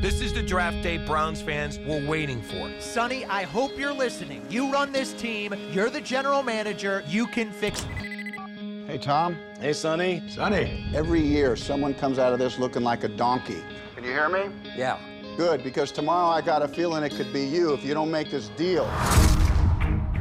This 0.00 0.20
is 0.20 0.32
the 0.32 0.44
draft 0.44 0.80
day 0.80 0.96
Browns 0.96 1.42
fans 1.42 1.80
were 1.80 2.00
waiting 2.06 2.40
for. 2.40 2.70
Sonny, 2.78 3.24
I 3.24 3.42
hope 3.42 3.76
you're 3.76 3.92
listening. 3.92 4.46
You 4.48 4.72
run 4.72 4.92
this 4.92 5.12
team, 5.12 5.52
you're 5.72 5.90
the 5.90 6.00
general 6.00 6.44
manager, 6.44 7.02
you 7.08 7.26
can 7.26 7.50
fix 7.50 7.82
it. 7.82 8.36
Hey, 8.86 8.98
Tom. 8.98 9.36
Hey, 9.58 9.72
Sonny. 9.72 10.22
Sonny. 10.28 10.88
Every 10.94 11.20
year, 11.20 11.56
someone 11.56 11.94
comes 11.94 12.20
out 12.20 12.32
of 12.32 12.38
this 12.38 12.60
looking 12.60 12.84
like 12.84 13.02
a 13.02 13.08
donkey. 13.08 13.60
Can 13.96 14.04
you 14.04 14.10
hear 14.10 14.28
me? 14.28 14.50
Yeah. 14.76 15.00
Good, 15.36 15.64
because 15.64 15.90
tomorrow 15.90 16.28
I 16.28 16.42
got 16.42 16.62
a 16.62 16.68
feeling 16.68 17.02
it 17.02 17.10
could 17.16 17.32
be 17.32 17.44
you 17.44 17.74
if 17.74 17.84
you 17.84 17.92
don't 17.92 18.12
make 18.12 18.30
this 18.30 18.50
deal. 18.50 18.88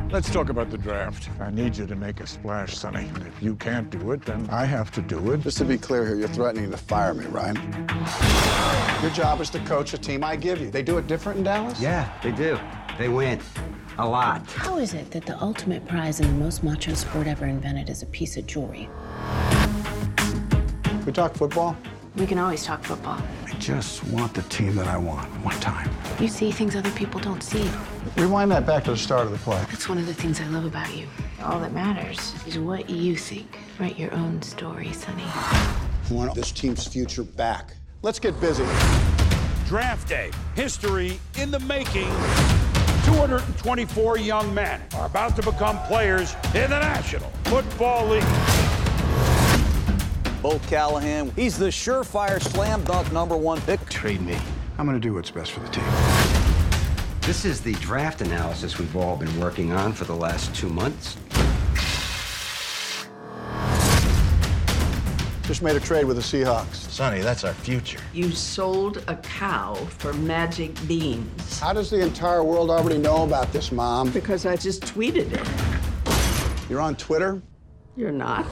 Let's 0.09 0.31
talk 0.31 0.47
about 0.47 0.69
the 0.69 0.77
draft. 0.77 1.29
I 1.41 1.51
need 1.51 1.75
you 1.75 1.85
to 1.85 1.95
make 1.95 2.21
a 2.21 2.27
splash, 2.27 2.75
Sonny. 2.75 3.11
If 3.27 3.43
you 3.43 3.57
can't 3.57 3.89
do 3.89 4.11
it, 4.13 4.21
then 4.21 4.47
I 4.49 4.63
have 4.63 4.89
to 4.91 5.01
do 5.01 5.33
it. 5.33 5.41
Just 5.41 5.57
to 5.57 5.65
be 5.65 5.77
clear 5.77 6.05
here, 6.05 6.15
you're 6.15 6.29
threatening 6.29 6.71
to 6.71 6.77
fire 6.77 7.13
me, 7.13 7.25
right? 7.25 7.57
Your 9.01 9.11
job 9.11 9.41
is 9.41 9.49
to 9.49 9.59
coach 9.59 9.93
a 9.93 9.97
team 9.97 10.23
I 10.23 10.38
give 10.38 10.62
you. 10.62 10.71
They 10.71 10.81
do 10.81 10.98
it 10.98 11.07
different 11.07 11.39
in 11.39 11.43
Dallas? 11.43 11.81
Yeah, 11.81 12.09
they 12.23 12.31
do. 12.31 12.57
They 12.98 13.09
win. 13.09 13.41
A 13.98 14.07
lot. 14.07 14.49
How 14.51 14.77
is 14.77 14.93
it 14.93 15.12
that 15.12 15.25
the 15.25 15.38
ultimate 15.41 15.85
prize 15.85 16.21
in 16.21 16.27
the 16.27 16.43
most 16.43 16.63
macho 16.63 16.93
sport 16.93 17.27
ever 17.27 17.45
invented 17.45 17.89
is 17.89 18.01
a 18.01 18.05
piece 18.05 18.37
of 18.37 18.48
jewelry? 18.48 18.87
We 21.05 21.12
talk 21.12 21.35
football? 21.35 21.76
We 22.15 22.26
can 22.26 22.37
always 22.37 22.63
talk 22.63 22.81
football. 22.81 23.21
I 23.57 23.59
just 23.59 24.03
want 24.09 24.35
the 24.35 24.43
team 24.43 24.75
that 24.75 24.85
I 24.85 24.97
want, 24.97 25.27
one 25.43 25.59
time. 25.59 25.89
You 26.20 26.27
see 26.27 26.52
things 26.52 26.75
other 26.75 26.91
people 26.91 27.20
don't 27.20 27.41
see. 27.41 27.67
Rewind 28.15 28.52
that 28.52 28.67
back 28.67 28.84
to 28.84 28.91
the 28.91 28.98
start 28.98 29.25
of 29.25 29.31
the 29.31 29.39
play. 29.39 29.57
That's 29.71 29.89
one 29.89 29.98
of 29.98 30.05
the 30.05 30.13
things 30.13 30.39
I 30.39 30.45
love 30.49 30.63
about 30.63 30.95
you. 30.95 31.07
All 31.41 31.59
that 31.62 31.73
matters 31.73 32.35
is 32.45 32.59
what 32.59 32.88
you 32.88 33.15
think. 33.15 33.57
Write 33.79 33.98
your 33.98 34.13
own 34.13 34.43
story, 34.43 34.93
Sonny. 34.93 35.23
I 35.25 35.88
want 36.12 36.35
this 36.35 36.51
team's 36.51 36.85
future 36.85 37.23
back. 37.23 37.73
Let's 38.03 38.20
get 38.20 38.39
busy. 38.39 38.63
Draft 39.65 40.07
day, 40.07 40.29
history 40.53 41.20
in 41.39 41.49
the 41.49 41.59
making. 41.62 42.09
224 43.05 44.20
young 44.20 44.54
men 44.54 44.84
are 44.93 45.07
about 45.07 45.35
to 45.35 45.41
become 45.41 45.79
players 45.87 46.35
in 46.54 46.70
the 46.70 46.79
National 46.79 47.32
Football 47.45 48.05
League. 48.10 48.76
Bo 50.48 50.59
Callahan, 50.59 51.29
he's 51.31 51.57
the 51.57 51.65
surefire 51.65 52.41
slam 52.41 52.81
dunk 52.85 53.12
number 53.12 53.35
one 53.35 53.59
pick. 53.59 53.84
Trade 53.90 54.21
me. 54.21 54.37
I'm 54.77 54.85
going 54.85 54.98
to 54.98 55.05
do 55.05 55.13
what's 55.13 55.29
best 55.29 55.51
for 55.51 55.59
the 55.59 55.67
team. 55.67 55.84
This 57.23 57.43
is 57.43 57.59
the 57.59 57.73
draft 57.73 58.21
analysis 58.21 58.79
we've 58.79 58.95
all 58.95 59.17
been 59.17 59.37
working 59.41 59.73
on 59.73 59.91
for 59.91 60.05
the 60.05 60.15
last 60.15 60.55
two 60.55 60.70
months. 60.70 61.17
Just 65.45 65.62
made 65.62 65.75
a 65.75 65.81
trade 65.81 66.06
with 66.06 66.16
the 66.16 66.23
Seahawks. 66.23 66.75
Sonny, 66.75 67.19
that's 67.19 67.44
our 67.44 67.53
future. 67.53 68.00
You 68.13 68.31
sold 68.31 69.03
a 69.09 69.17
cow 69.17 69.73
for 69.97 70.13
magic 70.13 70.72
beans. 70.88 71.59
How 71.59 71.73
does 71.73 71.89
the 71.89 72.00
entire 72.00 72.41
world 72.41 72.69
already 72.69 73.00
know 73.00 73.25
about 73.25 73.51
this, 73.51 73.73
Mom? 73.73 74.11
Because 74.11 74.45
I 74.45 74.56
just 74.56 74.84
tweeted 74.84 75.29
it. 75.34 76.69
You're 76.69 76.79
on 76.79 76.95
Twitter? 76.95 77.41
You're 77.97 78.12
not. 78.12 78.45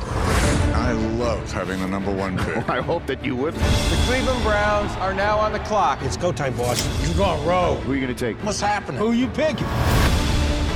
I 0.73 0.93
love 1.19 1.51
having 1.51 1.79
the 1.79 1.87
number 1.87 2.11
one 2.11 2.35
pick. 2.35 2.67
I 2.69 2.81
hope 2.81 3.05
that 3.05 3.23
you 3.23 3.35
would. 3.35 3.53
The 3.53 4.03
Cleveland 4.07 4.41
Browns 4.41 4.91
are 4.93 5.13
now 5.13 5.37
on 5.37 5.53
the 5.53 5.59
clock. 5.59 6.01
It's 6.01 6.17
go 6.17 6.31
time, 6.31 6.57
boss. 6.57 6.83
You're 7.05 7.15
going 7.15 7.45
rogue. 7.45 7.77
Who 7.83 7.91
are 7.91 7.95
you 7.95 8.01
going 8.01 8.15
to 8.15 8.19
take? 8.19 8.43
What's 8.43 8.59
happening? 8.59 8.99
Who 8.99 9.11
you 9.11 9.27
picking? 9.27 9.67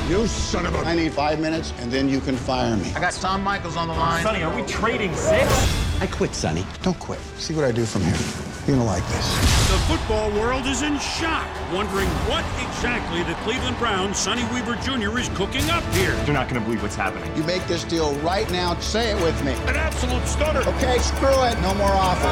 You 0.07 0.27
son 0.27 0.67
of 0.67 0.75
a... 0.75 0.77
I 0.79 0.93
need 0.93 1.13
five 1.13 1.39
minutes, 1.39 1.73
and 1.79 1.91
then 1.91 2.07
you 2.07 2.21
can 2.21 2.35
fire 2.35 2.77
me. 2.77 2.93
I 2.93 2.99
got 2.99 3.13
Tom 3.13 3.43
Michaels 3.43 3.75
on 3.75 3.87
the 3.87 3.95
line. 3.95 4.21
Sonny, 4.21 4.43
are 4.43 4.55
we 4.55 4.61
trading 4.67 5.15
six? 5.15 5.51
I 5.99 6.05
quit, 6.05 6.35
Sonny. 6.35 6.63
Don't 6.83 6.99
quit. 6.99 7.19
See 7.37 7.55
what 7.55 7.65
I 7.65 7.71
do 7.71 7.85
from 7.85 8.03
here. 8.03 8.48
You're 8.67 8.75
going 8.75 8.79
to 8.79 8.93
like 8.93 9.07
this. 9.07 9.35
The 9.69 9.77
football 9.87 10.29
world 10.31 10.65
is 10.65 10.83
in 10.83 10.99
shock, 10.99 11.47
wondering 11.73 12.07
what 12.29 12.45
exactly 12.61 13.23
the 13.23 13.33
Cleveland 13.41 13.77
Browns' 13.77 14.17
Sonny 14.17 14.43
Weaver 14.53 14.75
Jr. 14.75 15.17
is 15.17 15.29
cooking 15.29 15.67
up 15.69 15.83
here. 15.93 16.13
You're 16.25 16.33
not 16.33 16.49
going 16.49 16.61
to 16.61 16.65
believe 16.65 16.81
what's 16.83 16.95
happening. 16.95 17.35
You 17.35 17.43
make 17.43 17.65
this 17.67 17.83
deal 17.83 18.13
right 18.17 18.49
now. 18.51 18.77
Say 18.79 19.11
it 19.11 19.21
with 19.23 19.43
me. 19.43 19.53
An 19.67 19.75
absolute 19.75 20.25
stunner. 20.27 20.59
Okay, 20.61 20.99
screw 20.99 21.43
it. 21.45 21.59
No 21.61 21.73
more 21.73 21.89
offer. 21.89 22.27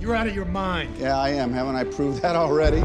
You're 0.00 0.14
out 0.14 0.26
of 0.26 0.34
your 0.34 0.44
mind. 0.44 0.94
Yeah, 0.98 1.16
I 1.16 1.30
am. 1.30 1.52
Haven't 1.52 1.76
I 1.76 1.84
proved 1.84 2.20
that 2.20 2.36
already? 2.36 2.82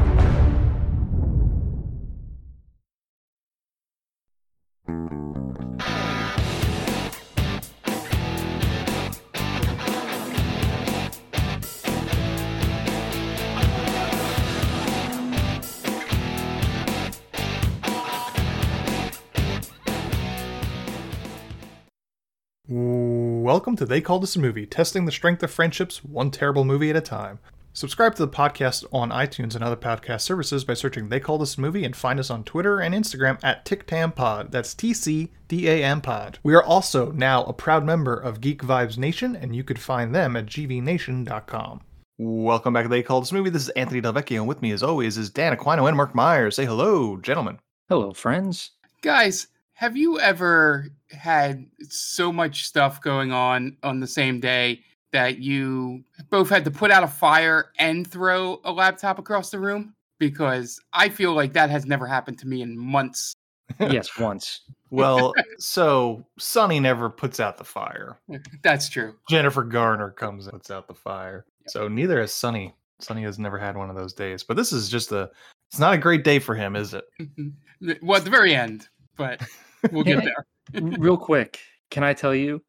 Welcome 23.52 23.74
to 23.78 23.84
They 23.84 24.00
Called 24.00 24.22
Us 24.22 24.36
a 24.36 24.38
Movie, 24.38 24.64
testing 24.64 25.06
the 25.06 25.10
strength 25.10 25.42
of 25.42 25.50
friendships 25.50 26.04
one 26.04 26.30
terrible 26.30 26.62
movie 26.62 26.88
at 26.88 26.94
a 26.94 27.00
time. 27.00 27.40
Subscribe 27.72 28.14
to 28.14 28.24
the 28.24 28.30
podcast 28.30 28.84
on 28.92 29.10
iTunes 29.10 29.56
and 29.56 29.64
other 29.64 29.74
podcast 29.74 30.20
services 30.20 30.62
by 30.62 30.74
searching 30.74 31.08
They 31.08 31.18
Called 31.18 31.42
Us 31.42 31.58
a 31.58 31.60
Movie 31.60 31.84
and 31.84 31.96
find 31.96 32.20
us 32.20 32.30
on 32.30 32.44
Twitter 32.44 32.78
and 32.78 32.94
Instagram 32.94 33.40
at 33.42 33.64
TicTamPod. 33.64 34.52
That's 34.52 34.72
T 34.72 34.94
C 34.94 35.32
D 35.48 35.68
A 35.68 35.82
M 35.82 36.00
Pod. 36.00 36.38
We 36.44 36.54
are 36.54 36.62
also 36.62 37.10
now 37.10 37.42
a 37.42 37.52
proud 37.52 37.84
member 37.84 38.14
of 38.14 38.40
Geek 38.40 38.62
Vibes 38.62 38.96
Nation, 38.96 39.34
and 39.34 39.56
you 39.56 39.64
could 39.64 39.80
find 39.80 40.14
them 40.14 40.36
at 40.36 40.46
gvnation.com. 40.46 41.80
Welcome 42.18 42.72
back 42.72 42.84
to 42.84 42.88
They 42.88 43.02
Called 43.02 43.24
Us 43.24 43.32
a 43.32 43.34
Movie. 43.34 43.50
This 43.50 43.64
is 43.64 43.70
Anthony 43.70 44.00
Delvecchio, 44.00 44.36
and 44.36 44.46
with 44.46 44.62
me, 44.62 44.70
as 44.70 44.84
always, 44.84 45.18
is 45.18 45.28
Dan 45.28 45.56
Aquino 45.56 45.88
and 45.88 45.96
Mark 45.96 46.14
Myers. 46.14 46.54
Say 46.54 46.66
hello, 46.66 47.16
gentlemen. 47.16 47.58
Hello, 47.88 48.12
friends. 48.12 48.70
Guys, 49.02 49.48
have 49.80 49.96
you 49.96 50.20
ever 50.20 50.88
had 51.10 51.64
so 51.88 52.30
much 52.30 52.66
stuff 52.66 53.00
going 53.00 53.32
on 53.32 53.74
on 53.82 53.98
the 53.98 54.06
same 54.06 54.38
day 54.38 54.82
that 55.10 55.38
you 55.38 56.04
both 56.28 56.50
had 56.50 56.66
to 56.66 56.70
put 56.70 56.90
out 56.90 57.02
a 57.02 57.08
fire 57.08 57.72
and 57.78 58.06
throw 58.06 58.60
a 58.64 58.72
laptop 58.72 59.18
across 59.18 59.48
the 59.48 59.58
room? 59.58 59.94
Because 60.18 60.78
I 60.92 61.08
feel 61.08 61.32
like 61.32 61.54
that 61.54 61.70
has 61.70 61.86
never 61.86 62.06
happened 62.06 62.38
to 62.40 62.46
me 62.46 62.60
in 62.60 62.76
months. 62.76 63.32
yes, 63.80 64.18
once. 64.18 64.60
Well, 64.92 65.32
so 65.58 66.26
Sonny 66.36 66.80
never 66.80 67.08
puts 67.08 67.38
out 67.38 67.56
the 67.56 67.64
fire. 67.64 68.18
That's 68.64 68.88
true. 68.88 69.14
Jennifer 69.28 69.62
Garner 69.62 70.10
comes 70.10 70.46
and 70.46 70.54
puts 70.54 70.72
out 70.72 70.88
the 70.88 70.94
fire. 70.94 71.46
So 71.68 71.86
neither 71.86 72.20
has 72.20 72.34
Sonny. 72.34 72.74
Sonny 72.98 73.22
has 73.22 73.38
never 73.38 73.56
had 73.56 73.76
one 73.76 73.88
of 73.88 73.94
those 73.94 74.12
days. 74.12 74.42
But 74.42 74.56
this 74.56 74.72
is 74.72 74.88
just 74.88 75.12
a 75.12 75.30
it's 75.70 75.78
not 75.78 75.94
a 75.94 75.98
great 75.98 76.24
day 76.24 76.40
for 76.40 76.56
him, 76.56 76.74
is 76.74 76.92
it? 76.92 77.04
well, 78.02 78.18
at 78.18 78.24
the 78.24 78.30
very 78.30 78.52
end, 78.52 78.88
but 79.16 79.40
we'll 79.92 80.04
get 80.04 80.24
there. 80.24 80.46
Real 80.82 81.16
quick, 81.16 81.58
can 81.90 82.04
I 82.04 82.14
tell 82.14 82.34
you? 82.34 82.62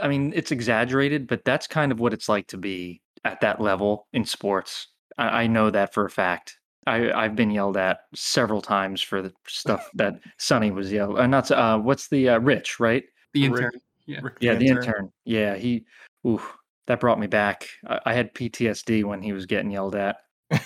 I 0.00 0.08
mean, 0.08 0.32
it's 0.34 0.52
exaggerated, 0.52 1.26
but 1.26 1.44
that's 1.44 1.66
kind 1.66 1.92
of 1.92 2.00
what 2.00 2.14
it's 2.14 2.28
like 2.28 2.46
to 2.48 2.56
be 2.56 3.02
at 3.24 3.40
that 3.40 3.60
level 3.60 4.06
in 4.12 4.24
sports. 4.24 4.88
I, 5.18 5.42
I 5.42 5.46
know 5.46 5.70
that 5.70 5.92
for 5.92 6.04
a 6.04 6.10
fact. 6.10 6.58
I, 6.86 7.10
I've 7.12 7.34
been 7.34 7.50
yelled 7.50 7.76
at 7.76 8.00
several 8.14 8.60
times 8.60 9.00
for 9.00 9.22
the 9.22 9.32
stuff 9.46 9.88
that 9.94 10.14
Sonny 10.38 10.70
was 10.70 10.92
yelled. 10.92 11.18
Uh, 11.18 11.26
not 11.26 11.50
uh, 11.50 11.78
what's 11.78 12.08
the 12.08 12.30
uh, 12.30 12.38
Rich, 12.38 12.78
right? 12.78 13.04
The 13.32 13.46
intern. 13.46 13.72
Yeah. 14.06 14.20
Yeah, 14.40 14.54
the 14.54 14.68
intern. 14.68 15.10
Yeah, 15.24 15.56
he. 15.56 15.86
Ooh, 16.26 16.42
that 16.86 17.00
brought 17.00 17.18
me 17.18 17.26
back. 17.26 17.68
I, 17.86 18.00
I 18.06 18.14
had 18.14 18.34
PTSD 18.34 19.04
when 19.04 19.22
he 19.22 19.32
was 19.32 19.46
getting 19.46 19.70
yelled 19.70 19.94
at. 19.94 20.16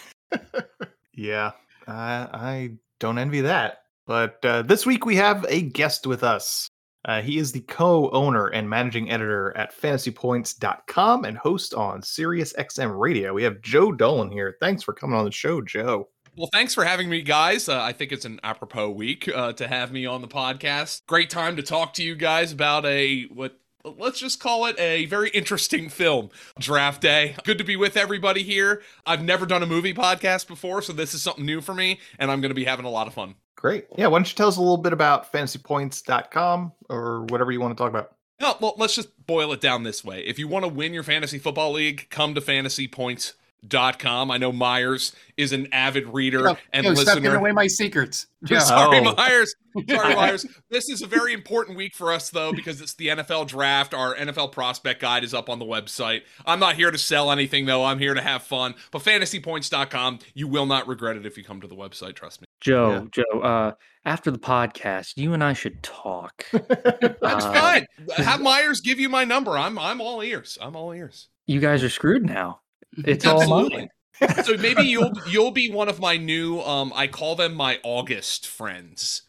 Yeah, 1.18 1.50
I, 1.88 2.28
I 2.32 2.70
don't 3.00 3.18
envy 3.18 3.40
that. 3.40 3.78
But 4.08 4.42
uh, 4.42 4.62
this 4.62 4.86
week 4.86 5.04
we 5.04 5.16
have 5.16 5.44
a 5.50 5.60
guest 5.60 6.06
with 6.06 6.24
us. 6.24 6.70
Uh, 7.04 7.20
he 7.20 7.36
is 7.36 7.52
the 7.52 7.60
co-owner 7.60 8.46
and 8.46 8.68
managing 8.68 9.10
editor 9.10 9.54
at 9.54 9.78
FantasyPoints.com 9.78 11.24
and 11.26 11.36
host 11.36 11.74
on 11.74 12.00
SiriusXM 12.00 12.98
Radio. 12.98 13.34
We 13.34 13.42
have 13.42 13.60
Joe 13.60 13.92
Dolan 13.92 14.32
here. 14.32 14.56
Thanks 14.60 14.82
for 14.82 14.94
coming 14.94 15.14
on 15.14 15.26
the 15.26 15.30
show, 15.30 15.60
Joe. 15.60 16.08
Well, 16.38 16.48
thanks 16.54 16.72
for 16.72 16.84
having 16.84 17.10
me, 17.10 17.20
guys. 17.20 17.68
Uh, 17.68 17.82
I 17.82 17.92
think 17.92 18.10
it's 18.10 18.24
an 18.24 18.40
apropos 18.42 18.90
week 18.90 19.28
uh, 19.28 19.52
to 19.52 19.68
have 19.68 19.92
me 19.92 20.06
on 20.06 20.22
the 20.22 20.28
podcast. 20.28 21.02
Great 21.06 21.28
time 21.28 21.56
to 21.56 21.62
talk 21.62 21.92
to 21.94 22.02
you 22.02 22.16
guys 22.16 22.50
about 22.50 22.86
a 22.86 23.24
what 23.24 23.58
let's 23.84 24.18
just 24.18 24.40
call 24.40 24.66
it 24.66 24.78
a 24.78 25.04
very 25.06 25.30
interesting 25.30 25.88
film 25.88 26.28
draft 26.58 27.00
day 27.00 27.34
good 27.44 27.56
to 27.56 27.64
be 27.64 27.76
with 27.76 27.96
everybody 27.96 28.42
here 28.42 28.82
i've 29.06 29.22
never 29.22 29.46
done 29.46 29.62
a 29.62 29.66
movie 29.66 29.94
podcast 29.94 30.46
before 30.46 30.82
so 30.82 30.92
this 30.92 31.14
is 31.14 31.22
something 31.22 31.46
new 31.46 31.60
for 31.60 31.72
me 31.72 31.98
and 32.18 32.30
i'm 32.30 32.40
going 32.42 32.50
to 32.50 32.56
be 32.56 32.64
having 32.64 32.84
a 32.84 32.90
lot 32.90 33.06
of 33.06 33.14
fun 33.14 33.34
Great. 33.58 33.86
Yeah, 33.96 34.06
why 34.06 34.18
don't 34.18 34.30
you 34.30 34.36
tell 34.36 34.46
us 34.46 34.56
a 34.56 34.60
little 34.60 34.76
bit 34.76 34.92
about 34.92 35.32
fantasypoints.com 35.32 36.72
or 36.88 37.22
whatever 37.24 37.50
you 37.50 37.60
want 37.60 37.76
to 37.76 37.82
talk 37.82 37.90
about? 37.90 38.12
No, 38.40 38.54
well, 38.60 38.74
let's 38.78 38.94
just 38.94 39.08
boil 39.26 39.52
it 39.52 39.60
down 39.60 39.82
this 39.82 40.04
way. 40.04 40.20
If 40.20 40.38
you 40.38 40.46
want 40.46 40.64
to 40.64 40.68
win 40.68 40.94
your 40.94 41.02
fantasy 41.02 41.38
football 41.38 41.72
league, 41.72 42.06
come 42.08 42.36
to 42.36 42.40
Fantasy 42.40 42.86
Points 42.86 43.34
com. 43.98 44.30
I 44.30 44.38
know 44.38 44.52
Myers 44.52 45.12
is 45.36 45.52
an 45.52 45.68
avid 45.72 46.06
reader 46.08 46.40
Yo, 46.40 46.56
and 46.72 46.84
yo, 46.86 46.94
stop 46.94 47.06
listener. 47.06 47.20
giving 47.22 47.38
away 47.38 47.52
my 47.52 47.66
secrets. 47.66 48.26
Joe. 48.44 48.58
Sorry, 48.60 48.98
Oh. 48.98 49.14
Myers. 49.14 49.54
Sorry, 49.88 50.14
Myers. 50.16 50.46
This 50.70 50.88
is 50.88 51.02
a 51.02 51.06
very 51.06 51.32
important 51.32 51.76
week 51.76 51.94
for 51.94 52.12
us, 52.12 52.30
though, 52.30 52.52
because 52.52 52.80
it's 52.80 52.94
the 52.94 53.08
NFL 53.08 53.46
draft. 53.48 53.94
Our 53.94 54.14
NFL 54.16 54.52
prospect 54.52 55.00
guide 55.00 55.24
is 55.24 55.34
up 55.34 55.48
on 55.48 55.58
the 55.58 55.64
website. 55.64 56.22
I'm 56.46 56.58
not 56.60 56.74
here 56.76 56.90
to 56.90 56.98
sell 56.98 57.30
anything, 57.30 57.66
though. 57.66 57.84
I'm 57.84 57.98
here 57.98 58.14
to 58.14 58.20
have 58.22 58.42
fun. 58.42 58.74
But 58.90 59.02
fantasypoints.com, 59.02 60.20
you 60.34 60.48
will 60.48 60.66
not 60.66 60.86
regret 60.88 61.16
it 61.16 61.26
if 61.26 61.36
you 61.36 61.44
come 61.44 61.60
to 61.60 61.66
the 61.66 61.76
website. 61.76 62.14
Trust 62.14 62.40
me. 62.40 62.46
Joe, 62.60 63.06
Joe, 63.12 63.40
uh, 63.40 63.72
after 64.04 64.30
the 64.32 64.38
podcast, 64.38 65.12
you 65.16 65.32
and 65.32 65.44
I 65.44 65.52
should 65.52 65.80
talk. 65.82 66.44
That's 66.52 67.22
Uh, 67.22 67.52
fine. 67.52 67.86
Have 68.16 68.40
Myers 68.40 68.80
give 68.80 68.98
you 68.98 69.08
my 69.08 69.24
number. 69.24 69.52
I'm 69.56 69.78
I'm 69.78 70.00
all 70.00 70.22
ears. 70.22 70.58
I'm 70.60 70.74
all 70.74 70.92
ears. 70.92 71.28
You 71.46 71.60
guys 71.60 71.84
are 71.84 71.88
screwed 71.90 72.24
now. 72.24 72.60
It's 72.96 73.26
all 73.26 73.40
Absolutely. 73.40 73.76
mine. 73.76 73.88
so 74.44 74.56
maybe 74.56 74.82
you'll 74.82 75.12
you'll 75.28 75.50
be 75.50 75.70
one 75.70 75.88
of 75.88 76.00
my 76.00 76.16
new 76.16 76.60
um 76.60 76.92
I 76.94 77.06
call 77.06 77.36
them 77.36 77.54
my 77.54 77.78
August 77.84 78.46
friends. 78.46 79.22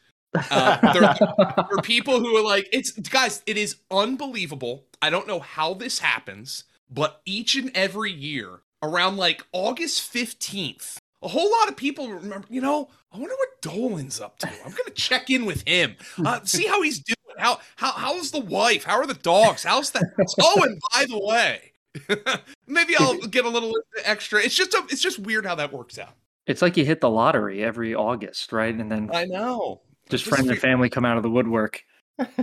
Uh, 0.52 0.94
they're, 0.94 1.16
they're 1.70 1.82
people 1.82 2.20
who 2.20 2.36
are 2.36 2.44
like 2.44 2.68
it's 2.72 2.92
guys. 2.92 3.42
It 3.46 3.58
is 3.58 3.78
unbelievable. 3.92 4.86
I 5.02 5.10
don't 5.10 5.28
know 5.28 5.40
how 5.40 5.74
this 5.74 6.00
happens, 6.00 6.66
but 6.90 7.22
each 7.26 7.56
and 7.56 7.72
every 7.76 8.12
year 8.12 8.62
around 8.82 9.18
like 9.18 9.46
August 9.52 10.02
fifteenth, 10.02 11.00
a 11.22 11.28
whole 11.28 11.52
lot 11.52 11.70
of 11.70 11.76
people 11.78 12.10
remember. 12.10 12.48
You 12.50 12.62
know, 12.62 12.90
I 13.12 13.18
wonder 13.18 13.36
what 13.36 13.62
Dolan's 13.62 14.20
up 14.20 14.40
to. 14.40 14.48
I'm 14.48 14.72
gonna 14.72 14.92
check 14.96 15.30
in 15.30 15.46
with 15.46 15.68
him, 15.68 15.96
uh, 16.26 16.40
see 16.44 16.66
how 16.66 16.82
he's 16.82 17.00
doing. 17.00 17.16
How 17.38 17.60
how 17.76 17.92
how's 17.92 18.32
the 18.32 18.42
wife? 18.42 18.84
How 18.84 18.98
are 18.98 19.08
the 19.08 19.14
dogs? 19.14 19.64
How's 19.64 19.92
that? 19.92 20.04
Oh, 20.42 20.64
and 20.64 20.80
by 20.94 21.06
the 21.06 21.20
way. 21.20 21.69
Maybe 22.68 22.96
I'll 22.98 23.18
get 23.28 23.46
a 23.46 23.50
little 23.50 23.74
extra. 24.04 24.42
It's 24.42 24.56
just 24.56 24.74
a, 24.74 24.84
it's 24.90 25.02
just 25.02 25.20
weird 25.20 25.46
how 25.46 25.56
that 25.56 25.74
works 25.74 25.98
out. 25.98 26.16
It's 26.48 26.62
like 26.62 26.78
you 26.78 26.86
hit 26.86 27.02
the 27.02 27.10
lottery 27.10 27.64
every 27.64 27.94
August, 27.94 28.52
right? 28.52 28.74
And 28.74 28.92
then 28.92 29.10
I 29.14 29.26
know. 29.26 29.82
just 30.10 30.24
Just 30.24 30.36
friends 30.36 30.50
and 30.50 30.60
family 30.60 30.90
come 30.90 31.06
out 31.06 31.18
of 31.18 31.24
the 31.24 31.30
woodwork. 31.30 31.84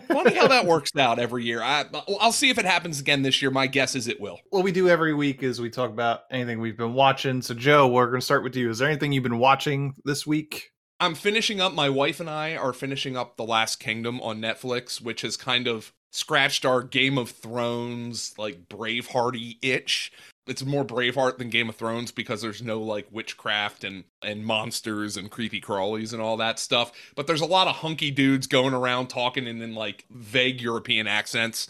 Funny 0.09 0.35
how 0.35 0.49
that 0.49 0.65
works 0.67 0.91
out 0.97 1.19
every 1.19 1.45
year. 1.45 1.63
I 1.63 1.85
I'll 2.21 2.33
see 2.33 2.51
if 2.51 2.59
it 2.59 2.65
happens 2.65 3.01
again 3.01 3.23
this 3.23 3.43
year. 3.43 3.51
My 3.51 3.67
guess 3.67 3.95
is 3.95 4.09
it 4.09 4.21
will. 4.21 4.41
What 4.51 4.65
we 4.65 4.73
do 4.73 4.89
every 4.89 5.13
week 5.15 5.43
is 5.43 5.61
we 5.61 5.71
talk 5.71 5.91
about 5.91 6.23
anything 6.31 6.61
we've 6.61 6.77
been 6.77 6.95
watching. 6.95 7.43
So, 7.43 7.55
Joe, 7.55 7.89
we're 7.89 8.07
going 8.07 8.21
to 8.21 8.25
start 8.25 8.43
with 8.43 8.57
you. 8.57 8.71
Is 8.71 8.79
there 8.79 8.89
anything 8.89 9.13
you've 9.13 9.23
been 9.23 9.39
watching 9.39 9.95
this 10.05 10.27
week? 10.27 10.71
I'm 10.99 11.15
finishing 11.15 11.61
up. 11.61 11.75
My 11.75 11.91
wife 11.91 12.21
and 12.21 12.31
I 12.31 12.57
are 12.57 12.73
finishing 12.73 13.17
up 13.17 13.37
The 13.37 13.45
Last 13.45 13.77
Kingdom 13.77 14.21
on 14.23 14.41
Netflix, 14.41 15.01
which 15.01 15.21
has 15.23 15.37
kind 15.37 15.69
of 15.69 15.93
scratched 16.11 16.65
our 16.65 16.83
Game 16.83 17.19
of 17.19 17.31
Thrones 17.31 18.35
like 18.39 18.69
Bravehearty 18.69 19.59
itch. 19.63 20.13
It's 20.47 20.65
more 20.65 20.85
Braveheart 20.85 21.39
than 21.39 21.51
Game 21.51 21.69
of 21.69 21.75
Thrones 21.75 22.13
because 22.13 22.41
there's 22.41 22.63
no 22.63 22.81
like 22.81 23.09
witchcraft 23.11 23.83
and 23.83 24.05
and 24.23 24.47
monsters 24.47 25.17
and 25.17 25.31
creepy 25.31 25.61
crawlies 25.61 26.13
and 26.13 26.23
all 26.23 26.37
that 26.37 26.59
stuff. 26.59 26.93
But 27.17 27.27
there's 27.27 27.41
a 27.41 27.47
lot 27.47 27.67
of 27.67 27.77
hunky 27.77 28.11
dudes 28.11 28.47
going 28.47 28.75
around 28.75 29.09
talking 29.09 29.47
in, 29.47 29.61
in 29.61 29.75
like 29.75 30.05
vague 30.11 30.61
European 30.61 31.07
accents. 31.07 31.69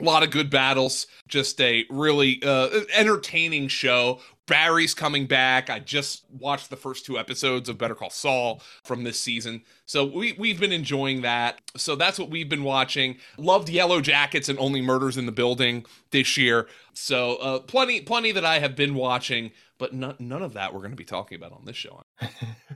A 0.00 0.04
lot 0.04 0.22
of 0.22 0.30
good 0.30 0.50
battles. 0.50 1.06
Just 1.26 1.60
a 1.60 1.84
really 1.88 2.42
uh, 2.42 2.68
entertaining 2.94 3.68
show. 3.68 4.20
Barry's 4.46 4.94
coming 4.94 5.26
back. 5.26 5.70
I 5.70 5.80
just 5.80 6.24
watched 6.30 6.70
the 6.70 6.76
first 6.76 7.04
two 7.04 7.18
episodes 7.18 7.68
of 7.68 7.78
Better 7.78 7.96
Call 7.96 8.10
Saul 8.10 8.62
from 8.84 9.02
this 9.02 9.18
season. 9.18 9.62
So 9.86 10.04
we, 10.04 10.34
we've 10.34 10.60
been 10.60 10.72
enjoying 10.72 11.22
that. 11.22 11.60
So 11.76 11.96
that's 11.96 12.18
what 12.18 12.30
we've 12.30 12.48
been 12.48 12.62
watching. 12.62 13.16
Loved 13.38 13.68
Yellow 13.68 14.00
Jackets 14.00 14.48
and 14.48 14.58
Only 14.58 14.80
Murders 14.80 15.16
in 15.16 15.26
the 15.26 15.32
Building 15.32 15.84
this 16.12 16.36
year. 16.36 16.68
So 16.94 17.36
uh, 17.36 17.58
plenty 17.60 18.00
plenty 18.02 18.32
that 18.32 18.44
I 18.44 18.60
have 18.60 18.76
been 18.76 18.94
watching, 18.94 19.50
but 19.78 19.92
no, 19.92 20.14
none 20.18 20.42
of 20.42 20.52
that 20.52 20.72
we're 20.72 20.80
going 20.80 20.90
to 20.92 20.96
be 20.96 21.04
talking 21.04 21.36
about 21.36 21.52
on 21.52 21.64
this 21.64 21.76
show. 21.76 22.02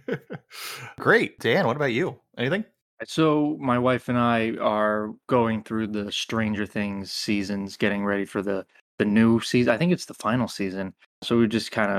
Great. 0.98 1.38
Dan, 1.38 1.66
what 1.66 1.76
about 1.76 1.92
you? 1.92 2.18
Anything? 2.36 2.64
So 3.04 3.56
my 3.60 3.78
wife 3.78 4.08
and 4.08 4.18
I 4.18 4.52
are 4.60 5.10
going 5.28 5.62
through 5.62 5.88
the 5.88 6.10
Stranger 6.12 6.66
Things 6.66 7.12
seasons, 7.12 7.76
getting 7.76 8.04
ready 8.04 8.24
for 8.24 8.42
the 8.42 8.66
the 8.98 9.04
new 9.06 9.40
season. 9.40 9.72
I 9.72 9.78
think 9.78 9.92
it's 9.92 10.04
the 10.04 10.14
final 10.14 10.46
season. 10.48 10.92
So 11.22 11.36
we're 11.38 11.46
just 11.46 11.70
kind 11.72 11.90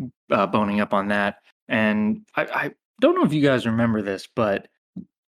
of 0.00 0.10
uh, 0.30 0.46
boning 0.46 0.80
up 0.80 0.92
on 0.92 1.08
that. 1.08 1.36
And 1.68 2.26
I, 2.36 2.42
I 2.44 2.70
don't 3.00 3.14
know 3.14 3.24
if 3.24 3.32
you 3.32 3.40
guys 3.42 3.64
remember 3.66 4.02
this, 4.02 4.28
but 4.34 4.68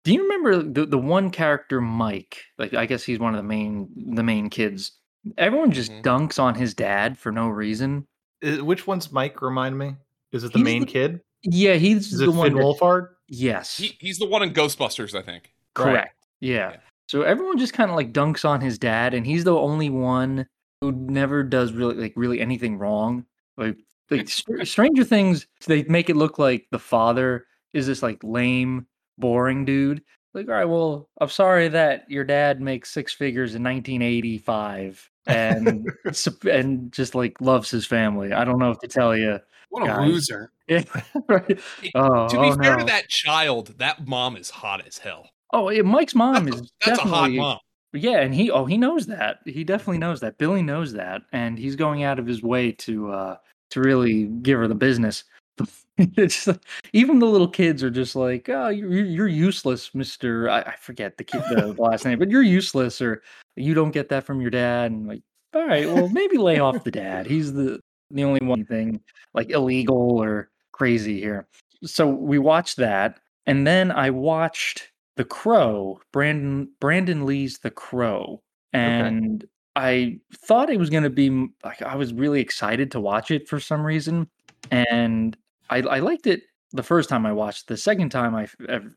do 0.04 0.12
you 0.12 0.22
remember 0.22 0.62
the 0.62 0.86
the 0.86 0.98
one 0.98 1.30
character 1.30 1.80
Mike? 1.80 2.38
Like 2.58 2.72
I 2.74 2.86
guess 2.86 3.02
he's 3.04 3.18
one 3.18 3.34
of 3.34 3.38
the 3.38 3.48
main 3.48 3.88
the 4.14 4.22
main 4.22 4.48
kids. 4.50 4.92
Everyone 5.38 5.70
just 5.70 5.92
dunks 6.02 6.40
on 6.40 6.54
his 6.54 6.74
dad 6.74 7.16
for 7.18 7.30
no 7.30 7.48
reason. 7.48 8.06
Uh, 8.44 8.64
Which 8.64 8.86
one's 8.88 9.12
Mike? 9.12 9.40
Remind 9.42 9.78
me. 9.78 9.94
Is 10.32 10.42
it 10.44 10.52
the 10.52 10.58
He's 10.58 10.64
main 10.64 10.80
the- 10.80 10.86
kid? 10.86 11.20
Yeah, 11.44 11.74
he's 11.74 12.12
Is 12.12 12.18
the 12.20 12.24
it 12.26 12.34
one. 12.34 12.48
Finn 12.48 12.56
that- 12.56 12.62
Wolfhard? 12.64 13.08
Yes, 13.32 13.76
He, 13.76 13.96
he's 14.00 14.18
the 14.18 14.26
one 14.26 14.42
in 14.42 14.52
Ghostbusters, 14.52 15.18
I 15.18 15.22
think. 15.22 15.52
Correct. 15.74 16.14
Yeah. 16.40 16.76
So 17.08 17.22
everyone 17.22 17.58
just 17.58 17.72
kind 17.72 17.90
of 17.90 17.96
like 17.96 18.12
dunks 18.12 18.44
on 18.44 18.60
his 18.60 18.78
dad, 18.78 19.14
and 19.14 19.26
he's 19.26 19.44
the 19.44 19.54
only 19.54 19.90
one 19.90 20.46
who 20.80 20.92
never 20.92 21.42
does 21.42 21.72
really 21.72 21.94
like 21.94 22.12
really 22.16 22.40
anything 22.40 22.78
wrong. 22.78 23.24
Like, 23.56 23.76
like 24.10 24.28
Str- 24.28 24.64
Stranger 24.64 25.04
Things, 25.04 25.46
they 25.66 25.82
make 25.84 26.10
it 26.10 26.16
look 26.16 26.38
like 26.38 26.66
the 26.70 26.78
father 26.78 27.46
is 27.72 27.86
this 27.86 28.02
like 28.02 28.22
lame, 28.22 28.86
boring 29.18 29.64
dude. 29.64 30.02
Like, 30.34 30.48
all 30.48 30.54
right, 30.54 30.64
well, 30.64 31.10
I'm 31.20 31.28
sorry 31.28 31.68
that 31.68 32.10
your 32.10 32.24
dad 32.24 32.60
makes 32.60 32.90
six 32.90 33.12
figures 33.12 33.54
in 33.54 33.62
1985 33.62 35.10
and 35.26 35.86
and 36.50 36.92
just 36.92 37.14
like 37.14 37.40
loves 37.40 37.70
his 37.70 37.86
family. 37.86 38.32
I 38.32 38.44
don't 38.44 38.58
know 38.58 38.70
what 38.70 38.80
to 38.80 38.88
tell 38.88 39.16
you. 39.16 39.38
What 39.72 39.84
a 39.84 39.86
guys. 39.86 40.08
loser. 40.08 40.52
Yeah, 40.68 40.84
right. 41.28 41.60
Oh, 41.96 42.28
to 42.28 42.40
be 42.40 42.46
oh, 42.46 42.56
fair 42.56 42.74
no. 42.74 42.78
to 42.78 42.84
that 42.84 43.08
child, 43.08 43.74
that 43.78 44.06
mom 44.06 44.36
is 44.36 44.48
hot 44.48 44.86
as 44.86 44.96
hell. 44.96 45.28
Oh, 45.52 45.68
yeah, 45.68 45.82
Mike's 45.82 46.14
mom 46.14 46.48
is 46.48 46.70
That's 46.86 47.00
a 47.00 47.02
hot 47.02 47.30
mom. 47.32 47.58
Yeah, 47.92 48.20
and 48.20 48.34
he 48.34 48.50
oh 48.50 48.64
he 48.64 48.78
knows 48.78 49.06
that. 49.06 49.40
He 49.44 49.64
definitely 49.64 49.98
knows 49.98 50.20
that. 50.20 50.38
Billy 50.38 50.62
knows 50.62 50.92
that, 50.94 51.22
and 51.32 51.58
he's 51.58 51.76
going 51.76 52.04
out 52.04 52.18
of 52.18 52.26
his 52.26 52.42
way 52.42 52.72
to 52.72 53.10
uh 53.10 53.36
to 53.70 53.80
really 53.80 54.26
give 54.40 54.58
her 54.58 54.68
the 54.68 54.74
business. 54.74 55.24
it's 55.98 56.44
just, 56.46 56.60
even 56.94 57.18
the 57.18 57.26
little 57.26 57.48
kids 57.48 57.82
are 57.82 57.90
just 57.90 58.16
like, 58.16 58.48
oh, 58.48 58.68
you're 58.68 59.04
you're 59.04 59.28
useless, 59.28 59.94
Mister. 59.94 60.48
I, 60.48 60.60
I 60.60 60.74
forget 60.76 61.18
the 61.18 61.24
kid 61.24 61.42
the 61.50 61.74
last 61.78 62.06
name, 62.06 62.18
but 62.18 62.30
you're 62.30 62.40
useless, 62.40 63.02
or 63.02 63.22
you 63.56 63.74
don't 63.74 63.90
get 63.90 64.08
that 64.08 64.24
from 64.24 64.40
your 64.40 64.50
dad. 64.50 64.92
And 64.92 65.06
like, 65.06 65.22
all 65.54 65.66
right, 65.66 65.86
well, 65.86 66.08
maybe 66.08 66.38
lay 66.38 66.60
off 66.60 66.84
the 66.84 66.90
dad. 66.90 67.26
He's 67.26 67.52
the 67.52 67.78
the 68.12 68.24
only 68.24 68.46
one 68.46 68.64
thing 68.64 69.00
like 69.34 69.50
illegal 69.50 70.22
or 70.22 70.50
crazy 70.72 71.20
here. 71.20 71.46
So 71.84 72.06
we 72.08 72.38
watched 72.38 72.76
that, 72.76 73.18
and 73.46 73.66
then 73.66 73.90
I 73.90 74.10
watched 74.10 74.90
The 75.16 75.24
Crow, 75.24 76.00
Brandon 76.12 76.68
Brandon 76.80 77.26
Lee's 77.26 77.58
The 77.58 77.70
Crow, 77.70 78.42
and 78.72 79.44
I 79.74 80.18
thought 80.46 80.70
it 80.70 80.78
was 80.78 80.90
going 80.90 81.02
to 81.02 81.10
be 81.10 81.48
like 81.64 81.82
I 81.82 81.96
was 81.96 82.12
really 82.12 82.40
excited 82.40 82.90
to 82.92 83.00
watch 83.00 83.30
it 83.30 83.48
for 83.48 83.58
some 83.58 83.84
reason, 83.84 84.28
and 84.70 85.36
I, 85.70 85.78
I 85.78 85.98
liked 86.00 86.26
it 86.26 86.42
the 86.72 86.82
first 86.82 87.08
time 87.08 87.26
I 87.26 87.32
watched. 87.32 87.68
The 87.68 87.76
second 87.76 88.10
time 88.10 88.34
I 88.34 88.48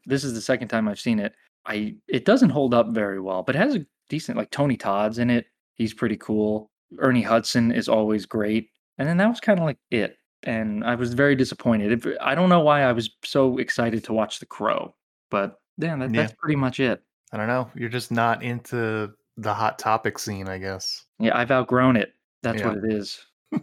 this 0.06 0.24
is 0.24 0.34
the 0.34 0.42
second 0.42 0.68
time 0.68 0.88
I've 0.88 1.00
seen 1.00 1.20
it. 1.20 1.34
I 1.66 1.96
it 2.08 2.26
doesn't 2.26 2.50
hold 2.52 2.74
up 2.74 2.90
very 2.92 3.20
well, 3.20 3.44
but 3.44 3.56
it 3.56 3.60
has 3.60 3.76
a 3.76 3.86
decent 4.10 4.38
like 4.38 4.52
Tony 4.52 4.78
Todd's 4.78 5.18
in 5.18 5.30
it. 5.30 5.48
He's 5.76 5.94
pretty 5.94 6.18
cool. 6.18 6.72
Ernie 7.00 7.22
Hudson 7.22 7.72
is 7.72 7.90
always 7.90 8.26
great, 8.26 8.70
and 8.98 9.08
then 9.08 9.18
that 9.18 9.28
was 9.30 9.40
kind 9.40 9.60
of 9.60 9.66
like 9.66 9.78
it. 9.92 10.18
And 10.44 10.84
I 10.84 10.96
was 10.96 11.14
very 11.14 11.36
disappointed. 11.36 11.92
If, 11.92 12.08
I 12.22 12.36
don't 12.36 12.50
know 12.50 12.62
why 12.62 12.84
I 12.84 12.92
was 12.92 13.10
so 13.24 13.58
excited 13.58 14.04
to 14.06 14.14
watch 14.14 14.40
The 14.40 14.46
Crow, 14.46 14.94
but 15.32 15.60
damn, 15.80 16.00
that, 16.00 16.14
Yeah. 16.14 16.22
that's 16.22 16.34
pretty 16.38 16.56
much 16.56 16.80
it. 16.80 17.02
I 17.32 17.38
don't 17.38 17.48
know. 17.48 17.70
You're 17.76 17.90
just 17.90 18.12
not 18.12 18.44
into 18.44 19.12
the 19.38 19.54
hot 19.54 19.80
topic 19.80 20.20
scene, 20.20 20.48
I 20.48 20.58
guess. 20.60 21.04
Yeah, 21.20 21.36
I've 21.38 21.52
outgrown 21.52 21.96
it. 21.98 22.14
That's 22.44 22.60
Yeah. 22.60 22.68
what 22.68 22.78
it 22.78 22.92
is. 22.94 23.20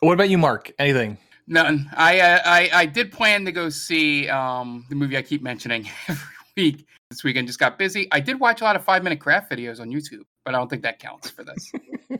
What 0.00 0.12
about 0.12 0.30
you, 0.30 0.38
Mark? 0.38 0.70
Anything? 0.78 1.18
None. 1.48 1.90
I, 1.96 2.20
uh, 2.20 2.38
I 2.44 2.70
I 2.72 2.86
did 2.86 3.10
plan 3.10 3.44
to 3.46 3.50
go 3.50 3.68
see 3.68 4.28
um 4.28 4.86
the 4.88 4.94
movie 4.94 5.16
I 5.16 5.22
keep 5.22 5.42
mentioning 5.42 5.88
every 6.08 6.24
week. 6.56 6.86
This 7.10 7.24
weekend 7.24 7.48
just 7.48 7.58
got 7.58 7.78
busy. 7.78 8.06
I 8.12 8.20
did 8.20 8.38
watch 8.38 8.60
a 8.60 8.64
lot 8.64 8.76
of 8.76 8.84
five 8.84 9.02
minute 9.02 9.18
craft 9.18 9.50
videos 9.50 9.80
on 9.80 9.88
YouTube, 9.90 10.22
but 10.44 10.54
I 10.54 10.58
don't 10.58 10.68
think 10.70 10.82
that 10.82 11.00
counts 11.00 11.30
for 11.30 11.42
this. 11.42 11.72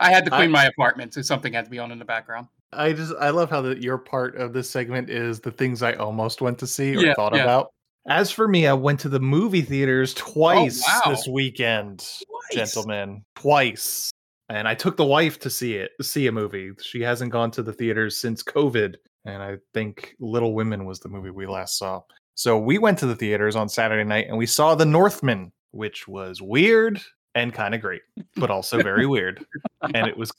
I 0.00 0.10
had 0.10 0.24
to 0.24 0.30
clean 0.30 0.50
I- 0.50 0.52
my 0.52 0.64
apartment, 0.66 1.14
so 1.14 1.22
something 1.22 1.52
had 1.52 1.64
to 1.64 1.70
be 1.70 1.78
on 1.78 1.90
in 1.92 1.98
the 1.98 2.04
background. 2.04 2.48
I 2.72 2.92
just 2.92 3.14
I 3.18 3.30
love 3.30 3.48
how 3.48 3.62
that 3.62 3.82
your 3.82 3.96
part 3.98 4.36
of 4.36 4.52
this 4.52 4.68
segment 4.68 5.08
is 5.08 5.40
the 5.40 5.50
things 5.50 5.82
I 5.82 5.94
almost 5.94 6.42
went 6.42 6.58
to 6.58 6.66
see 6.66 6.94
or 6.94 7.00
Yeah, 7.00 7.14
thought 7.14 7.34
yeah. 7.34 7.42
about. 7.44 7.70
As 8.08 8.30
for 8.30 8.48
me, 8.48 8.66
I 8.66 8.72
went 8.72 9.00
to 9.00 9.08
the 9.08 9.20
movie 9.20 9.62
theaters 9.62 10.14
oh, 10.18 10.32
twice 10.32 10.82
wow. 10.86 11.10
this 11.10 11.26
weekend, 11.26 12.06
gentlemen. 12.52 13.22
Twice. 13.36 14.10
And 14.50 14.66
I 14.66 14.74
took 14.74 14.96
the 14.96 15.04
wife 15.04 15.38
to 15.40 15.50
see 15.50 15.74
it, 15.74 15.90
see 16.00 16.26
a 16.26 16.32
movie. 16.32 16.72
She 16.80 17.02
hasn't 17.02 17.32
gone 17.32 17.50
to 17.52 17.62
the 17.62 17.72
theaters 17.72 18.18
since 18.18 18.42
COVID. 18.42 18.94
And 19.26 19.42
I 19.42 19.58
think 19.74 20.14
Little 20.20 20.54
Women 20.54 20.86
was 20.86 21.00
the 21.00 21.10
movie 21.10 21.30
we 21.30 21.46
last 21.46 21.76
saw. 21.76 22.00
So 22.34 22.58
we 22.58 22.78
went 22.78 22.98
to 23.00 23.06
the 23.06 23.16
theaters 23.16 23.56
on 23.56 23.68
Saturday 23.68 24.04
night 24.04 24.28
and 24.28 24.38
we 24.38 24.46
saw 24.46 24.74
The 24.74 24.86
Northman, 24.86 25.52
which 25.72 26.08
was 26.08 26.40
weird 26.40 27.00
and 27.34 27.52
kind 27.52 27.74
of 27.74 27.80
great, 27.80 28.02
but 28.36 28.50
also 28.50 28.82
very 28.82 29.06
weird. 29.06 29.44
And 29.82 30.06
it 30.06 30.16
was 30.16 30.30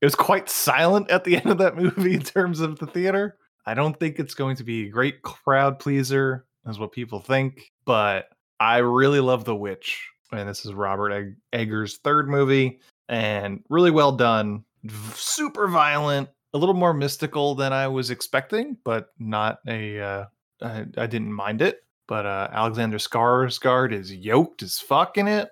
it 0.00 0.04
was 0.04 0.14
quite 0.14 0.48
silent 0.48 1.10
at 1.10 1.24
the 1.24 1.36
end 1.36 1.46
of 1.46 1.58
that 1.58 1.76
movie 1.76 2.14
in 2.14 2.22
terms 2.22 2.60
of 2.60 2.78
the 2.78 2.86
theater. 2.86 3.38
I 3.66 3.74
don't 3.74 3.98
think 3.98 4.18
it's 4.18 4.34
going 4.34 4.56
to 4.56 4.64
be 4.64 4.86
a 4.86 4.90
great 4.90 5.22
crowd 5.22 5.78
pleaser, 5.78 6.46
is 6.68 6.78
what 6.78 6.92
people 6.92 7.18
think, 7.20 7.72
but 7.84 8.28
I 8.60 8.78
really 8.78 9.20
love 9.20 9.44
The 9.44 9.56
Witch. 9.56 10.08
And 10.32 10.48
this 10.48 10.64
is 10.64 10.72
Robert 10.74 11.10
Egg- 11.12 11.36
Eggers' 11.52 11.98
third 11.98 12.28
movie, 12.28 12.80
and 13.08 13.62
really 13.68 13.90
well 13.90 14.12
done. 14.12 14.64
V- 14.84 15.12
Super 15.14 15.68
violent, 15.68 16.28
a 16.54 16.58
little 16.58 16.74
more 16.74 16.94
mystical 16.94 17.54
than 17.54 17.72
I 17.72 17.88
was 17.88 18.10
expecting, 18.10 18.76
but 18.84 19.08
not 19.18 19.60
a. 19.66 20.00
Uh, 20.00 20.24
I, 20.62 20.86
I 20.96 21.06
didn't 21.06 21.32
mind 21.32 21.62
it. 21.62 21.84
But 22.08 22.24
uh, 22.24 22.48
Alexander 22.52 22.98
Skarsgård 22.98 23.92
is 23.92 24.14
yoked 24.14 24.62
as 24.62 24.78
fuck 24.78 25.18
in 25.18 25.26
it. 25.26 25.50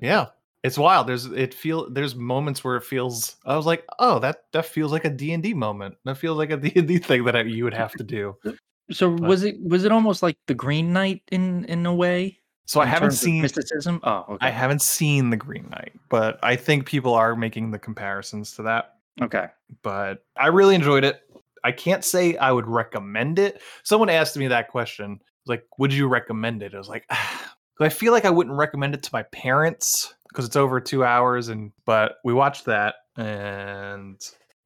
Yeah, 0.00 0.26
it's 0.62 0.78
wild. 0.78 1.06
There's 1.06 1.26
it 1.26 1.54
feel 1.54 1.90
there's 1.90 2.14
moments 2.14 2.64
where 2.64 2.76
it 2.76 2.82
feels. 2.82 3.36
I 3.44 3.56
was 3.56 3.66
like, 3.66 3.84
oh, 3.98 4.18
that 4.20 4.44
that 4.52 4.66
feels 4.66 4.92
like 4.92 5.04
a 5.04 5.10
D 5.10 5.32
and 5.32 5.42
D 5.42 5.54
moment. 5.54 5.96
That 6.04 6.18
feels 6.18 6.38
like 6.38 6.50
a 6.50 6.56
D 6.56 6.72
and 6.76 6.88
D 6.88 6.98
thing 6.98 7.24
that 7.24 7.36
I, 7.36 7.42
you 7.42 7.64
would 7.64 7.74
have 7.74 7.92
to 7.92 8.04
do. 8.04 8.36
So 8.92 9.10
was 9.10 9.42
it 9.42 9.56
was 9.60 9.84
it 9.84 9.90
almost 9.90 10.22
like 10.22 10.36
the 10.46 10.54
Green 10.54 10.92
Knight 10.92 11.20
in 11.32 11.64
in 11.64 11.84
a 11.86 11.92
way? 11.92 12.38
So 12.66 12.80
I 12.80 12.86
haven't 12.86 13.12
seen 13.12 13.42
mysticism. 13.42 14.00
Oh, 14.04 14.24
okay. 14.28 14.46
I 14.46 14.50
haven't 14.50 14.82
seen 14.82 15.30
the 15.30 15.36
Green 15.36 15.68
Knight, 15.70 15.92
but 16.08 16.38
I 16.42 16.56
think 16.56 16.86
people 16.86 17.14
are 17.14 17.34
making 17.34 17.72
the 17.72 17.78
comparisons 17.80 18.52
to 18.52 18.62
that. 18.62 18.96
Okay. 19.20 19.46
But 19.82 20.24
I 20.36 20.48
really 20.48 20.74
enjoyed 20.74 21.04
it. 21.04 21.22
I 21.64 21.72
can't 21.72 22.04
say 22.04 22.36
I 22.36 22.52
would 22.52 22.66
recommend 22.66 23.38
it. 23.38 23.60
Someone 23.82 24.08
asked 24.08 24.36
me 24.36 24.46
that 24.48 24.68
question, 24.68 25.20
like, 25.46 25.64
would 25.78 25.92
you 25.92 26.06
recommend 26.06 26.62
it? 26.62 26.74
I 26.74 26.78
was 26.78 26.88
like, 26.88 27.06
ah, 27.10 27.55
I 27.84 27.88
feel 27.88 28.12
like 28.12 28.24
I 28.24 28.30
wouldn't 28.30 28.56
recommend 28.56 28.94
it 28.94 29.02
to 29.04 29.10
my 29.12 29.22
parents 29.24 30.14
because 30.28 30.44
it's 30.46 30.56
over 30.56 30.80
two 30.80 31.04
hours. 31.04 31.48
And 31.48 31.72
but 31.84 32.16
we 32.24 32.32
watched 32.32 32.64
that 32.66 32.96
and 33.16 34.20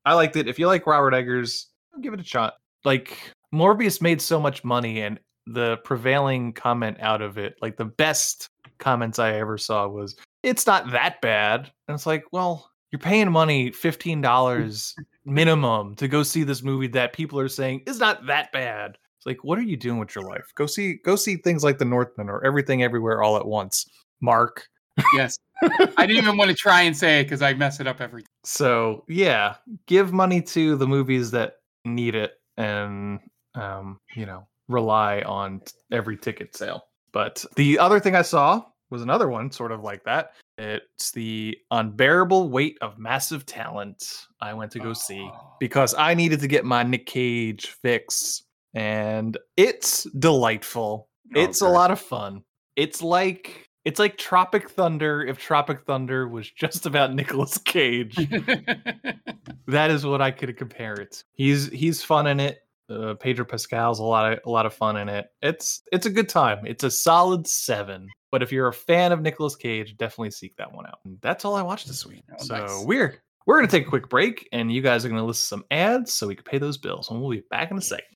I 0.04 0.14
liked 0.14 0.36
it. 0.36 0.48
If 0.48 0.58
you 0.58 0.66
like 0.66 0.86
Robert 0.86 1.14
Eggers, 1.14 1.66
give 2.00 2.14
it 2.14 2.20
a 2.20 2.24
shot. 2.24 2.54
Like 2.84 3.18
Morbius 3.52 4.00
made 4.00 4.20
so 4.22 4.40
much 4.40 4.64
money, 4.64 5.00
and 5.00 5.18
the 5.46 5.78
prevailing 5.78 6.52
comment 6.52 6.96
out 7.00 7.22
of 7.22 7.38
it, 7.38 7.56
like 7.60 7.76
the 7.76 7.84
best 7.84 8.48
comments 8.78 9.18
I 9.18 9.34
ever 9.34 9.58
saw 9.58 9.86
was, 9.88 10.16
"It's 10.42 10.66
not 10.66 10.90
that 10.92 11.20
bad." 11.20 11.70
And 11.88 11.94
it's 11.94 12.06
like, 12.06 12.24
well, 12.32 12.70
you're 12.90 13.00
paying 13.00 13.30
money, 13.30 13.70
fifteen 13.70 14.20
dollars 14.20 14.94
minimum, 15.24 15.94
to 15.96 16.08
go 16.08 16.22
see 16.22 16.44
this 16.44 16.62
movie 16.62 16.88
that 16.88 17.12
people 17.12 17.38
are 17.38 17.48
saying 17.48 17.82
is 17.86 17.98
not 17.98 18.26
that 18.26 18.50
bad. 18.52 18.96
It's 19.20 19.26
like, 19.26 19.44
what 19.44 19.58
are 19.58 19.62
you 19.62 19.76
doing 19.76 19.98
with 19.98 20.14
your 20.14 20.24
life? 20.24 20.50
Go 20.54 20.64
see, 20.64 20.94
go 21.04 21.14
see 21.14 21.36
things 21.36 21.62
like 21.62 21.76
The 21.76 21.84
Northman 21.84 22.30
or 22.30 22.42
Everything 22.42 22.82
Everywhere 22.82 23.22
All 23.22 23.36
at 23.36 23.46
Once. 23.46 23.86
Mark. 24.22 24.66
Yes. 25.14 25.36
I 25.62 26.06
didn't 26.06 26.22
even 26.22 26.38
want 26.38 26.50
to 26.50 26.56
try 26.56 26.80
and 26.82 26.96
say 26.96 27.20
it 27.20 27.24
because 27.24 27.42
I 27.42 27.52
mess 27.52 27.80
it 27.80 27.86
up 27.86 28.00
every 28.00 28.22
time. 28.22 28.28
So 28.44 29.04
yeah, 29.08 29.56
give 29.86 30.14
money 30.14 30.40
to 30.42 30.74
the 30.76 30.86
movies 30.86 31.30
that 31.32 31.56
need 31.84 32.14
it, 32.14 32.32
and 32.56 33.20
um, 33.54 33.98
you 34.16 34.24
know, 34.24 34.46
rely 34.68 35.20
on 35.22 35.60
every 35.92 36.16
ticket 36.16 36.56
sale. 36.56 36.84
But 37.12 37.44
the 37.56 37.78
other 37.78 38.00
thing 38.00 38.16
I 38.16 38.22
saw 38.22 38.64
was 38.88 39.02
another 39.02 39.28
one, 39.28 39.50
sort 39.50 39.72
of 39.72 39.82
like 39.82 40.02
that. 40.04 40.32
It's 40.56 41.10
the 41.12 41.56
unbearable 41.70 42.48
weight 42.48 42.78
of 42.80 42.98
massive 42.98 43.44
talent. 43.44 44.26
I 44.40 44.54
went 44.54 44.72
to 44.72 44.78
go 44.78 44.94
see 44.94 45.30
because 45.58 45.94
I 45.94 46.14
needed 46.14 46.40
to 46.40 46.48
get 46.48 46.64
my 46.64 46.82
Nick 46.82 47.04
Cage 47.04 47.76
fix, 47.82 48.44
and 48.74 49.36
it's 49.56 50.04
delightful. 50.18 51.08
it's 51.30 51.60
a 51.60 51.68
lot 51.68 51.90
of 51.90 52.00
fun. 52.00 52.42
It's 52.76 53.02
like 53.02 53.68
it's 53.84 53.98
like 53.98 54.18
Tropic 54.18 54.70
Thunder 54.70 55.24
if 55.24 55.38
Tropic 55.38 55.82
Thunder 55.86 56.28
was 56.28 56.50
just 56.50 56.86
about 56.86 57.14
Nicolas 57.14 57.58
Cage. 57.58 58.14
that 59.66 59.90
is 59.90 60.04
what 60.04 60.20
I 60.20 60.30
could 60.30 60.56
compare 60.56 60.94
it. 60.94 61.24
He's 61.32 61.68
he's 61.68 62.02
fun 62.02 62.26
in 62.26 62.40
it. 62.40 62.58
Uh, 62.88 63.14
Pedro 63.14 63.44
Pascal's 63.44 64.00
a 64.00 64.04
lot 64.04 64.32
of 64.32 64.40
a 64.44 64.50
lot 64.50 64.66
of 64.66 64.74
fun 64.74 64.96
in 64.96 65.08
it. 65.08 65.28
It's 65.42 65.82
it's 65.92 66.06
a 66.06 66.10
good 66.10 66.28
time. 66.28 66.66
It's 66.66 66.84
a 66.84 66.90
solid 66.90 67.46
seven. 67.46 68.08
But 68.32 68.42
if 68.42 68.52
you're 68.52 68.68
a 68.68 68.72
fan 68.72 69.10
of 69.10 69.20
Nicolas 69.22 69.56
Cage, 69.56 69.96
definitely 69.96 70.30
seek 70.30 70.54
that 70.56 70.72
one 70.72 70.86
out. 70.86 71.00
And 71.04 71.18
that's 71.20 71.44
all 71.44 71.56
I 71.56 71.62
watched 71.62 71.88
this 71.88 72.06
week. 72.06 72.22
Oh, 72.32 72.44
so 72.44 72.56
nice. 72.56 72.84
we're 72.84 73.22
we're 73.46 73.56
gonna 73.56 73.68
take 73.68 73.86
a 73.86 73.90
quick 73.90 74.08
break, 74.08 74.48
and 74.52 74.72
you 74.72 74.82
guys 74.82 75.04
are 75.04 75.08
gonna 75.08 75.24
listen 75.24 75.58
to 75.58 75.62
some 75.62 75.64
ads 75.70 76.12
so 76.12 76.28
we 76.28 76.36
can 76.36 76.44
pay 76.44 76.58
those 76.58 76.78
bills, 76.78 77.10
and 77.10 77.20
we'll 77.20 77.30
be 77.30 77.42
back 77.50 77.70
in 77.70 77.78
a 77.78 77.82
second. 77.82 78.06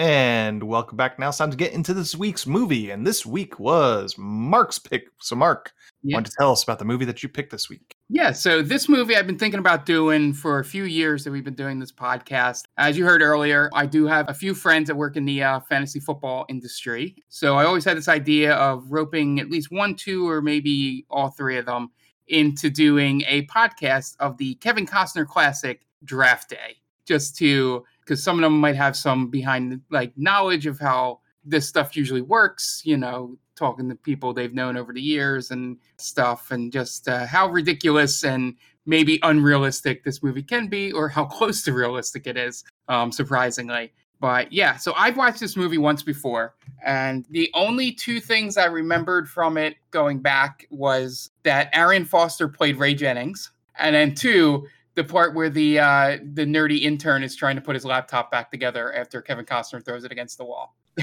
And 0.00 0.62
welcome 0.62 0.96
back. 0.96 1.18
Now 1.18 1.28
it's 1.28 1.36
time 1.36 1.50
to 1.50 1.58
get 1.58 1.74
into 1.74 1.92
this 1.92 2.16
week's 2.16 2.46
movie, 2.46 2.90
and 2.90 3.06
this 3.06 3.26
week 3.26 3.60
was 3.60 4.14
Mark's 4.16 4.78
pick. 4.78 5.08
So 5.18 5.36
Mark, 5.36 5.72
why 6.00 6.12
don't 6.14 6.26
you 6.26 6.32
tell 6.38 6.52
us 6.52 6.62
about 6.62 6.78
the 6.78 6.86
movie 6.86 7.04
that 7.04 7.22
you 7.22 7.28
picked 7.28 7.52
this 7.52 7.68
week? 7.68 7.96
Yeah, 8.08 8.32
so 8.32 8.62
this 8.62 8.88
movie 8.88 9.14
I've 9.14 9.26
been 9.26 9.38
thinking 9.38 9.60
about 9.60 9.84
doing 9.84 10.32
for 10.32 10.58
a 10.58 10.64
few 10.64 10.84
years 10.84 11.22
that 11.24 11.32
we've 11.32 11.44
been 11.44 11.52
doing 11.52 11.78
this 11.78 11.92
podcast. 11.92 12.62
As 12.78 12.96
you 12.96 13.04
heard 13.04 13.20
earlier, 13.20 13.68
I 13.74 13.84
do 13.84 14.06
have 14.06 14.26
a 14.30 14.32
few 14.32 14.54
friends 14.54 14.86
that 14.86 14.94
work 14.94 15.18
in 15.18 15.26
the 15.26 15.42
uh, 15.42 15.60
fantasy 15.60 16.00
football 16.00 16.46
industry. 16.48 17.14
So 17.28 17.56
I 17.56 17.66
always 17.66 17.84
had 17.84 17.98
this 17.98 18.08
idea 18.08 18.54
of 18.54 18.90
roping 18.90 19.38
at 19.38 19.50
least 19.50 19.70
one, 19.70 19.94
two, 19.96 20.26
or 20.26 20.40
maybe 20.40 21.04
all 21.10 21.28
three 21.28 21.58
of 21.58 21.66
them 21.66 21.90
into 22.28 22.70
doing 22.70 23.22
a 23.28 23.44
podcast 23.48 24.16
of 24.18 24.38
the 24.38 24.54
Kevin 24.54 24.86
Costner 24.86 25.26
classic 25.26 25.82
Draft 26.04 26.48
Day, 26.48 26.76
just 27.04 27.36
to 27.36 27.84
because 28.10 28.24
some 28.24 28.38
of 28.38 28.42
them 28.42 28.58
might 28.58 28.74
have 28.74 28.96
some 28.96 29.28
behind 29.28 29.80
like 29.88 30.12
knowledge 30.16 30.66
of 30.66 30.80
how 30.80 31.20
this 31.44 31.68
stuff 31.68 31.96
usually 31.96 32.20
works, 32.20 32.82
you 32.84 32.96
know, 32.96 33.38
talking 33.54 33.88
to 33.88 33.94
people 33.94 34.34
they've 34.34 34.52
known 34.52 34.76
over 34.76 34.92
the 34.92 35.00
years 35.00 35.52
and 35.52 35.76
stuff, 35.96 36.50
and 36.50 36.72
just 36.72 37.06
uh, 37.06 37.24
how 37.24 37.48
ridiculous 37.48 38.24
and 38.24 38.56
maybe 38.84 39.20
unrealistic 39.22 40.02
this 40.02 40.24
movie 40.24 40.42
can 40.42 40.66
be, 40.66 40.90
or 40.90 41.08
how 41.08 41.24
close 41.38 41.62
to 41.62 41.72
realistic 41.72 42.26
it 42.26 42.36
is, 42.36 42.64
um, 42.88 43.12
surprisingly. 43.12 43.92
But 44.18 44.52
yeah, 44.52 44.76
so 44.76 44.92
I've 44.96 45.16
watched 45.16 45.38
this 45.38 45.56
movie 45.56 45.78
once 45.78 46.02
before, 46.02 46.56
and 46.84 47.24
the 47.30 47.48
only 47.54 47.92
two 47.92 48.18
things 48.18 48.56
I 48.56 48.64
remembered 48.64 49.28
from 49.28 49.56
it 49.56 49.76
going 49.92 50.18
back 50.18 50.66
was 50.68 51.30
that 51.44 51.70
Arian 51.72 52.04
Foster 52.04 52.48
played 52.48 52.76
Ray 52.76 52.94
Jennings, 52.94 53.52
and 53.78 53.94
then 53.94 54.16
two, 54.16 54.66
the 54.94 55.04
part 55.04 55.34
where 55.34 55.50
the 55.50 55.78
uh, 55.78 56.18
the 56.32 56.44
nerdy 56.44 56.82
intern 56.82 57.22
is 57.22 57.36
trying 57.36 57.56
to 57.56 57.62
put 57.62 57.74
his 57.74 57.84
laptop 57.84 58.30
back 58.30 58.50
together 58.50 58.92
after 58.94 59.22
Kevin 59.22 59.44
Costner 59.44 59.84
throws 59.84 60.04
it 60.04 60.12
against 60.12 60.38
the 60.38 60.44
wall. 60.44 60.76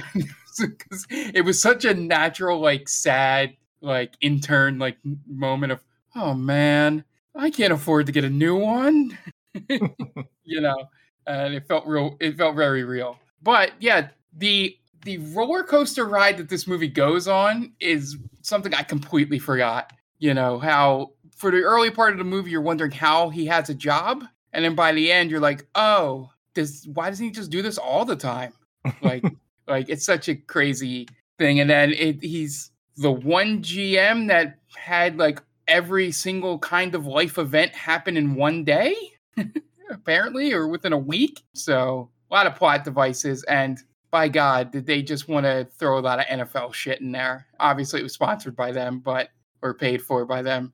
it 1.10 1.46
was 1.46 1.62
such 1.62 1.86
a 1.86 1.94
natural, 1.94 2.60
like 2.60 2.89
sad, 2.89 3.56
like 3.82 4.13
intern 4.22 4.79
like 4.79 4.98
moment 5.27 5.72
of, 5.72 5.84
oh 6.15 6.34
man, 6.34 7.03
I 7.36 7.50
can't 7.50 7.74
afford 7.74 8.06
to 8.08 8.12
get 8.12 8.24
a 8.24 8.29
new 8.29 8.56
one, 8.58 9.17
you 9.70 10.62
know, 10.62 10.89
and 11.25 11.53
it 11.53 11.67
felt 11.67 11.86
real. 11.86 12.17
It 12.20 12.38
felt 12.38 12.56
very 12.56 12.84
real. 12.84 13.17
But 13.41 13.72
yeah, 13.79 14.10
the 14.34 14.77
the 15.03 15.20
roller 15.20 15.63
coaster 15.63 16.06
ride 16.06 16.38
that 16.38 16.50
this 16.50 16.67
movie 16.67 16.88
goes 16.88 17.27
on 17.27 17.74
is 17.79 18.17
something 18.41 18.74
I 18.74 18.84
completely 18.84 19.39
forgot. 19.39 19.94
You 20.20 20.34
know 20.34 20.60
how 20.60 21.12
for 21.38 21.51
the 21.51 21.62
early 21.62 21.91
part 21.91 22.12
of 22.12 22.17
the 22.17 22.24
movie 22.24 22.50
you're 22.50 22.62
wondering 22.62 22.91
how 22.91 23.29
he 23.29 23.46
has 23.46 23.70
a 23.70 23.74
job, 23.75 24.25
and 24.53 24.65
then 24.65 24.75
by 24.75 24.91
the 24.91 25.12
end 25.12 25.32
you're 25.32 25.39
like, 25.39 25.65
oh, 25.75 26.32
does 26.56 26.88
why 26.94 27.10
doesn't 27.10 27.24
he 27.24 27.32
just 27.32 27.51
do 27.51 27.62
this 27.62 27.77
all 27.77 28.03
the 28.03 28.15
time? 28.15 28.51
Like, 29.01 29.24
like 29.67 29.88
it's 29.88 30.03
such 30.03 30.27
a 30.27 30.36
crazy 30.36 31.08
thing. 31.38 31.60
And 31.60 31.70
then 31.70 31.91
it, 31.94 32.24
he's 32.24 32.72
the 32.98 33.12
one 33.12 33.62
GM 33.62 34.27
that 34.29 34.58
had 34.75 35.17
like 35.17 35.41
every 35.67 36.12
single 36.12 36.58
kind 36.58 36.96
of 36.96 37.06
life 37.06 37.38
event 37.38 37.75
happen 37.75 38.17
in 38.17 38.34
one 38.34 38.63
day, 38.63 38.96
apparently, 39.91 40.53
or 40.53 40.67
within 40.67 40.94
a 40.94 40.98
week. 40.98 41.44
So 41.53 42.10
a 42.29 42.34
lot 42.34 42.48
of 42.48 42.56
plot 42.56 42.84
devices 42.84 43.44
and. 43.44 43.79
By 44.10 44.29
God, 44.29 44.72
did 44.72 44.86
they 44.86 45.01
just 45.01 45.27
want 45.27 45.46
to 45.46 45.67
throw 45.77 45.98
a 45.98 46.00
lot 46.00 46.20
of 46.20 46.25
NFL 46.27 46.74
shit 46.74 47.01
in 47.01 47.12
there? 47.12 47.46
Obviously, 47.60 48.00
it 48.00 48.03
was 48.03 48.13
sponsored 48.13 48.56
by 48.56 48.72
them, 48.72 49.00
but 49.00 49.32
or 49.62 49.74
paid 49.74 50.01
for 50.01 50.25
by 50.25 50.41
them. 50.41 50.72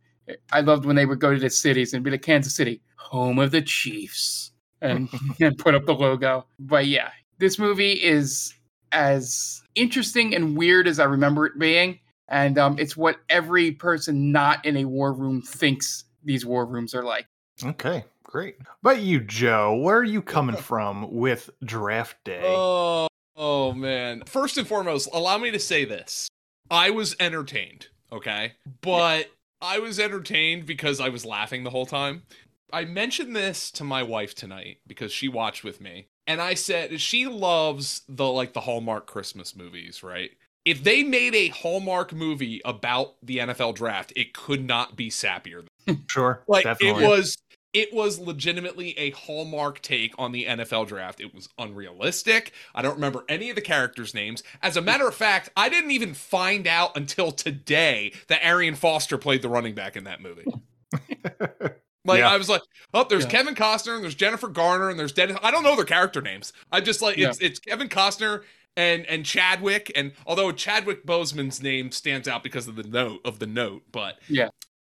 I 0.52 0.62
loved 0.62 0.86
when 0.86 0.96
they 0.96 1.06
would 1.06 1.20
go 1.20 1.34
to 1.34 1.40
the 1.40 1.50
cities 1.50 1.94
and 1.94 2.04
be 2.04 2.12
like 2.12 2.22
Kansas 2.22 2.56
City, 2.56 2.82
home 2.98 3.40
of 3.40 3.52
the 3.52 3.62
Chiefs, 3.62 4.52
and, 4.82 5.10
and 5.40 5.58
put 5.58 5.76
up 5.76 5.86
the 5.86 5.94
logo. 5.94 6.46
But 6.60 6.88
yeah, 6.88 7.10
this 7.40 7.60
movie 7.60 7.94
is 7.94 8.54
as 8.92 9.62
interesting 9.76 10.36
and 10.36 10.56
weird 10.56 10.88
as 10.88 11.00
I 11.00 11.06
remember 11.06 11.46
it 11.46 11.58
being, 11.60 12.00
and 12.30 12.58
um, 12.58 12.78
it's 12.80 12.96
what 12.96 13.18
every 13.30 13.72
person 13.72 14.32
not 14.32 14.66
in 14.66 14.78
a 14.78 14.86
war 14.86 15.14
room 15.14 15.42
thinks 15.42 16.06
these 16.24 16.46
war 16.46 16.66
rooms 16.66 16.96
are 16.96 17.04
like. 17.04 17.28
Okay, 17.64 18.06
great. 18.24 18.56
But 18.82 19.02
you, 19.02 19.20
Joe, 19.20 19.76
where 19.76 19.98
are 19.98 20.04
you 20.04 20.22
coming 20.22 20.56
from 20.58 21.14
with 21.14 21.50
Draft 21.64 22.18
Day? 22.24 22.42
Oh, 22.44 23.08
oh 23.36 23.74
man. 23.74 24.24
First 24.26 24.58
and 24.58 24.68
foremost, 24.68 25.10
allow 25.14 25.38
me 25.38 25.52
to 25.52 25.60
say 25.60 25.86
this. 25.86 26.28
I 26.72 26.90
was 26.90 27.16
entertained, 27.20 27.88
okay? 28.12 28.54
But 28.82 29.30
I 29.64 29.80
was 29.80 30.00
entertained 30.00 30.66
because 30.66 31.00
I 31.00 31.08
was 31.10 31.26
laughing 31.26 31.64
the 31.64 31.70
whole 31.70 31.86
time. 31.86 32.24
I 32.72 32.84
mentioned 32.86 33.36
this 33.36 33.72
to 33.72 33.84
my 33.84 34.04
wife 34.04 34.36
tonight 34.36 34.80
because 34.86 35.12
she 35.12 35.30
watched 35.30 35.64
with 35.64 35.80
me. 35.80 36.08
And 36.28 36.42
I 36.42 36.54
said 36.54 37.00
she 37.00 37.28
loves 37.28 38.02
the 38.10 38.26
like 38.26 38.54
the 38.54 38.62
Hallmark 38.62 39.08
Christmas 39.08 39.56
movies, 39.56 40.04
right? 40.04 40.32
If 40.66 40.84
they 40.84 41.04
made 41.04 41.36
a 41.36 41.50
Hallmark 41.50 42.14
movie 42.14 42.62
about 42.66 43.16
the 43.22 43.38
NFL 43.38 43.76
draft, 43.76 44.14
it 44.16 44.34
could 44.34 44.66
not 44.66 44.96
be 44.96 45.10
sappier. 45.10 45.66
Sure, 46.10 46.44
Like 46.48 46.64
definitely. 46.64 47.04
it 47.04 47.08
was 47.08 47.38
it 47.74 47.94
was 47.94 48.20
legitimately 48.20 48.98
a 49.00 49.10
hallmark 49.12 49.82
take 49.82 50.14
on 50.20 50.32
the 50.32 50.46
NFL 50.46 50.88
draft. 50.88 51.20
It 51.20 51.34
was 51.34 51.50
unrealistic. 51.58 52.54
I 52.76 52.82
don't 52.82 52.96
remember 52.96 53.26
any 53.28 53.50
of 53.50 53.56
the 53.56 53.62
characters' 53.62 54.14
names. 54.14 54.44
As 54.62 54.78
a 54.78 54.82
matter 54.82 55.08
of 55.08 55.16
fact, 55.16 55.50
I 55.58 55.70
didn't 55.70 55.92
even 55.92 56.14
find 56.14 56.68
out 56.68 56.96
until 56.96 57.32
today 57.32 58.14
that 58.28 58.46
Arian 58.46 58.76
Foster 58.76 59.18
played 59.18 59.42
the 59.42 59.50
running 59.50 59.74
back 59.74 59.96
in 59.98 60.04
that 60.06 60.22
movie. 60.22 60.46
Like 62.06 62.20
Yeah. 62.20 62.30
I 62.30 62.38
was 62.38 62.50
like, 62.50 62.62
oh, 62.94 63.06
there's 63.10 63.24
Yeah. 63.24 63.30
Kevin 63.30 63.56
Costner 63.56 63.96
and 63.96 64.04
there's 64.04 64.16
Jennifer 64.16 64.50
Garner 64.50 64.90
and 64.90 65.00
there's 65.00 65.14
Denis. 65.14 65.38
I 65.42 65.52
don't 65.52 65.64
know 65.64 65.76
their 65.76 65.86
character 65.86 66.22
names. 66.22 66.52
I 66.72 66.82
just 66.82 67.02
like 67.02 67.18
it's 67.18 67.40
it's 67.40 67.60
Kevin 67.60 67.88
Costner 67.88 68.44
and 68.76 69.06
and 69.06 69.26
Chadwick 69.26 69.90
and 69.96 70.12
although 70.28 70.52
Chadwick 70.52 71.06
Boseman's 71.06 71.64
name 71.64 71.92
stands 71.92 72.28
out 72.28 72.44
because 72.44 72.68
of 72.68 72.76
the 72.76 72.84
note 72.84 73.22
of 73.24 73.40
the 73.40 73.48
note, 73.48 73.84
but 73.92 74.20
Yeah. 74.28 74.50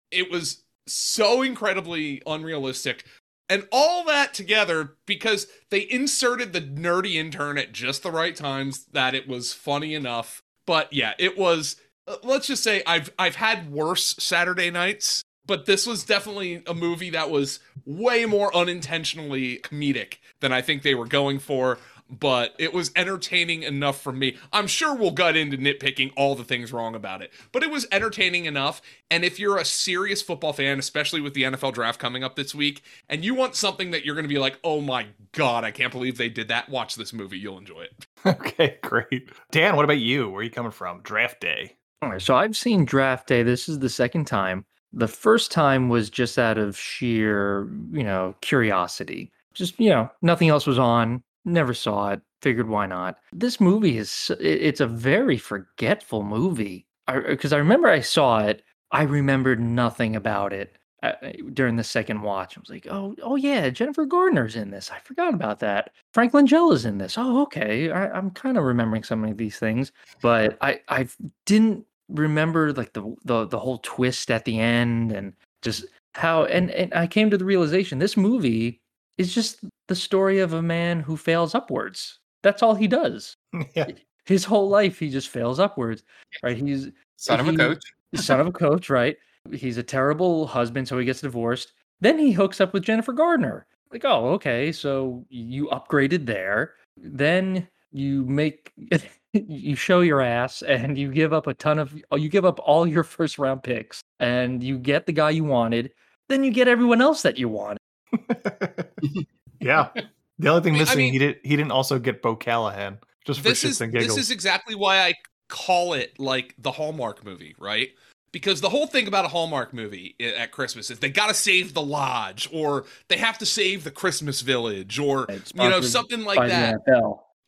it 0.09 0.31
was 0.31 0.63
so 0.87 1.41
incredibly 1.41 2.21
unrealistic. 2.25 3.05
And 3.49 3.67
all 3.71 4.05
that 4.05 4.33
together 4.33 4.95
because 5.05 5.47
they 5.69 5.87
inserted 5.89 6.53
the 6.53 6.61
nerdy 6.61 7.15
intern 7.15 7.57
at 7.57 7.73
just 7.73 8.01
the 8.01 8.11
right 8.11 8.35
times 8.35 8.85
that 8.93 9.13
it 9.13 9.27
was 9.27 9.53
funny 9.53 9.93
enough. 9.93 10.41
But 10.65 10.91
yeah, 10.93 11.13
it 11.19 11.37
was 11.37 11.75
uh, 12.07 12.15
let's 12.23 12.47
just 12.47 12.63
say 12.63 12.83
I've 12.87 13.11
I've 13.19 13.35
had 13.35 13.71
worse 13.71 14.15
Saturday 14.17 14.71
nights, 14.71 15.23
but 15.45 15.65
this 15.65 15.85
was 15.85 16.03
definitely 16.03 16.63
a 16.65 16.73
movie 16.73 17.09
that 17.11 17.29
was 17.29 17.59
way 17.85 18.25
more 18.25 18.55
unintentionally 18.55 19.59
comedic 19.59 20.15
than 20.39 20.53
I 20.53 20.61
think 20.61 20.81
they 20.81 20.95
were 20.95 21.07
going 21.07 21.39
for. 21.39 21.79
But 22.19 22.55
it 22.59 22.73
was 22.73 22.91
entertaining 22.95 23.63
enough 23.63 24.01
for 24.01 24.11
me. 24.11 24.37
I'm 24.51 24.67
sure 24.67 24.93
we'll 24.93 25.11
gut 25.11 25.35
into 25.35 25.57
nitpicking 25.57 26.11
all 26.15 26.35
the 26.35 26.43
things 26.43 26.71
wrong 26.71 26.95
about 26.95 27.21
it, 27.21 27.31
but 27.51 27.63
it 27.63 27.71
was 27.71 27.87
entertaining 27.91 28.45
enough. 28.45 28.81
And 29.09 29.23
if 29.23 29.39
you're 29.39 29.57
a 29.57 29.65
serious 29.65 30.21
football 30.21 30.53
fan, 30.53 30.79
especially 30.79 31.21
with 31.21 31.33
the 31.33 31.43
NFL 31.43 31.73
draft 31.73 31.99
coming 31.99 32.23
up 32.23 32.35
this 32.35 32.53
week, 32.53 32.83
and 33.09 33.23
you 33.23 33.33
want 33.35 33.55
something 33.55 33.91
that 33.91 34.05
you're 34.05 34.15
going 34.15 34.25
to 34.25 34.33
be 34.33 34.39
like, 34.39 34.59
oh 34.63 34.81
my 34.81 35.07
God, 35.31 35.63
I 35.63 35.71
can't 35.71 35.91
believe 35.91 36.17
they 36.17 36.29
did 36.29 36.49
that, 36.49 36.69
watch 36.69 36.95
this 36.95 37.13
movie. 37.13 37.37
You'll 37.37 37.57
enjoy 37.57 37.81
it. 37.81 38.05
Okay, 38.25 38.77
great. 38.81 39.29
Dan, 39.51 39.75
what 39.75 39.83
about 39.83 39.99
you? 39.99 40.29
Where 40.29 40.39
are 40.39 40.43
you 40.43 40.49
coming 40.49 40.71
from? 40.71 41.01
Draft 41.01 41.41
day. 41.41 41.75
All 42.01 42.09
right, 42.09 42.21
so 42.21 42.35
I've 42.35 42.55
seen 42.55 42.85
Draft 42.85 43.27
Day. 43.27 43.43
This 43.43 43.67
is 43.67 43.79
the 43.79 43.89
second 43.89 44.25
time. 44.27 44.65
The 44.91 45.07
first 45.07 45.51
time 45.51 45.89
was 45.89 46.09
just 46.09 46.37
out 46.37 46.57
of 46.57 46.77
sheer, 46.77 47.69
you 47.91 48.03
know, 48.03 48.35
curiosity. 48.41 49.31
Just, 49.53 49.79
you 49.79 49.89
know, 49.89 50.09
nothing 50.21 50.49
else 50.49 50.65
was 50.67 50.79
on. 50.79 51.23
Never 51.45 51.73
saw 51.73 52.11
it. 52.11 52.21
Figured 52.41 52.67
why 52.67 52.85
not. 52.85 53.17
This 53.31 53.59
movie 53.59 53.97
is 53.97 54.31
it's 54.39 54.81
a 54.81 54.87
very 54.87 55.37
forgetful 55.37 56.23
movie. 56.23 56.87
Because 57.07 57.51
I, 57.51 57.57
remember 57.57 57.89
I 57.89 58.01
saw 58.01 58.39
it, 58.39 58.63
I 58.91 59.03
remembered 59.03 59.59
nothing 59.59 60.15
about 60.15 60.53
it 60.53 60.77
uh, 61.03 61.13
during 61.53 61.75
the 61.75 61.83
second 61.83 62.21
watch. 62.21 62.57
I 62.57 62.61
was 62.61 62.69
like, 62.69 62.87
oh, 62.89 63.15
oh 63.21 63.35
yeah, 63.35 63.69
Jennifer 63.69 64.05
Gardner's 64.05 64.55
in 64.55 64.71
this. 64.71 64.89
I 64.89 64.99
forgot 64.99 65.33
about 65.33 65.59
that. 65.59 65.91
Frank 66.13 66.33
Langella's 66.33 66.85
in 66.85 66.97
this. 66.97 67.17
Oh, 67.17 67.41
okay. 67.43 67.91
I, 67.91 68.09
I'm 68.09 68.31
kind 68.31 68.57
of 68.57 68.63
remembering 68.63 69.03
some 69.03 69.23
of 69.25 69.37
these 69.37 69.57
things, 69.57 69.91
but 70.21 70.57
I 70.61 70.79
I 70.87 71.07
didn't 71.45 71.85
remember 72.09 72.71
like 72.73 72.93
the, 72.93 73.15
the 73.25 73.47
the 73.47 73.59
whole 73.59 73.79
twist 73.79 74.31
at 74.31 74.45
the 74.45 74.59
end 74.59 75.11
and 75.11 75.33
just 75.61 75.85
how 76.13 76.45
and 76.45 76.71
and 76.71 76.93
I 76.93 77.07
came 77.07 77.29
to 77.29 77.37
the 77.37 77.45
realization 77.45 77.99
this 77.99 78.15
movie 78.15 78.81
is 79.17 79.33
just 79.33 79.59
the 79.93 79.99
story 79.99 80.39
of 80.39 80.53
a 80.53 80.61
man 80.61 81.01
who 81.01 81.15
fails 81.15 81.53
upwards. 81.53 82.17
That's 82.41 82.63
all 82.63 82.73
he 82.73 82.87
does. 82.87 83.37
yeah. 83.75 83.91
His 84.25 84.43
whole 84.43 84.67
life 84.67 84.97
he 84.97 85.07
just 85.07 85.29
fails 85.29 85.59
upwards. 85.59 86.01
Right? 86.41 86.57
He's 86.57 86.89
Son 87.17 87.39
of 87.39 87.47
a 87.47 87.55
coach. 87.55 87.83
son 88.15 88.39
of 88.39 88.47
a 88.47 88.51
coach, 88.51 88.89
right? 88.89 89.15
He's 89.51 89.77
a 89.77 89.83
terrible 89.83 90.47
husband, 90.47 90.87
so 90.87 90.97
he 90.97 91.05
gets 91.05 91.21
divorced. 91.21 91.73
Then 92.01 92.17
he 92.17 92.31
hooks 92.31 92.59
up 92.59 92.73
with 92.73 92.83
Jennifer 92.83 93.13
Gardner. 93.13 93.67
Like, 93.91 94.03
oh, 94.03 94.29
okay, 94.29 94.71
so 94.71 95.23
you 95.29 95.67
upgraded 95.67 96.25
there. 96.25 96.73
Then 96.97 97.67
you 97.91 98.25
make 98.25 98.73
you 99.33 99.75
show 99.75 100.01
your 100.01 100.21
ass 100.21 100.63
and 100.63 100.97
you 100.97 101.11
give 101.11 101.33
up 101.33 101.45
a 101.45 101.53
ton 101.53 101.77
of 101.77 101.93
you 102.15 102.29
give 102.29 102.45
up 102.45 102.59
all 102.63 102.87
your 102.87 103.03
first 103.03 103.37
round 103.37 103.61
picks 103.61 104.01
and 104.19 104.63
you 104.63 104.79
get 104.79 105.05
the 105.05 105.13
guy 105.13 105.29
you 105.29 105.43
wanted. 105.43 105.91
Then 106.29 106.43
you 106.43 106.49
get 106.49 106.67
everyone 106.67 106.99
else 106.99 107.21
that 107.21 107.37
you 107.37 107.47
wanted. 107.47 107.77
Yeah. 109.63 109.89
The 110.39 110.49
only 110.49 110.63
thing 110.63 110.73
I 110.73 110.77
mean- 110.77 110.81
I 110.81 110.83
missing, 110.85 110.97
mean- 110.97 111.13
he 111.13 111.19
did 111.19 111.39
he 111.43 111.55
didn't 111.55 111.71
also 111.71 111.99
get 111.99 112.23
Bo 112.23 112.35
Callahan 112.35 112.97
just 113.23 113.41
for 113.41 113.49
this 113.49 113.63
shits 113.63 113.69
is 113.69 113.81
and 113.81 113.93
this 113.93 114.17
is 114.17 114.31
exactly 114.31 114.73
why 114.73 114.99
I 114.99 115.13
call 115.47 115.93
it 115.93 116.19
like 116.19 116.55
the 116.57 116.71
Hallmark 116.71 117.23
movie, 117.23 117.55
right? 117.59 117.89
Because 118.31 118.59
the 118.61 118.69
whole 118.69 118.87
thing 118.87 119.07
about 119.07 119.25
a 119.25 119.27
Hallmark 119.27 119.75
movie 119.75 120.15
at 120.19 120.51
Christmas 120.51 120.89
is 120.89 120.97
they 120.97 121.09
got 121.09 121.27
to 121.27 121.35
save 121.35 121.75
the 121.75 121.83
lodge, 121.83 122.49
or 122.51 122.85
they 123.07 123.17
have 123.17 123.37
to 123.37 123.45
save 123.45 123.83
the 123.83 123.91
Christmas 123.91 124.41
village, 124.41 124.97
or 124.97 125.27
you 125.29 125.69
know 125.69 125.81
something 125.81 126.23
like 126.25 126.39
that. 126.49 126.81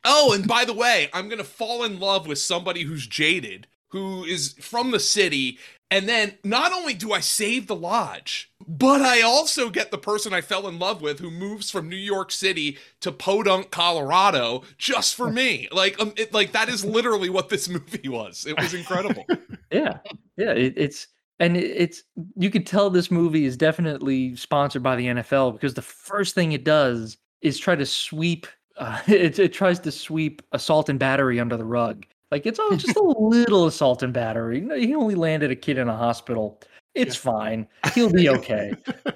Oh, 0.04 0.32
and 0.32 0.46
by 0.46 0.64
the 0.64 0.72
way, 0.72 1.10
I'm 1.12 1.28
gonna 1.28 1.42
fall 1.44 1.82
in 1.82 1.98
love 1.98 2.28
with 2.28 2.38
somebody 2.38 2.84
who's 2.84 3.06
jaded, 3.08 3.66
who 3.90 4.22
is 4.24 4.54
from 4.60 4.92
the 4.92 5.00
city, 5.00 5.58
and 5.90 6.08
then 6.08 6.38
not 6.44 6.72
only 6.72 6.94
do 6.94 7.12
I 7.12 7.18
save 7.20 7.66
the 7.66 7.74
lodge, 7.76 8.52
but 8.66 9.00
I 9.00 9.22
also 9.22 9.70
get 9.70 9.90
the 9.90 9.98
person 9.98 10.32
I 10.32 10.40
fell 10.40 10.66
in 10.66 10.78
love 10.78 11.00
with 11.00 11.20
who 11.20 11.30
moves 11.30 11.70
from 11.70 11.88
New 11.88 11.96
York 11.96 12.32
City 12.32 12.78
to 13.00 13.12
Podunk, 13.12 13.70
Colorado, 13.70 14.62
just 14.76 15.14
for 15.14 15.30
me. 15.30 15.68
Like, 15.70 16.00
um, 16.00 16.12
it, 16.16 16.34
like 16.34 16.52
that 16.52 16.68
is 16.68 16.84
literally 16.84 17.30
what 17.30 17.48
this 17.48 17.68
movie 17.68 18.08
was. 18.08 18.46
It 18.46 18.58
was 18.58 18.74
incredible. 18.74 19.24
Yeah, 19.72 19.98
yeah. 20.36 20.52
It, 20.52 20.74
it's 20.76 21.08
and 21.40 21.56
it, 21.56 21.64
it's 21.64 22.04
you 22.36 22.50
could 22.50 22.68
tell 22.68 22.88
this 22.88 23.10
movie 23.10 23.44
is 23.44 23.56
definitely 23.56 24.36
sponsored 24.36 24.84
by 24.84 24.94
the 24.94 25.06
NFL 25.06 25.54
because 25.54 25.74
the 25.74 25.82
first 25.82 26.36
thing 26.36 26.52
it 26.52 26.62
does 26.62 27.16
is 27.42 27.58
try 27.58 27.74
to 27.74 27.86
sweep. 27.86 28.46
Uh, 28.78 29.00
it, 29.08 29.38
it 29.38 29.54
tries 29.54 29.80
to 29.80 29.90
sweep 29.90 30.42
assault 30.52 30.90
and 30.90 30.98
battery 30.98 31.40
under 31.40 31.56
the 31.56 31.64
rug. 31.64 32.04
Like 32.30 32.44
it's 32.44 32.58
all 32.58 32.76
just 32.76 32.94
a 32.94 33.02
little 33.02 33.66
assault 33.66 34.02
and 34.02 34.12
battery. 34.12 34.60
He 34.78 34.94
only 34.94 35.14
landed 35.14 35.50
a 35.50 35.56
kid 35.56 35.78
in 35.78 35.88
a 35.88 35.96
hospital. 35.96 36.60
It's 36.96 37.16
fine. 37.16 37.68
He'll 37.94 38.12
be 38.12 38.28
okay. 38.38 38.72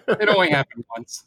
It 0.09 0.29
only 0.29 0.51
happened 0.51 0.85
once. 0.97 1.25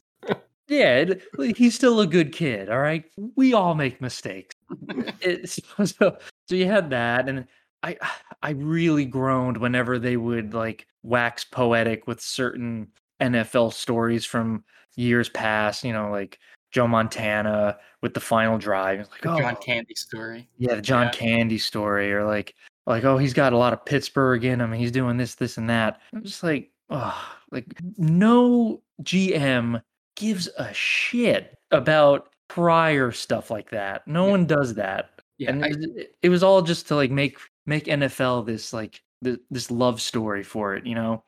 Yeah, 0.69 0.95
it, 0.99 1.57
he's 1.57 1.75
still 1.75 1.99
a 1.99 2.07
good 2.07 2.31
kid. 2.31 2.69
All 2.69 2.79
right, 2.79 3.03
we 3.35 3.53
all 3.53 3.75
make 3.75 3.99
mistakes. 4.01 4.55
It- 5.21 5.49
so, 5.49 5.85
so, 5.85 6.17
so 6.47 6.55
you 6.55 6.65
had 6.67 6.89
that, 6.91 7.27
and 7.27 7.45
I 7.83 7.97
I 8.41 8.51
really 8.51 9.05
groaned 9.05 9.57
whenever 9.57 9.99
they 9.99 10.15
would 10.15 10.53
like 10.53 10.87
wax 11.03 11.43
poetic 11.43 12.07
with 12.07 12.21
certain 12.21 12.87
NFL 13.21 13.73
stories 13.73 14.23
from 14.25 14.63
years 14.95 15.27
past. 15.29 15.83
You 15.83 15.91
know, 15.91 16.09
like 16.11 16.39
Joe 16.71 16.87
Montana 16.87 17.77
with 18.01 18.13
the 18.13 18.19
final 18.21 18.57
drive. 18.57 19.01
It's 19.01 19.09
like, 19.11 19.21
The 19.21 19.31
oh, 19.33 19.39
John 19.39 19.57
Candy 19.57 19.95
story. 19.95 20.47
yeah, 20.57 20.75
the 20.75 20.81
John 20.81 21.05
Yeah. 21.07 21.11
Candy 21.11 21.57
story, 21.57 22.13
or 22.13 22.23
like, 22.25 22.55
like, 22.85 23.03
oh, 23.03 23.17
he's 23.17 23.33
got 23.33 23.53
a 23.53 23.57
lot 23.57 23.73
of 23.73 23.85
Pittsburgh 23.85 24.43
in 24.45 24.59
him. 24.61 24.71
He's 24.73 24.91
doing 24.91 25.17
this, 25.17 25.35
this, 25.35 25.57
and 25.57 25.69
that. 25.69 26.01
I'm 26.13 26.23
just 26.23 26.43
like, 26.43 26.71
oh, 26.89 27.35
like 27.51 27.65
no 27.97 28.81
GM 29.03 29.81
gives 30.15 30.47
a 30.57 30.73
shit 30.73 31.57
about 31.71 32.29
prior 32.47 33.11
stuff 33.11 33.49
like 33.49 33.69
that. 33.71 34.07
No 34.07 34.25
one 34.25 34.45
does 34.45 34.75
that. 34.75 35.09
Yeah, 35.37 35.49
and 35.51 35.63
I- 35.65 35.69
it, 35.69 35.77
was- 35.77 36.05
it 36.23 36.29
was 36.29 36.43
all 36.43 36.61
just 36.61 36.87
to 36.89 36.95
like 36.95 37.11
make 37.11 37.37
make 37.65 37.85
NFL 37.85 38.45
this 38.45 38.73
like 38.73 39.01
th- 39.23 39.39
this 39.49 39.71
love 39.71 40.01
story 40.01 40.43
for 40.43 40.75
it, 40.75 40.85
you 40.85 40.95
know? 40.95 41.23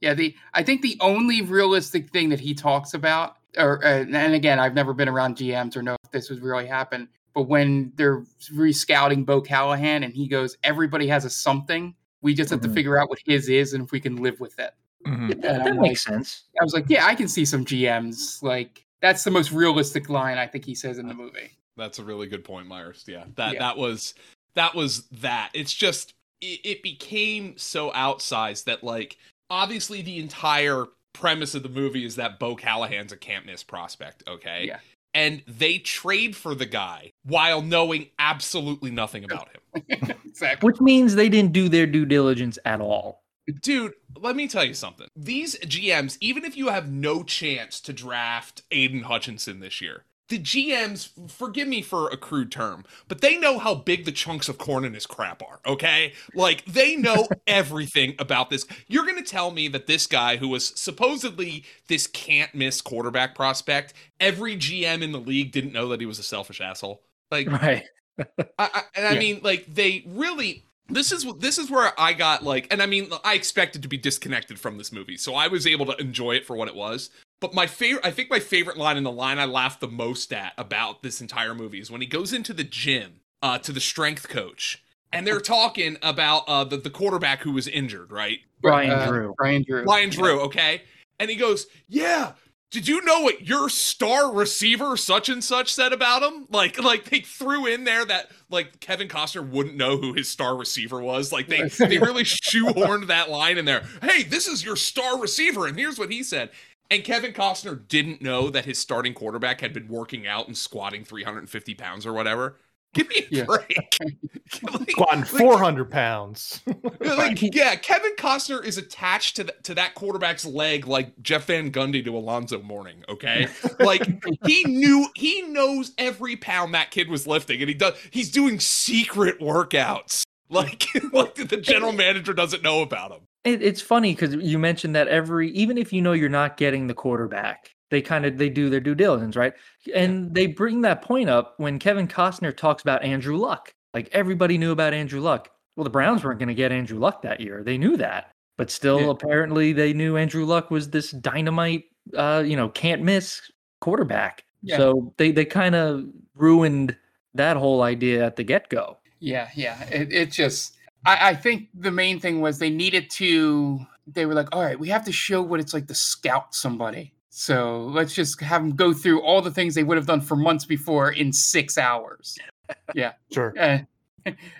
Yeah, 0.00 0.14
the 0.14 0.34
I 0.54 0.62
think 0.62 0.80
the 0.82 0.96
only 1.00 1.42
realistic 1.42 2.10
thing 2.10 2.28
that 2.30 2.40
he 2.40 2.54
talks 2.54 2.94
about, 2.94 3.36
or 3.58 3.84
uh, 3.84 4.04
and 4.04 4.34
again, 4.34 4.58
I've 4.58 4.74
never 4.74 4.94
been 4.94 5.08
around 5.08 5.36
GMs 5.36 5.76
or 5.76 5.82
know 5.82 5.96
if 6.04 6.10
this 6.10 6.30
was 6.30 6.40
really 6.40 6.66
happened, 6.66 7.08
but 7.34 7.42
when 7.42 7.92
they're 7.96 8.24
re-scouting 8.52 9.24
Bo 9.24 9.40
Callahan 9.40 10.02
and 10.02 10.14
he 10.14 10.26
goes, 10.28 10.56
everybody 10.64 11.06
has 11.08 11.24
a 11.24 11.30
something. 11.30 11.94
We 12.22 12.34
just 12.34 12.50
have 12.50 12.60
Mhm. 12.60 12.64
to 12.64 12.68
figure 12.70 12.98
out 12.98 13.08
what 13.08 13.18
his 13.24 13.48
is 13.48 13.72
and 13.72 13.84
if 13.84 13.92
we 13.92 14.00
can 14.00 14.16
live 14.16 14.40
with 14.40 14.58
it. 14.58 14.74
Mhm. 15.06 15.32
And 15.32 15.42
That, 15.42 15.60
I'm 15.60 15.64
that 15.64 15.70
like- 15.76 15.80
makes 15.80 16.02
sense. 16.04 16.44
I 16.60 16.64
was 16.64 16.74
like, 16.74 16.84
yeah, 16.88 17.06
I 17.06 17.14
can 17.14 17.28
see 17.28 17.44
some 17.44 17.64
GMs 17.64 18.42
like 18.42 18.84
that's 19.00 19.24
the 19.24 19.30
most 19.30 19.50
realistic 19.50 20.10
line 20.10 20.36
I 20.36 20.46
think 20.46 20.64
he 20.66 20.74
says 20.74 20.98
in 20.98 21.08
the 21.08 21.14
movie. 21.14 21.50
That's 21.76 21.98
a 21.98 22.04
really 22.04 22.26
good 22.26 22.44
point, 22.44 22.66
Myers. 22.66 23.04
Yeah, 23.06 23.24
that 23.36 23.54
Yeah. 23.54 23.58
that 23.60 23.78
was 23.78 24.14
that 24.54 24.74
was 24.74 25.06
that. 25.08 25.50
It's 25.54 25.72
just 25.72 26.12
it, 26.42 26.60
it 26.64 26.82
became 26.82 27.56
so 27.56 27.90
outsized 27.92 28.64
that 28.64 28.82
like 28.84 29.16
obviously 29.48 30.02
the 30.02 30.18
entire 30.18 30.86
premise 31.12 31.54
of 31.54 31.62
the 31.62 31.68
movie 31.68 32.04
is 32.04 32.16
that 32.16 32.38
Bo 32.38 32.54
Callahan's 32.54 33.12
a 33.12 33.16
can't 33.16 33.46
miss 33.46 33.62
prospect. 33.64 34.22
Okay, 34.28 34.66
Yeah. 34.66 34.80
And 35.12 35.42
they 35.46 35.78
trade 35.78 36.36
for 36.36 36.54
the 36.54 36.66
guy 36.66 37.12
while 37.24 37.62
knowing 37.62 38.06
absolutely 38.18 38.90
nothing 38.90 39.24
about 39.24 39.48
him. 39.48 39.84
exactly. 40.24 40.66
Which 40.66 40.80
means 40.80 41.14
they 41.14 41.28
didn't 41.28 41.52
do 41.52 41.68
their 41.68 41.86
due 41.86 42.06
diligence 42.06 42.58
at 42.64 42.80
all. 42.80 43.24
Dude, 43.62 43.94
let 44.16 44.36
me 44.36 44.46
tell 44.46 44.64
you 44.64 44.74
something. 44.74 45.08
These 45.16 45.58
GMs, 45.60 46.16
even 46.20 46.44
if 46.44 46.56
you 46.56 46.68
have 46.68 46.90
no 46.90 47.22
chance 47.24 47.80
to 47.80 47.92
draft 47.92 48.62
Aidan 48.70 49.02
Hutchinson 49.02 49.60
this 49.60 49.80
year, 49.80 50.04
the 50.30 50.38
GMs, 50.38 51.10
forgive 51.30 51.68
me 51.68 51.82
for 51.82 52.08
a 52.08 52.16
crude 52.16 52.50
term, 52.50 52.84
but 53.08 53.20
they 53.20 53.36
know 53.36 53.58
how 53.58 53.74
big 53.74 54.04
the 54.06 54.12
chunks 54.12 54.48
of 54.48 54.56
corn 54.56 54.84
in 54.84 54.94
his 54.94 55.04
crap 55.04 55.42
are, 55.42 55.60
okay? 55.66 56.14
Like, 56.34 56.64
they 56.64 56.96
know 56.96 57.28
everything 57.46 58.14
about 58.18 58.48
this. 58.48 58.64
You're 58.86 59.04
going 59.04 59.22
to 59.22 59.28
tell 59.28 59.50
me 59.50 59.68
that 59.68 59.86
this 59.86 60.06
guy, 60.06 60.36
who 60.36 60.48
was 60.48 60.68
supposedly 60.80 61.64
this 61.88 62.06
can't 62.06 62.54
miss 62.54 62.80
quarterback 62.80 63.34
prospect, 63.34 63.92
every 64.18 64.56
GM 64.56 65.02
in 65.02 65.12
the 65.12 65.20
league 65.20 65.52
didn't 65.52 65.72
know 65.72 65.88
that 65.88 66.00
he 66.00 66.06
was 66.06 66.18
a 66.18 66.24
selfish 66.24 66.60
asshole? 66.60 67.02
Like, 67.30 67.50
right. 67.50 67.84
I, 68.18 68.24
I, 68.58 68.82
and 68.94 69.06
I 69.06 69.14
Yeah. 69.14 69.20
mean, 69.20 69.40
like, 69.42 69.66
they 69.66 70.04
really. 70.06 70.64
This 70.92 71.12
is 71.12 71.24
this 71.38 71.56
is 71.58 71.70
where 71.70 71.92
I 72.00 72.12
got 72.14 72.42
like, 72.42 72.66
and 72.72 72.82
I 72.82 72.86
mean, 72.86 73.10
I 73.22 73.34
expected 73.34 73.82
to 73.82 73.88
be 73.88 73.96
disconnected 73.96 74.58
from 74.58 74.76
this 74.76 74.90
movie, 74.90 75.16
so 75.16 75.36
I 75.36 75.46
was 75.46 75.64
able 75.64 75.86
to 75.86 75.96
enjoy 75.98 76.32
it 76.32 76.44
for 76.44 76.56
what 76.56 76.66
it 76.66 76.74
was. 76.74 77.10
But 77.40 77.54
my 77.54 77.66
favorite, 77.66 78.04
I 78.04 78.10
think 78.10 78.30
my 78.30 78.38
favorite 78.40 78.76
line 78.76 78.96
and 78.98 79.06
the 79.06 79.10
line 79.10 79.38
I 79.38 79.46
laughed 79.46 79.80
the 79.80 79.88
most 79.88 80.32
at 80.32 80.52
about 80.58 81.02
this 81.02 81.20
entire 81.20 81.54
movie 81.54 81.80
is 81.80 81.90
when 81.90 82.02
he 82.02 82.06
goes 82.06 82.32
into 82.32 82.52
the 82.52 82.64
gym 82.64 83.20
uh, 83.42 83.58
to 83.58 83.72
the 83.72 83.80
strength 83.80 84.28
coach, 84.28 84.82
and 85.12 85.26
they're 85.26 85.40
talking 85.40 85.96
about 86.02 86.44
uh, 86.46 86.64
the 86.64 86.76
the 86.76 86.90
quarterback 86.90 87.40
who 87.40 87.52
was 87.52 87.66
injured, 87.66 88.12
right? 88.12 88.40
Brian 88.60 88.90
Uh, 88.90 89.06
Drew. 89.06 89.34
Brian 89.38 89.62
Drew. 89.62 89.84
Brian 89.84 90.10
Drew, 90.10 90.40
okay? 90.42 90.82
And 91.18 91.30
he 91.30 91.36
goes, 91.36 91.66
Yeah, 91.88 92.32
did 92.70 92.86
you 92.86 93.00
know 93.02 93.20
what 93.22 93.48
your 93.48 93.68
star 93.68 94.32
receiver 94.32 94.96
such 94.96 95.28
and 95.28 95.42
such 95.42 95.72
said 95.74 95.92
about 95.92 96.22
him? 96.22 96.46
Like 96.50 96.80
like 96.82 97.08
they 97.10 97.20
threw 97.20 97.66
in 97.66 97.84
there 97.84 98.04
that 98.04 98.30
like 98.50 98.80
Kevin 98.80 99.08
Costner 99.08 99.48
wouldn't 99.48 99.76
know 99.76 99.96
who 99.96 100.12
his 100.12 100.28
star 100.28 100.56
receiver 100.56 101.00
was. 101.00 101.32
Like 101.32 101.48
they 101.48 101.68
they 101.68 101.98
really 101.98 102.22
shoehorned 102.24 103.06
that 103.08 103.30
line 103.30 103.58
in 103.58 103.64
there. 103.64 103.82
Hey, 104.02 104.22
this 104.22 104.46
is 104.46 104.64
your 104.64 104.76
star 104.76 105.18
receiver, 105.18 105.66
and 105.66 105.76
here's 105.78 105.98
what 105.98 106.10
he 106.12 106.22
said. 106.22 106.50
And 106.90 107.04
Kevin 107.04 107.32
Costner 107.32 107.86
didn't 107.86 108.20
know 108.20 108.50
that 108.50 108.64
his 108.64 108.78
starting 108.78 109.14
quarterback 109.14 109.60
had 109.60 109.72
been 109.72 109.86
working 109.88 110.26
out 110.26 110.48
and 110.48 110.56
squatting 110.58 111.04
350 111.04 111.74
pounds 111.74 112.04
or 112.04 112.12
whatever. 112.12 112.56
Give 112.92 113.08
me 113.08 113.26
a 113.40 113.44
break. 113.44 113.96
Like- 114.64 114.90
Squatting 114.90 115.22
400 115.22 115.92
pounds. 115.92 116.60
like, 117.00 117.40
yeah, 117.54 117.76
Kevin 117.76 118.16
Costner 118.16 118.64
is 118.64 118.78
attached 118.78 119.36
to 119.36 119.44
th- 119.44 119.56
to 119.62 119.74
that 119.76 119.94
quarterback's 119.94 120.44
leg 120.44 120.88
like 120.88 121.22
Jeff 121.22 121.44
Van 121.46 121.70
Gundy 121.70 122.04
to 122.04 122.16
Alonzo 122.16 122.60
Mourning. 122.60 123.04
Okay, 123.08 123.46
like 123.78 124.02
he 124.44 124.64
knew 124.64 125.06
he 125.14 125.42
knows 125.42 125.92
every 125.98 126.34
pound 126.34 126.74
that 126.74 126.90
kid 126.90 127.08
was 127.08 127.28
lifting, 127.28 127.60
and 127.60 127.68
he 127.68 127.74
does. 127.74 127.94
He's 128.10 128.28
doing 128.28 128.58
secret 128.58 129.38
workouts. 129.38 130.22
Like, 130.48 130.88
like 131.12 131.36
the 131.36 131.58
general 131.58 131.92
manager 131.92 132.32
doesn't 132.32 132.64
know 132.64 132.82
about 132.82 133.12
him. 133.12 133.20
It, 133.44 133.62
it's 133.62 133.80
funny 133.80 134.14
because 134.14 134.34
you 134.34 134.58
mentioned 134.58 134.94
that 134.96 135.08
every, 135.08 135.50
even 135.52 135.78
if 135.78 135.92
you 135.92 136.02
know 136.02 136.12
you're 136.12 136.28
not 136.28 136.56
getting 136.56 136.86
the 136.86 136.94
quarterback, 136.94 137.74
they 137.90 138.02
kind 138.02 138.26
of 138.26 138.38
they 138.38 138.48
do 138.48 138.68
their 138.70 138.80
due 138.80 138.94
diligence, 138.94 139.34
right? 139.36 139.54
And 139.94 140.34
they 140.34 140.46
bring 140.46 140.82
that 140.82 141.02
point 141.02 141.28
up 141.28 141.54
when 141.56 141.78
Kevin 141.78 142.06
Costner 142.06 142.56
talks 142.56 142.82
about 142.82 143.02
Andrew 143.02 143.36
Luck. 143.36 143.72
Like 143.94 144.08
everybody 144.12 144.58
knew 144.58 144.72
about 144.72 144.92
Andrew 144.94 145.20
Luck. 145.20 145.50
Well, 145.76 145.84
the 145.84 145.90
Browns 145.90 146.22
weren't 146.22 146.38
going 146.38 146.48
to 146.48 146.54
get 146.54 146.70
Andrew 146.72 146.98
Luck 146.98 147.22
that 147.22 147.40
year. 147.40 147.62
They 147.64 147.78
knew 147.78 147.96
that, 147.96 148.32
but 148.58 148.70
still, 148.70 149.00
Yeah. 149.00 149.10
apparently, 149.10 149.72
they 149.72 149.92
knew 149.92 150.16
Andrew 150.16 150.44
Luck 150.44 150.70
was 150.70 150.90
this 150.90 151.10
dynamite, 151.10 151.84
uh, 152.16 152.44
you 152.46 152.56
know, 152.56 152.68
can't 152.68 153.02
miss 153.02 153.40
quarterback. 153.80 154.44
Yeah. 154.62 154.76
So 154.76 155.14
they 155.16 155.32
they 155.32 155.46
kind 155.46 155.74
of 155.74 156.04
ruined 156.34 156.96
that 157.34 157.56
whole 157.56 157.82
idea 157.82 158.24
at 158.26 158.36
the 158.36 158.44
get 158.44 158.68
go. 158.68 158.98
Yeah, 159.20 159.48
yeah. 159.54 159.82
It, 159.84 160.12
it 160.12 160.30
just, 160.32 160.76
I, 161.06 161.30
I 161.30 161.34
think 161.34 161.68
the 161.74 161.90
main 161.90 162.20
thing 162.20 162.40
was 162.40 162.58
they 162.58 162.70
needed 162.70 163.10
to, 163.10 163.80
they 164.06 164.26
were 164.26 164.34
like, 164.34 164.48
all 164.54 164.62
right, 164.62 164.78
we 164.78 164.88
have 164.88 165.04
to 165.06 165.12
show 165.12 165.40
what 165.42 165.60
it's 165.60 165.72
like 165.74 165.86
to 165.88 165.94
scout 165.94 166.54
somebody. 166.54 167.12
So 167.30 167.84
let's 167.84 168.12
just 168.14 168.40
have 168.40 168.62
them 168.62 168.74
go 168.74 168.92
through 168.92 169.22
all 169.22 169.40
the 169.40 169.50
things 169.50 169.74
they 169.74 169.84
would 169.84 169.96
have 169.96 170.06
done 170.06 170.20
for 170.20 170.36
months 170.36 170.64
before 170.64 171.12
in 171.12 171.32
six 171.32 171.78
hours. 171.78 172.38
Yeah. 172.94 173.14
Sure. 173.32 173.52
And, 173.56 173.84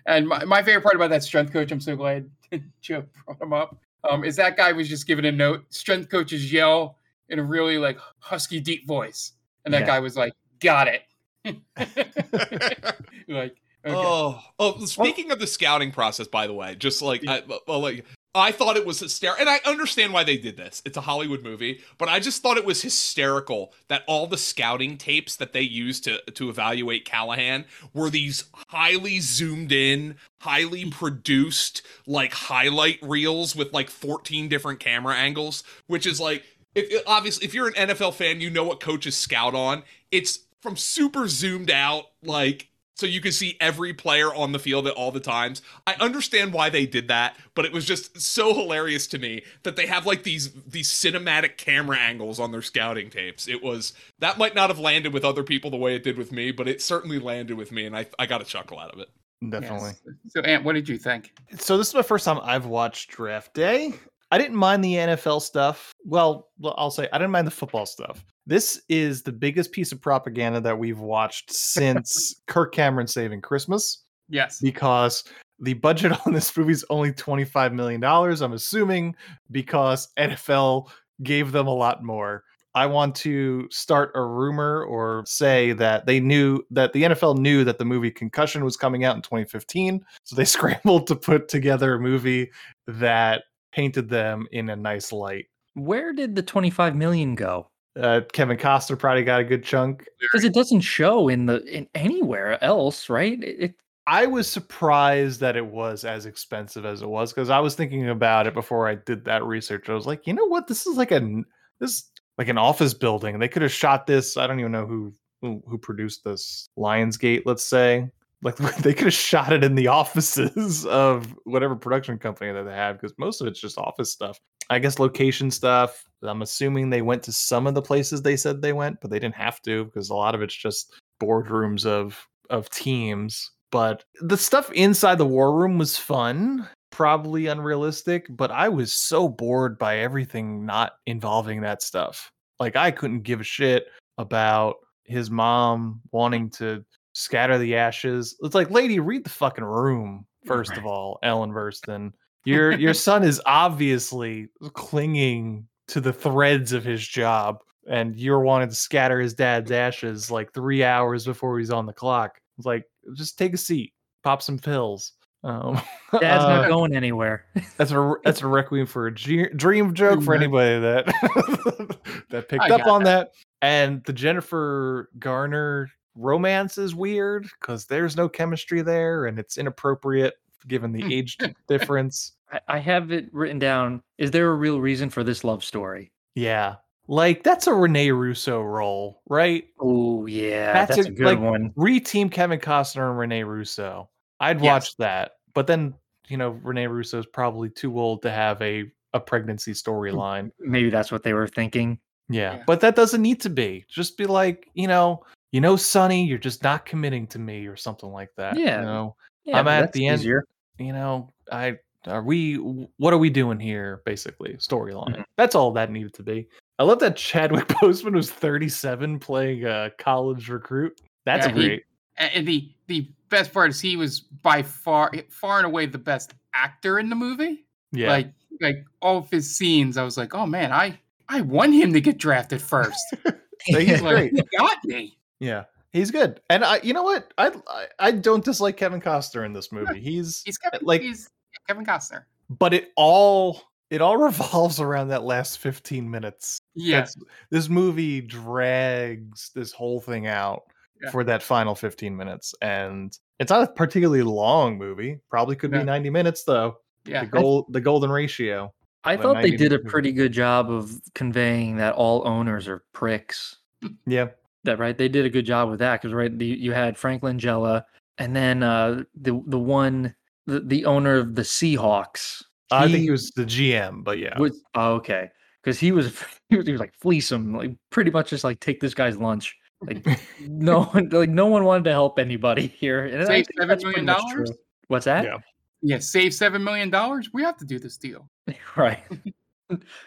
and 0.06 0.26
my, 0.26 0.44
my 0.44 0.64
favorite 0.64 0.82
part 0.82 0.96
about 0.96 1.10
that 1.10 1.22
strength 1.22 1.52
coach, 1.52 1.70
I'm 1.70 1.80
so 1.80 1.94
glad 1.94 2.28
Joe 2.80 3.04
brought 3.24 3.40
him 3.40 3.52
up, 3.52 3.76
um, 4.08 4.24
is 4.24 4.34
that 4.34 4.56
guy 4.56 4.72
was 4.72 4.88
just 4.88 5.06
giving 5.06 5.26
a 5.26 5.32
note. 5.32 5.64
Strength 5.72 6.10
coaches 6.10 6.52
yell 6.52 6.96
in 7.28 7.38
a 7.38 7.42
really 7.42 7.78
like 7.78 7.98
husky, 8.18 8.58
deep 8.58 8.84
voice. 8.84 9.32
And 9.64 9.72
that 9.72 9.82
Yeah. 9.82 9.86
guy 9.86 10.00
was 10.00 10.16
like, 10.16 10.32
got 10.58 10.88
it. 10.88 11.02
like, 13.28 13.56
okay. 13.84 13.94
Oh, 13.96 14.40
oh! 14.58 14.84
Speaking 14.84 15.30
of 15.30 15.38
the 15.38 15.46
scouting 15.46 15.90
process, 15.90 16.26
by 16.26 16.46
the 16.46 16.52
way, 16.52 16.74
just 16.74 17.02
like 17.02 17.26
I, 17.26 17.42
well, 17.66 17.80
like 17.80 18.04
I 18.34 18.52
thought 18.52 18.76
it 18.76 18.86
was 18.86 19.00
hysterical, 19.00 19.40
and 19.40 19.50
I 19.50 19.60
understand 19.68 20.12
why 20.12 20.22
they 20.22 20.36
did 20.36 20.56
this. 20.56 20.82
It's 20.84 20.96
a 20.96 21.00
Hollywood 21.00 21.42
movie, 21.42 21.80
but 21.98 22.08
I 22.08 22.20
just 22.20 22.42
thought 22.42 22.58
it 22.58 22.64
was 22.64 22.80
hysterical 22.80 23.72
that 23.88 24.04
all 24.06 24.28
the 24.28 24.38
scouting 24.38 24.96
tapes 24.98 25.34
that 25.36 25.52
they 25.52 25.62
used 25.62 26.04
to 26.04 26.20
to 26.32 26.48
evaluate 26.48 27.04
Callahan 27.04 27.64
were 27.92 28.08
these 28.08 28.44
highly 28.68 29.18
zoomed 29.18 29.72
in, 29.72 30.14
highly 30.40 30.82
mm-hmm. 30.82 30.90
produced, 30.90 31.82
like 32.06 32.32
highlight 32.32 33.00
reels 33.02 33.56
with 33.56 33.72
like 33.72 33.90
fourteen 33.90 34.48
different 34.48 34.78
camera 34.78 35.14
angles, 35.14 35.64
which 35.86 36.06
is 36.06 36.20
like. 36.20 36.44
If, 36.72 37.02
obviously, 37.04 37.44
if 37.44 37.52
you're 37.52 37.66
an 37.66 37.74
NFL 37.74 38.14
fan, 38.14 38.40
you 38.40 38.48
know 38.48 38.62
what 38.62 38.78
coaches 38.78 39.16
scout 39.16 39.56
on. 39.56 39.82
It's 40.12 40.38
from 40.60 40.76
super 40.76 41.26
zoomed 41.26 41.68
out, 41.68 42.04
like 42.22 42.69
so 43.00 43.06
you 43.06 43.22
can 43.22 43.32
see 43.32 43.56
every 43.60 43.94
player 43.94 44.32
on 44.34 44.52
the 44.52 44.58
field 44.58 44.86
at 44.86 44.92
all 44.92 45.10
the 45.10 45.20
times. 45.20 45.62
I 45.86 45.94
understand 45.94 46.52
why 46.52 46.68
they 46.68 46.84
did 46.84 47.08
that, 47.08 47.34
but 47.54 47.64
it 47.64 47.72
was 47.72 47.86
just 47.86 48.20
so 48.20 48.52
hilarious 48.54 49.06
to 49.08 49.18
me 49.18 49.42
that 49.62 49.74
they 49.74 49.86
have 49.86 50.04
like 50.04 50.22
these 50.22 50.52
these 50.64 50.90
cinematic 50.92 51.56
camera 51.56 51.96
angles 51.96 52.38
on 52.38 52.52
their 52.52 52.62
scouting 52.62 53.08
tapes. 53.08 53.48
It 53.48 53.62
was 53.62 53.94
that 54.18 54.36
might 54.36 54.54
not 54.54 54.68
have 54.68 54.78
landed 54.78 55.14
with 55.14 55.24
other 55.24 55.42
people 55.42 55.70
the 55.70 55.78
way 55.78 55.96
it 55.96 56.04
did 56.04 56.18
with 56.18 56.30
me, 56.30 56.52
but 56.52 56.68
it 56.68 56.82
certainly 56.82 57.18
landed 57.18 57.56
with 57.56 57.72
me 57.72 57.86
and 57.86 57.96
I 57.96 58.06
I 58.18 58.26
got 58.26 58.42
a 58.42 58.44
chuckle 58.44 58.78
out 58.78 58.92
of 58.92 59.00
it. 59.00 59.08
Definitely. 59.48 59.92
So, 60.28 60.42
Ant, 60.42 60.64
what 60.64 60.74
did 60.74 60.86
you 60.86 60.98
think? 60.98 61.32
So 61.58 61.78
this 61.78 61.88
is 61.88 61.94
my 61.94 62.02
first 62.02 62.26
time 62.26 62.38
I've 62.42 62.66
watched 62.66 63.10
Draft 63.10 63.54
Day. 63.54 63.94
I 64.30 64.36
didn't 64.36 64.56
mind 64.56 64.84
the 64.84 64.94
NFL 64.94 65.40
stuff. 65.40 65.94
Well, 66.04 66.50
well, 66.58 66.74
I'll 66.76 66.90
say 66.90 67.08
I 67.12 67.18
didn't 67.18 67.30
mind 67.30 67.46
the 67.46 67.52
football 67.52 67.86
stuff. 67.86 68.24
This 68.46 68.80
is 68.88 69.22
the 69.22 69.32
biggest 69.32 69.72
piece 69.72 69.92
of 69.92 70.00
propaganda 70.00 70.60
that 70.60 70.78
we've 70.78 70.98
watched 71.00 71.52
since 71.52 72.40
Kirk 72.46 72.72
Cameron 72.74 73.06
Saving 73.06 73.40
Christmas 73.40 74.04
Yes. 74.28 74.60
because 74.60 75.24
the 75.58 75.74
budget 75.74 76.12
on 76.26 76.32
this 76.32 76.56
movie 76.56 76.72
is 76.72 76.84
only 76.90 77.12
$25 77.12 77.72
million. 77.72 78.02
I'm 78.02 78.52
assuming 78.52 79.14
because 79.50 80.08
NFL 80.18 80.88
gave 81.22 81.52
them 81.52 81.66
a 81.66 81.74
lot 81.74 82.02
more. 82.02 82.44
I 82.74 82.86
want 82.86 83.16
to 83.16 83.66
start 83.70 84.12
a 84.14 84.24
rumor 84.24 84.84
or 84.84 85.24
say 85.26 85.72
that 85.72 86.06
they 86.06 86.20
knew 86.20 86.62
that 86.70 86.92
the 86.92 87.02
NFL 87.02 87.38
knew 87.38 87.64
that 87.64 87.78
the 87.78 87.84
movie 87.84 88.12
Concussion 88.12 88.64
was 88.64 88.76
coming 88.76 89.04
out 89.04 89.16
in 89.16 89.22
2015. 89.22 90.00
So 90.22 90.36
they 90.36 90.44
scrambled 90.46 91.08
to 91.08 91.16
put 91.16 91.48
together 91.48 91.94
a 91.94 92.00
movie 92.00 92.50
that 92.86 93.42
painted 93.72 94.08
them 94.08 94.46
in 94.52 94.70
a 94.70 94.76
nice 94.76 95.12
light. 95.12 95.46
Where 95.74 96.12
did 96.12 96.36
the 96.36 96.42
25 96.42 96.94
million 96.94 97.34
go? 97.34 97.70
Uh, 98.00 98.22
Kevin 98.32 98.56
Costner 98.56 98.98
probably 98.98 99.24
got 99.24 99.40
a 99.40 99.44
good 99.44 99.62
chunk. 99.62 100.06
Because 100.20 100.44
it 100.44 100.54
doesn't 100.54 100.80
show 100.80 101.28
in 101.28 101.46
the 101.46 101.62
in 101.64 101.86
anywhere 101.94 102.62
else, 102.62 103.08
right? 103.08 103.42
It, 103.42 103.56
it 103.60 103.74
I 104.06 104.26
was 104.26 104.48
surprised 104.48 105.40
that 105.40 105.56
it 105.56 105.66
was 105.66 106.04
as 106.04 106.26
expensive 106.26 106.84
as 106.84 107.02
it 107.02 107.08
was 107.08 107.32
because 107.32 107.50
I 107.50 107.60
was 107.60 107.74
thinking 107.74 108.08
about 108.08 108.46
it 108.46 108.54
before 108.54 108.88
I 108.88 108.96
did 108.96 109.24
that 109.26 109.44
research. 109.44 109.88
I 109.88 109.94
was 109.94 110.06
like, 110.06 110.26
you 110.26 110.32
know 110.32 110.46
what? 110.46 110.66
This 110.66 110.86
is 110.86 110.96
like 110.96 111.12
a 111.12 111.16
n- 111.16 111.44
this 111.78 112.10
like 112.38 112.48
an 112.48 112.58
office 112.58 112.94
building. 112.94 113.38
They 113.38 113.48
could 113.48 113.62
have 113.62 113.72
shot 113.72 114.06
this. 114.06 114.36
I 114.36 114.46
don't 114.46 114.60
even 114.60 114.72
know 114.72 114.86
who 114.86 115.12
who, 115.42 115.62
who 115.66 115.78
produced 115.78 116.24
this 116.24 116.68
Lionsgate. 116.76 117.42
Let's 117.44 117.64
say 117.64 118.10
like 118.42 118.56
they 118.78 118.94
could 118.94 119.06
have 119.06 119.14
shot 119.14 119.52
it 119.52 119.62
in 119.62 119.74
the 119.74 119.88
offices 119.88 120.86
of 120.90 121.36
whatever 121.44 121.76
production 121.76 122.18
company 122.18 122.52
that 122.52 122.64
they 122.64 122.74
had 122.74 122.94
because 122.94 123.12
most 123.18 123.40
of 123.40 123.46
it's 123.46 123.60
just 123.60 123.78
office 123.78 124.10
stuff. 124.10 124.40
I 124.70 124.78
guess 124.78 124.98
location 124.98 125.50
stuff. 125.50 126.04
I'm 126.22 126.42
assuming 126.42 126.90
they 126.90 127.02
went 127.02 127.22
to 127.24 127.32
some 127.32 127.66
of 127.66 127.74
the 127.74 127.82
places 127.82 128.22
they 128.22 128.36
said 128.36 128.60
they 128.60 128.72
went, 128.72 129.00
but 129.00 129.10
they 129.10 129.18
didn't 129.18 129.36
have 129.36 129.60
to 129.62 129.84
because 129.84 130.10
a 130.10 130.14
lot 130.14 130.34
of 130.34 130.42
it's 130.42 130.54
just 130.54 130.92
boardrooms 131.20 131.86
of 131.86 132.26
of 132.48 132.68
teams. 132.70 133.50
But 133.70 134.04
the 134.20 134.36
stuff 134.36 134.70
inside 134.72 135.18
the 135.18 135.26
war 135.26 135.56
room 135.56 135.78
was 135.78 135.96
fun, 135.96 136.68
probably 136.90 137.46
unrealistic, 137.46 138.26
but 138.28 138.50
I 138.50 138.68
was 138.68 138.92
so 138.92 139.28
bored 139.28 139.78
by 139.78 139.98
everything 139.98 140.66
not 140.66 140.92
involving 141.06 141.60
that 141.60 141.82
stuff. 141.82 142.30
Like 142.58 142.76
I 142.76 142.90
couldn't 142.90 143.22
give 143.22 143.40
a 143.40 143.44
shit 143.44 143.86
about 144.18 144.76
his 145.04 145.30
mom 145.30 146.00
wanting 146.10 146.50
to 146.50 146.84
scatter 147.12 147.58
the 147.58 147.76
ashes. 147.76 148.36
It's 148.42 148.54
like, 148.54 148.70
lady, 148.70 148.98
read 148.98 149.24
the 149.24 149.30
fucking 149.30 149.64
room 149.64 150.26
first 150.46 150.76
of 150.76 150.86
all, 150.86 151.18
Ellen 151.22 151.52
Burstyn. 151.52 152.12
Your 152.44 152.72
your 152.72 152.94
son 152.94 153.22
is 153.22 153.40
obviously 153.44 154.48
clinging 154.72 155.66
to 155.90 156.00
the 156.00 156.12
threads 156.12 156.72
of 156.72 156.84
his 156.84 157.06
job, 157.06 157.58
and 157.88 158.16
you're 158.16 158.40
wanting 158.40 158.68
to 158.68 158.74
scatter 158.74 159.20
his 159.20 159.34
dad's 159.34 159.70
ashes 159.70 160.30
like 160.30 160.52
three 160.52 160.84
hours 160.84 161.24
before 161.24 161.58
he's 161.58 161.70
on 161.70 161.86
the 161.86 161.92
clock. 161.92 162.40
It's 162.58 162.66
like, 162.66 162.84
just 163.14 163.38
take 163.38 163.54
a 163.54 163.58
seat, 163.58 163.92
pop 164.22 164.42
some 164.42 164.58
pills. 164.58 165.12
Um, 165.42 165.80
Dad's 166.20 166.44
uh, 166.44 166.48
not 166.48 166.68
going 166.68 166.94
anywhere. 166.94 167.46
That's 167.78 167.92
a 167.92 168.14
that's 168.24 168.42
a 168.42 168.46
requiem 168.46 168.86
for 168.86 169.06
a 169.06 169.14
ge- 169.14 169.50
dream 169.56 169.94
joke 169.94 170.22
for 170.22 170.34
anybody 170.34 170.78
that 170.80 171.06
that 172.30 172.48
picked 172.50 172.62
I 172.62 172.70
up 172.74 172.86
on 172.86 173.04
that. 173.04 173.30
and 173.62 174.04
the 174.04 174.12
Jennifer 174.12 175.08
Garner 175.18 175.88
romance 176.14 176.76
is 176.76 176.94
weird 176.94 177.48
because 177.58 177.86
there's 177.86 178.18
no 178.18 178.28
chemistry 178.28 178.82
there, 178.82 179.24
and 179.24 179.38
it's 179.38 179.56
inappropriate 179.56 180.34
given 180.68 180.92
the 180.92 181.14
age 181.14 181.38
difference. 181.68 182.32
I, 182.52 182.60
I 182.68 182.78
have 182.78 183.12
it 183.12 183.32
written 183.32 183.58
down. 183.58 184.02
Is 184.18 184.30
there 184.30 184.50
a 184.50 184.54
real 184.54 184.80
reason 184.80 185.10
for 185.10 185.24
this 185.24 185.44
love 185.44 185.64
story? 185.64 186.12
Yeah, 186.34 186.76
like 187.08 187.42
that's 187.42 187.66
a 187.66 187.74
Rene 187.74 188.10
Russo 188.10 188.60
role, 188.62 189.22
right? 189.28 189.64
Oh 189.80 190.26
yeah, 190.26 190.86
that's, 190.86 191.06
a, 191.06 191.10
good 191.10 191.26
like, 191.26 191.40
one. 191.40 191.72
Re-team 191.76 192.30
Kevin 192.30 192.60
Costner 192.60 193.10
and 193.10 193.18
Rene 193.18 193.42
Russo. 193.44 194.08
I'd 194.40 194.60
Yes. 194.60 194.64
watch 194.64 194.96
that, 194.98 195.32
but 195.54 195.66
then 195.66 195.94
you 196.28 196.36
know 196.36 196.50
Rene 196.50 196.86
Russo 196.86 197.18
is 197.18 197.26
probably 197.26 197.68
too 197.70 197.98
old 197.98 198.22
to 198.22 198.30
have 198.30 198.60
a 198.62 198.90
a 199.12 199.20
pregnancy 199.20 199.72
storyline. 199.72 200.52
Maybe 200.60 200.88
that's 200.90 201.10
what 201.10 201.22
they 201.24 201.32
were 201.32 201.48
thinking. 201.48 201.98
Yeah, 202.28 202.62
but 202.66 202.80
that 202.80 202.94
doesn't 202.94 203.22
need 203.22 203.40
to 203.40 203.50
be. 203.50 203.84
Just 203.88 204.16
be 204.16 204.24
like, 204.26 204.68
you 204.74 204.86
know, 204.86 205.24
you 205.50 205.60
know, 205.60 205.74
Sonny, 205.74 206.24
you're 206.24 206.38
just 206.38 206.62
not 206.62 206.86
committing 206.86 207.26
to 207.28 207.40
me 207.40 207.66
or 207.66 207.74
something 207.74 208.10
like 208.12 208.30
that. 208.36 208.56
Yeah. 208.56 208.78
you 208.80 208.86
know, 208.86 209.16
Yeah, 209.44 209.58
I'm 209.58 209.66
at 209.66 209.80
that's 209.80 209.92
the 209.94 210.06
end. 210.06 210.20
easier. 210.20 210.44
You 210.78 210.92
know, 210.92 211.32
I 211.50 211.78
are 212.06 212.22
we? 212.22 212.54
What 212.56 213.12
are 213.12 213.18
we 213.18 213.30
doing 213.30 213.58
here? 213.60 214.02
Basically, 214.04 214.54
storyline. 214.54 215.10
Mm-hmm. 215.10 215.22
That's 215.36 215.54
all 215.54 215.72
that 215.72 215.90
needed 215.90 216.14
to 216.14 216.22
be. 216.22 216.48
I 216.78 216.84
love 216.84 216.98
that 217.00 217.16
Chadwick 217.16 217.68
Boseman 217.82 218.14
was 218.14 218.30
37 218.30 219.18
playing 219.18 219.64
a 219.66 219.90
college 219.98 220.48
recruit. 220.48 221.00
That's 221.26 221.46
Yeah, 221.46 221.52
he- 221.54 221.66
great. 221.66 221.82
and 222.16 222.46
the 222.46 222.72
the 222.86 223.08
best 223.28 223.52
part 223.52 223.70
is 223.70 223.80
he 223.80 223.96
was 223.96 224.20
by 224.20 224.62
far 224.62 225.10
eh, 225.14 225.22
far 225.30 225.58
and 225.58 225.66
away 225.66 225.86
the 225.86 225.98
best 225.98 226.34
actor 226.54 226.98
in 226.98 227.08
the 227.10 227.16
movie. 227.16 227.64
Yeah. 227.92 228.08
Like 228.08 228.32
like 228.60 228.84
all 229.02 229.18
of 229.18 229.30
his 229.30 229.54
scenes, 229.54 229.96
I 229.96 230.02
was 230.04 230.16
like, 230.16 230.34
oh 230.34 230.46
man, 230.46 230.72
I 230.72 230.98
I 231.28 231.42
want 231.42 231.74
him 231.74 231.92
to 231.92 232.00
get 232.00 232.18
drafted 232.18 232.60
first. 232.62 232.98
He's 233.66 234.00
like, 234.02 234.14
great. 234.14 234.32
he 234.34 234.42
got 234.58 234.82
me. 234.84 235.16
Yeah, 235.38 235.64
he's 235.92 236.10
good. 236.10 236.40
And 236.50 236.64
I, 236.64 236.80
you 236.82 236.92
know 236.94 237.02
what? 237.02 237.32
I, 237.38 237.52
I, 237.68 237.86
I 237.98 238.10
don't 238.10 238.42
dislike 238.44 238.76
Kevin 238.78 239.00
Costner 239.02 239.44
in 239.44 239.52
this 239.52 239.70
movie. 239.70 240.00
He's 240.00 240.42
He's 240.46 240.56
Kevin, 240.58 240.80
eh, 240.80 240.84
like, 240.84 241.02
he's 241.02 241.28
Kevin 241.70 241.84
Costner. 241.86 242.24
but 242.58 242.74
it 242.74 242.90
all, 242.96 243.62
it 243.90 244.00
all 244.00 244.16
revolves 244.28 244.80
around 244.80 245.08
that 245.08 245.22
last 245.22 245.58
15 245.60 246.10
minutes. 246.10 246.58
Yeah. 246.74 246.96
That's- 246.96 247.14
this 247.50 247.68
movie 247.68 248.20
drags 248.20 249.50
this 249.54 249.72
whole 249.72 250.00
thing 250.00 250.26
out 250.26 250.62
Yeah. 251.02 251.10
for 251.10 251.24
that 251.24 251.42
final 251.42 251.74
15 251.74 252.16
minutes, 252.16 252.54
and 252.60 253.16
it's 253.38 253.50
not 253.50 253.62
a 253.68 253.72
particularly 253.72 254.22
long 254.22 254.78
movie. 254.78 255.20
Probably 255.30 255.56
could 255.56 255.70
be 255.70 255.78
No. 255.78 255.84
90 255.84 256.10
minutes 256.10 256.44
though. 256.44 256.78
Yeah. 257.06 257.20
the 257.24 257.28
goal, 257.30 257.66
the 257.70 257.80
golden 257.80 258.10
ratio. 258.10 258.72
I 259.04 259.16
thought 259.16 259.36
they 259.36 259.50
90 259.52 259.56
did 259.56 259.72
a 259.72 259.78
pretty 259.78 260.12
good 260.12 260.32
job 260.32 260.70
of 260.70 261.00
conveying 261.14 261.76
that 261.78 261.94
all 261.94 262.26
owners 262.28 262.68
are 262.68 262.82
pricks. 262.92 263.56
Yeah, 264.06 264.28
That 264.64 264.78
right? 264.78 264.96
They 264.98 265.08
did 265.08 265.24
a 265.24 265.30
good 265.30 265.46
job 265.46 265.70
with 265.70 265.78
that 265.78 266.00
because 266.02 266.12
right, 266.12 266.36
the, 266.36 266.44
you 266.44 266.72
had 266.72 266.98
Franklin 266.98 267.38
Langella, 267.38 267.84
and 268.18 268.36
then 268.36 268.62
uh, 268.62 269.04
the 269.18 269.40
the 269.46 269.58
one 269.58 270.14
the, 270.50 270.60
the 270.60 270.84
owner 270.84 271.16
of 271.16 271.34
the 271.34 271.42
Seahawks. 271.42 272.42
I 272.72 272.86
think 272.86 272.98
he 272.98 273.10
was 273.10 273.30
the 273.32 273.44
GM, 273.44 274.04
but 274.04 274.18
yeah, 274.18 274.38
was 274.38 274.62
oh, 274.74 274.92
okay 274.94 275.30
because 275.62 275.78
he 275.78 275.92
was 275.92 276.22
he 276.48 276.56
was, 276.56 276.66
he 276.66 276.72
was 276.72 276.80
like 276.80 276.94
fleece 276.94 277.30
him 277.30 277.54
like 277.54 277.72
pretty 277.90 278.10
much 278.10 278.30
just 278.30 278.44
like 278.44 278.60
take 278.60 278.80
this 278.80 278.94
guy's 278.94 279.16
lunch 279.16 279.56
like 279.82 280.06
no 280.40 280.84
one 280.84 281.08
like 281.10 281.30
no 281.30 281.46
one 281.46 281.64
wanted 281.64 281.84
to 281.84 281.90
help 281.90 282.18
anybody 282.18 282.66
here 282.66 283.06
and 283.06 283.26
Save 283.26 283.46
think 283.46 283.58
seven 283.58 283.68
that's 283.68 283.84
million 283.84 284.06
pretty 284.06 284.22
much 284.22 284.32
dollars. 284.34 284.52
what's 284.88 285.04
that 285.04 285.24
yeah. 285.24 285.36
Yeah, 285.82 285.98
save 285.98 286.34
seven 286.34 286.62
million 286.62 286.90
dollars. 286.90 287.30
We 287.32 287.42
have 287.42 287.56
to 287.56 287.64
do 287.64 287.78
this 287.78 287.96
deal. 287.96 288.28
right 288.76 289.02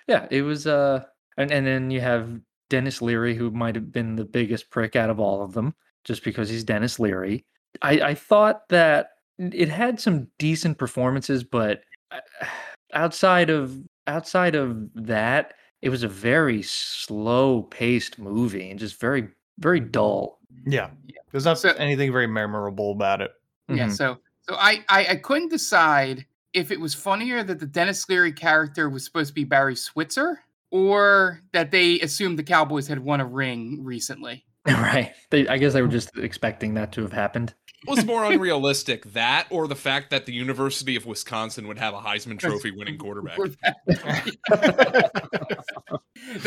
yeah 0.07 0.27
it 0.29 0.41
was 0.41 0.67
uh 0.67 1.03
and, 1.37 1.51
and 1.51 1.65
then 1.65 1.89
you 1.89 2.01
have 2.01 2.39
denis 2.69 3.01
leary 3.01 3.33
who 3.33 3.49
might 3.49 3.75
have 3.75 3.91
been 3.91 4.15
the 4.15 4.25
biggest 4.25 4.69
prick 4.69 4.95
out 4.95 5.09
of 5.09 5.19
all 5.19 5.43
of 5.43 5.53
them 5.53 5.73
just 6.03 6.23
because 6.23 6.49
he's 6.49 6.63
denis 6.63 6.99
leary 6.99 7.45
i 7.81 7.91
i 8.01 8.13
thought 8.13 8.67
that 8.67 9.11
it 9.37 9.69
had 9.69 9.99
some 9.99 10.27
decent 10.37 10.77
performances 10.77 11.43
but 11.43 11.81
uh, 12.11 12.19
outside 12.93 13.49
of 13.49 13.79
outside 14.07 14.55
of 14.55 14.77
that 14.93 15.53
it 15.81 15.89
was 15.89 16.03
a 16.03 16.07
very 16.07 16.61
slow 16.61 17.63
paced 17.63 18.19
movie 18.19 18.69
and 18.69 18.79
just 18.79 18.99
very 18.99 19.27
very 19.59 19.79
dull 19.79 20.39
yeah. 20.65 20.89
yeah. 21.07 21.21
There's 21.31 21.45
not 21.45 21.63
anything 21.79 22.11
very 22.11 22.27
memorable 22.27 22.91
about 22.91 23.21
it. 23.21 23.31
Yeah, 23.69 23.75
Mm-hmm. 23.75 23.91
so 23.91 24.17
so 24.41 24.55
I, 24.55 24.83
I 24.89 25.05
I 25.11 25.15
couldn't 25.15 25.49
decide 25.49 26.25
if 26.51 26.69
it 26.69 26.79
was 26.79 26.93
funnier 26.93 27.43
that 27.43 27.59
the 27.59 27.65
Denis 27.65 28.07
Leary 28.09 28.33
character 28.33 28.89
was 28.89 29.05
supposed 29.05 29.29
to 29.29 29.33
be 29.33 29.45
Barry 29.45 29.75
Switzer 29.75 30.41
or 30.69 31.41
that 31.53 31.71
they 31.71 31.99
assumed 32.01 32.37
the 32.37 32.43
Cowboys 32.43 32.87
had 32.87 32.99
won 32.99 33.21
a 33.21 33.25
ring 33.25 33.83
recently. 33.83 34.45
right 34.67 35.11
they, 35.29 35.45
i 35.49 35.57
guess 35.57 35.73
they 35.73 35.81
were 35.81 35.89
just 35.89 36.17
expecting 36.17 36.73
that 36.73 36.93
to 36.93 37.01
have 37.01 37.11
happened 37.11 37.53
was 37.87 38.05
more 38.05 38.23
unrealistic 38.25 39.05
that 39.13 39.47
or 39.49 39.67
the 39.67 39.75
fact 39.75 40.09
that 40.11 40.25
the 40.25 40.33
University 40.33 40.95
of 40.95 41.05
Wisconsin 41.05 41.67
would 41.67 41.77
have 41.79 41.93
a 41.93 41.99
Heisman 41.99 42.39
Trophy 42.39 42.71
winning 42.71 42.97
quarterback. 42.97 43.37
that 43.87 44.31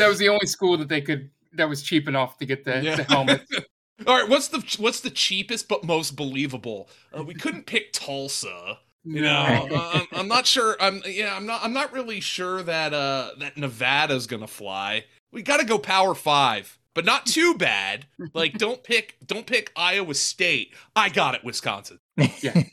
was 0.07 0.19
the 0.19 0.29
only 0.29 0.45
school 0.47 0.77
that 0.77 0.87
they 0.89 1.01
could 1.01 1.29
that 1.53 1.67
was 1.67 1.81
cheap 1.81 2.07
enough 2.07 2.37
to 2.37 2.45
get 2.45 2.63
the, 2.65 2.81
Yeah. 2.81 2.95
the 2.95 3.03
helmet. 3.03 3.41
All 4.05 4.19
right, 4.19 4.29
what's 4.29 4.49
the 4.49 4.59
what's 4.79 4.99
the 4.99 5.09
cheapest 5.09 5.67
but 5.67 5.83
most 5.83 6.15
believable? 6.15 6.89
Uh, 7.17 7.23
we 7.23 7.33
couldn't 7.33 7.65
pick 7.65 7.93
Tulsa. 7.93 8.77
You 9.03 9.21
know, 9.21 9.67
No. 9.69 9.89
I'm, 9.93 10.07
I'm 10.11 10.27
not 10.27 10.45
sure. 10.45 10.75
I'm 10.79 11.01
yeah, 11.05 11.35
I'm 11.35 11.45
not. 11.45 11.63
I'm 11.63 11.73
not 11.73 11.93
really 11.93 12.19
sure 12.19 12.61
that 12.61 12.93
uh 12.93 13.31
that 13.39 13.57
Nevada's 13.57 14.27
gonna 14.27 14.47
fly. 14.47 15.05
We 15.31 15.41
got 15.41 15.57
to 15.59 15.65
go 15.65 15.79
Power 15.79 16.13
Five, 16.13 16.76
but 16.97 17.05
not 17.05 17.27
too 17.27 17.53
bad. 17.53 18.07
Like, 18.33 18.57
don't 18.57 18.83
pick 18.83 19.17
don't 19.27 19.45
pick 19.45 19.71
Iowa 19.75 20.15
State. 20.15 20.73
I 20.95 21.09
got 21.09 21.35
it, 21.35 21.43
Wisconsin. 21.43 21.99
Yeah. 22.41 22.63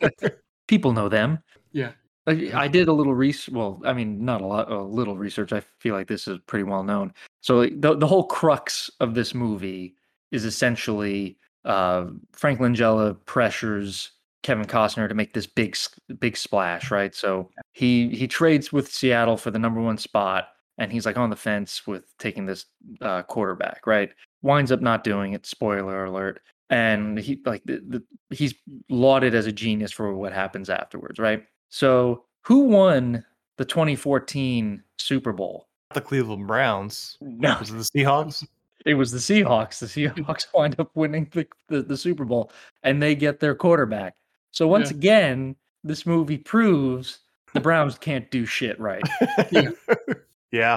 People 0.66 0.92
know 0.92 1.08
them 1.08 1.38
Yeah. 1.70 1.92
I, 2.26 2.50
I 2.52 2.66
did 2.66 2.88
a 2.88 2.92
little 2.92 3.14
research. 3.14 3.54
Well, 3.54 3.80
I 3.84 3.92
mean, 3.92 4.24
not 4.24 4.40
a 4.40 4.46
lot, 4.46 4.68
a 4.68 4.82
little 4.82 5.16
research. 5.16 5.52
I 5.52 5.60
feel 5.78 5.94
like 5.94 6.08
this 6.08 6.26
is 6.26 6.40
pretty 6.46 6.64
well 6.64 6.82
known. 6.82 7.14
So 7.40 7.58
like, 7.58 7.80
the 7.80 7.94
the 7.94 8.06
whole 8.06 8.24
crux 8.24 8.90
of 8.98 9.14
this 9.14 9.32
movie 9.32 9.94
is 10.32 10.44
essentially 10.44 11.38
uh, 11.64 12.06
Frank 12.32 12.58
Langella 12.58 13.16
pressures 13.26 14.10
Kevin 14.42 14.64
Costner 14.64 15.08
to 15.08 15.14
make 15.14 15.34
this 15.34 15.46
big 15.46 15.76
big 16.18 16.36
splash, 16.36 16.90
right? 16.90 17.14
So 17.14 17.48
he 17.74 18.08
he 18.08 18.26
trades 18.26 18.72
with 18.72 18.90
Seattle 18.90 19.36
for 19.36 19.52
the 19.52 19.58
number 19.60 19.80
one 19.80 19.98
spot, 19.98 20.48
and 20.78 20.90
he's 20.92 21.06
like 21.06 21.16
on 21.16 21.30
the 21.30 21.36
fence 21.36 21.86
with 21.86 22.12
taking 22.18 22.46
this 22.46 22.66
uh, 23.00 23.22
quarterback, 23.22 23.86
right? 23.86 24.10
Winds 24.42 24.72
up 24.72 24.80
not 24.80 25.04
doing 25.04 25.32
it. 25.34 25.46
Spoiler 25.46 26.04
alert. 26.04 26.40
And 26.70 27.18
he 27.18 27.38
like 27.44 27.62
the, 27.64 27.82
the, 27.86 28.02
he's 28.34 28.54
lauded 28.88 29.34
as 29.34 29.46
a 29.46 29.52
genius 29.52 29.92
for 29.92 30.14
what 30.14 30.32
happens 30.32 30.70
afterwards, 30.70 31.18
right? 31.18 31.44
So 31.68 32.24
who 32.42 32.60
won 32.64 33.24
the 33.58 33.64
2014 33.64 34.82
Super 34.98 35.32
Bowl? 35.32 35.68
The 35.94 36.00
Cleveland 36.00 36.46
Browns. 36.46 37.18
No. 37.22 37.56
Was 37.60 37.70
it 37.70 37.74
the 37.74 37.80
Seahawks? 38.04 38.46
It 38.86 38.94
was 38.94 39.12
the 39.12 39.18
Seahawks. 39.18 39.78
The 39.78 39.86
Seahawks 39.86 40.46
wind 40.54 40.76
up 40.78 40.90
winning 40.94 41.28
the, 41.32 41.46
the, 41.68 41.82
the 41.82 41.96
Super 41.96 42.24
Bowl 42.24 42.50
and 42.82 43.02
they 43.02 43.14
get 43.14 43.38
their 43.40 43.54
quarterback. 43.54 44.14
So 44.50 44.66
once 44.66 44.90
Yeah. 44.90 44.96
again, 44.96 45.56
this 45.84 46.06
movie 46.06 46.38
proves 46.38 47.18
the 47.54 47.60
Browns 47.60 47.98
can't 47.98 48.30
do 48.30 48.46
shit 48.46 48.80
right. 48.80 49.02
Yeah. 49.52 49.70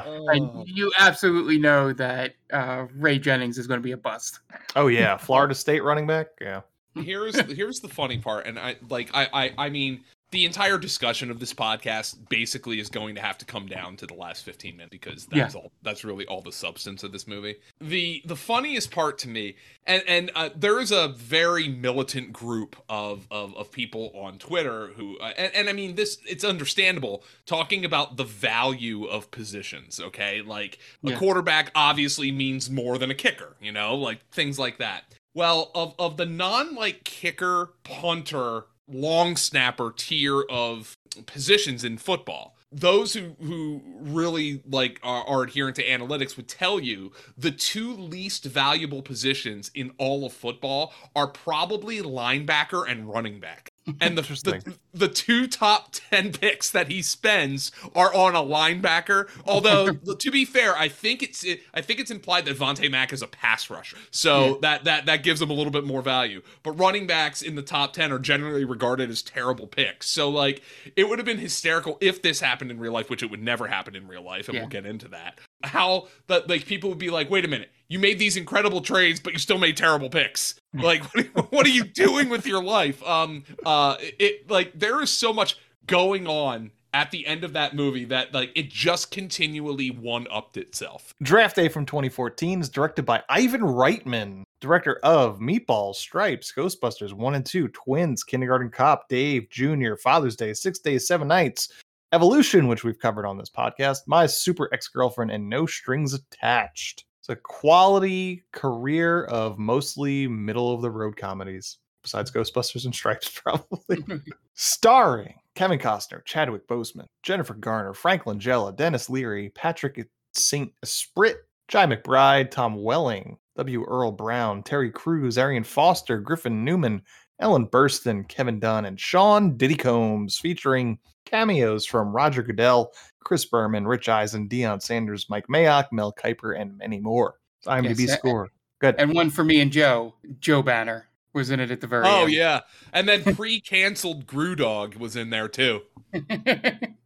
And 0.05 0.67
you 0.67 0.91
absolutely 0.99 1.59
know 1.59 1.93
that 1.93 2.35
uh, 2.51 2.88
Ray 2.95 3.19
Jennings 3.19 3.57
is 3.57 3.67
going 3.67 3.79
to 3.79 3.83
be 3.83 3.91
a 3.91 3.97
bust. 3.97 4.39
Oh 4.75 4.88
yeah, 4.88 5.17
Florida 5.17 5.53
State 5.53 5.83
running 5.83 6.07
back. 6.07 6.27
Yeah. 6.41 6.61
here's 6.95 7.38
here's 7.51 7.81
the 7.81 7.89
funny 7.89 8.17
part 8.17 8.45
and 8.47 8.57
i 8.57 8.73
like 8.89 9.09
i 9.13 9.27
i, 9.33 9.65
I 9.65 9.69
mean 9.69 10.05
the 10.35 10.43
entire 10.45 10.77
discussion 10.77 11.31
of 11.31 11.39
this 11.39 11.53
podcast 11.53 12.17
basically 12.29 12.79
is 12.79 12.89
going 12.89 13.15
to 13.15 13.21
have 13.21 13.37
to 13.37 13.45
come 13.45 13.67
down 13.67 13.95
to 13.95 14.05
the 14.05 14.13
last 14.13 14.43
15 14.43 14.75
minutes 14.75 14.91
because 14.91 15.25
that's 15.27 15.55
Yeah. 15.55 15.61
all 15.61 15.71
that's 15.81 16.03
really 16.03 16.25
all 16.25 16.41
the 16.41 16.51
substance 16.51 17.03
of 17.03 17.11
this 17.13 17.25
movie. 17.25 17.55
The 17.79 18.21
the 18.25 18.35
funniest 18.35 18.91
part 18.91 19.17
to 19.19 19.29
me 19.29 19.55
and 19.87 20.03
and 20.07 20.31
uh, 20.35 20.49
there 20.55 20.79
is 20.81 20.91
a 20.91 21.07
very 21.07 21.69
militant 21.69 22.33
group 22.33 22.75
of 22.89 23.27
of, 23.31 23.55
of 23.55 23.71
people 23.71 24.11
on 24.13 24.37
twitter 24.37 24.87
who 24.97 25.17
uh, 25.19 25.31
and, 25.37 25.53
and 25.55 25.69
i 25.69 25.73
mean 25.73 25.95
this 25.95 26.17
it's 26.27 26.43
understandable 26.43 27.23
talking 27.45 27.85
about 27.85 28.17
the 28.17 28.23
value 28.25 29.05
of 29.05 29.31
positions 29.31 29.99
okay? 29.99 30.41
Like 30.41 30.79
a 31.05 31.13
quarterback 31.13 31.71
obviously 31.75 32.31
means 32.31 32.69
more 32.69 32.97
than 32.97 33.09
a 33.09 33.15
kicker 33.15 33.55
you 33.61 33.71
know? 33.71 33.95
Like 33.95 34.19
things 34.31 34.59
like 34.59 34.79
that. 34.79 35.03
Well, 35.33 35.71
of 35.75 35.95
of 35.99 36.15
the 36.17 36.25
non 36.25 36.75
like 36.75 37.03
kicker, 37.03 37.71
punter, 37.83 38.65
long 38.87 39.35
snapper 39.35 39.93
tier 39.95 40.41
of 40.49 40.97
positions 41.25 41.83
in 41.83 41.97
football, 41.97 42.55
those 42.71 43.13
who 43.13 43.35
who 43.41 43.81
really 43.99 44.61
like 44.69 44.99
are, 45.03 45.23
are 45.25 45.43
adherent 45.43 45.75
to 45.77 45.85
analytics 45.85 46.35
would 46.35 46.47
tell 46.47 46.79
you 46.79 47.11
the 47.37 47.51
two 47.51 47.93
least 47.93 48.43
valuable 48.45 49.01
positions 49.01 49.71
in 49.73 49.91
all 49.97 50.25
of 50.25 50.33
football 50.33 50.93
are 51.15 51.27
probably 51.27 52.01
linebacker 52.01 52.89
and 52.89 53.09
running 53.09 53.39
back. 53.39 53.71
And 54.01 54.17
the, 54.17 54.21
the 54.21 54.75
the 54.93 55.07
two 55.07 55.47
top 55.47 55.89
ten 55.91 56.31
picks 56.31 56.69
that 56.71 56.87
he 56.89 57.01
spends 57.01 57.71
are 57.95 58.13
on 58.13 58.35
a 58.35 58.41
linebacker. 58.41 59.29
Although 59.45 59.93
to 60.19 60.31
be 60.31 60.45
fair, 60.45 60.75
I 60.75 60.87
think 60.89 61.21
it's 61.21 61.45
I 61.73 61.81
think 61.81 61.99
it's 61.99 62.11
implied 62.11 62.45
that 62.45 62.57
Vontae 62.57 62.89
Mack 62.89 63.13
is 63.13 63.21
a 63.21 63.27
pass 63.27 63.69
rusher, 63.69 63.97
so 64.11 64.45
Yeah. 64.45 64.53
that 64.61 64.83
that 64.85 65.05
that 65.05 65.23
gives 65.23 65.41
him 65.41 65.49
a 65.49 65.53
little 65.53 65.71
bit 65.71 65.83
more 65.83 66.01
value. 66.01 66.41
But 66.63 66.71
running 66.79 67.05
backs 67.07 67.41
in 67.41 67.55
the 67.55 67.61
top 67.61 67.93
ten 67.93 68.11
are 68.11 68.19
generally 68.19 68.65
regarded 68.65 69.09
as 69.09 69.21
terrible 69.21 69.67
picks. 69.67 70.09
So 70.09 70.29
like 70.29 70.61
it 70.95 71.07
would 71.07 71.19
have 71.19 71.25
been 71.25 71.37
hysterical 71.37 71.97
if 72.01 72.21
this 72.21 72.39
happened 72.39 72.71
in 72.71 72.79
real 72.79 72.93
life, 72.93 73.09
which 73.09 73.21
it 73.23 73.29
would 73.29 73.43
never 73.43 73.67
happen 73.67 73.95
in 73.95 74.07
real 74.07 74.23
life, 74.23 74.47
and 74.47 74.55
Yeah. 74.55 74.61
we'll 74.61 74.69
get 74.69 74.85
into 74.85 75.07
that. 75.09 75.39
How 75.63 76.07
that 76.27 76.49
like 76.49 76.65
people 76.65 76.89
would 76.89 76.99
be 76.99 77.09
like, 77.09 77.29
wait 77.29 77.45
a 77.45 77.47
minute, 77.47 77.69
you 77.87 77.99
made 77.99 78.19
these 78.19 78.37
incredible 78.37 78.81
trades, 78.81 79.19
but 79.19 79.33
you 79.33 79.39
still 79.39 79.57
made 79.57 79.77
terrible 79.77 80.09
picks. 80.09 80.55
Like, 80.73 81.03
what, 81.51 81.65
are 81.65 81.69
you 81.69 81.83
doing 81.83 82.29
with 82.29 82.45
your 82.45 82.63
life? 82.63 83.03
Um, 83.03 83.43
uh, 83.65 83.95
it 83.99 84.49
like 84.49 84.71
there 84.77 85.01
is 85.01 85.09
so 85.09 85.31
much 85.31 85.57
going 85.87 86.27
on 86.27 86.71
at 86.93 87.11
the 87.11 87.27
end 87.27 87.43
of 87.43 87.51
that 87.53 87.75
movie 87.75 88.05
that 88.05 88.33
like 88.33 88.51
it 88.55 88.69
just 88.69 89.11
continually 89.11 89.91
one 89.91 90.27
upped 90.31 90.57
itself. 90.57 91.13
Draft 91.21 91.55
Day 91.57 91.67
from 91.67 91.85
2014 91.85 92.61
is 92.61 92.69
directed 92.69 93.05
by 93.05 93.21
Ivan 93.27 93.61
Reitman, 93.61 94.43
director 94.61 94.99
of 95.03 95.39
Meatballs, 95.39 95.95
Stripes, 95.95 96.53
Ghostbusters 96.55 97.13
1 97.13 97.35
and 97.35 97.45
2, 97.45 97.67
Twins, 97.67 98.23
Kindergarten 98.23 98.69
Cop, 98.69 99.09
Dave, 99.09 99.49
Jr., 99.49 99.95
Father's 100.01 100.37
Day, 100.37 100.53
Six 100.53 100.79
Days, 100.79 101.05
Seven 101.05 101.27
Nights, 101.27 101.69
Evolution, 102.13 102.69
which 102.69 102.85
we've 102.85 102.97
covered 102.97 103.25
on 103.25 103.37
this 103.37 103.49
podcast, 103.49 103.99
My 104.07 104.25
Super 104.25 104.69
Ex 104.71 104.87
Girlfriend, 104.87 105.31
and 105.31 105.49
No 105.49 105.65
Strings 105.65 106.13
Attached. 106.13 107.03
It's 107.25 107.29
a 107.31 107.35
quality 107.38 108.43
career 108.51 109.23
of 109.23 109.57
mostly 109.57 110.27
middle 110.27 110.71
of 110.75 110.83
the 110.83 110.91
road 110.91 111.17
comedies, 111.17 111.79
besides 112.03 112.29
Ghostbusters 112.29 112.85
and 112.85 112.93
Stripes, 112.93 113.29
probably. 113.43 114.21
Starring 114.53 115.33
Kevin 115.55 115.79
Costner, 115.79 116.23
Chadwick 116.23 116.67
Boseman, 116.67 117.07
Jennifer 117.23 117.55
Garner, 117.55 117.95
Frank 117.95 118.25
Langella, 118.25 118.75
Denis 118.75 119.09
Leary, 119.09 119.49
Patrick 119.55 120.07
St. 120.35 120.71
Esprit, 120.83 121.31
uh, 121.33 121.71
Chi 121.71 121.88
McBride, 121.88 122.51
Tom 122.51 122.83
Welling, 122.83 123.39
W. 123.57 123.83
Earl 123.85 124.11
Brown, 124.11 124.61
Terry 124.61 124.91
Crews, 124.91 125.39
Arian 125.39 125.63
Foster, 125.63 126.19
Griffin 126.19 126.63
Newman, 126.63 127.01
Ellen 127.39 127.67
Burstyn, 127.67 128.27
Kevin 128.27 128.59
Dunn, 128.59 128.85
and 128.85 128.99
Sean 128.99 129.57
Diddy 129.57 129.75
Combs, 129.75 130.39
featuring 130.39 130.99
cameos 131.25 131.85
from 131.85 132.13
Roger 132.15 132.41
Goodell, 132.43 132.91
Chris 133.23 133.45
Berman, 133.45 133.85
Rich 133.87 134.07
Eisen, 134.09 134.47
Deion 134.47 134.81
Sanders, 134.81 135.27
Mike 135.29 135.47
Mayock, 135.47 135.85
Mel 135.91 136.13
Kiper, 136.13 136.59
and 136.59 136.77
many 136.77 136.99
more. 136.99 137.35
IMDb 137.65 137.99
Yes, 138.01 138.11
a- 138.11 138.17
score. 138.17 138.49
Good. 138.79 138.95
And 138.99 139.13
one 139.13 139.29
for 139.29 139.43
me 139.43 139.61
and 139.61 139.71
Joe. 139.71 140.13
Joe 140.39 140.61
Banner 140.61 141.07
was 141.33 141.49
in 141.49 141.59
it 141.59 141.71
at 141.71 141.81
the 141.81 141.87
very 141.87 142.05
end. 142.05 142.13
Oh 142.15 142.23
end. 142.23 142.31
yeah, 142.33 142.59
and 142.93 143.07
then 143.07 143.23
pre-canceled 143.35 144.27
Grewdog 144.27 144.97
was 144.97 145.15
in 145.15 145.29
there 145.29 145.47
too. 145.47 145.81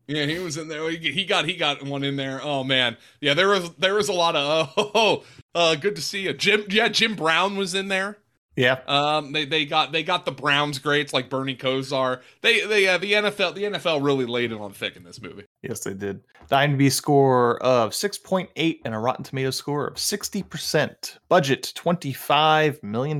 Yeah, 0.10 0.26
he 0.26 0.40
was 0.40 0.58
in 0.58 0.68
there. 0.68 0.90
He 0.90 1.12
he 1.12 1.24
got 1.24 1.46
he 1.46 1.56
got 1.56 1.84
one 1.84 2.04
in 2.04 2.16
there. 2.16 2.42
Oh 2.42 2.64
man, 2.64 2.98
yeah, 3.22 3.36
there 3.36 3.48
was 3.48 3.70
there 3.76 3.94
was 3.94 4.10
a 4.10 4.14
lot 4.14 4.36
of 4.36 4.74
oh, 4.78 4.92
oh, 4.96 5.24
uh, 5.54 5.76
good 5.76 5.96
to 5.98 6.02
see 6.02 6.24
you, 6.24 6.34
Jim. 6.34 6.64
Yeah, 6.68 6.88
Jim 6.88 7.16
Brown 7.16 7.58
was 7.58 7.76
in 7.76 7.90
there. 7.90 8.18
Yeah. 8.60 8.82
Um, 8.88 9.32
they 9.32 9.46
they 9.46 9.66
got 9.66 9.94
they 9.94 10.04
got 10.04 10.26
the 10.26 10.34
Browns 10.34 10.80
greats 10.80 11.14
like 11.14 11.30
Bernie 11.30 11.56
Kosar. 11.56 12.20
They 12.42 12.66
they 12.66 12.90
uh, 12.90 12.98
the 12.98 13.14
NFL 13.14 13.56
the 13.56 13.64
NFL 13.64 14.04
really 14.04 14.26
laid 14.26 14.52
it 14.52 14.60
on 14.60 14.74
thick 14.74 14.98
in 14.98 15.04
this 15.06 15.22
movie. 15.22 15.46
Yes, 15.62 15.80
they 15.80 15.94
did. 15.94 16.20
The 16.50 16.58
IMDb 16.58 16.92
score 16.92 17.64
of 17.64 17.92
6.8 17.92 18.80
and 18.84 18.94
a 18.94 19.00
Rotten 19.00 19.24
Tomato 19.24 19.52
score 19.52 19.88
of 19.88 19.96
60%. 19.96 21.18
Budget 21.30 21.72
$25 21.74 22.84
million. 22.84 23.20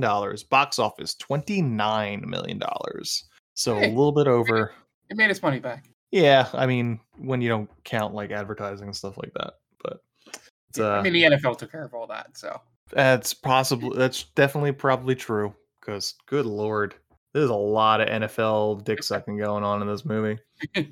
Box 0.50 0.78
office 0.78 1.14
$29 1.14 2.22
million. 2.26 2.60
So 3.54 3.78
a 3.78 3.88
little 3.88 4.12
bit 4.12 4.26
over. 4.26 4.72
It 5.08 5.16
made 5.16 5.30
its 5.30 5.42
money 5.42 5.58
back. 5.58 5.88
Yeah, 6.10 6.48
I 6.52 6.66
mean, 6.66 7.00
when 7.16 7.40
you 7.40 7.48
don't 7.48 7.70
count 7.84 8.14
like 8.14 8.30
advertising 8.30 8.88
and 8.88 8.96
stuff 8.96 9.16
like 9.16 9.32
that. 9.34 9.54
But 9.82 10.00
uh, 10.78 10.98
I 10.98 11.02
mean, 11.02 11.14
the 11.14 11.22
NFL 11.22 11.56
took 11.56 11.72
care 11.72 11.84
of 11.84 11.94
all 11.94 12.08
that, 12.08 12.36
so. 12.36 12.60
That's 12.92 13.34
possible. 13.34 13.94
That's 13.94 14.24
definitely 14.34 14.72
probably 14.72 15.14
true. 15.14 15.54
Because, 15.80 16.14
good 16.26 16.46
lord, 16.46 16.94
there's 17.32 17.50
a 17.50 17.54
lot 17.54 18.00
of 18.00 18.08
NFL 18.08 18.84
dick 18.84 19.02
sucking 19.02 19.38
going 19.38 19.64
on 19.64 19.82
in 19.82 19.88
this 19.88 20.04
movie. 20.04 20.38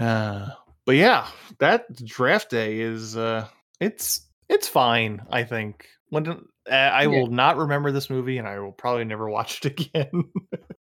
Uh, 0.00 0.50
but 0.86 0.94
yeah, 0.94 1.26
that 1.58 1.92
draft 2.04 2.50
day 2.50 2.78
is 2.78 3.16
uh, 3.16 3.48
it's 3.80 4.28
it's 4.48 4.68
fine. 4.68 5.20
I 5.28 5.42
think 5.42 5.88
when 6.10 6.44
I 6.70 7.08
will 7.08 7.26
not 7.26 7.56
remember 7.56 7.90
this 7.90 8.08
movie, 8.08 8.38
and 8.38 8.46
I 8.46 8.60
will 8.60 8.70
probably 8.70 9.04
never 9.04 9.28
watch 9.28 9.64
it 9.64 9.72
again. 9.80 10.30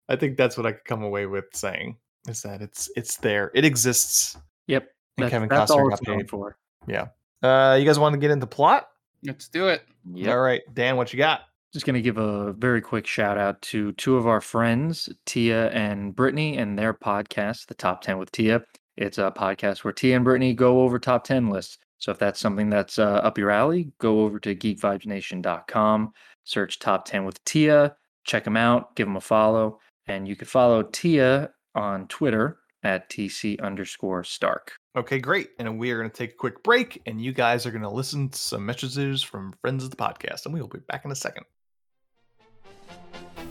I 0.08 0.16
think 0.16 0.38
that's 0.38 0.56
what 0.56 0.64
I 0.64 0.72
could 0.72 0.86
come 0.86 1.02
away 1.02 1.26
with 1.26 1.44
saying 1.52 1.98
is 2.26 2.40
that 2.42 2.62
it's 2.62 2.90
it's 2.96 3.18
there, 3.18 3.50
it 3.54 3.64
exists. 3.66 4.38
Yep, 4.66 4.88
And 5.18 5.24
that's, 5.24 5.30
Kevin 5.30 5.48
that's 5.50 5.70
Costner 5.70 5.82
all 5.82 5.88
got 5.90 6.00
paid. 6.02 6.30
for. 6.30 6.56
Yeah. 6.86 7.08
Uh, 7.42 7.76
you 7.78 7.84
guys 7.84 7.98
want 7.98 8.14
to 8.14 8.18
get 8.18 8.30
into 8.30 8.46
plot? 8.46 8.88
Let's 9.24 9.48
do 9.48 9.68
it. 9.68 9.86
All 10.32 10.40
right, 10.40 10.62
Dan, 10.74 10.96
what 10.96 11.12
you 11.12 11.16
got? 11.16 11.42
Just 11.72 11.86
going 11.86 11.94
to 11.94 12.02
give 12.02 12.18
a 12.18 12.52
very 12.52 12.82
quick 12.82 13.06
shout 13.06 13.38
out 13.38 13.60
to 13.62 13.92
two 13.92 14.16
of 14.16 14.26
our 14.26 14.40
friends, 14.40 15.08
Tia 15.24 15.70
and 15.70 16.14
Brittany, 16.14 16.58
and 16.58 16.78
their 16.78 16.92
podcast, 16.92 17.66
The 17.66 17.74
Top 17.74 18.02
10 18.02 18.18
with 18.18 18.30
Tia. 18.30 18.62
It's 18.96 19.18
a 19.18 19.32
podcast 19.34 19.84
where 19.84 19.92
Tia 19.92 20.16
and 20.16 20.24
Brittany 20.24 20.52
go 20.52 20.82
over 20.82 20.98
top 20.98 21.24
10 21.24 21.48
lists. 21.48 21.78
So 21.98 22.10
if 22.12 22.18
that's 22.18 22.40
something 22.40 22.68
that's 22.68 22.98
uh, 22.98 23.20
up 23.22 23.38
your 23.38 23.50
alley, 23.50 23.90
go 23.98 24.20
over 24.20 24.38
to 24.40 24.54
geekvibesnation.com, 24.54 26.12
search 26.44 26.78
Top 26.78 27.04
10 27.06 27.24
with 27.24 27.42
Tia, 27.44 27.96
check 28.24 28.44
them 28.44 28.56
out, 28.56 28.94
give 28.96 29.06
them 29.06 29.16
a 29.16 29.20
follow. 29.20 29.78
And 30.08 30.26
you 30.28 30.36
can 30.36 30.48
follow 30.48 30.82
Tia 30.82 31.50
on 31.74 32.06
Twitter 32.08 32.58
at 32.82 33.08
TC 33.08 33.62
underscore 33.62 34.24
Stark. 34.24 34.72
Okay, 34.94 35.18
great. 35.18 35.50
And 35.58 35.78
we 35.78 35.90
are 35.90 35.98
going 35.98 36.10
to 36.10 36.16
take 36.16 36.32
a 36.32 36.36
quick 36.36 36.62
break, 36.62 37.00
and 37.06 37.20
you 37.20 37.32
guys 37.32 37.64
are 37.64 37.70
going 37.70 37.82
to 37.82 37.88
listen 37.88 38.28
to 38.28 38.38
some 38.38 38.66
messages 38.66 39.22
from 39.22 39.54
friends 39.62 39.84
of 39.84 39.90
the 39.90 39.96
podcast, 39.96 40.44
and 40.44 40.52
we 40.52 40.60
will 40.60 40.68
be 40.68 40.80
back 40.80 41.04
in 41.04 41.10
a 41.10 41.16
second. 41.16 41.44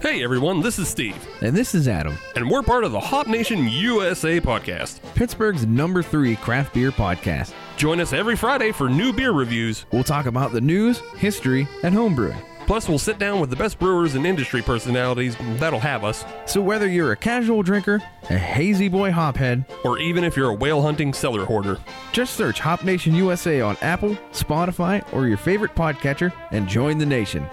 Hey 0.02 0.24
everyone, 0.24 0.62
this 0.62 0.80
is 0.80 0.88
Steve. 0.88 1.16
And 1.42 1.56
this 1.56 1.76
is 1.76 1.88
Adam. 1.88 2.18
And 2.36 2.50
we're 2.50 2.64
part 2.64 2.84
of 2.84 2.92
the 2.92 3.00
Hop 3.00 3.28
Nation 3.28 3.68
USA 3.70 4.40
podcast. 4.40 5.00
Pittsburgh's 5.14 5.68
number 5.68 6.02
three 6.02 6.38
craft 6.38 6.74
beer 6.74 6.92
podcast. 6.92 7.54
Join 7.78 8.00
us 8.00 8.12
every 8.12 8.36
Friday 8.36 8.72
for 8.72 8.90
new 8.90 9.14
beer 9.14 9.32
reviews. 9.32 9.86
We'll 9.92 10.04
talk 10.04 10.26
about 10.26 10.54
the 10.54 10.62
news, 10.62 11.00
history, 11.18 11.68
and 11.84 11.94
homebrewing. 11.94 12.44
Plus, 12.72 12.88
we'll 12.88 12.98
sit 12.98 13.20
down 13.20 13.42
with 13.42 13.50
the 13.50 13.56
best 13.58 13.78
brewers 13.80 14.16
and 14.16 14.26
industry 14.26 14.62
personalities 14.62 15.36
that'll 15.60 15.78
have 15.78 16.06
us. 16.06 16.24
So 16.46 16.62
whether 16.62 16.88
you're 16.88 17.12
a 17.12 17.18
casual 17.18 17.64
drinker, 17.64 18.02
a 18.30 18.38
hazy 18.38 18.88
boy 18.88 19.12
hophead, 19.12 19.66
or 19.84 20.00
even 20.00 20.24
if 20.24 20.38
you're 20.38 20.52
a 20.52 20.56
whale 20.56 20.82
hunting 20.82 21.14
cellar 21.14 21.44
hoarder, 21.44 21.78
just 22.14 22.36
search 22.36 22.62
Hop 22.62 22.86
Nation 22.86 23.14
USA 23.14 23.60
on 23.60 23.76
Apple, 23.82 24.16
Spotify, 24.32 25.04
or 25.14 25.28
your 25.28 25.36
favorite 25.36 25.76
podcatcher 25.76 26.32
and 26.52 26.66
join 26.66 26.98
the 26.98 27.06
nation. 27.06 27.46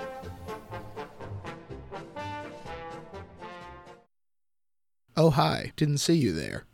Oh, 5.16 5.30
hi. 5.30 5.72
Didn't 5.74 5.98
see 5.98 6.14
you 6.14 6.32
there. 6.32 6.67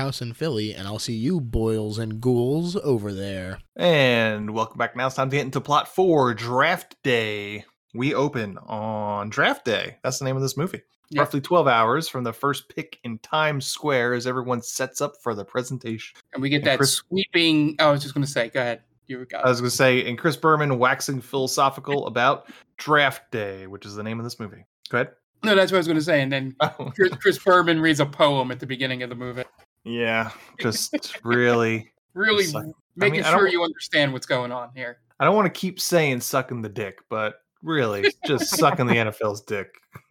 house 0.00 0.22
in 0.22 0.32
Philly, 0.32 0.74
and 0.74 0.88
I'll 0.88 0.98
see 0.98 1.12
you 1.12 1.40
boils 1.42 1.98
and 1.98 2.22
ghouls 2.22 2.74
over 2.74 3.12
there. 3.12 3.58
And 3.76 4.54
welcome 4.54 4.78
back. 4.78 4.96
Now 4.96 5.06
it's 5.08 5.16
time 5.16 5.28
to 5.28 5.36
get 5.36 5.44
into 5.44 5.60
plot 5.60 5.88
four 5.88 6.32
Draft 6.32 6.96
Day. 7.02 7.66
We 7.92 8.14
open 8.14 8.56
on 8.66 9.28
Draft 9.28 9.66
Day. 9.66 9.98
That's 10.02 10.18
the 10.18 10.24
name 10.24 10.36
of 10.36 10.42
this 10.42 10.56
movie. 10.56 10.80
Yeah. 11.10 11.20
Roughly 11.20 11.42
12 11.42 11.68
hours 11.68 12.08
from 12.08 12.24
the 12.24 12.32
first 12.32 12.74
pick 12.74 12.98
in 13.04 13.18
Times 13.18 13.66
Square 13.66 14.14
as 14.14 14.26
everyone 14.26 14.62
sets 14.62 15.02
up 15.02 15.12
for 15.22 15.34
the 15.34 15.44
presentation. 15.44 16.16
And 16.32 16.40
we 16.40 16.48
get 16.48 16.64
that 16.64 16.78
Chris- 16.78 16.94
sweeping. 16.94 17.76
Oh, 17.78 17.88
I 17.88 17.90
was 17.90 18.00
just 18.02 18.14
going 18.14 18.24
to 18.24 18.30
say, 18.30 18.48
go 18.48 18.60
ahead. 18.60 18.80
You 19.06 19.26
got 19.26 19.44
I 19.44 19.50
was 19.50 19.60
going 19.60 19.70
to 19.70 19.76
say, 19.76 20.08
and 20.08 20.16
Chris 20.16 20.36
Berman 20.36 20.78
waxing 20.78 21.20
philosophical 21.20 22.06
about 22.06 22.48
Draft 22.78 23.30
Day, 23.32 23.66
which 23.66 23.84
is 23.84 23.96
the 23.96 24.02
name 24.04 24.18
of 24.18 24.24
this 24.24 24.40
movie. 24.40 24.64
Go 24.88 24.98
ahead. 24.98 25.10
No, 25.42 25.54
that's 25.54 25.72
what 25.72 25.76
I 25.76 25.80
was 25.80 25.86
going 25.88 25.98
to 25.98 26.04
say. 26.04 26.22
And 26.22 26.32
then 26.32 26.56
Oh. 26.62 26.90
Chris, 26.94 27.12
Chris 27.20 27.38
Berman 27.38 27.80
reads 27.80 27.98
a 28.00 28.06
poem 28.06 28.50
at 28.50 28.60
the 28.60 28.66
beginning 28.66 29.02
of 29.02 29.10
the 29.10 29.16
movie. 29.16 29.44
Yeah, 29.84 30.30
just 30.60 31.18
really. 31.24 31.92
Really 32.14 32.44
Suck- 32.44 32.64
I 32.66 32.70
making 32.96 33.24
I 33.24 33.30
don't- 33.30 33.38
sure 33.40 33.48
you 33.48 33.62
understand 33.64 34.12
what's 34.12 34.26
going 34.26 34.52
on 34.52 34.70
here. 34.74 34.98
I 35.18 35.24
don't 35.24 35.36
want 35.36 35.52
to 35.52 35.58
keep 35.60 35.78
saying 35.80 36.20
sucking 36.20 36.62
the 36.62 36.68
dick, 36.68 36.98
but 37.10 37.34
really, 37.62 38.12
just 38.26 38.56
sucking 38.56 38.86
the 38.86 38.94
NFL's 38.94 39.42
dick. 39.42 39.68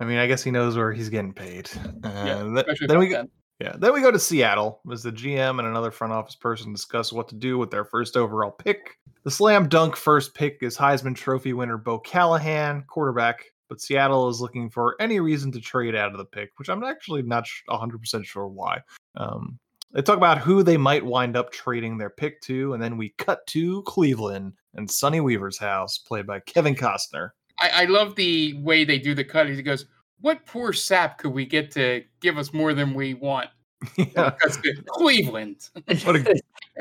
I 0.00 0.04
mean, 0.04 0.18
I 0.18 0.26
guess 0.26 0.42
he 0.42 0.50
knows 0.50 0.76
where 0.76 0.92
he's 0.92 1.08
getting 1.08 1.32
paid. 1.32 1.68
Uh, 2.04 2.22
Yeah, 2.54 2.62
th- 2.64 2.78
then 2.88 2.98
we 2.98 3.08
go, 3.08 3.16
then. 3.16 3.30
yeah, 3.60 3.74
then 3.78 3.92
we 3.92 4.00
go 4.00 4.10
to 4.10 4.18
Seattle 4.18 4.80
as 4.92 5.02
the 5.02 5.12
GM 5.12 5.58
and 5.58 5.68
another 5.68 5.90
front 5.90 6.12
office 6.12 6.34
person 6.36 6.72
discuss 6.72 7.12
what 7.12 7.28
to 7.28 7.34
do 7.36 7.58
with 7.58 7.70
their 7.70 7.84
first 7.84 8.16
overall 8.16 8.50
pick. 8.52 8.96
The 9.24 9.30
slam 9.30 9.68
dunk 9.68 9.94
first 9.96 10.34
pick 10.34 10.58
is 10.62 10.76
Heisman 10.76 11.14
Trophy 11.14 11.52
winner 11.52 11.76
Bo 11.76 11.98
Callahan, 12.00 12.84
quarterback. 12.88 13.44
But 13.72 13.80
Seattle 13.80 14.28
is 14.28 14.38
looking 14.38 14.68
for 14.68 14.96
any 15.00 15.18
reason 15.18 15.50
to 15.52 15.58
trade 15.58 15.94
out 15.94 16.12
of 16.12 16.18
the 16.18 16.26
pick, 16.26 16.50
which 16.58 16.68
I'm 16.68 16.84
actually 16.84 17.22
not 17.22 17.48
100% 17.70 18.22
sure 18.22 18.46
why. 18.46 18.82
Um, 19.16 19.58
they 19.92 20.02
talk 20.02 20.18
about 20.18 20.36
who 20.36 20.62
they 20.62 20.76
might 20.76 21.02
wind 21.02 21.38
up 21.38 21.50
trading 21.50 21.96
their 21.96 22.10
pick 22.10 22.42
to, 22.42 22.74
and 22.74 22.82
then 22.82 22.98
we 22.98 23.14
cut 23.16 23.46
to 23.46 23.80
Cleveland 23.84 24.52
and 24.74 24.90
Sonny 24.90 25.20
Weaver's 25.20 25.56
house, 25.56 25.96
played 25.96 26.26
by 26.26 26.40
Kevin 26.40 26.74
Costner. 26.74 27.30
I, 27.60 27.70
I 27.70 27.84
love 27.86 28.14
the 28.14 28.60
way 28.60 28.84
they 28.84 28.98
do 28.98 29.14
the 29.14 29.24
cut. 29.24 29.48
He 29.48 29.62
goes, 29.62 29.86
"What 30.20 30.44
poor 30.44 30.74
sap 30.74 31.16
could 31.16 31.32
we 31.32 31.46
get 31.46 31.70
to 31.70 32.04
give 32.20 32.36
us 32.36 32.52
more 32.52 32.74
than 32.74 32.92
we 32.92 33.14
want?" 33.14 33.48
Because 33.96 34.58
the 34.58 34.84
Cleveland. 34.86 35.70
A 35.88 35.94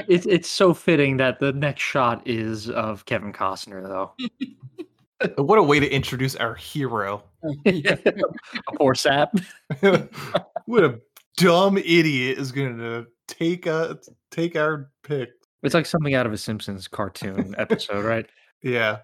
it's 0.10 0.26
it's 0.26 0.50
so 0.50 0.74
fitting 0.74 1.16
that 1.18 1.40
the 1.40 1.54
next 1.54 1.84
shot 1.84 2.22
is 2.28 2.70
of 2.70 3.06
Kevin 3.06 3.32
Costner 3.32 3.82
though. 3.82 4.12
what 5.38 5.58
a 5.58 5.64
way 5.64 5.80
to 5.80 5.90
introduce 5.90 6.36
our 6.36 6.56
hero. 6.56 7.24
a 7.66 8.08
poor 8.78 8.96
sap. 8.96 9.34
what 10.66 10.84
a 10.84 11.00
dumb 11.38 11.78
idiot 11.78 12.38
is 12.38 12.52
going 12.52 12.78
to 12.78 13.08
take 13.28 13.66
a 13.66 13.98
take 14.32 14.56
our 14.56 14.90
pick. 15.04 15.30
It's 15.64 15.74
like 15.74 15.86
something 15.86 16.16
out 16.16 16.26
of 16.26 16.34
a 16.34 16.38
Simpsons 16.38 16.88
cartoon 16.88 17.56
episode, 17.58 18.06
right? 18.06 18.26
Yeah. 18.64 19.00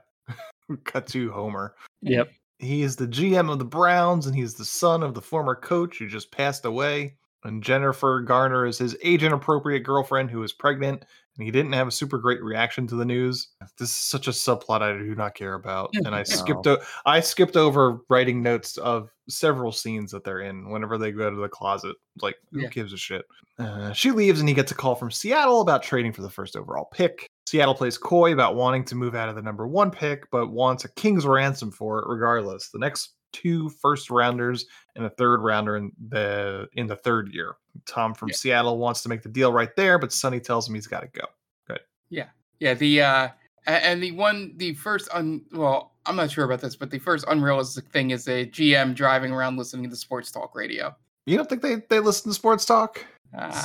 Cut 0.84 1.08
to 1.08 1.32
Homer. 1.32 1.74
Yep. 2.04 2.30
He 2.60 2.84
is 2.84 2.96
the 2.96 3.08
GM 3.08 3.52
of 3.52 3.58
the 3.58 3.66
Browns 3.66 4.28
and 4.28 4.36
he's 4.36 4.54
the 4.54 4.66
son 4.66 5.02
of 5.02 5.16
the 5.16 5.22
former 5.22 5.56
coach 5.56 5.98
who 5.98 6.08
just 6.08 6.32
passed 6.32 6.64
away. 6.64 7.16
And 7.44 7.64
Jennifer 7.64 8.22
Garner 8.22 8.68
is 8.68 8.78
his 8.78 8.96
age 9.02 9.24
inappropriate 9.24 9.84
girlfriend 9.84 10.30
who 10.30 10.44
is 10.44 10.54
pregnant. 10.54 11.06
And 11.38 11.46
he 11.46 11.52
didn't 11.52 11.74
have 11.74 11.88
a 11.88 11.92
super 11.92 12.18
great 12.18 12.42
reaction 12.44 12.88
to 12.88 12.96
the 12.96 13.06
news. 13.06 13.50
This 13.78 13.90
is 13.92 13.96
such 13.96 14.28
a 14.28 14.32
subplot 14.32 14.82
I 14.82 14.94
do 14.98 15.14
not 15.16 15.36
care 15.36 15.54
about. 15.54 15.92
And 15.94 16.16
I 16.16 16.24
skipped 16.24 16.66
o- 16.66 16.82
I 17.06 17.20
skipped 17.20 17.56
over 17.56 18.00
writing 18.10 18.42
notes 18.42 18.78
of 18.78 19.10
several 19.30 19.72
scenes 19.72 20.10
that 20.12 20.24
they're 20.24 20.40
in 20.42 20.70
whenever 20.70 20.98
they 20.98 21.12
go 21.12 21.30
to 21.30 21.36
the 21.36 21.48
closet. 21.50 21.96
Like, 22.22 22.38
who 22.52 22.62
Yeah. 22.62 22.70
gives 22.70 22.92
a 22.92 22.98
shit? 22.98 23.24
Uh, 23.60 23.92
she 23.94 24.12
leaves 24.12 24.40
and 24.40 24.48
he 24.50 24.56
gets 24.56 24.72
a 24.72 24.76
call 24.76 24.96
from 24.96 25.12
Seattle 25.12 25.62
about 25.62 25.84
trading 25.84 26.14
for 26.14 26.22
the 26.22 26.30
first 26.30 26.56
overall 26.56 26.86
pick. 26.92 27.28
Seattle 27.46 27.76
plays 27.76 27.98
coy 27.98 28.34
about 28.34 28.56
wanting 28.56 28.84
to 28.86 28.96
move 28.96 29.14
out 29.16 29.30
of 29.30 29.36
the 29.36 29.42
number 29.42 29.68
one 29.68 29.90
pick, 29.92 30.30
but 30.32 30.52
wants 30.52 30.86
a 30.86 30.94
king's 30.94 31.26
ransom 31.26 31.72
for 31.72 32.00
it 32.00 32.06
regardless. 32.08 32.70
The 32.70 32.80
next 32.80 33.14
two 33.32 33.70
first 33.70 34.10
rounders 34.10 34.66
and 34.96 35.06
a 35.06 35.10
third 35.10 35.42
rounder 35.42 35.78
in 35.78 35.92
the 36.10 36.68
in 36.74 36.88
the 36.88 36.96
third 36.96 37.34
year. 37.34 37.56
Tom 37.86 38.14
from 38.14 38.32
Seattle 38.32 38.78
wants 38.78 39.04
to 39.04 39.10
make 39.10 39.22
the 39.22 39.30
deal 39.30 39.54
right 39.54 39.76
there, 39.76 40.00
but 40.00 40.12
Sonny 40.12 40.40
tells 40.40 40.68
him 40.68 40.76
he's 40.76 40.88
got 40.88 41.02
to 41.02 41.08
go. 41.08 41.26
Good. 41.68 41.80
Yeah, 42.10 42.28
yeah. 42.60 42.74
The 42.74 43.02
uh, 43.02 43.28
and 43.66 44.02
the 44.02 44.12
one, 44.12 44.54
the 44.58 44.74
first 44.74 45.10
un. 45.14 45.44
Well, 45.52 45.94
I'm 46.06 46.16
not 46.16 46.32
sure 46.32 46.46
about 46.46 46.62
this, 46.62 46.76
but 46.76 46.90
the 46.90 47.00
first 47.00 47.26
unrealistic 47.28 47.90
thing 47.90 48.12
is 48.12 48.28
a 48.28 48.46
GM 48.46 48.96
driving 48.96 49.32
around 49.32 49.58
listening 49.58 49.90
to 49.90 49.96
sports 49.96 50.32
talk 50.32 50.56
radio. 50.56 50.96
You 51.26 51.38
don't 51.38 51.50
think 51.50 51.62
they 51.62 51.76
they 51.90 52.00
listen 52.00 52.32
to 52.32 52.36
sports 52.36 52.66
talk? 52.66 53.06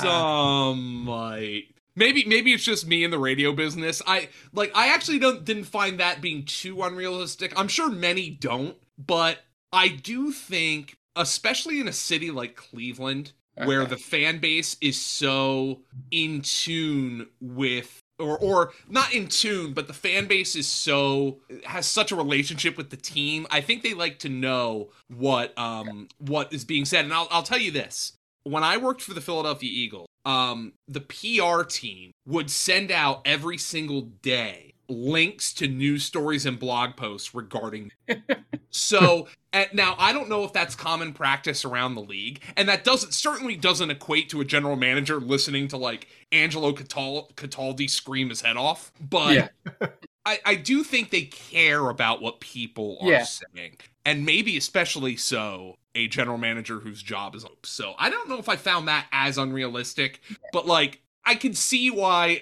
Some 0.01 1.05
might. 1.05 1.65
Maybe 1.95 2.25
maybe 2.25 2.53
it's 2.53 2.65
just 2.65 2.87
me 2.87 3.05
in 3.05 3.11
the 3.11 3.19
radio 3.19 3.53
business. 3.53 4.03
I 4.07 4.29
like 4.53 4.73
I 4.75 4.89
actually 4.89 5.19
don't 5.19 5.45
didn't 5.45 5.65
find 5.65 6.01
that 6.01 6.21
being 6.21 6.45
too 6.45 6.83
unrealistic. 6.83 7.53
I'm 7.57 7.69
sure 7.69 7.91
many 7.91 8.31
don't, 8.31 8.77
but 8.99 9.39
I 9.73 9.89
do 9.89 10.33
think 10.33 10.97
especially 11.17 11.81
in 11.81 11.89
a 11.89 11.93
city 11.93 12.31
like 12.31 12.57
Cleveland 12.57 13.33
where 13.55 13.85
the 13.85 13.97
fan 13.97 14.39
base 14.39 14.77
is 14.81 15.01
so 15.01 15.81
in 16.11 16.41
tune 16.43 17.27
with 17.41 18.01
or 18.19 18.39
or 18.39 18.73
not 18.89 19.13
in 19.13 19.29
tune, 19.29 19.73
but 19.75 19.87
the 19.87 19.93
fan 19.93 20.27
base 20.27 20.57
is 20.57 20.67
so 20.67 21.39
has 21.65 21.87
such 21.87 22.13
a 22.13 22.17
relationship 22.17 22.77
with 22.77 22.91
the 22.91 22.97
team. 22.97 23.47
I 23.51 23.61
think 23.61 23.83
they 23.83 23.95
like 23.95 24.19
to 24.21 24.29
know 24.29 24.91
what 25.09 25.57
um 25.59 26.09
what 26.19 26.53
is 26.53 26.65
being 26.65 26.85
said. 26.85 27.05
And 27.05 27.13
I'll 27.13 27.29
I'll 27.31 27.43
tell 27.43 27.59
you 27.59 27.71
this. 27.71 28.13
When 28.45 28.65
I 28.65 28.77
worked 28.77 29.03
for 29.03 29.15
the 29.15 29.21
Philadelphia 29.21 29.71
Eagles, 29.71 30.09
um 30.25 30.73
the 30.89 31.01
PR 31.01 31.63
team 31.65 32.13
would 32.27 32.51
send 32.51 32.91
out 32.91 33.23
every 33.25 33.59
single 33.59 34.03
day 34.03 34.72
links 34.93 35.53
to 35.55 35.67
news 35.67 36.05
stories 36.05 36.47
and 36.47 36.59
blog 36.59 36.97
posts 36.97 37.35
regarding 37.35 37.91
so 38.71 39.27
and 39.53 39.69
now 39.73 39.95
I 39.99 40.13
don't 40.13 40.29
know 40.29 40.45
if 40.45 40.53
that's 40.53 40.75
common 40.75 41.13
practice 41.13 41.65
around 41.65 41.95
the 41.95 42.01
league, 42.03 42.41
and 42.57 42.69
that 42.69 42.85
doesn't 42.85 43.13
certainly 43.13 43.57
doesn't 43.57 43.91
equate 43.91 44.31
to 44.31 44.41
a 44.41 44.45
general 44.45 44.77
manager 44.77 45.21
listening 45.21 45.69
to 45.69 45.77
like 45.77 46.09
Angelo 46.33 46.73
Catal- 46.73 47.31
Cataldi 47.37 47.89
scream 47.91 48.29
his 48.31 48.41
head 48.41 48.57
off. 48.57 48.93
But 49.01 49.35
Yeah. 49.35 49.49
I, 50.25 50.39
I 50.47 50.55
do 50.55 50.85
think 50.85 51.11
they 51.11 51.23
care 51.23 51.89
about 51.89 52.23
what 52.23 52.41
people 52.41 52.97
are 53.03 53.11
Yeah. 53.11 53.25
saying, 53.25 53.77
and 54.07 54.25
maybe 54.25 54.57
especially 54.57 55.17
so 55.17 55.75
a 55.95 56.07
general 56.09 56.39
manager 56.39 56.79
whose 56.79 57.03
job 57.03 57.35
is 57.35 57.45
up. 57.45 57.67
So 57.67 57.95
I 57.99 58.09
don't 58.09 58.29
know 58.29 58.39
if 58.39 58.49
I 58.49 58.57
found 58.57 58.89
that 58.89 59.07
as 59.13 59.37
unrealistic, 59.37 60.21
but 60.53 60.67
like. 60.67 61.02
I 61.25 61.35
can 61.35 61.55
see 61.55 61.91
why 61.91 62.41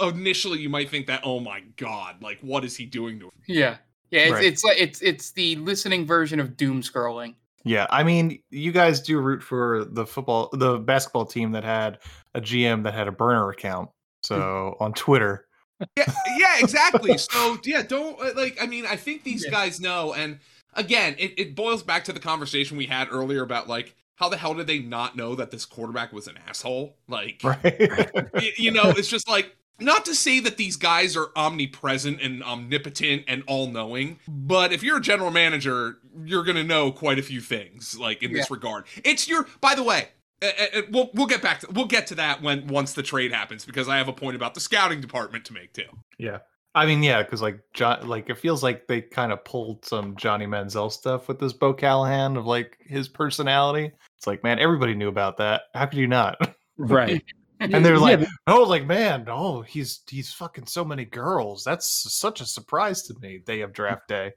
uh, 0.00 0.08
initially 0.08 0.60
you 0.60 0.68
might 0.68 0.88
think 0.88 1.06
that, 1.06 1.20
oh 1.24 1.40
my 1.40 1.60
god, 1.76 2.22
like 2.22 2.38
what 2.40 2.64
is 2.64 2.76
he 2.76 2.86
doing 2.86 3.18
to 3.20 3.26
him? 3.26 3.32
Yeah, 3.46 3.76
yeah. 4.10 4.20
It's 4.20 4.32
Right. 4.32 4.44
it's 4.44 4.64
like 4.64 4.78
it's 4.78 5.02
it's 5.02 5.32
the 5.32 5.56
listening 5.56 6.06
version 6.06 6.40
of 6.40 6.56
doom 6.56 6.82
scrolling. 6.82 7.34
Yeah, 7.64 7.86
I 7.90 8.04
mean, 8.04 8.38
you 8.50 8.70
guys 8.70 9.00
do 9.00 9.18
root 9.18 9.42
for 9.42 9.84
the 9.84 10.06
football, 10.06 10.50
the 10.52 10.78
basketball 10.78 11.26
team 11.26 11.50
that 11.52 11.64
had 11.64 11.98
a 12.34 12.40
GM 12.40 12.84
that 12.84 12.94
had 12.94 13.08
a 13.08 13.12
burner 13.12 13.50
account. 13.50 13.90
So 14.22 14.76
on 14.80 14.92
Twitter, 14.92 15.46
yeah, 15.96 16.12
yeah, 16.38 16.54
exactly. 16.58 17.18
So 17.18 17.58
yeah, 17.64 17.82
don't 17.82 18.20
uh, 18.20 18.32
like. 18.36 18.56
I 18.62 18.66
mean, 18.66 18.86
I 18.86 18.96
think 18.96 19.24
these 19.24 19.44
guys 19.46 19.80
know, 19.80 20.14
and 20.14 20.38
again, 20.74 21.16
it, 21.18 21.34
it 21.38 21.54
boils 21.54 21.82
back 21.82 22.04
to 22.04 22.12
the 22.12 22.20
conversation 22.20 22.76
we 22.76 22.86
had 22.86 23.08
earlier 23.10 23.42
about 23.42 23.68
like 23.68 23.94
how 24.16 24.28
the 24.28 24.36
hell 24.36 24.54
did 24.54 24.66
they 24.66 24.80
not 24.80 25.16
know 25.16 25.34
that 25.34 25.50
this 25.50 25.64
quarterback 25.64 26.12
was 26.12 26.26
an 26.26 26.38
asshole? 26.48 26.96
Like, 27.06 27.40
right? 27.44 28.54
you 28.58 28.70
know, 28.70 28.90
it's 28.90 29.08
just 29.08 29.28
like 29.28 29.54
not 29.78 30.04
to 30.06 30.14
say 30.14 30.40
that 30.40 30.56
these 30.56 30.76
guys 30.76 31.16
are 31.16 31.28
omnipresent 31.36 32.20
and 32.20 32.42
omnipotent 32.42 33.24
and 33.28 33.44
all 33.46 33.68
knowing, 33.68 34.18
but 34.26 34.72
if 34.72 34.82
you're 34.82 34.96
a 34.96 35.02
general 35.02 35.30
manager, 35.30 35.98
you're 36.24 36.44
gonna 36.44 36.64
know 36.64 36.90
quite 36.90 37.18
a 37.18 37.22
few 37.22 37.40
things, 37.40 37.98
like 37.98 38.22
in 38.22 38.32
this 38.32 38.50
regard. 38.50 38.84
It's 39.04 39.28
your, 39.28 39.46
by 39.60 39.74
the 39.74 39.82
way. 39.82 40.08
uh, 40.42 40.46
uh, 40.46 40.78
uh, 40.78 40.82
we'll 40.90 41.10
we'll 41.14 41.26
get 41.26 41.40
back 41.42 41.60
to 41.60 41.68
we'll 41.72 41.86
get 41.86 42.06
to 42.06 42.14
that 42.14 42.42
when 42.42 42.66
once 42.66 42.92
the 42.92 43.02
trade 43.02 43.32
happens 43.32 43.64
because 43.64 43.88
I 43.88 43.96
have 43.98 44.08
a 44.08 44.12
point 44.12 44.36
about 44.36 44.54
the 44.54 44.60
scouting 44.60 45.00
department 45.00 45.44
to 45.46 45.52
make 45.52 45.72
too. 45.72 45.88
yeah. 46.18 46.38
I 46.76 46.84
mean, 46.84 47.02
yeah, 47.02 47.22
because 47.22 47.40
like 47.40 47.58
John, 47.72 48.06
like 48.06 48.28
it 48.28 48.36
feels 48.38 48.62
like 48.62 48.86
they 48.86 49.00
kind 49.00 49.32
of 49.32 49.42
pulled 49.44 49.84
some 49.86 50.14
Johnny 50.16 50.46
Manziel 50.46 50.92
stuff 50.92 51.26
with 51.26 51.38
this 51.38 51.54
Bo 51.54 51.72
Callahan 51.72 52.36
of 52.36 52.44
like 52.46 52.76
his 52.84 53.08
personality. 53.08 53.90
It's 54.18 54.26
like, 54.26 54.44
man, 54.44 54.58
everybody 54.58 54.94
knew 54.94 55.08
about 55.08 55.38
that. 55.38 55.62
How 55.74 55.86
could 55.86 55.98
you 55.98 56.06
not? 56.06 56.36
Right. 56.76 57.24
and 57.60 57.82
they're 57.82 57.94
Yeah, 57.94 57.98
like, 58.00 58.20
but- 58.20 58.28
oh, 58.46 58.62
like 58.64 58.84
man, 58.84 59.24
oh, 59.28 59.62
he's 59.62 60.00
he's 60.06 60.32
fucking 60.34 60.66
so 60.66 60.84
many 60.84 61.06
girls. 61.06 61.64
That's 61.64 61.86
such 62.12 62.42
a 62.42 62.46
surprise 62.46 63.02
to 63.04 63.14
me. 63.22 63.38
Day 63.38 63.62
of 63.62 63.72
draft 63.72 64.06
day. 64.06 64.32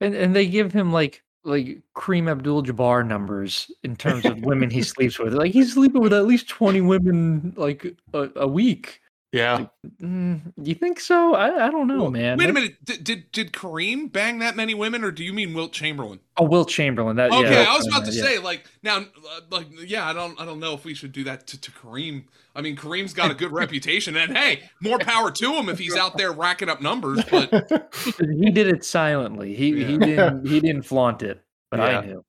and 0.00 0.14
and 0.16 0.34
they 0.34 0.46
give 0.48 0.72
him 0.72 0.92
like 0.92 1.22
like 1.44 1.80
Kareem 1.96 2.28
Abdul-Jabbar 2.30 3.06
numbers 3.06 3.70
in 3.84 3.94
terms 3.94 4.24
of 4.24 4.40
women 4.44 4.68
he 4.68 4.82
sleeps 4.82 5.18
with. 5.18 5.32
Like 5.34 5.52
he's 5.52 5.74
sleeping 5.74 6.00
with 6.02 6.12
at 6.12 6.26
least 6.26 6.48
twenty 6.48 6.80
women 6.80 7.54
like 7.56 7.86
a, 8.14 8.30
a 8.34 8.48
week. 8.48 8.98
Yeah. 9.32 9.64
Mm, 10.02 10.52
you 10.62 10.74
think 10.74 11.00
so? 11.00 11.34
I, 11.34 11.66
I 11.66 11.70
don't 11.70 11.86
know, 11.86 12.10
man. 12.10 12.36
Wait 12.36 12.50
a 12.50 12.52
minute. 12.52 12.84
Did, 12.84 13.02
did 13.02 13.32
did 13.32 13.52
Kareem 13.52 14.12
bang 14.12 14.40
that 14.40 14.56
many 14.56 14.74
women, 14.74 15.02
or 15.02 15.10
do 15.10 15.24
you 15.24 15.32
mean 15.32 15.54
Wilt 15.54 15.72
Chamberlain? 15.72 16.20
Oh, 16.36 16.44
Wilt 16.44 16.68
Chamberlain. 16.68 17.16
That 17.16 17.32
Okay, 17.32 17.50
yeah, 17.50 17.70
I 17.70 17.76
was 17.76 17.86
about 17.88 18.04
to 18.04 18.12
yeah. 18.12 18.22
say 18.22 18.38
like 18.38 18.66
now, 18.82 18.98
uh, 18.98 19.40
like 19.50 19.68
yeah, 19.86 20.06
I 20.06 20.12
don't 20.12 20.38
I 20.38 20.44
don't 20.44 20.60
know 20.60 20.74
if 20.74 20.84
we 20.84 20.92
should 20.92 21.12
do 21.12 21.24
that 21.24 21.46
to, 21.46 21.60
to 21.62 21.70
Kareem. 21.70 22.24
I 22.54 22.60
mean, 22.60 22.76
Kareem's 22.76 23.14
got 23.14 23.30
a 23.30 23.34
good 23.34 23.52
reputation, 23.52 24.18
and 24.18 24.36
hey, 24.36 24.60
more 24.82 24.98
power 24.98 25.30
to 25.30 25.52
him 25.54 25.70
if 25.70 25.78
he's 25.78 25.96
out 25.96 26.18
there 26.18 26.32
racking 26.32 26.68
up 26.68 26.82
numbers. 26.82 27.24
But 27.30 28.28
he 28.28 28.50
did 28.50 28.68
it 28.68 28.84
silently. 28.84 29.54
He 29.54 29.82
he 29.82 29.96
didn't 29.96 30.46
he 30.46 30.60
didn't 30.60 30.82
flaunt 30.82 31.22
it, 31.22 31.42
but 31.70 31.80
Yeah. 31.80 31.98
I 31.98 32.06
knew. 32.06 32.24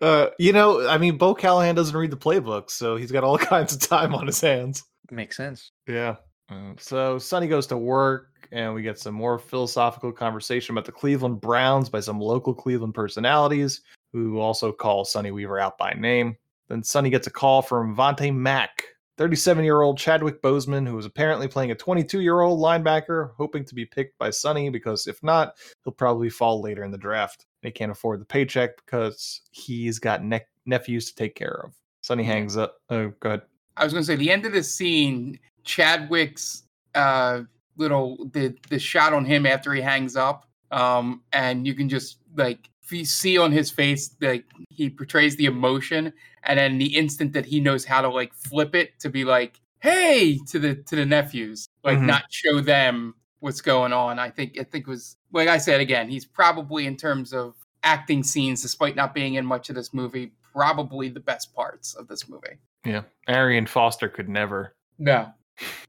uh, 0.00 0.28
you 0.38 0.54
know, 0.54 0.88
I 0.88 0.96
mean, 0.96 1.18
Bo 1.18 1.34
Callahan 1.34 1.74
doesn't 1.74 1.94
read 1.94 2.10
the 2.10 2.16
playbook, 2.16 2.70
so 2.70 2.96
he's 2.96 3.12
got 3.12 3.24
all 3.24 3.36
kinds 3.36 3.74
of 3.74 3.80
time 3.80 4.14
on 4.14 4.26
his 4.26 4.40
hands. 4.40 4.84
Makes 5.12 5.36
sense. 5.36 5.72
Yeah. 5.86 6.16
Uh, 6.50 6.72
so 6.78 7.18
Sonny 7.18 7.46
goes 7.46 7.66
to 7.66 7.76
work, 7.76 8.48
and 8.50 8.74
we 8.74 8.82
get 8.82 8.98
some 8.98 9.14
more 9.14 9.38
philosophical 9.38 10.10
conversation 10.10 10.74
about 10.74 10.86
the 10.86 10.92
Cleveland 10.92 11.40
Browns 11.40 11.90
by 11.90 12.00
some 12.00 12.18
local 12.18 12.54
Cleveland 12.54 12.94
personalities 12.94 13.82
who 14.12 14.38
also 14.38 14.72
call 14.72 15.04
Sonny 15.04 15.30
Weaver 15.30 15.60
out 15.60 15.76
by 15.76 15.92
name. 15.92 16.36
Then 16.68 16.82
Sonny 16.82 17.10
gets 17.10 17.26
a 17.26 17.30
call 17.30 17.60
from 17.60 17.94
Vontae 17.94 18.34
Mack, 18.34 18.84
37 19.18 19.64
year 19.64 19.82
old 19.82 19.98
Chadwick 19.98 20.40
Boseman, 20.40 20.88
who 20.88 20.98
is 20.98 21.04
apparently 21.04 21.46
playing 21.46 21.72
a 21.72 21.74
22 21.74 22.22
year 22.22 22.40
old 22.40 22.58
linebacker, 22.58 23.32
hoping 23.36 23.66
to 23.66 23.74
be 23.74 23.84
picked 23.84 24.18
by 24.18 24.30
Sonny 24.30 24.70
because 24.70 25.06
if 25.06 25.22
not, 25.22 25.56
he'll 25.84 25.92
probably 25.92 26.30
fall 26.30 26.62
later 26.62 26.84
in 26.84 26.90
the 26.90 26.96
draft. 26.96 27.44
They 27.62 27.70
can't 27.70 27.92
afford 27.92 28.20
the 28.20 28.26
paycheck 28.26 28.76
because 28.84 29.42
he's 29.50 29.98
got 29.98 30.24
ne- 30.24 30.46
nephews 30.64 31.10
to 31.10 31.14
take 31.14 31.34
care 31.34 31.60
of. 31.64 31.74
Sonny 32.00 32.24
hangs 32.24 32.56
up. 32.56 32.76
Oh, 32.88 33.12
go 33.20 33.28
ahead. 33.28 33.42
I 33.76 33.84
was 33.84 33.92
going 33.92 34.02
to 34.02 34.06
say 34.06 34.16
the 34.16 34.30
end 34.30 34.44
of 34.46 34.52
the 34.52 34.62
scene, 34.62 35.38
Chadwick's 35.64 36.64
uh, 36.94 37.42
little 37.76 38.28
the 38.32 38.54
the 38.68 38.78
shot 38.78 39.12
on 39.12 39.24
him 39.24 39.46
after 39.46 39.72
he 39.72 39.80
hangs 39.80 40.16
up, 40.16 40.46
um, 40.70 41.22
and 41.32 41.66
you 41.66 41.74
can 41.74 41.88
just 41.88 42.18
like 42.36 42.68
see 43.04 43.38
on 43.38 43.50
his 43.52 43.70
face 43.70 44.14
like 44.20 44.44
he 44.68 44.90
portrays 44.90 45.36
the 45.36 45.46
emotion, 45.46 46.12
and 46.44 46.58
then 46.58 46.78
the 46.78 46.94
instant 46.96 47.32
that 47.32 47.46
he 47.46 47.60
knows 47.60 47.84
how 47.84 48.00
to 48.02 48.08
like 48.08 48.34
flip 48.34 48.74
it 48.74 48.98
to 49.00 49.08
be 49.08 49.24
like, 49.24 49.60
"Hey!" 49.80 50.38
to 50.48 50.58
the 50.58 50.74
to 50.74 50.96
the 50.96 51.06
nephews, 51.06 51.66
like 51.82 51.98
Mhm. 51.98 52.06
not 52.06 52.24
show 52.30 52.60
them 52.60 53.14
what's 53.40 53.60
going 53.62 53.92
on. 53.92 54.18
I 54.18 54.28
think 54.30 54.58
I 54.60 54.64
think 54.64 54.86
was 54.86 55.16
like 55.32 55.48
I 55.48 55.58
said 55.58 55.80
again, 55.80 56.08
he's 56.10 56.26
probably 56.26 56.86
in 56.86 56.96
terms 56.96 57.32
of 57.32 57.54
acting 57.82 58.22
scenes, 58.22 58.60
despite 58.62 58.94
not 58.94 59.14
being 59.14 59.34
in 59.34 59.46
much 59.46 59.68
of 59.70 59.74
this 59.76 59.92
movie, 59.94 60.32
probably 60.52 61.08
the 61.08 61.20
best 61.20 61.54
parts 61.54 61.94
of 61.94 62.06
this 62.08 62.28
movie. 62.28 62.58
Yeah, 62.84 63.02
Arian 63.28 63.66
Foster 63.66 64.08
could 64.08 64.28
never. 64.28 64.74
No, 64.98 65.32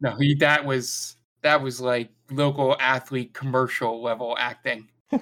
no, 0.02 0.16
he 0.16 0.36
that 0.36 0.66
was 0.66 1.18
that 1.42 1.62
was 1.62 1.82
like 1.82 2.10
local 2.32 2.76
athlete 2.80 3.34
commercial 3.34 4.02
level 4.02 4.36
acting. 4.40 4.88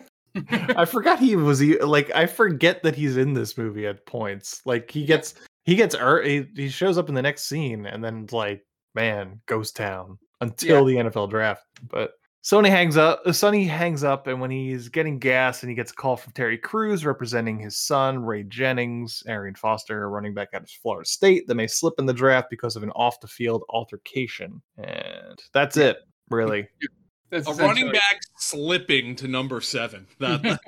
I 0.49 0.85
forgot 0.85 1.19
he 1.19 1.35
was 1.35 1.61
e- 1.61 1.81
like 1.81 2.11
I 2.15 2.25
forget 2.25 2.83
that 2.83 2.95
he's 2.95 3.17
in 3.17 3.33
this 3.33 3.57
movie 3.57 3.87
at 3.87 4.05
points. 4.05 4.61
Like 4.65 4.89
he 4.89 5.05
gets 5.05 5.35
he 5.65 5.75
gets 5.75 5.95
er- 5.95 6.23
he, 6.23 6.45
he 6.55 6.69
shows 6.69 6.97
up 6.97 7.09
in 7.09 7.15
the 7.15 7.21
next 7.21 7.43
scene 7.43 7.85
and 7.85 8.03
then 8.03 8.23
it's 8.23 8.33
like 8.33 8.65
man 8.95 9.41
ghost 9.45 9.75
town 9.75 10.17
until 10.39 10.85
the 10.85 10.95
NFL 10.95 11.29
draft. 11.29 11.63
But 11.89 12.13
Sonny 12.43 12.69
hangs 12.69 12.97
up. 12.97 13.21
uh, 13.25 13.31
Sonny 13.31 13.65
hangs 13.65 14.03
up, 14.03 14.25
and 14.27 14.41
when 14.41 14.49
he's 14.49 14.89
getting 14.89 15.19
gas, 15.19 15.61
and 15.61 15.69
he 15.69 15.75
gets 15.75 15.91
a 15.91 15.95
call 15.95 16.17
from 16.17 16.33
Terry 16.33 16.57
Crews 16.57 17.05
representing 17.05 17.59
his 17.59 17.77
son 17.77 18.23
Ray 18.25 18.43
Jennings, 18.43 19.21
Arian 19.27 19.53
Foster, 19.55 20.03
a 20.03 20.07
running 20.07 20.33
back 20.33 20.49
out 20.55 20.63
of 20.63 20.69
Florida 20.69 21.07
State, 21.07 21.47
that 21.47 21.55
may 21.55 21.67
slip 21.67 21.93
in 21.99 22.07
the 22.07 22.13
draft 22.13 22.47
because 22.49 22.75
of 22.75 22.81
an 22.81 22.89
off 22.91 23.19
the 23.19 23.27
field 23.27 23.63
altercation. 23.69 24.59
And 24.77 25.39
that's 25.53 25.77
it, 25.77 25.97
really. 26.31 26.67
That's 27.29 27.47
a 27.47 27.53
running 27.53 27.91
back 27.91 28.19
slipping 28.39 29.15
to 29.17 29.27
number 29.27 29.61
seven. 29.61 30.07
That, 30.19 30.41
that- 30.41 30.59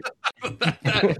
that- 0.59 0.82
that- 0.84 1.17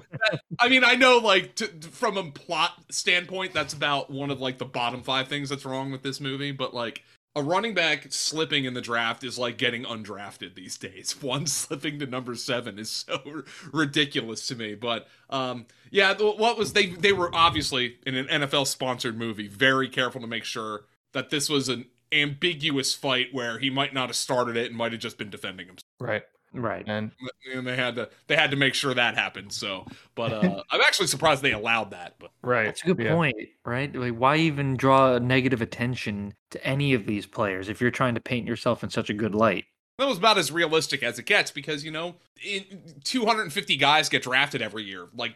I 0.59 0.69
mean, 0.69 0.83
I 0.85 0.95
know, 0.95 1.17
like, 1.17 1.55
to, 1.55 1.67
from 1.81 2.15
a 2.17 2.29
plot 2.31 2.71
standpoint, 2.91 3.53
that's 3.53 3.73
about 3.73 4.09
one 4.11 4.29
of 4.31 4.39
like 4.39 4.57
the 4.59 4.65
bottom 4.65 5.01
five 5.01 5.27
things 5.27 5.49
that's 5.49 5.65
wrong 5.65 5.91
with 5.91 6.03
this 6.03 6.21
movie. 6.21 6.51
But 6.51 6.73
like, 6.73 7.03
a 7.36 7.41
running 7.41 7.73
back 7.73 8.05
slipping 8.11 8.65
in 8.65 8.73
the 8.75 8.81
draft 8.81 9.23
is 9.23 9.39
like 9.39 9.57
getting 9.57 9.84
undrafted 9.86 10.55
these 10.55 10.77
days. 10.77 11.15
One 11.21 11.47
slipping 11.47 11.99
to 11.99 12.05
number 12.05 12.36
seven 12.36 12.77
is 12.77 12.89
so 12.91 13.21
r- 13.25 13.43
ridiculous 13.73 14.47
to 14.47 14.55
me. 14.55 14.75
But 14.75 15.07
um, 15.29 15.65
yeah, 15.89 16.13
th- 16.13 16.38
what 16.38 16.57
was 16.57 16.73
they? 16.73 16.88
They 16.88 17.13
were 17.13 17.34
obviously 17.34 17.97
in 18.05 18.15
an 18.15 18.27
NFL 18.27 18.67
sponsored 18.67 19.17
movie, 19.17 19.47
very 19.47 19.89
careful 19.89 20.21
to 20.21 20.27
make 20.27 20.43
sure 20.43 20.86
that 21.13 21.29
this 21.29 21.49
was 21.49 21.69
an 21.69 21.86
ambiguous 22.11 22.93
fight 22.93 23.27
where 23.31 23.57
he 23.59 23.69
might 23.69 23.93
not 23.93 24.09
have 24.09 24.15
started 24.15 24.55
it 24.55 24.67
and 24.67 24.75
might 24.77 24.91
have 24.91 25.01
just 25.01 25.17
been 25.17 25.29
defending 25.31 25.65
himself 25.67 25.84
Right. 25.99 26.23
Right. 26.53 26.83
And 26.87 27.11
and 27.53 27.65
they 27.65 27.75
had 27.75 27.95
to 27.95 28.09
they 28.27 28.35
had 28.35 28.51
to 28.51 28.57
make 28.57 28.73
sure 28.73 28.93
that 28.93 29.15
happened. 29.15 29.51
So, 29.51 29.85
but 30.15 30.31
uh, 30.33 30.63
I'm 30.71 30.81
actually 30.81 31.07
surprised 31.07 31.41
they 31.41 31.53
allowed 31.53 31.91
that. 31.91 32.15
But 32.19 32.31
right, 32.41 32.65
That's 32.65 32.83
a 32.83 32.87
good 32.87 32.99
yeah. 32.99 33.15
point, 33.15 33.35
right? 33.65 33.93
Like, 33.95 34.13
why 34.13 34.37
even 34.37 34.75
draw 34.75 35.17
negative 35.17 35.61
attention 35.61 36.33
to 36.51 36.63
any 36.65 36.93
of 36.93 37.05
these 37.05 37.25
players 37.25 37.69
if 37.69 37.81
you're 37.81 37.91
trying 37.91 38.15
to 38.15 38.21
paint 38.21 38.47
yourself 38.47 38.83
in 38.83 38.89
such 38.89 39.09
a 39.09 39.13
good 39.13 39.33
light? 39.35 39.65
that 39.99 40.07
was 40.07 40.17
about 40.17 40.37
as 40.37 40.51
realistic 40.51 41.03
as 41.03 41.19
it 41.19 41.25
gets 41.25 41.51
because 41.51 41.85
you 41.85 41.91
know, 41.91 42.15
in, 42.43 42.65
250 43.03 43.77
guys 43.77 44.09
get 44.09 44.23
drafted 44.23 44.61
every 44.61 44.83
year. 44.83 45.07
Like 45.15 45.31
a 45.31 45.35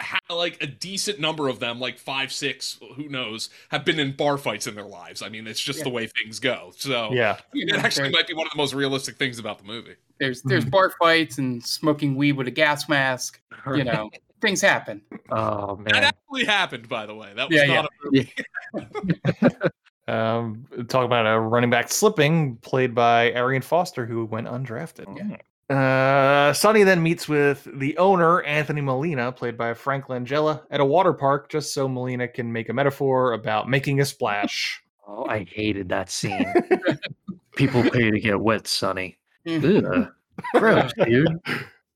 ha- 0.00 0.18
like 0.34 0.62
a 0.62 0.66
decent 0.66 1.20
number 1.20 1.48
of 1.48 1.58
them, 1.60 1.80
like 1.80 1.98
five, 1.98 2.32
six, 2.32 2.78
who 2.96 3.08
knows, 3.08 3.50
have 3.70 3.84
been 3.84 3.98
in 3.98 4.16
bar 4.16 4.38
fights 4.38 4.66
in 4.66 4.74
their 4.74 4.84
lives. 4.86 5.22
I 5.22 5.28
mean, 5.28 5.46
it's 5.46 5.60
just 5.60 5.82
the 5.84 5.90
way 5.90 6.06
things 6.06 6.38
go. 6.40 6.72
So 6.76 7.12
Yeah. 7.12 7.38
it 7.52 7.74
actually 7.76 8.10
might 8.10 8.26
be 8.26 8.34
one 8.34 8.46
of 8.46 8.52
the 8.52 8.56
most 8.58 8.74
realistic 8.74 9.16
things 9.16 9.38
about 9.38 9.58
the 9.58 9.64
movie. 9.64 9.96
There's 10.20 10.42
there's 10.42 10.64
bar 10.64 10.92
fights 11.00 11.38
and 11.38 11.64
smoking 11.64 12.14
weed 12.14 12.32
with 12.32 12.46
a 12.48 12.52
gas 12.52 12.88
mask. 12.88 13.40
You 13.66 13.84
know, 13.84 14.10
things 14.40 14.60
happen. 14.60 15.02
Oh 15.30 15.76
man, 15.76 15.92
That 15.92 16.04
actually 16.04 16.44
happened, 16.44 16.88
by 16.88 17.06
the 17.06 17.14
way. 17.14 17.32
That 17.34 17.48
was 17.48 17.56
Yeah, 17.58 17.66
not 17.82 17.90
yeah. 18.12 18.22
a 18.74 18.80
movie. 18.82 19.60
Um, 20.06 20.66
talk 20.88 21.06
about 21.06 21.26
a 21.26 21.40
running 21.40 21.70
back 21.70 21.90
slipping, 21.90 22.56
played 22.56 22.94
by 22.94 23.30
Arian 23.32 23.62
Foster, 23.62 24.04
who 24.04 24.26
went 24.26 24.46
undrafted. 24.46 25.38
Uh, 25.70 26.52
Sonny 26.52 26.82
then 26.82 27.02
meets 27.02 27.28
with 27.28 27.66
the 27.78 27.96
owner, 27.96 28.42
Anthony 28.42 28.80
Molina, 28.80 29.32
played 29.32 29.56
by 29.56 29.72
Frank 29.74 30.06
Langella, 30.06 30.62
at 30.70 30.80
a 30.80 30.84
water 30.84 31.12
park, 31.12 31.48
just 31.48 31.72
so 31.72 31.88
Molina 31.88 32.28
can 32.28 32.52
make 32.52 32.68
a 32.68 32.72
metaphor 32.72 33.32
about 33.32 33.68
making 33.68 34.00
a 34.00 34.04
splash. 34.04 34.80
Oh, 35.06 35.26
I 35.26 35.44
hated 35.44 35.90
that 35.90 36.08
scene. 36.08 36.46
People 37.56 37.82
pay 37.82 38.10
to 38.10 38.18
get 38.18 38.40
wet, 38.40 38.66
Sonny. 38.66 39.18
Ugh. 39.46 40.08
Gross, 40.54 40.92
dude. 41.04 41.28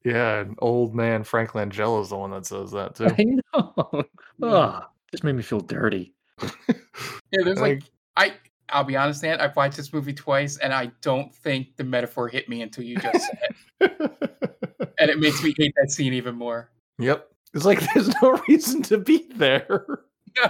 Yeah, 0.05 0.41
an 0.41 0.57
old 0.59 0.95
man 0.95 1.25
Frank 1.25 1.53
Langella 1.53 2.03
is 2.03 2.11
the 2.11 2.19
one 2.19 2.33
that 2.33 2.45
says 2.45 2.71
that 2.73 2.97
too. 2.97 3.07
I 3.07 3.25
know. 3.55 4.05
Ugh. 4.43 4.85
Just 5.11 5.25
made 5.25 5.37
me 5.37 5.43
feel 5.43 5.61
dirty. 5.61 6.12
Yeah, 6.43 7.45
there's 7.45 7.62
like 7.62 7.83
I 8.14 8.35
I'll 8.71 8.85
be 8.85 8.97
honest, 8.97 9.23
Dan, 9.23 9.41
I've 9.41 9.57
watched 9.57 9.77
this 9.77 9.93
movie 9.93 10.12
twice 10.12 10.59
and 10.59 10.73
I 10.73 10.91
don't 11.01 11.35
think 11.35 11.77
the 11.77 11.85
metaphor 11.85 12.29
hit 12.29 12.49
me 12.49 12.62
until 12.62 12.85
you 12.85 12.97
just 12.97 13.27
said 13.27 13.55
it. 13.81 14.91
and 14.99 15.11
it 15.11 15.19
makes 15.19 15.43
me 15.43 15.55
hate 15.57 15.75
that 15.81 15.91
scene 15.91 16.12
even 16.12 16.35
more. 16.35 16.71
Yep, 16.99 17.29
it's 17.55 17.64
like 17.64 17.81
there's 17.95 18.11
no 18.23 18.41
reason 18.49 18.83
to 18.85 18.99
be 18.99 19.27
there. 19.35 20.01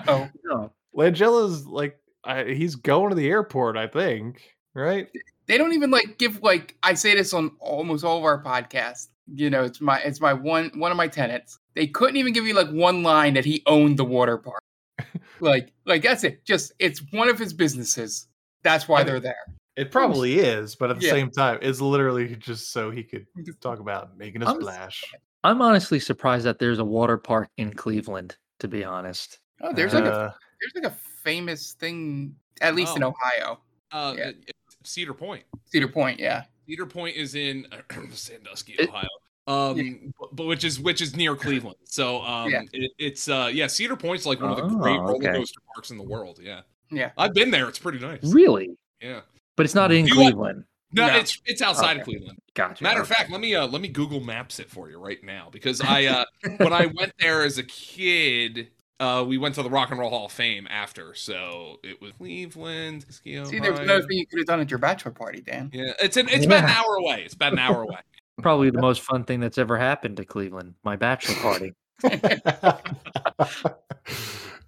No. 0.07 0.29
No. 0.45 0.73
Langella's 0.93 1.67
like 1.67 1.99
I, 2.25 2.45
he's 2.45 2.75
going 2.75 3.11
to 3.11 3.15
the 3.15 3.29
airport, 3.29 3.77
I 3.77 3.87
think, 3.87 4.43
right? 4.75 5.09
They 5.47 5.57
don't 5.57 5.73
even 5.73 5.91
like 5.91 6.19
give 6.19 6.43
like 6.43 6.77
I 6.83 6.95
say 6.95 7.15
this 7.15 7.33
on 7.33 7.53
almost 7.61 8.05
all 8.05 8.19
of 8.19 8.25
our 8.25 8.43
podcasts. 8.43 9.09
You 9.33 9.51
know, 9.51 9.65
it's 9.65 9.81
my 9.81 9.99
it's 10.01 10.21
my 10.21 10.33
one 10.33 10.71
one 10.75 10.91
of 10.91 10.97
my 10.97 11.09
tenants. 11.09 11.59
They 11.75 11.87
couldn't 11.87 12.17
even 12.17 12.33
give 12.33 12.47
you 12.47 12.55
like 12.55 12.71
one 12.71 13.03
line 13.03 13.35
that 13.35 13.45
he 13.45 13.63
owned 13.67 13.99
the 13.99 14.05
water 14.05 14.37
park. 14.37 14.58
Like 15.41 15.73
like 15.87 16.03
that's 16.03 16.25
it. 16.25 16.45
Just 16.45 16.73
it's 16.79 17.03
one 17.13 17.29
of 17.29 17.39
his 17.39 17.53
businesses. 17.53 18.27
That's 18.63 18.89
why 18.89 19.03
they're 19.05 19.21
there. 19.21 19.37
It 19.77 19.93
probably 19.93 20.41
is, 20.41 20.75
but 20.75 20.91
at 20.91 20.99
the 20.99 21.07
Yeah. 21.07 21.13
same 21.13 21.31
time, 21.31 21.59
it's 21.63 21.81
literally 21.81 22.35
just 22.37 22.73
so 22.73 22.91
he 22.91 23.05
could 23.05 23.27
talk 23.61 23.79
about 23.79 24.19
making 24.19 24.43
a 24.43 24.47
I'm- 24.47 24.61
splash. 24.61 25.05
I'm 25.45 25.63
honestly 25.63 26.01
surprised 26.01 26.45
that 26.47 26.59
there's 26.59 26.81
a 26.81 26.85
water 26.85 27.17
park 27.17 27.49
in 27.59 27.73
Cleveland, 27.73 28.37
to 28.59 28.67
be 28.67 28.83
honest. 28.83 29.39
Oh, 29.63 29.73
there's 29.73 29.95
like 29.95 30.05
Uh, 30.05 30.09
a 30.09 30.37
there's 30.61 30.73
like 30.85 30.93
a 30.93 30.97
famous 31.23 31.75
thing 31.75 32.35
at 32.61 32.75
least 32.75 32.97
in 32.97 33.05
Oh. 33.05 33.15
Ohio. 33.15 33.61
Uh, 33.93 34.15
Yeah. 34.19 34.33
Cedar 34.83 35.15
Point. 35.15 35.45
Cedar 35.67 35.87
Point, 35.89 36.19
yeah. 36.19 36.45
Cedar 36.67 36.87
Point 36.87 37.17
is 37.17 37.37
in 37.37 37.67
Sandusky, 38.13 38.77
Ohio. 38.81 39.07
Um, 39.49 40.13
but, 40.21 40.37
but 40.37 40.47
which 40.47 40.63
is 40.63 40.79
which 40.79 41.01
is 41.01 41.17
near 41.17 41.35
Cleveland. 41.35 41.77
So 41.85 42.21
um, 42.23 42.51
Yeah. 42.51 42.63
it, 42.73 42.91
it's 42.99 43.29
uh, 43.29 43.51
yeah, 43.53 43.67
Cedar 43.67 43.97
Point's 43.97 44.27
like 44.27 44.41
one 44.41 44.51
of 44.51 44.57
the 44.57 44.63
great 44.77 44.97
Oh, 44.99 45.03
roller 45.05 45.15
okay. 45.17 45.33
coaster 45.33 45.61
parks 45.75 45.91
in 45.91 45.97
the 45.97 46.05
world. 46.05 46.39
Yeah, 46.43 46.61
Yeah. 46.91 47.13
I've 47.17 47.33
been 47.35 47.51
there. 47.51 47.67
It's 47.69 47.79
pretty 47.79 47.99
nice. 47.99 48.21
Really? 48.25 48.77
Yeah. 49.01 49.21
But 49.57 49.65
it's 49.65 49.75
not 49.75 49.91
in 49.91 50.07
You 50.07 50.15
Cleveland. 50.15 50.65
No, 50.93 51.07
No. 51.07 51.17
it's 51.17 51.41
it's 51.47 51.63
outside 51.63 51.97
of 51.99 52.05
Cleveland. 52.05 52.39
Gotcha. 52.55 52.83
Matter 52.83 53.01
of 53.01 53.09
fact, 53.09 53.31
let 53.31 53.41
me 53.41 53.55
uh 53.55 53.67
let 53.67 53.81
me 53.83 53.89
Google 53.89 54.21
Maps 54.21 54.59
it 54.61 54.71
for 54.71 54.91
you 54.91 54.99
right 54.99 55.23
now 55.25 55.49
because 55.51 55.81
I 55.81 56.05
uh 56.07 56.25
when 56.59 56.73
I 56.73 56.87
went 56.87 57.13
there 57.19 57.43
as 57.43 57.59
a 57.59 57.63
kid, 57.63 58.69
uh 59.01 59.25
we 59.27 59.39
went 59.39 59.55
to 59.57 59.63
the 59.63 59.71
Rock 59.71 59.91
and 59.91 59.99
Roll 59.99 60.11
Hall 60.11 60.27
of 60.27 60.33
Fame 60.33 60.67
after, 60.71 61.15
so 61.15 61.79
it 61.83 62.01
was 62.01 62.13
Cleveland. 62.19 63.05
See, 63.11 63.35
there's 63.35 63.51
another 63.79 64.03
thing 64.03 64.19
you 64.19 64.27
could 64.27 64.39
have 64.41 64.47
done 64.47 64.61
at 64.61 64.71
your 64.71 64.79
bachelor 64.79 65.13
party, 65.13 65.41
Dan. 65.41 65.71
Yeah, 65.73 65.93
it's 66.01 66.17
an 66.17 66.29
it's 66.29 66.47
about 66.47 66.65
an 66.65 66.71
hour 66.71 66.97
away. 66.97 67.23
It's 67.25 67.35
about 67.35 67.53
an 67.53 67.59
hour 67.59 67.83
away. 67.83 67.99
Probably 68.43 68.71
the 68.71 68.81
most 68.81 69.03
fun 69.03 69.25
thing 69.25 69.41
that's 69.41 69.59
ever 69.59 69.77
happened 69.77 70.17
to 70.19 70.25
Cleveland. 70.25 70.75
My 70.85 70.97
bachelor 70.97 71.35
party. 71.37 71.73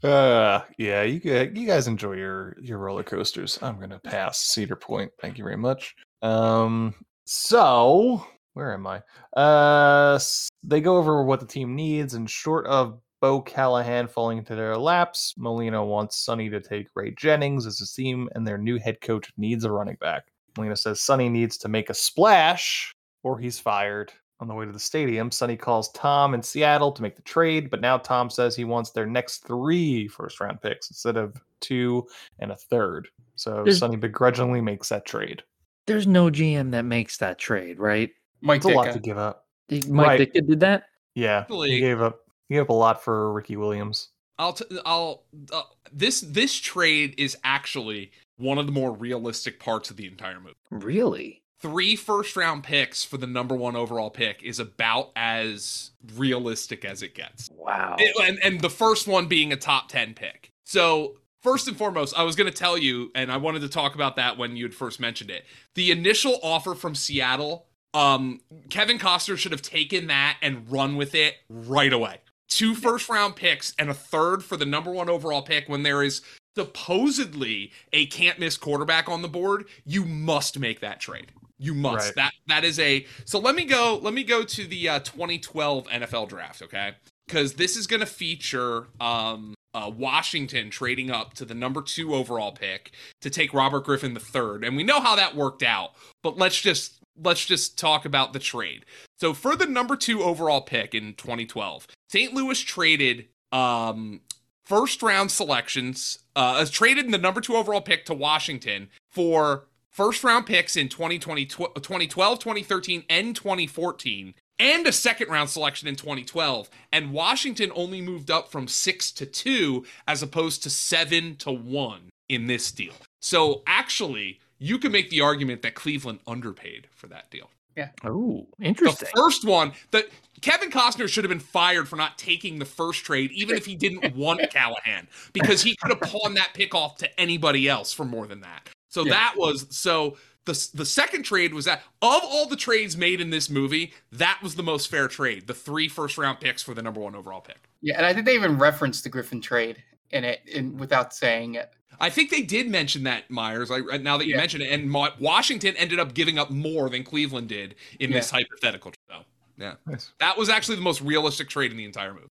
uh, 0.02 0.60
yeah, 0.76 1.02
you 1.02 1.20
you 1.22 1.66
guys 1.66 1.86
enjoy 1.86 2.14
your 2.14 2.56
your 2.60 2.78
roller 2.78 3.04
coasters. 3.04 3.58
I'm 3.62 3.78
gonna 3.78 4.00
pass 4.00 4.40
Cedar 4.40 4.76
Point. 4.76 5.12
Thank 5.20 5.38
you 5.38 5.44
very 5.44 5.56
much. 5.56 5.94
Um, 6.22 6.94
so 7.26 8.24
where 8.54 8.74
am 8.74 8.86
I? 8.86 9.02
Uh, 9.36 10.18
they 10.64 10.80
go 10.80 10.96
over 10.96 11.22
what 11.22 11.38
the 11.40 11.46
team 11.46 11.76
needs, 11.76 12.14
and 12.14 12.28
short 12.28 12.66
of 12.66 12.98
Bo 13.20 13.40
Callahan 13.40 14.08
falling 14.08 14.38
into 14.38 14.54
their 14.56 14.76
laps, 14.76 15.34
Molina 15.36 15.84
wants 15.84 16.16
Sonny 16.24 16.48
to 16.50 16.60
take 16.60 16.88
Ray 16.94 17.14
Jennings 17.16 17.66
as 17.66 17.78
his 17.78 17.92
team, 17.92 18.28
and 18.34 18.46
their 18.46 18.58
new 18.58 18.78
head 18.78 19.00
coach 19.00 19.30
needs 19.36 19.64
a 19.64 19.70
running 19.70 19.96
back. 20.00 20.24
Molina 20.56 20.76
says 20.76 21.00
Sonny 21.00 21.28
needs 21.28 21.56
to 21.58 21.68
make 21.68 21.90
a 21.90 21.94
splash 21.94 22.92
or 23.22 23.38
he's 23.38 23.58
fired. 23.58 24.12
On 24.40 24.48
the 24.48 24.54
way 24.54 24.64
to 24.64 24.72
the 24.72 24.78
stadium, 24.78 25.30
Sonny 25.30 25.54
calls 25.54 25.90
Tom 25.92 26.32
in 26.32 26.42
Seattle 26.42 26.92
to 26.92 27.02
make 27.02 27.14
the 27.14 27.20
trade, 27.20 27.68
but 27.68 27.82
now 27.82 27.98
Tom 27.98 28.30
says 28.30 28.56
he 28.56 28.64
wants 28.64 28.90
their 28.90 29.04
next 29.04 29.44
three 29.46 30.08
first 30.08 30.40
round 30.40 30.62
picks 30.62 30.88
instead 30.90 31.18
of 31.18 31.38
two 31.60 32.06
and 32.38 32.50
a 32.50 32.56
third. 32.56 33.08
So 33.34 33.56
There's- 33.64 33.78
Sonny 33.80 33.96
begrudgingly 33.96 34.62
makes 34.62 34.88
that 34.88 35.04
trade. 35.04 35.42
There's 35.86 36.06
no 36.06 36.30
GM 36.30 36.70
that 36.70 36.86
makes 36.86 37.18
that 37.18 37.38
trade, 37.38 37.78
right? 37.78 38.08
Mike 38.40 38.58
It's 38.58 38.64
a 38.66 38.68
lot 38.70 38.92
to 38.94 38.98
give 38.98 39.18
up. 39.18 39.46
Mike 39.70 39.84
Right. 39.90 40.20
Ditka 40.32 40.46
did 40.46 40.60
that? 40.60 40.84
Yeah, 41.14 41.40
Actually- 41.40 41.72
he 41.72 41.80
gave 41.80 42.00
up. 42.00 42.20
He 42.48 42.54
gave 42.54 42.62
up 42.62 42.70
a 42.70 42.72
lot 42.72 43.04
for 43.04 43.32
Ricky 43.34 43.56
Williams. 43.58 44.08
I'll 44.38 44.54
t- 44.54 44.64
I'll 44.86 45.24
uh, 45.52 45.64
this 45.92 46.22
this 46.22 46.54
trade 46.56 47.14
is 47.18 47.36
actually 47.44 48.10
one 48.38 48.56
of 48.56 48.64
the 48.64 48.72
more 48.72 48.92
realistic 48.92 49.60
parts 49.60 49.90
of 49.90 49.98
the 49.98 50.06
entire 50.06 50.40
movie. 50.40 50.54
Really? 50.70 51.42
Three 51.60 51.94
first 51.94 52.36
round 52.36 52.62
picks 52.64 53.04
for 53.04 53.18
the 53.18 53.26
number 53.26 53.54
one 53.54 53.76
overall 53.76 54.10
pick 54.10 54.42
is 54.42 54.58
about 54.58 55.10
as 55.14 55.90
realistic 56.16 56.84
as 56.84 57.02
it 57.02 57.14
gets. 57.14 57.50
Wow. 57.52 57.96
It- 57.98 58.16
and 58.26 58.38
and 58.42 58.60
the 58.60 58.70
first 58.70 59.06
one 59.06 59.26
being 59.26 59.52
a 59.52 59.56
top 59.56 59.88
10 59.88 60.14
pick. 60.14 60.52
So, 60.64 61.16
first 61.42 61.68
and 61.68 61.76
foremost, 61.76 62.16
I 62.16 62.22
was 62.22 62.34
going 62.36 62.50
to 62.50 62.56
tell 62.56 62.78
you 62.78 63.10
and 63.14 63.30
I 63.30 63.36
wanted 63.36 63.60
to 63.60 63.68
talk 63.68 63.94
about 63.94 64.16
that 64.16 64.38
when 64.38 64.56
you 64.56 64.64
had 64.64 64.74
first 64.74 65.00
mentioned 65.00 65.30
it. 65.30 65.44
The 65.74 65.90
initial 65.90 66.38
offer 66.42 66.74
from 66.74 66.94
Seattle, 66.94 67.66
um 67.92 68.40
Kevin 68.70 68.98
Costner 68.98 69.36
should 69.36 69.52
have 69.52 69.62
taken 69.62 70.06
that 70.06 70.38
and 70.40 70.70
run 70.70 70.96
with 70.96 71.14
it 71.14 71.34
right 71.48 71.92
away. 71.92 72.18
Two 72.48 72.74
first 72.74 73.08
round 73.08 73.36
picks 73.36 73.74
and 73.78 73.90
a 73.90 73.94
third 73.94 74.42
for 74.42 74.56
the 74.56 74.64
number 74.64 74.90
1 74.92 75.08
overall 75.10 75.42
pick 75.42 75.68
when 75.68 75.82
there 75.82 76.02
is 76.02 76.22
supposedly 76.56 77.70
a 77.92 78.06
can't 78.06 78.38
miss 78.38 78.56
quarterback 78.56 79.08
on 79.08 79.22
the 79.22 79.28
board, 79.28 79.66
you 79.84 80.04
must 80.04 80.58
make 80.58 80.80
that 80.80 81.00
trade. 81.00 81.32
You 81.60 81.74
must. 81.74 82.06
Right. 82.06 82.14
That 82.16 82.32
that 82.48 82.64
is 82.64 82.78
a 82.78 83.06
So 83.26 83.38
let 83.38 83.54
me 83.54 83.64
go 83.64 84.00
let 84.02 84.14
me 84.14 84.24
go 84.24 84.42
to 84.42 84.66
the 84.66 84.88
uh 84.88 84.98
2012 85.00 85.86
NFL 85.86 86.28
draft, 86.28 86.62
okay? 86.62 86.94
Cuz 87.28 87.54
this 87.54 87.76
is 87.76 87.86
going 87.86 88.00
to 88.00 88.06
feature 88.06 88.88
um 88.98 89.54
uh, 89.72 89.88
Washington 89.94 90.68
trading 90.68 91.12
up 91.12 91.34
to 91.34 91.44
the 91.44 91.54
number 91.54 91.80
2 91.80 92.12
overall 92.12 92.50
pick 92.50 92.90
to 93.20 93.30
take 93.30 93.54
Robert 93.54 93.84
Griffin 93.84 94.14
the 94.14 94.20
third, 94.20 94.64
And 94.64 94.76
we 94.76 94.82
know 94.82 95.00
how 95.00 95.14
that 95.14 95.36
worked 95.36 95.62
out, 95.62 95.92
but 96.24 96.36
let's 96.36 96.60
just 96.60 96.98
let's 97.22 97.44
just 97.44 97.78
talk 97.78 98.04
about 98.04 98.32
the 98.32 98.38
trade. 98.38 98.84
So 99.18 99.34
for 99.34 99.54
the 99.54 99.66
number 99.66 99.96
2 99.96 100.22
overall 100.22 100.62
pick 100.62 100.94
in 100.94 101.14
2012, 101.14 101.86
St. 102.08 102.34
Louis 102.34 102.60
traded 102.60 103.28
um 103.52 104.22
first 104.64 105.02
round 105.02 105.30
selections 105.30 106.20
uh 106.36 106.58
has 106.58 106.70
traded 106.70 107.10
the 107.10 107.18
number 107.18 107.40
2 107.40 107.54
overall 107.54 107.82
pick 107.82 108.06
to 108.06 108.14
Washington 108.14 108.88
for 109.10 109.66
first 109.90 110.24
round 110.24 110.46
picks 110.46 110.76
in 110.76 110.88
2020 110.88 111.44
2012, 111.46 112.32
uh, 112.32 112.40
2013 112.40 113.04
and 113.08 113.34
2014 113.36 114.34
and 114.58 114.86
a 114.86 114.92
second 114.92 115.28
round 115.28 115.48
selection 115.50 115.88
in 115.88 115.96
2012 115.96 116.70
and 116.92 117.12
Washington 117.12 117.72
only 117.74 118.00
moved 118.00 118.30
up 118.30 118.50
from 118.50 118.68
6 118.68 119.12
to 119.12 119.26
2 119.26 119.84
as 120.06 120.22
opposed 120.22 120.62
to 120.62 120.70
7 120.70 121.36
to 121.36 121.50
1 121.50 122.10
in 122.28 122.46
this 122.46 122.70
deal. 122.70 122.94
So 123.20 123.62
actually, 123.66 124.40
you 124.58 124.78
could 124.78 124.92
make 124.92 125.10
the 125.10 125.20
argument 125.20 125.62
that 125.62 125.74
Cleveland 125.74 126.20
underpaid 126.26 126.86
for 126.92 127.06
that 127.08 127.30
deal. 127.30 127.50
Yeah. 127.76 127.88
Oh, 128.04 128.46
interesting. 128.60 129.08
The 129.12 129.20
first 129.20 129.44
one, 129.44 129.72
that 129.90 130.06
Kevin 130.42 130.70
Costner 130.70 131.08
should 131.08 131.24
have 131.24 131.30
been 131.30 131.38
fired 131.38 131.88
for 131.88 131.96
not 131.96 132.18
taking 132.18 132.58
the 132.58 132.64
first 132.64 133.04
trade, 133.04 133.30
even 133.32 133.56
if 133.56 133.64
he 133.64 133.74
didn't 133.74 134.14
want 134.14 134.40
Callahan, 134.50 135.08
because 135.32 135.62
he 135.62 135.76
could 135.76 135.90
have 135.90 136.00
pawned 136.00 136.36
that 136.36 136.50
pick 136.54 136.74
off 136.74 136.96
to 136.98 137.20
anybody 137.20 137.68
else 137.68 137.92
for 137.92 138.04
more 138.04 138.26
than 138.26 138.40
that. 138.40 138.68
So 138.90 139.04
Yeah. 139.06 139.12
that 139.14 139.34
was 139.36 139.66
so 139.70 140.16
the 140.44 140.68
the 140.74 140.84
second 140.86 141.22
trade 141.22 141.54
was 141.54 141.64
that 141.64 141.82
of 142.02 142.22
all 142.24 142.46
the 142.46 142.56
trades 142.56 142.96
made 142.96 143.20
in 143.20 143.30
this 143.30 143.48
movie, 143.48 143.92
that 144.12 144.38
was 144.42 144.54
the 144.56 144.62
most 144.62 144.90
fair 144.90 145.08
trade. 145.08 145.46
The 145.46 145.54
three 145.54 145.88
first 145.88 146.18
round 146.18 146.40
picks 146.40 146.62
for 146.62 146.74
the 146.74 146.82
number 146.82 147.00
one 147.00 147.14
overall 147.14 147.40
pick. 147.40 147.68
Yeah, 147.82 147.96
and 147.96 148.04
I 148.06 148.12
think 148.12 148.26
they 148.26 148.34
even 148.34 148.58
referenced 148.58 149.04
the 149.04 149.10
Griffin 149.10 149.40
trade 149.40 149.82
in 150.10 150.24
it 150.24 150.40
in, 150.46 150.76
without 150.76 151.14
saying 151.14 151.54
it. 151.54 151.72
I 152.00 152.08
think 152.10 152.30
they 152.30 152.40
did 152.42 152.68
mention 152.68 153.02
that 153.04 153.30
Myers. 153.30 153.70
I 153.70 153.80
now 153.98 154.16
that 154.16 154.26
you 154.26 154.32
Yeah. 154.32 154.38
mention 154.40 154.60
it, 154.62 154.72
and 154.72 154.90
Mo- 154.90 155.12
Washington 155.20 155.76
ended 155.76 156.00
up 156.00 156.14
giving 156.14 156.38
up 156.38 156.50
more 156.50 156.88
than 156.88 157.04
Cleveland 157.04 157.48
did 157.48 157.74
in 158.00 158.10
this 158.10 158.30
hypothetical. 158.30 158.92
So 159.10 159.22
yeah, 159.58 159.74
Nice. 159.86 160.10
that 160.18 160.36
was 160.38 160.48
actually 160.48 160.76
the 160.76 160.82
most 160.82 161.02
realistic 161.02 161.48
trade 161.50 161.70
in 161.70 161.76
the 161.76 161.84
entire 161.84 162.14
movie. 162.14 162.26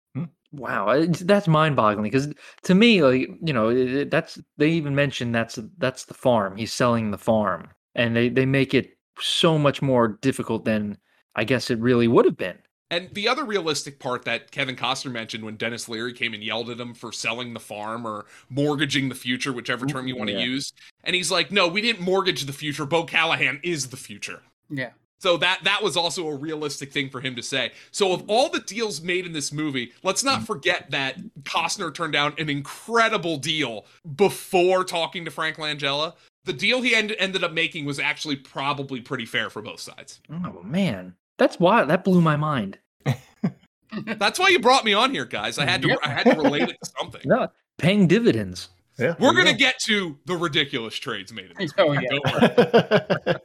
Wow, 0.52 0.88
uh, 0.88 1.06
that's 1.20 1.46
mind-boggling 1.46 2.04
because 2.04 2.32
to 2.62 2.74
me, 2.74 3.02
like 3.02 3.28
you 3.42 3.52
know, 3.52 3.68
it- 3.68 3.92
it- 3.92 4.10
that's 4.10 4.40
they 4.56 4.70
even 4.70 4.94
mentioned 4.94 5.34
that's 5.34 5.58
that's 5.76 6.06
the 6.06 6.14
farm. 6.14 6.56
He's 6.56 6.72
selling 6.72 7.10
the 7.10 7.18
farm, 7.18 7.68
and 7.94 8.16
they 8.16 8.28
they 8.30 8.46
make 8.46 8.72
it 8.72 8.96
so 9.20 9.58
much 9.58 9.82
more 9.82 10.08
difficult 10.22 10.64
than 10.64 10.96
I 11.34 11.44
guess 11.44 11.70
it 11.70 11.78
really 11.80 12.08
would 12.08 12.24
have 12.24 12.36
been. 12.36 12.58
And 12.90 13.10
the 13.12 13.28
other 13.28 13.44
realistic 13.44 13.98
part 13.98 14.24
that 14.24 14.50
Kevin 14.50 14.74
Costner 14.74 15.12
mentioned 15.12 15.44
when 15.44 15.56
Denis 15.56 15.90
Leary 15.90 16.14
came 16.14 16.32
and 16.32 16.42
yelled 16.42 16.70
at 16.70 16.80
him 16.80 16.94
for 16.94 17.12
selling 17.12 17.52
the 17.52 17.60
farm 17.60 18.06
or 18.06 18.24
mortgaging 18.48 19.10
the 19.10 19.14
future, 19.14 19.52
whichever 19.52 19.84
term 19.84 20.08
you 20.08 20.16
want 20.16 20.28
to 20.28 20.34
yeah. 20.36 20.44
use, 20.44 20.72
and 21.04 21.14
he's 21.14 21.30
like, 21.30 21.52
"No, 21.52 21.68
we 21.68 21.82
didn't 21.82 22.00
mortgage 22.00 22.44
the 22.44 22.54
future. 22.54 22.86
Bo 22.86 23.04
Callahan 23.04 23.60
is 23.62 23.88
the 23.88 23.98
future." 23.98 24.40
Yeah. 24.70 24.92
So 25.20 25.36
that 25.38 25.60
that 25.64 25.82
was 25.82 25.96
also 25.96 26.28
a 26.28 26.34
realistic 26.34 26.92
thing 26.92 27.10
for 27.10 27.20
him 27.20 27.34
to 27.36 27.42
say. 27.42 27.72
So 27.90 28.12
of 28.12 28.22
all 28.28 28.48
the 28.48 28.60
deals 28.60 29.00
made 29.02 29.26
in 29.26 29.32
this 29.32 29.52
movie, 29.52 29.92
let's 30.02 30.22
not 30.22 30.44
forget 30.46 30.90
that 30.90 31.16
Costner 31.42 31.92
turned 31.92 32.12
down 32.12 32.34
an 32.38 32.48
incredible 32.48 33.36
deal 33.36 33.86
before 34.16 34.84
talking 34.84 35.24
to 35.24 35.30
Frank 35.30 35.56
Langella. 35.56 36.14
The 36.44 36.52
deal 36.52 36.80
he 36.80 36.94
end, 36.94 37.14
ended 37.18 37.42
up 37.44 37.52
making 37.52 37.84
was 37.84 37.98
actually 37.98 38.36
probably 38.36 39.00
pretty 39.00 39.26
fair 39.26 39.50
for 39.50 39.60
both 39.60 39.80
sides. 39.80 40.20
Oh 40.30 40.62
man, 40.62 41.14
that's 41.36 41.58
why 41.58 41.84
that 41.84 42.04
blew 42.04 42.20
my 42.20 42.36
mind. 42.36 42.78
That's 44.18 44.38
why 44.38 44.48
you 44.48 44.58
brought 44.58 44.84
me 44.84 44.92
on 44.92 45.12
here, 45.12 45.24
guys. 45.24 45.58
I 45.58 45.64
had 45.64 45.80
to 45.80 45.98
I 46.04 46.08
had 46.10 46.24
to 46.24 46.36
relate 46.36 46.68
it 46.68 46.76
to 46.82 46.90
something. 46.98 47.22
No, 47.24 47.48
paying 47.78 48.06
dividends. 48.06 48.68
Yeah, 48.98 49.14
We're 49.18 49.32
gonna 49.32 49.54
get 49.54 49.78
to 49.86 50.18
the 50.26 50.36
ridiculous 50.36 50.94
trades 50.94 51.32
made 51.32 51.50
in 51.50 51.56
this. 51.58 51.72
Oh 51.78 51.94
movie. 51.94 52.06
yeah. 52.10 53.36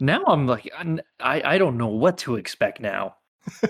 Now 0.00 0.22
I'm 0.26 0.46
like, 0.46 0.68
I'm- 0.76 1.00
I 1.20 1.42
I 1.54 1.58
don't 1.58 1.76
know 1.76 1.88
what 1.88 2.18
to 2.18 2.36
expect 2.36 2.80
now. 2.80 3.16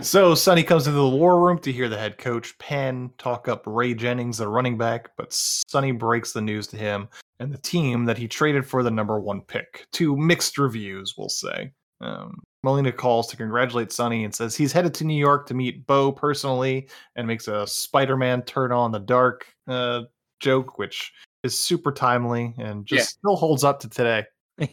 So 0.00 0.34
Sonny 0.34 0.64
comes 0.64 0.88
into 0.88 0.98
the 0.98 1.08
war 1.08 1.40
room 1.40 1.56
to 1.60 1.70
hear 1.70 1.88
the 1.88 1.96
head 1.96 2.18
coach 2.18 2.58
Penn 2.58 3.10
talk 3.16 3.46
up 3.46 3.62
Ray 3.64 3.94
Jennings, 3.94 4.38
the 4.38 4.48
running 4.48 4.76
back, 4.76 5.10
but 5.16 5.32
Sonny 5.32 5.92
breaks 5.92 6.32
the 6.32 6.40
news 6.40 6.66
to 6.68 6.76
him 6.76 7.08
and 7.38 7.52
the 7.52 7.58
team 7.58 8.04
that 8.06 8.18
he 8.18 8.26
traded 8.26 8.66
for 8.66 8.82
the 8.82 8.90
number 8.90 9.20
one 9.20 9.40
pick. 9.40 9.86
Two 9.92 10.16
mixed 10.16 10.58
reviews, 10.58 11.14
we'll 11.16 11.28
say. 11.28 11.70
Um, 12.00 12.34
Molina 12.64 12.90
calls 12.90 13.28
to 13.28 13.36
congratulate 13.36 13.92
Sonny 13.92 14.24
and 14.24 14.34
says 14.34 14.56
he's 14.56 14.72
headed 14.72 14.94
to 14.94 15.04
New 15.04 15.14
York 15.16 15.46
to 15.46 15.54
meet 15.54 15.86
Bo 15.86 16.10
personally 16.10 16.88
and 17.14 17.24
makes 17.28 17.46
a 17.46 17.64
Spider-Man 17.64 18.42
turn 18.42 18.72
on 18.72 18.90
the 18.90 18.98
dark 18.98 19.46
uh, 19.68 20.02
joke, 20.40 20.76
which 20.78 21.12
is 21.44 21.56
super 21.56 21.92
timely 21.92 22.52
and 22.58 22.84
just 22.84 22.98
Yeah. 22.98 23.04
still 23.04 23.36
holds 23.36 23.62
up 23.62 23.78
to 23.80 23.88
today. 23.88 24.24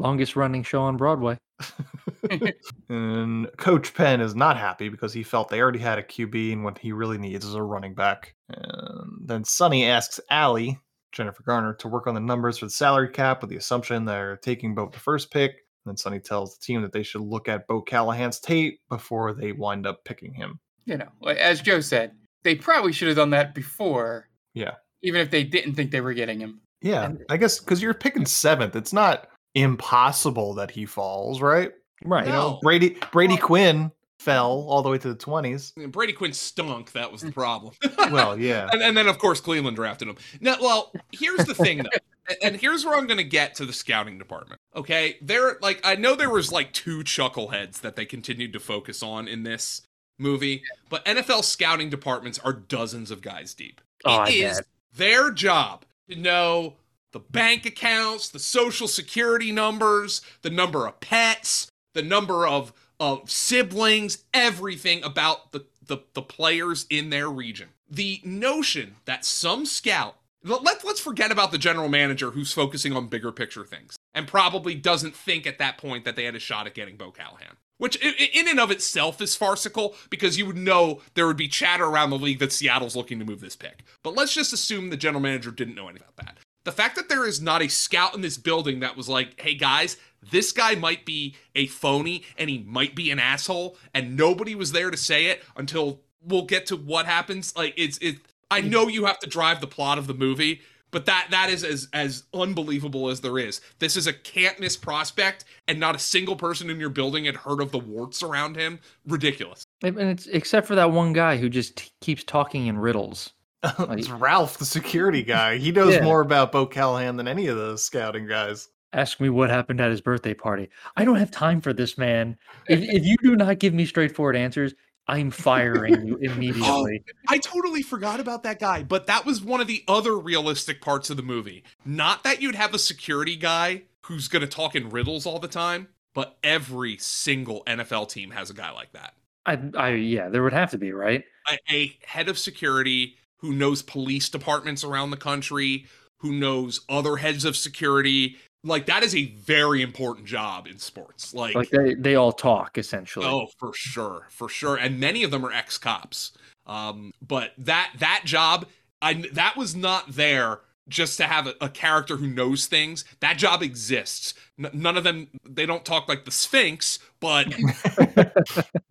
Longest 0.00 0.36
running 0.36 0.62
show 0.62 0.82
on 0.82 0.96
Broadway. 0.96 1.38
And 2.88 3.48
Coach 3.56 3.94
Penn 3.94 4.20
is 4.20 4.34
not 4.34 4.56
happy 4.56 4.88
because 4.88 5.12
he 5.12 5.22
felt 5.22 5.48
they 5.48 5.60
already 5.60 5.78
had 5.78 5.98
a 5.98 6.02
QB 6.02 6.52
and 6.52 6.64
what 6.64 6.78
he 6.78 6.92
really 6.92 7.18
needs 7.18 7.44
is 7.44 7.54
a 7.54 7.62
running 7.62 7.94
back. 7.94 8.34
And 8.48 9.26
then 9.26 9.44
Sonny 9.44 9.86
asks 9.86 10.20
Allie, 10.30 10.78
Jennifer 11.12 11.42
Garner, 11.44 11.74
to 11.74 11.88
work 11.88 12.06
on 12.06 12.14
the 12.14 12.20
numbers 12.20 12.58
for 12.58 12.66
the 12.66 12.70
salary 12.70 13.08
cap 13.08 13.40
with 13.40 13.50
the 13.50 13.56
assumption 13.56 14.04
they're 14.04 14.36
taking 14.38 14.74
both 14.74 14.92
the 14.92 14.98
first 14.98 15.30
pick. 15.30 15.50
And 15.52 15.92
then 15.92 15.96
Sonny 15.96 16.20
tells 16.20 16.56
the 16.58 16.64
team 16.64 16.82
that 16.82 16.92
they 16.92 17.02
should 17.02 17.22
look 17.22 17.48
at 17.48 17.66
Bo 17.66 17.80
Callahan's 17.80 18.38
tape 18.40 18.80
before 18.88 19.32
they 19.32 19.52
wind 19.52 19.86
up 19.86 20.04
picking 20.04 20.34
him. 20.34 20.58
You 20.84 20.98
know, 20.98 21.08
as 21.28 21.62
Joe 21.62 21.80
said, 21.80 22.12
they 22.42 22.54
probably 22.54 22.92
should 22.92 23.08
have 23.08 23.16
done 23.16 23.30
that 23.30 23.54
before, 23.54 24.28
Yeah. 24.54 24.74
even 25.02 25.20
if 25.20 25.30
they 25.30 25.44
didn't 25.44 25.74
think 25.74 25.90
they 25.90 26.00
were 26.00 26.14
getting 26.14 26.40
him. 26.40 26.60
Yeah. 26.82 27.12
I 27.28 27.36
guess 27.36 27.60
because 27.60 27.82
you're 27.82 27.94
picking 27.94 28.26
seventh, 28.26 28.74
it's 28.76 28.92
not 28.92 29.28
impossible 29.54 30.54
that 30.54 30.70
he 30.70 30.86
falls, 30.86 31.40
right? 31.40 31.72
Right. 32.04 32.26
You 32.26 32.32
know, 32.32 32.50
No. 32.52 32.58
Brady 32.62 32.96
Brady 33.12 33.36
Quinn 33.36 33.92
fell 34.18 34.66
all 34.68 34.82
the 34.82 34.88
way 34.90 34.98
to 34.98 35.08
the 35.08 35.16
20s. 35.16 35.90
Brady 35.90 36.12
Quinn 36.12 36.32
stunk. 36.32 36.92
That 36.92 37.10
was 37.10 37.22
the 37.22 37.28
mm. 37.28 37.34
problem. 37.34 37.74
Well, 38.10 38.38
yeah. 38.38 38.68
and, 38.72 38.82
and 38.82 38.96
then 38.96 39.06
of 39.06 39.18
course 39.18 39.40
Cleveland 39.40 39.76
drafted 39.76 40.08
him. 40.08 40.16
Now, 40.40 40.56
well, 40.60 40.92
here's 41.12 41.44
the 41.44 41.54
thing 41.54 41.78
though, 41.78 42.34
and 42.42 42.56
here's 42.56 42.84
where 42.84 42.96
I'm 42.96 43.06
going 43.06 43.18
to 43.18 43.24
get 43.24 43.54
to 43.56 43.66
the 43.66 43.72
scouting 43.72 44.18
department. 44.18 44.60
Okay, 44.74 45.16
there, 45.22 45.58
like 45.62 45.80
I 45.84 45.94
know 45.94 46.14
there 46.16 46.30
was 46.30 46.50
like 46.50 46.72
two 46.72 47.00
chuckleheads 47.00 47.80
that 47.80 47.96
they 47.96 48.04
continued 48.04 48.52
to 48.54 48.60
focus 48.60 49.02
on 49.02 49.28
in 49.28 49.44
this 49.44 49.82
movie, 50.18 50.62
but 50.88 51.04
NFL 51.04 51.44
scouting 51.44 51.88
departments 51.88 52.38
are 52.40 52.52
dozens 52.52 53.10
of 53.10 53.22
guys 53.22 53.54
deep. 53.54 53.80
Oh, 54.04 54.10
I 54.10 54.28
It 54.28 54.34
is 54.34 54.56
bet. 54.58 54.66
their 54.94 55.30
job 55.30 55.84
to 56.08 56.16
know 56.16 56.74
the 57.12 57.20
bank 57.20 57.66
accounts, 57.66 58.28
the 58.28 58.38
social 58.38 58.88
security 58.88 59.52
numbers, 59.52 60.22
the 60.42 60.50
number 60.50 60.86
of 60.86 61.00
pets, 61.00 61.70
the 61.94 62.02
number 62.02 62.46
of 62.46 62.72
of 62.98 63.30
siblings, 63.30 64.24
everything 64.34 65.02
about 65.02 65.52
the, 65.52 65.64
the, 65.86 65.98
the 66.12 66.20
players 66.20 66.84
in 66.90 67.08
their 67.08 67.30
region. 67.30 67.70
The 67.88 68.20
notion 68.24 68.96
that 69.06 69.24
some 69.24 69.64
scout 69.64 70.16
let, 70.44 70.62
let- 70.62 70.84
let's 70.84 71.00
forget 71.00 71.30
about 71.30 71.50
the 71.50 71.58
general 71.58 71.88
manager 71.88 72.30
who's 72.30 72.52
focusing 72.52 72.94
on 72.94 73.08
bigger 73.08 73.32
picture 73.32 73.64
things 73.64 73.96
and 74.14 74.26
probably 74.26 74.74
doesn't 74.74 75.14
think 75.14 75.46
at 75.46 75.58
that 75.58 75.78
point 75.78 76.04
that 76.04 76.16
they 76.16 76.24
had 76.24 76.34
a 76.34 76.40
shot 76.40 76.66
at 76.66 76.74
getting 76.74 76.96
Bo 76.96 77.10
Callahan. 77.10 77.56
Which 77.78 77.96
in 77.96 78.46
and 78.46 78.60
of 78.60 78.70
itself 78.70 79.22
is 79.22 79.34
farcical 79.34 79.94
because 80.10 80.36
you 80.36 80.44
would 80.44 80.56
know 80.56 81.00
there 81.14 81.26
would 81.26 81.38
be 81.38 81.48
chatter 81.48 81.86
around 81.86 82.10
the 82.10 82.18
league 82.18 82.38
that 82.40 82.52
Seattle's 82.52 82.94
looking 82.94 83.18
to 83.18 83.24
move 83.24 83.40
this 83.40 83.56
pick. 83.56 83.84
But 84.02 84.14
let's 84.14 84.34
just 84.34 84.52
assume 84.52 84.90
the 84.90 84.98
general 84.98 85.22
manager 85.22 85.50
didn't 85.50 85.76
know 85.76 85.88
anything 85.88 86.06
about 86.14 86.26
that. 86.26 86.38
The 86.64 86.72
fact 86.72 86.96
that 86.96 87.08
there 87.08 87.26
is 87.26 87.40
not 87.40 87.62
a 87.62 87.68
scout 87.68 88.14
in 88.14 88.20
this 88.20 88.36
building 88.36 88.80
that 88.80 88.96
was 88.96 89.08
like, 89.08 89.40
hey 89.40 89.54
guys, 89.54 89.96
this 90.30 90.52
guy 90.52 90.74
might 90.74 91.06
be 91.06 91.34
a 91.54 91.66
phony 91.66 92.24
and 92.36 92.50
he 92.50 92.58
might 92.58 92.94
be 92.94 93.10
an 93.10 93.18
asshole, 93.18 93.76
and 93.94 94.16
nobody 94.16 94.54
was 94.54 94.72
there 94.72 94.90
to 94.90 94.96
say 94.96 95.26
it 95.26 95.42
until 95.56 96.00
we'll 96.22 96.44
get 96.44 96.66
to 96.66 96.76
what 96.76 97.06
happens. 97.06 97.56
Like 97.56 97.74
it's 97.76 97.98
it 97.98 98.16
I 98.50 98.62
mm. 98.62 98.70
know 98.70 98.88
you 98.88 99.06
have 99.06 99.18
to 99.20 99.28
drive 99.28 99.60
the 99.60 99.66
plot 99.66 99.98
of 99.98 100.06
the 100.06 100.14
movie, 100.14 100.60
but 100.90 101.06
that 101.06 101.28
that 101.30 101.50
is 101.50 101.64
as 101.64 101.88
as 101.92 102.24
unbelievable 102.34 103.08
as 103.08 103.20
there 103.20 103.38
is. 103.38 103.60
This 103.78 103.96
is 103.96 104.06
a 104.06 104.12
can't 104.12 104.58
miss 104.60 104.76
prospect, 104.76 105.44
and 105.68 105.78
not 105.80 105.94
a 105.94 105.98
single 105.98 106.36
person 106.36 106.68
in 106.68 106.80
your 106.80 106.90
building 106.90 107.24
had 107.24 107.36
heard 107.36 107.60
of 107.60 107.70
the 107.72 107.78
warts 107.78 108.22
around 108.22 108.56
him. 108.56 108.80
Ridiculous. 109.06 109.64
And 109.82 109.98
it's 109.98 110.26
except 110.26 110.66
for 110.66 110.74
that 110.74 110.90
one 110.92 111.12
guy 111.12 111.36
who 111.36 111.48
just 111.48 111.76
t- 111.76 111.90
keeps 112.00 112.24
talking 112.24 112.66
in 112.66 112.78
riddles. 112.78 113.32
It's 113.62 114.10
Ralph, 114.10 114.58
the 114.58 114.64
security 114.64 115.22
guy. 115.22 115.58
He 115.58 115.72
knows 115.72 115.94
Yeah. 115.94 116.04
more 116.04 116.20
about 116.20 116.52
Bo 116.52 116.66
Callahan 116.66 117.16
than 117.16 117.28
any 117.28 117.46
of 117.46 117.56
the 117.56 117.76
scouting 117.76 118.26
guys. 118.26 118.68
Ask 118.92 119.20
me 119.20 119.28
what 119.28 119.50
happened 119.50 119.80
at 119.80 119.90
his 119.90 120.00
birthday 120.00 120.34
party. 120.34 120.68
I 120.96 121.04
don't 121.04 121.16
have 121.16 121.30
time 121.30 121.60
for 121.60 121.72
this, 121.72 121.96
man. 121.96 122.36
If, 122.68 122.80
if 122.80 123.04
you 123.04 123.16
do 123.22 123.36
not 123.36 123.58
give 123.58 123.72
me 123.72 123.86
straightforward 123.86 124.34
answers, 124.34 124.74
I'm 125.06 125.30
firing 125.30 126.06
you 126.06 126.14
oh, 126.22 126.32
immediately. 126.32 127.04
I 127.28 127.38
totally 127.38 127.82
forgot 127.82 128.18
about 128.20 128.42
that 128.44 128.58
guy, 128.58 128.82
but 128.82 129.06
that 129.06 129.24
was 129.24 129.42
one 129.42 129.60
of 129.60 129.66
the 129.66 129.84
other 129.86 130.18
realistic 130.18 130.80
parts 130.80 131.10
of 131.10 131.16
the 131.16 131.22
movie. 131.22 131.62
Not 131.84 132.24
that 132.24 132.42
you'd 132.42 132.54
have 132.56 132.74
a 132.74 132.78
security 132.78 133.36
guy 133.36 133.82
who's 134.02 134.28
going 134.28 134.42
to 134.42 134.48
talk 134.48 134.74
in 134.74 134.90
riddles 134.90 135.26
all 135.26 135.38
the 135.38 135.48
time, 135.48 135.88
but 136.14 136.38
every 136.42 136.96
single 136.96 137.62
NFL 137.66 138.08
team 138.08 138.30
has 138.30 138.50
a 138.50 138.54
guy 138.54 138.72
like 138.72 138.92
that. 138.92 139.14
I, 139.46 139.58
I, 139.76 139.88
yeah, 139.90 140.28
there 140.28 140.42
would 140.42 140.52
have 140.52 140.70
to 140.72 140.78
be, 140.78 140.92
right? 140.92 141.24
A, 141.48 141.58
a 141.74 141.96
head 142.04 142.28
of 142.28 142.38
security 142.38 143.16
who 143.40 143.52
knows 143.52 143.82
police 143.82 144.28
departments 144.28 144.84
around 144.84 145.10
the 145.10 145.16
country, 145.16 145.86
who 146.18 146.32
knows 146.32 146.80
other 146.88 147.16
heads 147.16 147.44
of 147.44 147.56
security. 147.56 148.36
Like 148.62 148.86
that 148.86 149.02
is 149.02 149.14
a 149.16 149.26
very 149.36 149.80
important 149.80 150.26
job 150.26 150.66
in 150.66 150.78
sports. 150.78 151.32
Like, 151.32 151.54
Like 151.54 151.70
they, 151.70 151.94
they 151.94 152.14
all 152.16 152.32
talk 152.32 152.76
essentially. 152.76 153.26
Oh, 153.26 153.48
for 153.58 153.72
sure, 153.74 154.26
for 154.30 154.48
sure, 154.48 154.76
and 154.76 155.00
many 155.00 155.22
of 155.22 155.30
them 155.30 155.44
are 155.44 155.52
ex 155.52 155.78
cops. 155.78 156.32
Um, 156.66 157.12
but 157.26 157.52
that 157.58 157.92
that 157.98 158.22
job, 158.24 158.66
I 159.00 159.24
that 159.32 159.56
was 159.56 159.74
not 159.74 160.12
there 160.12 160.60
just 160.88 161.16
to 161.16 161.24
have 161.24 161.46
a, 161.46 161.54
a 161.62 161.68
character 161.70 162.16
who 162.16 162.26
knows 162.26 162.66
things. 162.66 163.04
That 163.20 163.38
job 163.38 163.62
exists. 163.62 164.34
N- 164.58 164.70
none 164.74 164.98
of 164.98 165.04
them 165.04 165.28
they 165.48 165.64
don't 165.64 165.84
talk 165.84 166.08
like 166.08 166.26
the 166.26 166.30
Sphinx, 166.30 166.98
but 167.20 167.46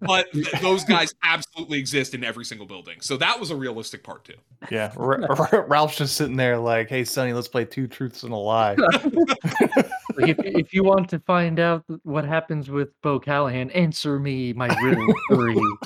but 0.01 0.31
th- 0.31 0.51
those 0.61 0.83
guys 0.83 1.13
absolutely 1.23 1.79
exist 1.79 2.13
in 2.13 2.23
every 2.23 2.45
single 2.45 2.67
building. 2.67 3.01
So 3.01 3.17
that 3.17 3.39
was 3.39 3.51
a 3.51 3.55
realistic 3.55 4.03
part 4.03 4.23
too. 4.23 4.35
Yeah, 4.71 4.93
R- 4.95 5.23
R- 5.51 5.65
Ralph's 5.67 5.97
just 5.97 6.15
sitting 6.15 6.35
there 6.35 6.57
like, 6.57 6.89
"Hey, 6.89 7.03
Sonny, 7.03 7.33
let's 7.33 7.47
play 7.47 7.65
two 7.65 7.87
truths 7.87 8.23
and 8.23 8.31
a 8.31 8.37
lie." 8.37 8.75
Like, 8.75 9.03
if, 10.17 10.39
if 10.39 10.73
you 10.73 10.83
want 10.83 11.09
to 11.09 11.19
find 11.19 11.59
out 11.59 11.83
what 12.03 12.25
happens 12.25 12.69
with 12.69 12.89
Bo 13.01 13.19
Callahan, 13.19 13.71
answer 13.71 14.19
me 14.19 14.53
my 14.53 14.67
riddle 14.81 15.13
three. 15.31 15.77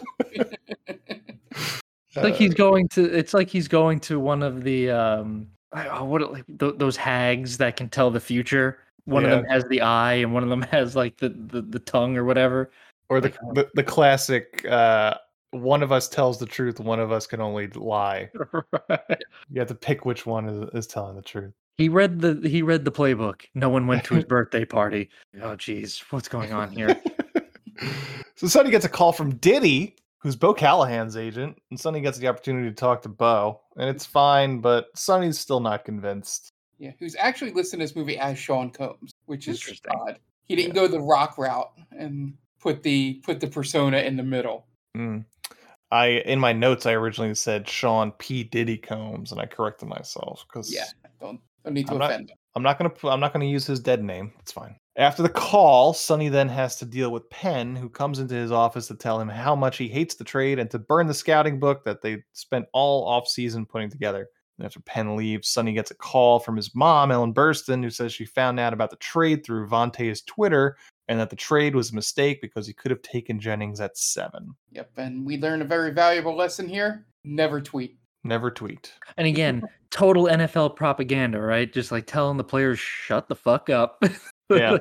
It's 2.16 2.24
like 2.24 2.36
he's 2.36 2.54
going 2.54 2.90
to. 2.90 3.04
It's 3.18 3.34
like 3.34 3.50
he's 3.50 3.68
going 3.68 4.00
to 4.02 4.20
one 4.20 4.44
of 4.44 4.64
the 4.64 4.92
um. 4.92 5.48
oh, 5.74 6.04
what 6.04 6.32
like 6.32 6.46
th- 6.60 6.76
those 6.78 6.98
hags 6.98 7.58
that 7.58 7.76
can 7.78 7.90
tell 7.90 8.12
the 8.12 8.20
future. 8.20 8.80
One 9.06 9.26
of 9.26 9.32
them 9.32 9.46
has 9.46 9.64
the 9.66 9.82
eye, 9.82 10.14
and 10.14 10.34
one 10.34 10.44
of 10.44 10.50
them 10.50 10.62
has 10.72 10.96
like 10.96 11.18
the 11.18 11.30
the, 11.30 11.62
the 11.62 11.80
tongue 11.80 12.18
or 12.18 12.24
whatever. 12.26 12.72
or 13.10 13.20
the, 13.22 13.30
the 13.54 13.70
the 13.74 13.84
classic 13.84 14.66
uh 14.66 15.16
one 15.52 15.84
of 15.84 15.92
us 15.92 16.08
tells 16.10 16.40
the 16.40 16.48
truth 16.48 16.80
one 16.80 17.00
of 17.00 17.12
us 17.12 17.28
can 17.28 17.40
only 17.40 17.68
lie 17.68 18.28
you 19.52 19.60
have 19.60 19.68
to 19.68 19.76
pick 19.76 20.04
which 20.04 20.26
one 20.26 20.50
is, 20.50 20.70
is 20.74 20.88
telling 20.88 21.16
the 21.16 21.22
truth 21.22 21.54
He 21.78 21.90
read 21.90 22.20
the 22.22 22.42
he 22.50 22.62
read 22.64 22.86
the 22.86 22.92
playbook. 22.92 23.42
No 23.54 23.70
one 23.70 23.86
went 23.86 24.04
to 24.06 24.16
his 24.16 24.26
birthday 24.36 24.66
party. 24.66 25.10
Oh, 25.42 25.56
geez, 25.56 26.04
what's 26.10 26.28
going 26.28 26.54
on 26.54 26.72
here? 26.72 27.00
so 28.36 28.48
sonny 28.48 28.72
gets 28.72 28.86
a 28.86 28.90
call 28.90 29.12
from 29.12 29.36
diddy 29.36 29.96
who's 30.20 30.36
bo 30.36 30.54
callahan's 30.54 31.18
agent 31.18 31.58
and 31.70 31.80
sonny 31.80 32.02
gets 32.02 32.18
the 32.18 32.28
opportunity 32.28 32.70
to 32.70 32.76
talk 32.76 33.02
to 33.02 33.10
bo 33.10 33.60
and 33.78 33.90
it's 33.90 34.06
fine 34.06 34.60
but 34.60 34.88
sonny's 34.96 35.38
still 35.40 35.60
not 35.60 35.84
convinced 35.86 36.53
Yeah, 36.80 36.92
who's 37.00 37.16
actually 37.18 37.52
listed 37.52 37.76
in 37.76 37.80
this 37.80 37.96
movie 37.96 38.18
as 38.18 38.38
Sean 38.38 38.70
Combs, 38.70 39.12
which 39.26 39.48
is 39.48 39.64
odd. 39.90 40.20
He 40.46 40.56
didn't 40.56 40.74
go 40.74 40.88
the 40.88 41.00
rock 41.00 41.38
route 41.38 41.72
and 41.98 42.34
put 42.60 42.84
the 42.84 43.16
put 43.24 43.40
the 43.40 43.48
persona 43.48 44.00
in 44.00 44.18
the 44.18 44.24
middle. 44.24 44.66
Mm. 44.98 45.26
i 45.92 46.06
in 46.08 46.40
my 46.40 46.54
notes 46.54 46.86
i 46.86 46.92
originally 46.94 47.34
said 47.34 47.68
sean 47.68 48.12
p 48.20 48.44
diddy 48.44 48.78
combs 48.78 49.32
and 49.32 49.42
i 49.42 49.46
corrected 49.48 49.90
myself 49.90 50.46
because 50.48 50.72
Yeah, 50.72 50.84
don't 51.20 51.40
don't 51.64 51.74
need 51.74 51.88
to 51.88 51.94
I'm 51.94 51.98
not- 52.00 52.12
offend 52.12 52.30
him. 52.30 52.38
I'm 52.56 52.62
not 52.62 52.78
gonna 52.78 52.94
I'm 53.12 53.20
not 53.20 53.34
gonna 53.34 53.46
use 53.46 53.66
his 53.66 53.80
dead 53.80 54.04
name. 54.04 54.32
It's 54.40 54.52
fine. 54.52 54.76
After 54.96 55.24
the 55.24 55.30
call, 55.30 55.92
Sonny 55.94 56.30
then 56.30 56.48
has 56.50 56.76
to 56.76 56.86
deal 56.86 57.10
with 57.12 57.28
Penn, 57.32 57.76
who 57.76 57.90
comes 57.90 58.20
into 58.20 58.36
his 58.36 58.52
office 58.52 58.86
to 58.90 58.96
tell 58.96 59.20
him 59.20 59.28
how 59.28 59.56
much 59.56 59.78
he 59.78 59.88
hates 59.88 60.14
the 60.14 60.24
trade 60.24 60.60
and 60.60 60.70
to 60.70 60.78
burn 60.78 61.08
the 61.08 61.16
scouting 61.16 61.60
book 61.60 61.84
that 61.86 62.04
they 62.04 62.22
spent 62.34 62.68
all 62.72 63.08
off 63.08 63.28
season 63.28 63.66
putting 63.66 63.90
together. 63.90 64.28
And 64.64 64.70
after 64.70 64.80
Penn 64.80 65.18
leaves, 65.18 65.50
Sonny 65.50 65.74
gets 65.74 65.92
a 65.92 65.96
call 65.96 66.40
from 66.40 66.56
his 66.56 66.74
mom, 66.74 67.12
Ellen 67.12 67.34
Burstyn, 67.34 67.84
who 67.84 67.90
says 67.90 68.14
she 68.14 68.24
found 68.24 68.62
out 68.62 68.72
about 68.72 68.92
the 68.92 68.96
trade 68.96 69.46
through 69.46 69.68
Vontae's 69.68 70.22
Twitter 70.22 70.78
and 71.10 71.20
that 71.20 71.30
the 71.30 71.36
trade 71.36 71.76
was 71.76 71.92
a 71.92 71.96
mistake 71.96 72.40
because 72.42 72.66
he 72.66 72.72
could 72.72 72.90
have 72.90 73.02
taken 73.02 73.42
Jennings 73.42 73.82
at 73.82 73.98
seven. 73.98 74.56
Yep, 74.72 74.92
and 74.96 75.26
we 75.26 75.38
learned 75.38 75.64
a 75.64 75.66
very 75.66 75.92
valuable 75.92 76.34
lesson 76.34 76.70
here: 76.70 77.06
never 77.26 77.60
tweet. 77.60 77.98
Never 78.24 78.50
tweet. 78.50 78.94
And 79.18 79.28
again, 79.28 79.64
total 79.92 80.28
NFL 80.28 80.78
propaganda, 80.78 81.42
right? 81.42 81.72
Just 81.72 81.92
like 81.92 82.08
telling 82.08 82.38
the 82.38 82.46
players, 82.46 82.80
shut 82.80 83.28
the 83.28 83.36
fuck 83.36 83.70
up. 83.70 84.02
Yeah. 84.50 84.78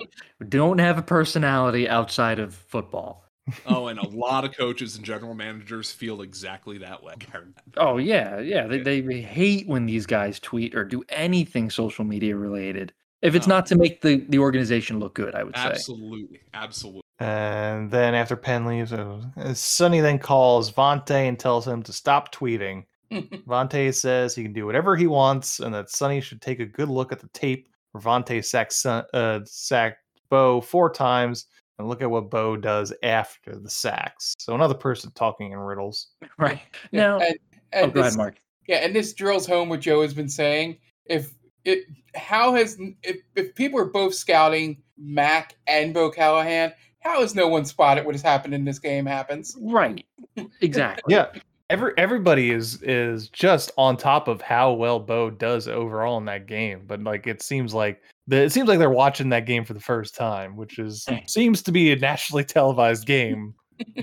Don't 0.48 0.78
have 0.80 0.98
a 0.98 1.02
personality 1.02 1.88
outside 1.88 2.38
of 2.40 2.52
football. 2.52 3.21
Oh, 3.66 3.88
and 3.88 3.98
a 3.98 4.08
lot 4.08 4.44
of 4.44 4.56
coaches 4.56 4.96
and 4.96 5.04
general 5.04 5.34
managers 5.34 5.90
feel 5.90 6.22
exactly 6.22 6.78
that 6.78 7.02
way. 7.02 7.14
Oh 7.76 7.96
yeah, 7.96 8.38
yeah. 8.38 8.66
They 8.66 8.78
they 8.80 9.20
hate 9.20 9.66
when 9.66 9.86
these 9.86 10.06
guys 10.06 10.38
tweet 10.38 10.74
or 10.74 10.84
do 10.84 11.02
anything 11.08 11.70
social 11.70 12.04
media 12.04 12.36
related. 12.36 12.92
If 13.22 13.34
it's 13.34 13.46
not 13.46 13.66
to 13.66 13.76
make 13.76 14.00
the, 14.00 14.24
the 14.28 14.38
organization 14.38 14.98
look 14.98 15.14
good, 15.14 15.34
I 15.34 15.44
would 15.44 15.56
say. 15.56 15.62
Absolutely, 15.62 16.40
absolutely. 16.54 17.02
And 17.20 17.88
then 17.88 18.16
after 18.16 18.34
Penn 18.34 18.66
leaves, 18.66 18.92
uh, 18.92 19.22
Sonny 19.54 20.00
then 20.00 20.18
calls 20.18 20.72
Vontae 20.72 21.28
and 21.28 21.38
tells 21.38 21.66
him 21.66 21.84
to 21.84 21.92
stop 21.92 22.34
tweeting. 22.34 22.84
Vontae 23.12 23.94
says 23.94 24.34
he 24.34 24.42
can 24.42 24.52
do 24.52 24.66
whatever 24.66 24.96
he 24.96 25.06
wants 25.06 25.60
and 25.60 25.72
that 25.72 25.88
Sonny 25.88 26.20
should 26.20 26.42
take 26.42 26.58
a 26.58 26.66
good 26.66 26.88
look 26.88 27.12
at 27.12 27.20
the 27.20 27.28
tape 27.28 27.68
where 27.92 28.02
Vontae 28.02 28.44
sacks, 28.44 28.84
uh, 28.84 29.40
sacked 29.44 29.98
Bo 30.28 30.60
four 30.60 30.90
times 30.90 31.46
and 31.82 31.88
look 31.90 32.00
at 32.00 32.10
what 32.10 32.30
Bo 32.30 32.56
does 32.56 32.92
after 33.02 33.56
the 33.56 33.68
sacks. 33.68 34.34
So 34.38 34.54
another 34.54 34.74
person 34.74 35.10
talking 35.14 35.52
in 35.52 35.58
riddles. 35.58 36.08
Right. 36.38 36.60
Yeah, 36.90 37.00
Now, 37.00 37.18
and, 37.18 37.38
and 37.72 37.84
oh, 37.86 37.90
go 37.90 38.00
ahead, 38.00 38.12
this- 38.12 38.16
Mark. 38.16 38.36
Yeah, 38.68 38.76
and 38.76 38.94
this 38.94 39.12
drills 39.12 39.46
home 39.46 39.68
what 39.68 39.80
Joe 39.80 40.02
has 40.02 40.14
been 40.14 40.28
saying. 40.28 40.78
If 41.06 41.34
it, 41.64 41.84
how 42.14 42.54
has 42.54 42.78
if, 43.02 43.16
if 43.34 43.54
people 43.56 43.78
are 43.80 43.86
both 43.86 44.14
scouting 44.14 44.80
Mack 44.96 45.56
and 45.66 45.92
Bo 45.92 46.10
Callahan, 46.10 46.72
how 47.00 47.20
has 47.20 47.34
no 47.34 47.48
one 47.48 47.64
spotted 47.64 48.04
what 48.06 48.14
has 48.14 48.22
happened 48.22 48.54
in 48.54 48.64
this 48.64 48.78
game 48.78 49.04
happens? 49.04 49.56
Right. 49.60 50.06
Exactly. 50.60 51.12
Yeah. 51.12 51.26
Every 51.70 51.92
everybody 51.98 52.50
is 52.50 52.80
is 52.82 53.28
just 53.28 53.72
on 53.76 53.96
top 53.96 54.28
of 54.28 54.40
how 54.40 54.72
well 54.72 55.00
Bo 55.00 55.30
does 55.30 55.66
overall 55.68 56.18
in 56.18 56.24
that 56.26 56.46
game, 56.46 56.84
but 56.86 57.02
like 57.02 57.26
it 57.26 57.42
seems 57.42 57.74
like 57.74 58.00
the, 58.02 58.11
it 58.30 58.52
seems 58.52 58.68
like 58.68 58.78
they're 58.78 58.90
watching 58.90 59.30
that 59.30 59.46
game 59.46 59.64
for 59.64 59.74
the 59.74 59.80
first 59.80 60.14
time, 60.14 60.56
which 60.56 60.78
is 60.78 61.06
seems 61.26 61.62
to 61.62 61.72
be 61.72 61.92
a 61.92 61.96
nationally 61.96 62.44
televised 62.44 63.06
game 63.06 63.54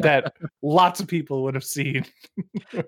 that 0.01 0.33
lots 0.61 0.99
of 0.99 1.07
people 1.07 1.43
would 1.43 1.55
have 1.55 1.63
seen. 1.63 2.05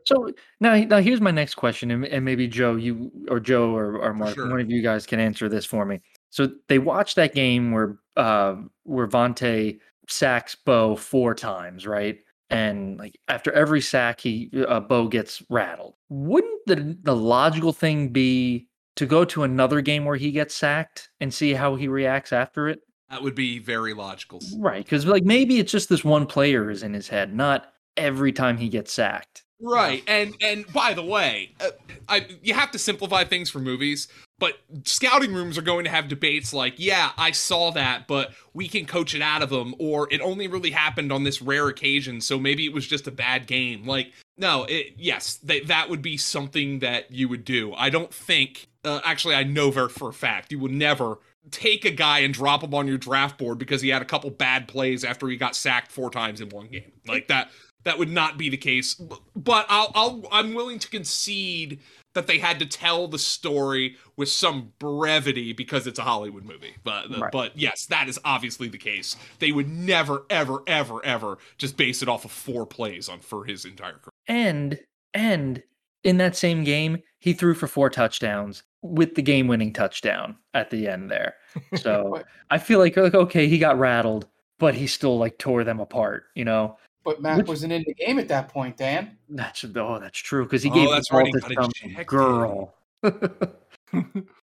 So 0.06 0.30
now, 0.60 0.76
now 0.76 1.00
here's 1.00 1.22
my 1.22 1.32
next 1.32 1.56
question, 1.56 1.92
and, 1.92 2.06
and 2.06 2.24
maybe 2.24 2.48
Joe, 2.48 2.76
you 2.76 3.12
or 3.30 3.40
Joe 3.40 3.76
or, 3.76 3.98
or 3.98 4.14
Mark, 4.14 4.36
sure. 4.36 4.50
one 4.50 4.60
of 4.60 4.70
you 4.70 4.82
guys 4.82 5.06
can 5.06 5.20
answer 5.20 5.50
this 5.50 5.66
for 5.66 5.86
me. 5.86 6.00
So 6.30 6.50
they 6.68 6.80
watched 6.80 7.16
that 7.16 7.34
game 7.34 7.72
where 7.72 8.00
uh, 8.16 8.56
where 8.84 9.08
Vontae 9.08 9.80
sacks 10.08 10.56
Bo 10.56 10.96
four 10.96 11.34
times, 11.34 11.88
right? 11.88 12.20
And 12.50 12.98
like 12.98 13.18
after 13.28 13.52
every 13.54 13.82
sack, 13.82 14.20
he 14.20 14.50
uh, 14.68 14.82
Bo 14.82 15.08
gets 15.08 15.42
rattled. 15.50 15.96
Wouldn't 16.10 16.66
the 16.68 16.98
the 17.04 17.16
logical 17.16 17.74
thing 17.74 18.10
be 18.10 18.68
to 18.96 19.06
go 19.06 19.26
to 19.26 19.44
another 19.44 19.82
game 19.82 20.06
where 20.06 20.18
he 20.18 20.32
gets 20.32 20.56
sacked 20.56 21.10
and 21.20 21.34
see 21.34 21.54
how 21.54 21.76
he 21.76 21.88
reacts 21.88 22.34
after 22.34 22.68
it? 22.68 22.80
That 23.10 23.22
would 23.22 23.36
be 23.36 23.60
very 23.60 23.94
logical. 23.94 24.42
Right, 24.58 24.84
because 24.84 25.06
like 25.06 25.24
maybe 25.24 25.60
it's 25.60 25.72
just 25.72 25.90
this 25.90 26.04
one 26.04 26.26
player 26.26 26.70
is 26.70 26.82
in 26.82 26.94
his 26.94 27.10
head, 27.10 27.34
not 27.36 27.74
every 27.98 28.32
time 28.32 28.58
he 28.58 28.70
gets 28.70 28.94
sacked. 28.94 29.44
Right, 29.64 30.04
and 30.08 30.34
and 30.42 30.66
by 30.74 30.94
the 30.94 31.04
way, 31.04 31.54
uh, 31.60 31.70
I 32.10 32.26
you 32.42 32.54
have 32.54 32.72
to 32.72 32.80
simplify 32.80 33.24
things 33.26 33.50
for 33.50 33.60
movies, 33.60 34.08
but 34.40 34.56
scouting 34.86 35.34
rooms 35.34 35.56
are 35.58 35.62
going 35.62 35.84
to 35.84 35.92
have 35.92 36.08
debates 36.08 36.52
like, 36.52 36.76
yeah, 36.78 37.12
I 37.16 37.30
saw 37.30 37.70
that, 37.72 38.08
but 38.08 38.32
we 38.54 38.68
can 38.68 38.86
coach 38.86 39.14
it 39.14 39.22
out 39.22 39.44
of 39.44 39.50
them, 39.50 39.76
or 39.78 40.08
it 40.12 40.20
only 40.20 40.48
really 40.48 40.72
happened 40.72 41.12
on 41.12 41.24
this 41.24 41.44
rare 41.44 41.68
occasion, 41.68 42.22
so 42.22 42.40
maybe 42.40 42.66
it 42.66 42.74
was 42.74 42.88
just 42.88 43.08
a 43.08 43.12
bad 43.12 43.46
game. 43.46 43.86
Like, 43.86 44.14
no, 44.36 44.64
it, 44.64 44.94
yes, 44.98 45.36
that 45.44 45.68
that 45.68 45.92
would 45.92 46.02
be 46.02 46.18
something 46.18 46.80
that 46.80 47.12
you 47.12 47.30
would 47.30 47.46
do. 47.46 47.74
I 47.76 47.92
don't 47.92 48.12
think 48.12 48.68
uh, 48.84 49.02
actually, 49.04 49.36
I 49.36 49.44
know 49.44 49.72
ver- 49.72 49.90
for 49.90 50.10
a 50.10 50.14
fact 50.14 50.52
you 50.52 50.60
would 50.60 50.72
never 50.72 51.20
take 51.50 51.86
a 51.86 51.92
guy 51.92 52.20
and 52.20 52.34
drop 52.34 52.64
him 52.64 52.74
on 52.74 52.88
your 52.88 52.98
draft 52.98 53.38
board 53.38 53.58
because 53.58 53.82
he 53.82 53.90
had 53.90 54.02
a 54.02 54.06
couple 54.06 54.30
bad 54.30 54.68
plays 54.68 55.04
after 55.04 55.28
he 55.28 55.38
got 55.38 55.56
sacked 55.56 55.92
four 55.92 56.10
times 56.12 56.42
in 56.42 56.50
one 56.50 56.68
game. 56.68 56.92
Like 57.08 57.28
that, 57.30 57.50
that 57.84 57.98
would 57.98 58.10
not 58.12 58.38
be 58.38 58.50
the 58.50 58.58
case. 58.58 58.94
But 59.36 59.66
I'll, 59.70 59.92
I'll, 59.96 60.24
I'm 60.32 60.54
willing 60.54 60.78
to 60.80 60.88
concede 60.90 61.80
that 62.14 62.28
they 62.28 62.38
had 62.38 62.60
to 62.60 62.66
tell 62.66 63.08
the 63.08 63.18
story 63.18 63.96
with 64.18 64.30
some 64.30 64.72
brevity 64.78 65.54
because 65.54 65.88
it's 65.88 65.98
a 65.98 66.04
Hollywood 66.04 66.44
movie. 66.44 66.76
But, 66.84 67.10
Right. 67.18 67.32
but 67.32 67.58
yes, 67.58 67.86
that 67.88 68.08
is 68.10 68.20
obviously 68.26 68.68
the 68.68 68.78
case. 68.78 69.16
They 69.40 69.52
would 69.52 69.70
never, 69.70 70.26
ever, 70.30 70.62
ever, 70.68 71.04
ever 71.06 71.38
just 71.58 71.78
base 71.78 72.02
it 72.04 72.10
off 72.10 72.26
of 72.26 72.32
four 72.32 72.66
plays 72.68 73.10
on 73.10 73.20
for 73.20 73.46
his 73.46 73.66
entire 73.66 73.94
career. 73.94 74.12
And 74.28 74.80
and 75.14 75.64
in 76.04 76.18
that 76.18 76.36
same 76.36 76.64
game, 76.64 77.00
he 77.20 77.34
threw 77.34 77.54
for 77.54 77.68
four 77.68 77.90
touchdowns 77.90 78.64
with 78.82 79.16
the 79.16 79.22
game-winning 79.22 79.74
touchdown 79.74 80.36
at 80.54 80.70
the 80.70 80.88
end 80.88 81.10
there. 81.12 81.36
So 81.76 82.22
I 82.50 82.58
feel 82.58 82.80
like 82.80 82.96
you're 82.96 83.06
like 83.06 83.14
okay, 83.16 83.48
he 83.48 83.58
got 83.58 83.78
rattled, 83.78 84.28
but 84.60 84.74
he 84.74 84.88
still 84.88 85.18
like 85.18 85.38
tore 85.38 85.64
them 85.64 85.80
apart. 85.80 86.26
You 86.36 86.46
know, 86.46 86.78
But 87.04 87.22
Mack 87.22 87.48
wasn't 87.48 87.74
in 87.74 87.84
the 87.86 87.94
game 87.94 88.20
at 88.20 88.28
that 88.30 88.48
point, 88.50 88.78
Dan. 88.78 89.18
that's 89.30 89.64
oh, 89.64 90.00
that's 90.00 90.20
true 90.20 90.44
because 90.46 90.64
he 90.64 90.70
Oh, 90.70 90.74
gave 90.74 90.90
the 90.90 90.96
that's 90.96 91.10
ball 91.10 91.20
right, 91.20 91.34
to 91.34 91.56
got 91.56 91.72
some 91.96 92.04
girl. 92.06 92.74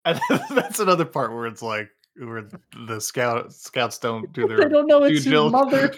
And 0.05 0.21
that's 0.55 0.79
another 0.79 1.03
part 1.05 1.33
where 1.33 1.47
it's 1.47 1.61
like 1.61 1.89
where 2.17 2.47
the 2.87 2.99
scout 3.01 3.51
scouts 3.51 3.97
don't 3.99 4.31
do 4.31 4.47
their 4.47 4.57
They 4.57 4.69
don't 4.69 4.87
know 4.87 5.01
due 5.01 5.07
it's 5.15 5.25
his 5.25 5.33
mother. 5.51 5.93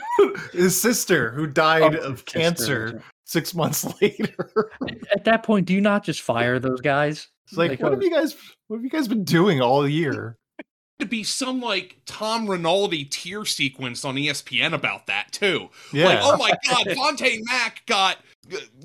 his 0.51 0.79
sister 0.81 1.29
who 1.31 1.45
died 1.45 1.95
Oh, 1.95 1.99
of 1.99 2.11
his 2.19 2.19
sister, 2.19 2.39
cancer 2.39 2.85
that's 2.91 2.93
right. 2.95 3.03
Six 3.29 3.53
months 3.53 3.85
later. 4.01 4.71
At 5.13 5.23
that 5.25 5.43
point, 5.43 5.67
do 5.67 5.73
you 5.73 5.81
not 5.81 6.03
just 6.03 6.21
fire 6.21 6.59
those 6.59 6.81
guys? 6.81 7.27
It's 7.47 7.57
like, 7.57 7.71
Like, 7.71 7.81
what 7.81 7.89
oh, 7.89 7.95
have 7.95 8.03
you 8.03 8.11
guys 8.11 8.35
what 8.67 8.77
have 8.77 8.83
you 8.83 8.89
guys 8.89 9.07
been 9.07 9.23
doing 9.23 9.61
all 9.61 9.87
year? 9.87 10.37
to 10.99 11.05
be 11.05 11.23
some 11.23 11.61
like 11.61 11.97
Tom 12.05 12.49
Rinaldi 12.49 13.05
tear 13.05 13.45
sequence 13.45 14.03
on 14.03 14.15
ESPN 14.15 14.73
about 14.73 15.07
that 15.07 15.31
too. 15.31 15.69
Yeah. 15.93 16.05
Like, 16.05 16.19
oh 16.21 16.37
my 16.37 16.51
god, 16.67 16.87
Vontae 16.87 17.39
Mack 17.43 17.85
got 17.85 18.17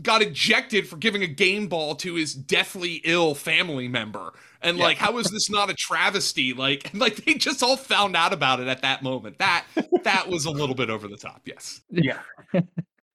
got 0.02 0.22
ejected 0.22 0.86
for 0.86 0.96
giving 0.96 1.22
a 1.22 1.26
game 1.26 1.66
ball 1.66 1.94
to 1.96 2.14
his 2.14 2.34
deathly 2.34 3.00
ill 3.04 3.34
family 3.34 3.88
member. 3.88 4.32
And 4.60 4.78
like, 4.78 4.96
how 4.96 5.18
is 5.18 5.30
this 5.30 5.50
not 5.50 5.68
a 5.68 5.74
travesty? 5.74 6.54
Like, 6.54 6.90
like 6.94 7.16
they 7.16 7.34
just 7.34 7.62
all 7.62 7.76
found 7.76 8.16
out 8.16 8.32
about 8.32 8.60
it 8.60 8.68
at 8.68 8.82
that 8.82 9.02
moment. 9.02 9.38
That 9.38 9.64
that 10.04 10.28
was 10.28 10.44
a 10.46 10.50
little 10.50 10.74
bit 10.74 10.90
over 10.90 11.08
the 11.08 11.16
top, 11.16 11.42
yes. 11.44 11.82
Yeah. 11.90 12.20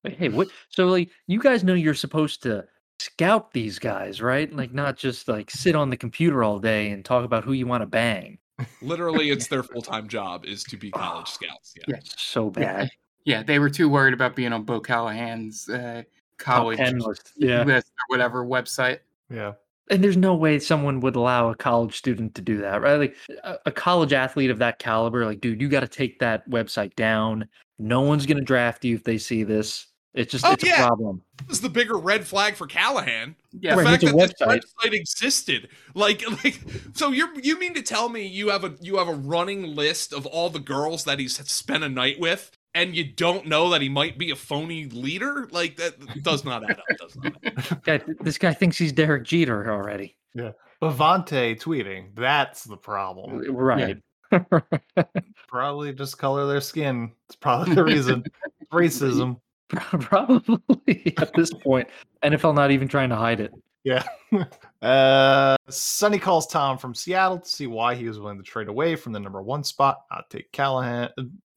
But 0.04 0.14
hey, 0.14 0.30
what? 0.30 0.48
So 0.70 0.88
like, 0.88 1.10
you 1.28 1.40
guys 1.40 1.64
know 1.64 1.74
you're 1.74 1.94
supposed 1.94 2.44
to 2.44 2.66
scout 3.00 3.54
these 3.54 3.80
guys, 3.80 4.22
right? 4.22 4.52
Like, 4.54 4.74
not 4.74 4.98
just 4.98 5.28
like 5.28 5.52
sit 5.52 5.76
on 5.76 5.90
the 5.90 5.98
computer 5.98 6.44
all 6.44 6.60
day 6.60 6.92
and 6.92 7.04
talk 7.04 7.26
about 7.26 7.44
who 7.44 7.54
you 7.54 7.68
want 7.68 7.82
to 7.82 7.88
bang. 7.88 8.38
Literally, 8.82 9.30
it's 9.30 9.48
their 9.48 9.64
full 9.64 9.82
time 9.82 10.08
job 10.08 10.46
is 10.46 10.64
to 10.66 10.78
be 10.78 10.92
college 10.92 11.30
scouts. 11.30 11.74
Yeah. 11.78 11.96
Yeah. 11.96 12.00
So 12.04 12.50
bad. 12.50 12.90
Yeah, 13.26 13.44
they 13.44 13.60
were 13.60 13.70
too 13.70 13.90
worried 13.90 14.14
about 14.14 14.36
being 14.36 14.54
on 14.54 14.64
Bo 14.64 14.80
Callahan's 14.80 15.70
uh, 15.70 16.04
college 16.38 16.78
10 16.78 17.02
yeah. 17.38 17.64
list 17.64 17.88
or 17.88 18.04
whatever 18.08 18.46
website. 18.46 19.00
Yeah. 19.30 19.54
And 19.92 20.04
there's 20.04 20.18
no 20.18 20.36
way 20.36 20.60
someone 20.60 21.00
would 21.02 21.16
allow 21.16 21.50
a 21.50 21.56
college 21.56 21.98
student 21.98 22.36
to 22.36 22.42
do 22.42 22.58
that, 22.62 22.82
right? 22.82 22.96
Like 22.96 23.16
a, 23.44 23.58
a 23.68 23.72
college 23.72 24.14
athlete 24.14 24.52
of 24.52 24.60
that 24.60 24.80
caliber, 24.80 25.26
like, 25.26 25.42
dude, 25.42 25.62
you 25.62 25.68
got 25.68 25.82
to 25.82 25.88
take 25.88 26.20
that 26.20 26.48
website 26.50 26.96
down. 26.96 27.48
No 27.80 28.02
one's 28.02 28.26
gonna 28.26 28.42
draft 28.42 28.84
you 28.86 28.96
if 28.96 29.04
they 29.04 29.18
see 29.18 29.44
this. 29.44 29.88
It's 30.16 30.32
just 30.32 30.44
Oh, 30.46 30.52
it's 30.54 30.66
yeah. 30.66 30.84
a 30.84 30.88
problem. 30.88 31.22
This 31.48 31.58
is 31.58 31.62
the 31.62 31.70
bigger 31.70 31.98
red 31.98 32.26
flag 32.26 32.56
for 32.56 32.66
Callahan. 32.68 33.36
Yeah. 33.54 33.76
the 33.76 33.78
Right, 33.84 33.88
fact 33.88 34.02
that 34.04 34.14
a 34.14 34.18
this 34.18 34.34
website. 34.42 34.62
website 34.84 34.94
existed. 34.94 35.70
Like, 35.94 36.24
like, 36.44 36.60
so 36.94 37.10
you're 37.12 37.30
you 37.40 37.60
mean 37.60 37.76
to 37.76 37.82
tell 37.84 38.10
me 38.10 38.26
you 38.26 38.50
have 38.50 38.64
a 38.64 38.76
you 38.82 38.98
have 38.98 39.08
a 39.08 39.14
running 39.14 39.64
list 39.76 40.12
of 40.14 40.26
all 40.26 40.50
the 40.50 40.60
girls 40.60 41.04
that 41.06 41.20
he's 41.20 41.38
spent 41.50 41.84
a 41.84 41.90
night 41.90 42.20
with, 42.20 42.52
and 42.74 42.96
you 42.96 43.04
don't 43.04 43.46
know 43.46 43.70
that 43.70 43.82
he 43.82 43.90
might 43.90 44.18
be 44.18 44.32
a 44.32 44.36
phony 44.36 44.86
leader? 44.86 45.48
Like 45.52 45.78
that 45.78 46.24
does 46.24 46.44
not 46.44 46.64
add 46.64 46.80
up. 46.80 46.86
Does 47.00 47.16
not. 47.16 47.34
Add 47.46 47.58
up. 47.72 47.84
Guy, 47.84 48.02
this 48.22 48.40
guy 48.40 48.54
thinks 48.54 48.78
he's 48.80 48.92
Derek 48.92 49.24
Jeter 49.26 49.72
already. 49.72 50.18
Yeah. 50.34 50.52
Avante 50.82 51.60
tweeting. 51.62 52.16
That's 52.16 52.64
the 52.64 52.78
problem. 52.78 53.44
Right. 53.56 53.98
Probably 55.48 55.94
just 55.94 56.18
color 56.18 56.48
their 56.48 56.62
skin. 56.62 57.12
It's 57.28 57.36
probably 57.36 57.76
the 57.76 57.84
reason. 57.86 58.24
Racism. 58.72 59.40
Probably 59.70 61.14
at 61.18 61.34
this 61.34 61.54
point. 61.54 61.88
NFL 62.24 62.56
not 62.56 62.72
even 62.72 62.88
trying 62.88 63.10
to 63.10 63.16
hide 63.16 63.40
it. 63.40 63.54
Yeah. 63.84 64.04
Uh, 64.82 65.58
Sonny 65.68 66.18
calls 66.18 66.48
Tom 66.48 66.78
from 66.78 66.96
Seattle 66.96 67.40
to 67.40 67.50
see 67.50 67.68
why 67.68 67.96
he 67.96 68.08
was 68.08 68.18
willing 68.18 68.38
to 68.38 68.44
trade 68.44 68.70
away 68.70 68.96
from 68.96 69.12
the 69.12 69.20
number 69.20 69.42
one 69.42 69.62
spot, 69.62 70.06
not 70.10 70.30
take 70.30 70.50
Callahan. 70.54 71.10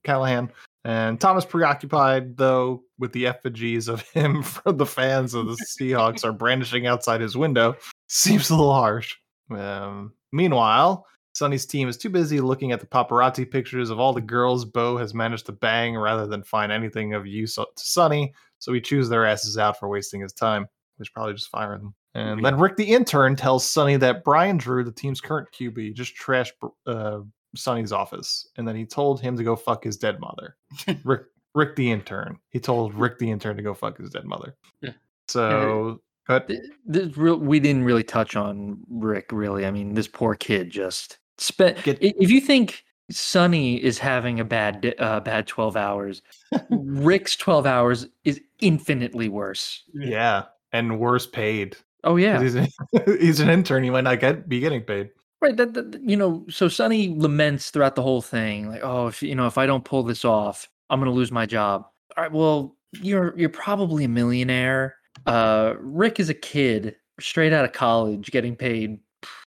Callahan. 0.03 0.51
And 0.85 1.20
Tom 1.20 1.39
is 1.39 1.45
preoccupied, 1.45 2.37
though, 2.37 2.83
with 2.99 3.12
the 3.12 3.29
effigies 3.29 3.87
of 3.87 4.03
him 4.11 4.43
from 4.43 4.77
the 4.77 4.87
fans 4.87 5.35
of 5.35 5.47
the 5.47 5.57
Seahawks 5.79 6.25
are 6.25 6.33
brandishing 6.33 6.89
outside 6.89 7.20
his 7.20 7.37
window. 7.37 7.77
Seems 8.09 8.51
a 8.51 8.57
little 8.57 8.75
harsh. 8.75 9.14
Um, 9.51 10.12
meanwhile, 10.33 11.07
Sonny's 11.35 11.66
team 11.66 11.89
is 11.89 11.97
too 11.97 12.11
busy 12.11 12.41
looking 12.41 12.72
at 12.72 12.80
the 12.80 12.87
paparazzi 12.87 13.51
pictures 13.51 13.91
of 13.91 13.99
all 13.99 14.12
the 14.12 14.20
girls 14.20 14.64
Bo 14.64 14.97
has 14.99 15.14
managed 15.14 15.47
to 15.47 15.53
bang 15.53 15.97
rather 15.97 16.26
than 16.26 16.43
find 16.43 16.70
anything 16.70 17.14
of 17.14 17.26
use 17.26 17.55
to 17.55 17.66
Sonny, 17.76 18.35
so 18.59 18.72
he 18.72 18.80
chews 18.80 19.09
their 19.09 19.26
asses 19.26 19.57
out 19.59 19.78
for 19.78 19.89
wasting 19.89 20.20
his 20.20 20.33
time. 20.33 20.66
We 20.99 21.07
should 21.07 21.14
probably 21.14 21.35
just 21.35 21.49
fire 21.49 21.78
them. 21.78 21.95
And 22.14 22.45
then 22.45 22.59
Rick 22.59 22.76
the 22.76 22.85
intern 22.85 23.37
tells 23.37 23.64
Sonny 23.64 23.97
that 23.97 24.24
Brian 24.24 24.59
Drew, 24.59 24.85
the 24.85 24.93
team's 24.93 25.20
current 25.20 25.49
QB, 25.59 25.95
just 25.95 26.14
trashed 26.14 26.53
uh, 26.87 27.20
Sonny's 27.57 27.93
office, 27.93 28.47
and 28.57 28.68
then 28.68 28.76
he 28.76 28.85
told 28.85 29.20
him 29.20 29.37
to 29.37 29.43
go 29.43 29.57
fuck 29.57 29.85
his 29.85 29.97
dead 29.97 30.20
mother. 30.20 30.57
Rick, 31.05 31.22
Rick 31.55 31.76
the 31.76 31.91
intern. 31.91 32.39
He 32.51 32.61
told 32.61 32.95
Rick 32.95 33.18
the 33.18 33.30
intern 33.30 33.57
to 33.57 33.62
go 33.62 33.72
fuck 33.72 33.97
his 33.97 34.11
dead 34.11 34.26
mother. 34.26 34.55
Yeah. 34.83 34.93
So, 35.28 36.03
but 36.26 36.51
this 36.85 37.16
real, 37.16 37.37
we 37.37 37.59
didn't 37.59 37.85
really 37.85 38.05
touch 38.05 38.37
on 38.37 38.78
Rick, 38.91 39.30
really. 39.33 39.64
I 39.64 39.70
mean, 39.70 39.95
this 39.95 40.09
poor 40.09 40.35
kid 40.35 40.70
just 40.70 41.18
spent. 41.43 41.82
Get- 41.82 41.99
if 42.01 42.30
you 42.30 42.40
think 42.40 42.84
Sonny 43.11 43.82
is 43.82 43.99
having 43.99 44.40
a 44.40 44.45
bad 44.45 44.95
uh, 44.99 45.20
bad 45.20 45.47
twelve 45.47 45.76
hours, 45.76 46.22
Rick's 46.70 47.36
twelve 47.36 47.66
hours 47.66 48.07
is 48.24 48.40
infinitely 48.61 49.28
worse. 49.28 49.82
yeah, 49.95 50.45
and 50.72 50.99
worse 50.99 51.26
paid. 51.26 51.76
Oh 52.05 52.16
yeah, 52.16 52.40
He's, 52.43 52.55
a- 52.57 52.68
he's 53.20 53.40
an 53.40 53.49
intern. 53.49 53.82
He 53.84 53.90
might 53.90 54.05
not 54.05 54.20
get 54.20 54.49
be 54.49 54.61
getting 54.61 54.82
paid. 54.82 55.11
right. 55.40 55.57
That, 55.57 55.74
that 55.74 56.01
you 56.03 56.16
know, 56.16 56.45
so 56.49 56.68
Sonny 56.68 57.09
laments 57.16 57.70
throughout 57.70 57.95
the 57.97 58.03
whole 58.03 58.22
thing, 58.22 58.68
like, 58.68 58.80
oh, 58.82 59.07
if 59.09 59.22
you 59.22 59.34
know, 59.34 59.47
if 59.47 59.59
I 59.59 59.66
don't 59.66 59.84
pull 59.84 60.03
this 60.03 60.24
off, 60.24 60.68
I'm 60.90 60.99
gonna 61.01 61.12
lose 61.12 61.30
my 61.32 61.47
job. 61.47 61.86
All 62.16 62.24
right, 62.24 62.32
well, 62.32 62.76
you're 63.01 63.38
you're 63.38 63.49
probably 63.49 64.05
a 64.05 64.09
millionaire. 64.09 64.97
Uh, 65.26 65.74
Rick 65.78 66.18
is 66.18 66.28
a 66.28 66.34
kid 66.34 66.97
straight 67.20 67.53
out 67.53 67.64
of 67.64 67.72
college, 67.72 68.30
getting 68.30 68.57
paid 68.57 68.99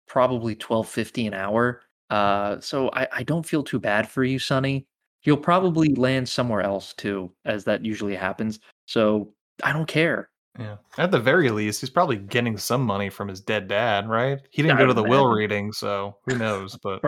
probably 0.10 0.56
twelve 0.56 0.90
fifty 0.90 1.26
an 1.28 1.34
hour. 1.34 1.82
Uh, 2.10 2.60
so 2.60 2.90
I, 2.94 3.08
I 3.14 3.24
don't 3.24 3.46
feel 3.46 3.64
too 3.64 3.80
bad 3.80 4.10
for 4.10 4.24
you, 4.26 4.40
Sonny. 4.40 4.86
You'll 5.24 5.38
probably 5.38 5.94
land 5.96 6.28
somewhere 6.28 6.62
else 6.62 6.94
too, 6.94 7.32
as 7.46 7.64
that 7.66 7.86
usually 7.86 8.16
happens. 8.16 8.60
So 8.88 9.34
I 9.64 9.72
don't 9.72 9.88
care. 9.88 10.30
Yeah. 10.58 10.78
At 10.98 11.12
the 11.12 11.20
very 11.20 11.52
least, 11.52 11.80
he's 11.82 11.90
probably 11.90 12.16
getting 12.18 12.58
some 12.58 12.82
money 12.84 13.10
from 13.10 13.28
his 13.28 13.40
dead 13.40 13.68
dad, 13.68 14.10
right? 14.10 14.40
He 14.50 14.62
didn't 14.64 14.78
I 14.78 14.82
go 14.82 14.88
to 14.88 14.94
the 14.94 15.04
will 15.04 15.28
reading, 15.28 15.72
so 15.72 16.18
who 16.26 16.38
knows? 16.38 16.78
But 16.84 17.02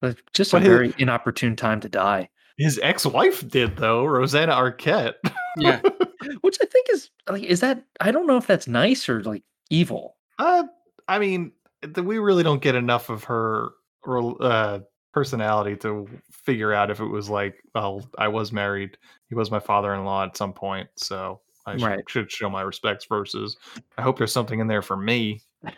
But 0.00 0.18
just 0.34 0.52
But 0.52 0.58
a 0.58 0.64
his- 0.64 0.68
very 0.68 0.94
inopportune 0.98 1.56
time 1.56 1.80
to 1.80 1.88
die. 1.88 2.28
his 2.58 2.78
ex-wife 2.82 3.48
did 3.48 3.76
though, 3.76 4.04
Rosanna 4.04 4.52
Arquette. 4.52 5.14
Yeah. 5.56 5.80
Which 6.42 6.58
I 6.60 6.66
think 6.66 6.86
is 6.90 7.10
like, 7.28 7.42
is 7.44 7.60
that 7.60 7.82
I 8.00 8.10
don't 8.10 8.26
know 8.26 8.36
if 8.36 8.46
that's 8.46 8.68
nice 8.68 9.08
or 9.08 9.22
like 9.22 9.42
evil. 9.70 10.16
Uh, 10.38 10.64
I 11.08 11.18
mean, 11.18 11.52
we 11.96 12.18
really 12.18 12.42
don't 12.42 12.62
get 12.62 12.74
enough 12.74 13.08
of 13.10 13.24
her 13.24 13.70
uh, 14.06 14.80
personality 15.12 15.76
to 15.76 16.08
figure 16.30 16.72
out 16.72 16.90
if 16.90 17.00
it 17.00 17.06
was 17.06 17.30
like, 17.30 17.56
well, 17.74 18.04
I 18.18 18.28
was 18.28 18.52
married. 18.52 18.96
He 19.28 19.34
was 19.34 19.50
my 19.50 19.60
father-in-law 19.60 20.24
at 20.24 20.36
some 20.36 20.52
point, 20.52 20.88
so 20.96 21.40
I 21.66 21.76
should, 21.76 21.86
Right. 21.86 22.04
should 22.10 22.30
show 22.30 22.50
my 22.50 22.62
respects. 22.62 23.06
Versus, 23.06 23.56
I 23.96 24.02
hope 24.02 24.18
there's 24.18 24.32
something 24.32 24.60
in 24.60 24.66
there 24.66 24.82
for 24.82 24.96
me. 24.96 25.40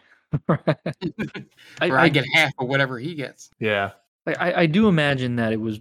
Or 0.49 0.59
I, 1.81 1.89
I- 1.91 2.09
get 2.09 2.25
half 2.35 2.53
of 2.59 2.67
whatever 2.69 2.99
he 2.99 3.15
gets. 3.15 3.49
Yeah, 3.61 3.93
I, 4.27 4.63
I 4.63 4.67
do 4.67 4.89
imagine 4.89 5.37
that 5.37 5.53
it 5.53 5.61
was 5.61 5.79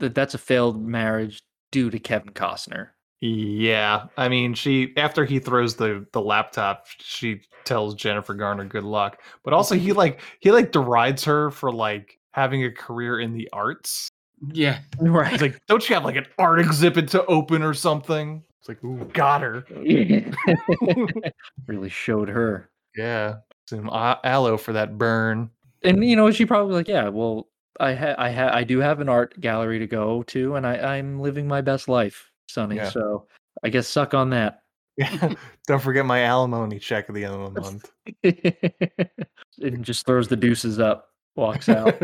that 0.00 0.14
that's 0.14 0.32
a 0.34 0.38
failed 0.38 0.82
marriage 0.82 1.42
due 1.70 1.90
to 1.90 1.98
Kevin 1.98 2.30
Costner. 2.30 2.88
Yeah. 3.20 4.06
I 4.16 4.28
mean, 4.28 4.54
she 4.54 4.92
after 4.96 5.24
he 5.24 5.38
throws 5.38 5.76
the 5.76 6.06
the 6.12 6.20
laptop, 6.20 6.86
she 7.00 7.40
tells 7.64 7.94
Jennifer 7.94 8.34
Garner 8.34 8.64
good 8.64 8.84
luck. 8.84 9.22
But 9.44 9.54
also, 9.54 9.74
he 9.74 9.92
like 9.94 10.20
he 10.40 10.50
like 10.52 10.72
derides 10.72 11.24
her 11.24 11.50
for 11.50 11.72
like 11.72 12.18
having 12.32 12.64
a 12.64 12.70
career 12.70 13.20
in 13.20 13.32
the 13.32 13.48
arts. 13.52 14.08
Yeah. 14.52 14.80
Right. 15.00 15.30
He's 15.32 15.40
like, 15.42 15.58
don't 15.66 15.86
you 15.88 15.94
have 15.94 16.04
like 16.04 16.16
an 16.16 16.26
art 16.38 16.60
exhibit 16.60 17.08
to 17.10 17.24
open 17.26 17.62
or 17.62 17.72
something? 17.74 18.42
It's 18.60 18.68
like, 18.68 18.82
ooh, 18.84 19.04
got 19.12 19.40
her. 19.42 19.64
really 21.66 21.88
showed 21.88 22.28
her. 22.28 22.70
Yeah. 22.96 23.36
some 23.68 23.88
a- 23.88 24.20
aloe 24.24 24.56
for 24.56 24.72
that 24.74 24.98
burn. 24.98 25.50
And 25.82 26.04
you 26.04 26.16
know, 26.16 26.30
she 26.30 26.46
probably 26.46 26.74
like, 26.74 26.88
yeah, 26.88 27.08
well, 27.08 27.48
I 27.78 27.94
ha- 27.94 28.14
I 28.18 28.30
ha- 28.32 28.50
I 28.52 28.64
do 28.64 28.78
have 28.80 29.00
an 29.00 29.08
art 29.08 29.38
gallery 29.40 29.78
to 29.78 29.86
go 29.86 30.22
to, 30.24 30.56
and 30.56 30.66
I 30.66 30.96
I'm 30.96 31.20
living 31.20 31.46
my 31.46 31.60
best 31.60 31.88
life, 31.88 32.30
Sonny. 32.46 32.76
Yeah. 32.76 32.90
So 32.90 33.26
I 33.62 33.68
guess 33.68 33.88
suck 33.88 34.14
on 34.14 34.30
that. 34.30 34.60
Don't 35.66 35.82
forget 35.82 36.06
my 36.06 36.22
alimony 36.22 36.78
check 36.78 37.06
at 37.08 37.14
the 37.14 37.24
end 37.24 37.34
of 37.34 37.54
the 37.54 37.60
month. 37.60 37.90
and 39.60 39.84
just 39.84 40.06
throws 40.06 40.28
the 40.28 40.36
deuces 40.36 40.78
up, 40.78 41.08
walks 41.34 41.68
out. 41.68 42.00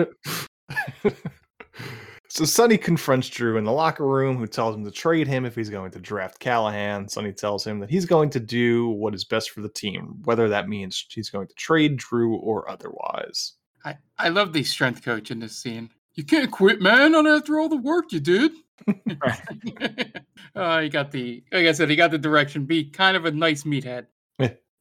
So 2.33 2.47
Sonny 2.47 2.79
confronts 2.79 3.29
Drew 3.29 3.59
in 3.59 3.65
the 3.65 3.73
locker 3.73 4.07
room, 4.07 4.39
who 4.39 4.47
tells 4.47 4.75
him 4.75 4.87
to 4.87 4.91
trade 4.91 5.27
him 5.27 5.45
if 5.45 5.55
he's 5.55 5.69
going 5.69 5.91
to 5.91 6.01
draft 6.01 6.39
Callahan. 6.39 7.07
Sonny 7.07 7.31
tells 7.31 7.67
him 7.67 7.79
that 7.81 7.91
he's 7.91 8.07
going 8.07 8.31
to 8.31 8.41
do 8.41 8.89
what 8.89 9.15
is 9.15 9.23
best 9.23 9.51
for 9.51 9.61
the 9.61 9.69
team, 9.69 10.15
whether 10.25 10.49
that 10.49 10.67
means 10.67 11.05
he's 11.11 11.29
going 11.29 11.47
to 11.47 11.55
trade 11.57 11.99
Drew 11.99 12.37
or 12.37 12.71
otherwise. 12.71 13.53
I, 13.85 13.99
I 14.17 14.31
love 14.31 14.55
the 14.55 14.63
strength 14.63 15.05
coach 15.05 15.31
in 15.31 15.41
this 15.41 15.59
scene. 15.59 15.91
You 16.15 16.25
can't 16.25 16.51
quit, 16.51 16.81
man, 16.81 17.13
not 17.13 17.27
after 17.27 17.61
all 17.61 17.69
the 17.69 17.77
work 17.77 18.13
you 18.13 18.21
did. 18.21 18.53
uh, 20.55 20.81
he 20.81 20.89
got 20.89 21.11
the, 21.11 21.43
like 21.53 21.67
I 21.67 21.73
said, 21.73 21.91
he 21.91 21.97
got 21.97 22.11
the 22.11 22.19
direction. 22.19 22.65
Be 22.65 22.85
kind 22.85 23.17
of 23.17 23.25
a 23.25 23.31
nice 23.31 23.65
meathead. 23.65 24.07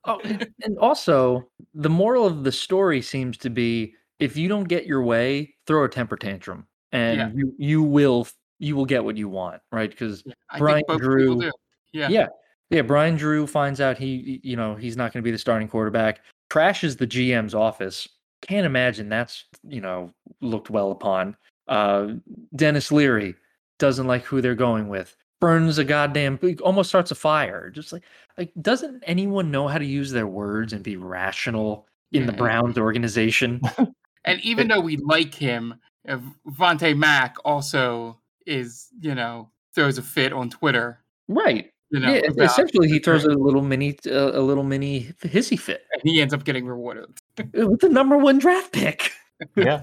Oh, 0.06 0.20
and, 0.24 0.48
and 0.64 0.78
also 0.80 1.48
the 1.76 1.90
moral 1.90 2.26
of 2.26 2.44
the 2.44 2.52
story 2.52 3.02
seems 3.02 3.38
to 3.38 3.50
be 3.52 3.94
if 4.20 4.36
you 4.36 4.48
don't 4.48 4.64
get 4.64 4.86
your 4.86 5.04
way, 5.04 5.54
throw 5.68 5.84
a 5.84 5.90
temper 5.90 6.18
tantrum, 6.18 6.66
and 6.92 7.18
Yeah. 7.18 7.30
you 7.36 7.54
you 7.58 7.84
will 7.84 8.28
you 8.58 8.76
will 8.76 8.86
get 8.86 9.04
what 9.04 9.16
you 9.18 9.30
want, 9.30 9.62
right? 9.72 9.90
Because 9.90 10.24
I 10.50 10.58
Brian 10.58 10.78
think 10.78 10.88
both 10.88 11.02
people 11.02 11.08
Drew, 11.12 11.42
do. 11.42 11.52
Yeah. 11.94 12.10
yeah, 12.10 12.28
yeah. 12.72 12.82
Brian 12.82 13.16
Drew 13.16 13.46
finds 13.46 13.80
out 13.80 13.98
he 13.98 14.40
you 14.44 14.56
know 14.56 14.74
he's 14.76 14.98
not 14.98 15.14
going 15.14 15.22
to 15.22 15.28
be 15.28 15.32
the 15.32 15.38
starting 15.38 15.68
quarterback. 15.68 16.22
Trashes 16.50 16.98
the 16.98 17.08
GM's 17.08 17.54
office. 17.54 18.08
Can't 18.42 18.66
imagine 18.66 19.08
that's 19.08 19.46
you 19.68 19.82
know 19.82 20.12
looked 20.42 20.72
well 20.72 20.92
upon. 20.92 21.36
Uh, 21.68 22.14
Denis 22.56 22.92
Leary 22.92 23.36
doesn't 23.82 24.08
like 24.08 24.24
who 24.24 24.40
they're 24.40 24.56
going 24.56 24.88
with. 24.88 25.18
Burns 25.42 25.80
a 25.80 25.84
goddamn 25.84 26.40
almost 26.62 26.90
starts 26.90 27.10
a 27.10 27.16
fire. 27.16 27.72
Just 27.72 27.92
like 27.92 28.04
like 28.38 28.52
doesn't 28.62 29.04
anyone 29.08 29.52
know 29.52 29.68
how 29.68 29.80
to 29.80 29.86
use 29.86 30.12
their 30.12 30.28
words 30.28 30.72
and 30.72 30.84
be 30.84 30.96
rational 30.96 31.88
in 32.12 32.28
the 32.28 32.32
Browns 32.34 32.78
organization? 32.78 33.60
And 34.24 34.40
even 34.42 34.68
though 34.68 34.80
we 34.80 34.98
like 34.98 35.34
him, 35.34 35.74
uh, 36.08 36.20
Vontae 36.48 36.96
Mack 36.96 37.38
also 37.44 38.20
is, 38.46 38.90
you 39.00 39.16
know, 39.16 39.50
throws 39.74 39.98
a 39.98 40.04
fit 40.04 40.32
on 40.32 40.50
Twitter. 40.50 41.04
right. 41.28 41.72
You 41.90 42.00
know, 42.00 42.14
yeah, 42.14 42.22
about 42.30 42.46
essentially 42.46 42.88
he 42.88 43.00
throws 43.00 43.26
a 43.26 43.30
little 43.30 43.62
mini 43.62 43.98
uh, 44.06 44.32
a 44.32 44.40
little 44.40 44.64
mini 44.64 45.12
hissy 45.24 45.60
fit 45.60 45.84
And 45.92 46.02
he 46.06 46.22
ends 46.22 46.34
up 46.34 46.46
getting 46.46 46.66
rewarded. 46.66 47.06
with 47.54 47.82
the 47.82 47.90
number 47.90 48.18
one 48.18 48.38
draft 48.38 48.72
pick. 48.72 49.12
Yeah, 49.56 49.82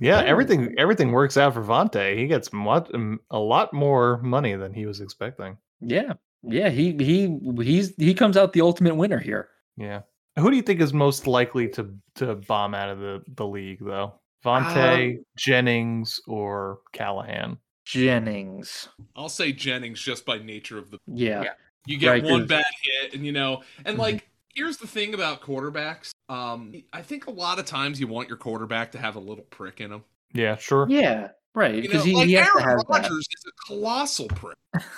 yeah. 0.00 0.20
Everything 0.26 0.74
everything 0.78 1.12
works 1.12 1.36
out 1.36 1.54
for 1.54 1.62
Vontae. 1.62 2.16
He 2.18 2.26
gets 2.26 2.52
much, 2.52 2.88
um, 2.94 3.20
a 3.30 3.38
lot 3.38 3.72
more 3.72 4.18
money 4.22 4.54
than 4.54 4.72
he 4.74 4.86
was 4.86 5.00
expecting. 5.00 5.56
Yeah. 5.80 6.14
Yeah, 6.42 6.70
he 6.70 6.92
he 6.98 7.38
he's 7.62 7.94
he 7.96 8.14
comes 8.14 8.36
out 8.36 8.52
the 8.52 8.60
ultimate 8.62 8.96
winner 8.96 9.18
here. 9.18 9.48
Yeah. 9.76 10.02
Who 10.38 10.50
do 10.50 10.56
you 10.56 10.62
think 10.62 10.80
is 10.80 10.92
most 10.92 11.26
likely 11.26 11.68
to 11.70 11.94
to 12.16 12.34
bomb 12.34 12.74
out 12.74 12.88
of 12.88 12.98
the 12.98 13.22
the 13.36 13.46
league 13.46 13.78
though? 13.80 14.14
Vontae, 14.44 15.18
Jennings, 15.36 16.20
or 16.26 16.80
Callahan? 16.92 17.58
Jennings. 17.84 18.88
I'll 19.14 19.28
say 19.28 19.52
Jennings 19.52 20.00
just 20.00 20.26
by 20.26 20.38
nature 20.38 20.78
of 20.78 20.90
the 20.90 20.98
Yeah. 21.06 21.44
You 21.86 21.96
get 21.98 22.10
Right, 22.10 22.24
one 22.24 22.40
'cause- 22.40 22.48
bad 22.48 22.64
hit, 22.82 23.14
and 23.14 23.24
you 23.26 23.32
know, 23.32 23.62
and 23.84 23.96
Mhm. 23.96 24.00
like, 24.00 24.28
here's 24.54 24.76
the 24.78 24.86
thing 24.86 25.14
about 25.14 25.40
quarterbacks. 25.42 26.10
Um, 26.28 26.72
I 26.92 27.02
think 27.02 27.26
a 27.26 27.30
lot 27.30 27.58
of 27.58 27.64
times 27.64 27.98
you 28.00 28.06
want 28.06 28.28
your 28.28 28.36
quarterback 28.38 28.92
to 28.92 28.98
have 28.98 29.16
a 29.16 29.20
little 29.20 29.44
prick 29.44 29.80
in 29.80 29.92
him. 29.92 30.04
Yeah, 30.32 30.56
sure. 30.56 30.86
Yeah, 30.88 31.28
right. 31.54 31.74
You 31.74 31.82
know, 31.82 31.88
Because 31.88 32.04
he, 32.04 32.14
like 32.14 32.26
he 32.28 32.32
has 32.34 32.48
Aaron 32.60 32.80
Rodgers 32.88 33.08
that. 33.10 33.38
is 33.38 33.44
a 33.46 33.66
colossal 33.66 34.28
prick. 34.28 34.56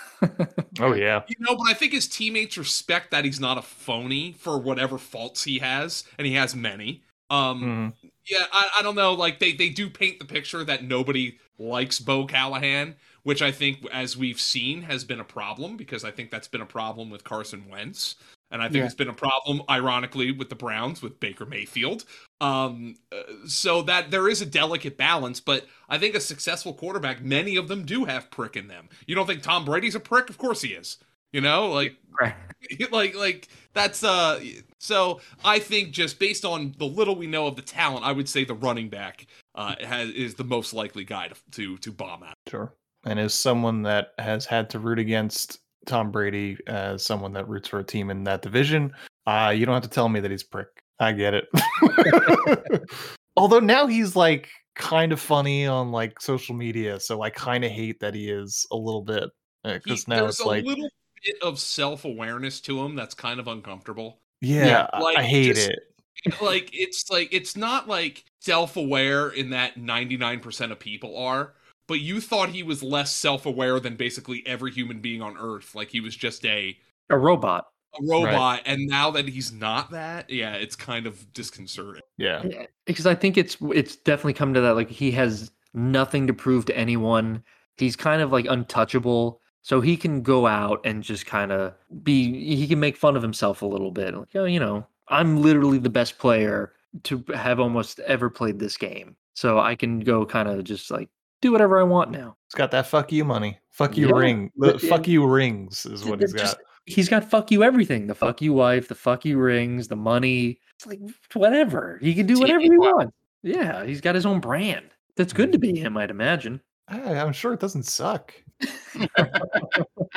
Oh 0.81 0.93
yeah. 0.95 1.23
You 1.29 1.37
know, 1.39 1.55
but 1.57 1.69
I 1.69 1.75
think 1.75 1.93
his 1.93 2.09
teammates 2.09 2.57
respect 2.59 3.11
that 3.13 3.25
he's 3.25 3.39
not 3.39 3.59
a 3.59 3.63
phony 3.63 4.33
for 4.33 4.59
whatever 4.59 4.99
faults 4.99 5.45
he 5.45 5.59
has, 5.61 6.03
and 6.19 6.27
he 6.27 6.35
has 6.35 6.57
many. 6.57 7.03
Um, 7.31 7.93
Mhm. 8.03 8.11
yeah, 8.27 8.45
I, 8.53 8.71
I 8.79 8.83
don't 8.83 8.97
know. 8.97 9.13
Like 9.13 9.39
they 9.39 9.53
they 9.53 9.69
do 9.69 9.89
paint 9.91 10.19
the 10.19 10.25
picture 10.25 10.65
that 10.65 10.83
nobody 10.83 11.39
likes 11.59 12.01
Bo 12.01 12.27
Callahan, 12.27 12.97
which 13.23 13.41
I 13.43 13.53
think, 13.53 13.87
as 13.93 14.17
we've 14.17 14.41
seen, 14.41 14.83
has 14.83 15.05
been 15.05 15.21
a 15.21 15.25
problem 15.25 15.77
because 15.77 16.05
I 16.05 16.11
think 16.11 16.31
that's 16.31 16.49
been 16.49 16.61
a 16.61 16.67
problem 16.67 17.09
with 17.11 17.23
Carson 17.23 17.69
Wentz, 17.71 18.17
and 18.51 18.63
I 18.63 18.67
think 18.67 18.77
Yeah. 18.79 18.85
it's 18.87 18.95
been 18.95 19.09
a 19.09 19.15
problem, 19.15 19.63
ironically, 19.69 20.31
with 20.33 20.49
the 20.49 20.55
Browns 20.55 21.03
with 21.03 21.19
Baker 21.21 21.47
Mayfield. 21.47 22.05
Um, 22.41 22.97
uh, 23.13 23.23
so 23.47 23.83
that 23.83 24.11
there 24.11 24.29
is 24.29 24.43
a 24.43 24.47
delicate 24.47 24.97
balance, 24.97 25.41
but 25.41 25.67
I 25.89 25.99
think 25.99 26.15
a 26.15 26.21
successful 26.21 26.75
quarterback, 26.75 27.23
many 27.23 27.57
of 27.57 27.69
them 27.69 27.85
do 27.85 28.05
have 28.05 28.31
prick 28.31 28.57
in 28.57 28.69
them. 28.69 28.89
You 29.07 29.15
don't 29.15 29.27
think 29.27 29.43
Tom 29.43 29.65
Brady's 29.65 29.95
a 29.95 30.01
prick? 30.01 30.29
Of 30.31 30.39
course 30.39 30.63
he 30.63 30.69
is. 30.71 30.99
You 31.33 31.41
know, 31.41 31.69
like 31.69 31.97
Right. 32.21 32.35
like 32.93 33.17
like 33.17 33.49
that's 33.73 34.05
uh 34.05 34.41
so 34.79 35.21
I 35.45 35.59
think 35.59 35.91
just 35.91 36.21
based 36.21 36.45
on 36.45 36.75
the 36.79 36.87
little 36.87 37.17
we 37.17 37.27
know 37.27 37.49
of 37.49 37.57
the 37.57 37.63
talent, 37.63 38.05
I 38.05 38.13
would 38.13 38.29
say 38.29 38.45
the 38.45 38.55
running 38.55 38.89
back 38.89 39.27
uh 39.57 39.75
has 39.81 40.11
is 40.11 40.35
the 40.37 40.45
most 40.45 40.73
likely 40.73 41.03
guy 41.05 41.27
to 41.29 41.35
to, 41.53 41.77
to 41.79 41.91
bomb 41.93 42.23
out. 42.23 42.35
Sure. 42.49 42.73
And 43.05 43.19
as 43.19 43.35
someone 43.35 43.83
that 43.83 44.13
has 44.19 44.47
had 44.47 44.71
to 44.71 44.79
root 44.79 45.01
against 45.01 45.59
Tom 45.87 46.11
Brady, 46.11 46.57
as 46.67 47.05
someone 47.05 47.33
that 47.35 47.49
roots 47.49 47.69
for 47.69 47.79
a 47.81 47.85
team 47.85 48.11
in 48.11 48.25
that 48.25 48.43
division, 48.43 48.93
uh, 49.27 49.53
you 49.57 49.67
don't 49.67 49.75
have 49.75 49.83
to 49.85 49.89
tell 49.89 50.09
me 50.09 50.21
that 50.21 50.31
he's 50.31 50.43
a 50.43 50.49
prick. 50.49 50.69
I 51.01 51.13
get 51.13 51.35
it. 51.35 51.45
Although 53.37 53.61
now 53.61 53.87
he's 53.87 54.15
like 54.15 54.49
kind 54.77 55.13
of 55.13 55.21
funny 55.21 55.67
on 55.67 55.91
like 55.91 56.21
social 56.21 56.55
media, 56.55 57.01
so 57.01 57.23
I 57.23 57.31
kind 57.31 57.65
of 57.65 57.71
hate 57.71 58.01
that 58.01 58.15
he 58.15 58.31
is 58.31 58.67
a 58.71 58.77
little 58.77 59.03
bit 59.03 59.29
He, 59.65 59.73
because 59.73 60.07
now 60.09 60.21
there's 60.23 60.37
it's 60.37 60.41
a 60.41 60.47
like, 60.49 60.65
little 60.65 60.89
bit 61.25 61.37
of 61.43 61.59
self 61.59 62.05
awareness 62.05 62.61
to 62.63 62.81
him 62.85 62.95
that's 62.95 63.15
kind 63.15 63.41
of 63.41 63.49
uncomfortable. 63.49 64.21
yeah, 64.41 64.87
I- 64.93 65.01
like, 65.01 65.19
I 65.19 65.23
hate 65.25 65.55
just- 65.57 65.71
it. 65.71 65.79
like 66.41 66.71
it's 66.73 67.11
like 67.11 67.29
it's 67.33 67.57
not 67.57 67.89
like 67.89 68.25
self-aware 68.41 69.31
in 69.31 69.51
that 69.51 69.75
99% 69.77 70.71
of 70.71 70.79
people 70.79 71.19
are 71.19 71.55
but 71.87 72.01
you 72.01 72.21
thought 72.21 72.49
he 72.51 72.63
was 72.63 72.83
less 72.83 73.15
self-aware 73.15 73.79
than 73.81 73.97
basically 73.97 74.43
every 74.47 74.71
human 74.71 75.01
being 75.01 75.23
on 75.23 75.37
earth 75.39 75.75
like 75.75 75.89
he 75.91 76.01
was 76.01 76.15
just 76.17 76.45
a 76.47 76.77
A 77.11 77.19
robot. 77.19 77.67
a 77.99 78.03
robot 78.05 78.63
and 78.67 78.87
now 78.87 79.11
that 79.11 79.29
he's 79.29 79.53
not 79.53 79.91
that 79.91 80.29
yeah 80.31 80.55
it's 80.55 80.77
kind 80.77 81.07
of 81.07 81.33
disconcerting 81.33 82.03
Yeah, 82.17 82.43
Yeah, 82.45 82.67
because 82.87 83.07
I 83.07 83.15
think 83.15 83.37
it's 83.37 83.57
it's 83.73 83.97
definitely 83.97 84.35
come 84.35 84.55
to 84.55 84.61
that. 84.63 84.75
Like 84.77 84.91
he 84.91 85.11
has 85.13 85.51
nothing 85.75 86.27
to 86.27 86.35
prove 86.35 86.65
to 86.67 86.77
anyone. 86.77 87.43
He's 87.77 87.97
kind 87.97 88.23
of 88.23 88.31
like 88.33 88.47
untouchable, 88.49 89.41
so 89.63 89.81
he 89.81 89.97
can 89.97 90.23
go 90.23 90.47
out 90.47 90.81
and 90.85 91.03
just 91.03 91.27
kind 91.27 91.51
of 91.53 91.75
be. 92.03 92.55
He 92.57 92.67
can 92.69 92.79
make 92.81 92.97
fun 92.97 93.17
of 93.17 93.23
himself 93.23 93.63
a 93.63 93.67
little 93.67 93.91
bit. 93.91 94.15
Like, 94.15 94.29
oh, 94.37 94.45
you 94.45 94.61
know, 94.61 94.87
I'm 95.09 95.43
literally 95.43 95.79
the 95.79 95.91
best 95.91 96.19
player 96.19 96.73
to 97.05 97.25
have 97.35 97.59
almost 97.61 97.99
ever 98.01 98.31
played 98.31 98.59
this 98.61 98.77
game, 98.77 99.17
so 99.35 99.59
I 99.59 99.75
can 99.75 99.99
go 100.01 100.25
kind 100.25 100.49
of 100.49 100.63
just 100.65 100.91
like 100.91 101.09
do 101.45 101.53
whatever 101.53 101.79
I 101.79 101.83
want 101.85 102.11
now. 102.11 102.37
he's 102.49 102.55
got 102.55 102.71
that 102.73 102.87
fuck 102.87 103.13
you 103.13 103.25
money, 103.25 103.59
fuck 103.71 103.97
you 103.97 104.09
Yeah, 104.09 104.15
ring, 104.17 104.51
the 104.57 104.73
but- 104.73 104.81
fuck 104.81 105.07
you 105.07 105.27
rings 105.27 105.87
is 105.87 106.05
what 106.05 106.21
he's 106.21 106.33
They're 106.33 106.41
just- 106.41 106.57
got. 106.57 106.65
He's 106.87 107.09
got 107.09 107.25
fuck 107.31 107.51
you 107.51 107.63
everything. 107.65 108.07
The 108.09 108.15
fuck 108.15 108.43
you 108.43 108.53
wife, 108.53 108.89
the 108.89 108.95
fuck 108.95 109.25
you 109.25 109.39
rings, 109.39 109.89
the 109.89 109.97
money. 109.97 110.61
It's 110.77 110.87
like 110.87 111.01
whatever. 111.33 111.99
He 112.03 112.15
can 112.15 112.27
do 112.27 112.39
whatever 112.39 112.61
he 112.61 112.69
wants. 112.77 113.15
Yeah, 113.43 113.85
he's 113.87 114.03
got 114.03 114.15
his 114.15 114.27
own 114.27 114.39
brand. 114.41 114.91
That's 115.17 115.33
good 115.33 115.51
to 115.53 115.59
be 115.59 115.75
him, 115.79 115.97
I'd 115.97 116.11
imagine. 116.11 116.61
I- 116.89 117.17
I'm 117.17 117.33
sure 117.33 117.55
it 117.55 117.61
doesn't 117.61 117.85
suck. 117.85 118.35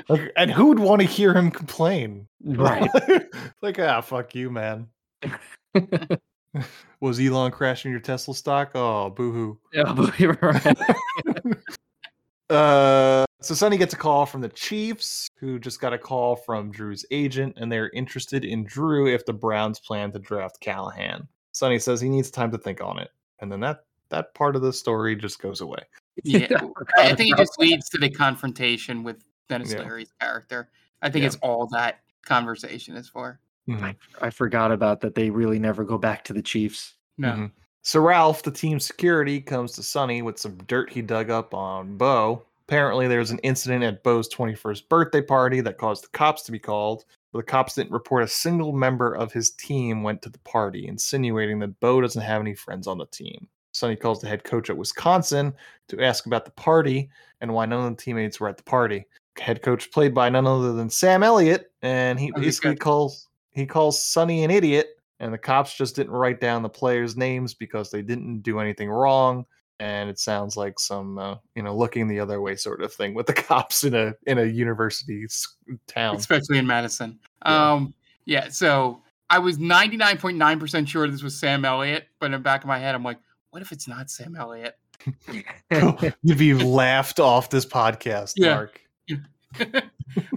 Like, 0.09 0.31
and 0.35 0.51
who 0.51 0.65
would 0.67 0.79
want 0.79 1.01
to 1.01 1.07
hear 1.07 1.33
him 1.33 1.51
complain? 1.51 2.27
Right. 2.43 2.89
like, 3.61 3.79
ah, 3.79 4.01
fuck 4.01 4.35
you, 4.35 4.49
man. 4.49 4.87
Was 6.99 7.19
Elon 7.19 7.51
crashing 7.51 7.91
your 7.91 7.99
Tesla 7.99 8.33
stock? 8.33 8.71
Oh, 8.75 9.09
boohoo. 9.09 9.57
Yeah, 9.73 9.93
but 9.93 10.19
you're 10.19 10.37
right. 10.41 10.77
Uh, 12.49 13.25
so 13.41 13.53
Sonny 13.53 13.75
gets 13.77 13.93
a 13.93 13.97
call 13.97 14.25
from 14.25 14.39
the 14.39 14.47
Chiefs, 14.47 15.27
who 15.37 15.59
just 15.59 15.81
got 15.81 15.91
a 15.91 15.97
call 15.97 16.37
from 16.37 16.71
Drew's 16.71 17.05
agent, 17.11 17.55
and 17.57 17.69
they're 17.69 17.89
interested 17.89 18.45
in 18.45 18.63
Drew 18.63 19.13
if 19.13 19.25
the 19.25 19.33
Browns 19.33 19.79
plan 19.81 20.13
to 20.13 20.19
draft 20.19 20.59
Callahan. 20.61 21.27
Sonny 21.51 21.77
says 21.77 21.99
he 21.99 22.07
needs 22.07 22.31
time 22.31 22.49
to 22.51 22.57
think 22.57 22.81
on 22.81 22.99
it, 22.99 23.11
and 23.41 23.51
then 23.51 23.59
that 23.59 23.83
that 24.09 24.33
part 24.33 24.55
of 24.55 24.61
the 24.61 24.71
story 24.71 25.13
just 25.13 25.41
goes 25.41 25.59
away. 25.59 25.83
Yeah, 26.23 26.47
I 26.97 27.13
think 27.15 27.33
it 27.33 27.37
just 27.37 27.59
leads 27.59 27.89
to 27.89 27.97
the 27.97 28.09
confrontation 28.09 29.03
with 29.03 29.17
Denis 29.49 29.73
Yeah. 29.73 29.79
Leary's 29.81 30.13
character. 30.21 30.69
I 31.01 31.09
think 31.09 31.23
Yeah. 31.23 31.27
it's 31.27 31.35
all 31.41 31.67
that 31.73 31.99
conversation 32.25 32.95
is 32.95 33.09
for. 33.09 33.41
Mhm. 33.67 33.95
I 34.21 34.29
forgot 34.29 34.71
about 34.71 35.01
that. 35.01 35.15
They 35.15 35.29
really 35.29 35.59
never 35.59 35.83
go 35.83 35.97
back 35.97 36.23
to 36.25 36.33
the 36.33 36.41
Chiefs. 36.41 36.95
No. 37.17 37.33
Mhm. 37.33 37.51
So 37.81 37.99
Ralph, 38.01 38.43
the 38.43 38.51
team 38.51 38.79
security, 38.79 39.39
comes 39.41 39.73
to 39.73 39.83
Sonny 39.83 40.21
with 40.21 40.37
some 40.37 40.57
dirt 40.67 40.89
he 40.89 41.01
dug 41.01 41.29
up 41.29 41.53
on 41.53 41.97
Bo. 41.97 42.43
Apparently, 42.67 43.07
there 43.07 43.19
was 43.19 43.31
an 43.31 43.39
incident 43.39 43.83
at 43.83 44.03
Bo's 44.03 44.27
21st 44.27 44.89
birthday 44.89 45.21
party 45.21 45.61
that 45.61 45.77
caused 45.77 46.03
the 46.03 46.09
cops 46.09 46.43
to 46.43 46.51
be 46.51 46.59
called. 46.59 47.05
But 47.31 47.39
the 47.39 47.43
cops 47.43 47.75
didn't 47.75 47.91
report 47.91 48.23
a 48.23 48.27
single 48.27 48.73
member 48.73 49.13
of 49.13 49.31
his 49.33 49.51
team 49.51 50.03
went 50.03 50.21
to 50.23 50.29
the 50.29 50.39
party, 50.39 50.87
insinuating 50.87 51.59
that 51.59 51.79
Bo 51.79 52.01
doesn't 52.01 52.21
have 52.21 52.41
any 52.41 52.55
friends 52.55 52.87
on 52.87 52.97
the 52.97 53.05
team. 53.05 53.47
Sonny 53.73 53.95
calls 53.95 54.21
the 54.21 54.27
head 54.27 54.43
coach 54.43 54.69
at 54.69 54.77
Wisconsin 54.77 55.53
to 55.89 56.01
ask 56.01 56.25
about 56.25 56.45
the 56.45 56.51
party 56.51 57.09
and 57.41 57.53
why 57.53 57.65
none 57.65 57.85
of 57.85 57.95
the 57.97 58.01
teammates 58.01 58.39
were 58.39 58.49
at 58.49 58.57
the 58.57 58.63
party. 58.63 59.05
Head 59.37 59.61
coach 59.61 59.91
played 59.91 60.13
by 60.13 60.29
none 60.29 60.47
other 60.47 60.73
than 60.73 60.89
Sam 60.89 61.21
Elliott, 61.23 61.71
and 61.81 62.19
he 62.19 62.31
Oh, 62.35 62.39
basically 62.41 62.75
calls 62.75 63.26
he 63.57 63.65
calls 63.65 64.01
Sonny 64.03 64.43
an 64.43 64.51
idiot, 64.51 64.87
and 65.19 65.33
the 65.33 65.37
cops 65.37 65.75
just 65.75 65.95
didn't 65.95 66.13
write 66.13 66.39
down 66.39 66.61
the 66.61 66.69
players' 66.69 67.17
names 67.17 67.53
because 67.53 67.89
they 67.91 68.01
didn't 68.01 68.41
do 68.41 68.59
anything 68.59 68.89
wrong. 68.89 69.45
And 69.79 70.09
it 70.09 70.17
sounds 70.17 70.57
like 70.57 70.79
some, 70.79 71.19
uh, 71.19 71.35
you 71.55 71.61
know, 71.61 71.75
looking 71.75 72.07
the 72.07 72.19
other 72.19 72.41
way 72.41 72.55
sort 72.55 72.81
of 72.81 72.91
thing 72.93 73.13
with 73.13 73.27
the 73.27 73.33
cops 73.49 73.83
in 73.83 73.93
a 73.93 74.13
in 74.25 74.39
a 74.39 74.43
university 74.45 75.25
town. 75.87 76.15
especially 76.15 76.57
in 76.57 76.65
Madison. 76.65 77.19
Um, 77.43 77.93
yeah. 78.25 78.49
So 78.49 79.01
I 79.29 79.37
was 79.39 79.59
ninety 79.59 79.97
nine 79.97 80.17
point 80.17 80.37
nine 80.37 80.59
percent 80.59 80.89
sure 80.89 81.07
this 81.07 81.21
was 81.21 81.39
Sam 81.39 81.63
Elliott, 81.63 82.07
but 82.19 82.27
in 82.27 82.31
the 82.31 82.39
back 82.39 82.61
of 82.63 82.67
my 82.67 82.79
head, 82.79 82.95
I'm 82.95 83.03
like, 83.03 83.19
what 83.51 83.61
if 83.61 83.71
it's 83.71 83.87
not 83.87 84.09
Sam 84.09 84.35
Elliott? 84.35 84.75
You'd 86.23 86.37
be 86.39 86.53
laughed 86.55 87.19
off 87.19 87.49
this 87.51 87.65
podcast, 87.65 88.33
Yeah. 88.35 88.55
Mark. 88.55 88.81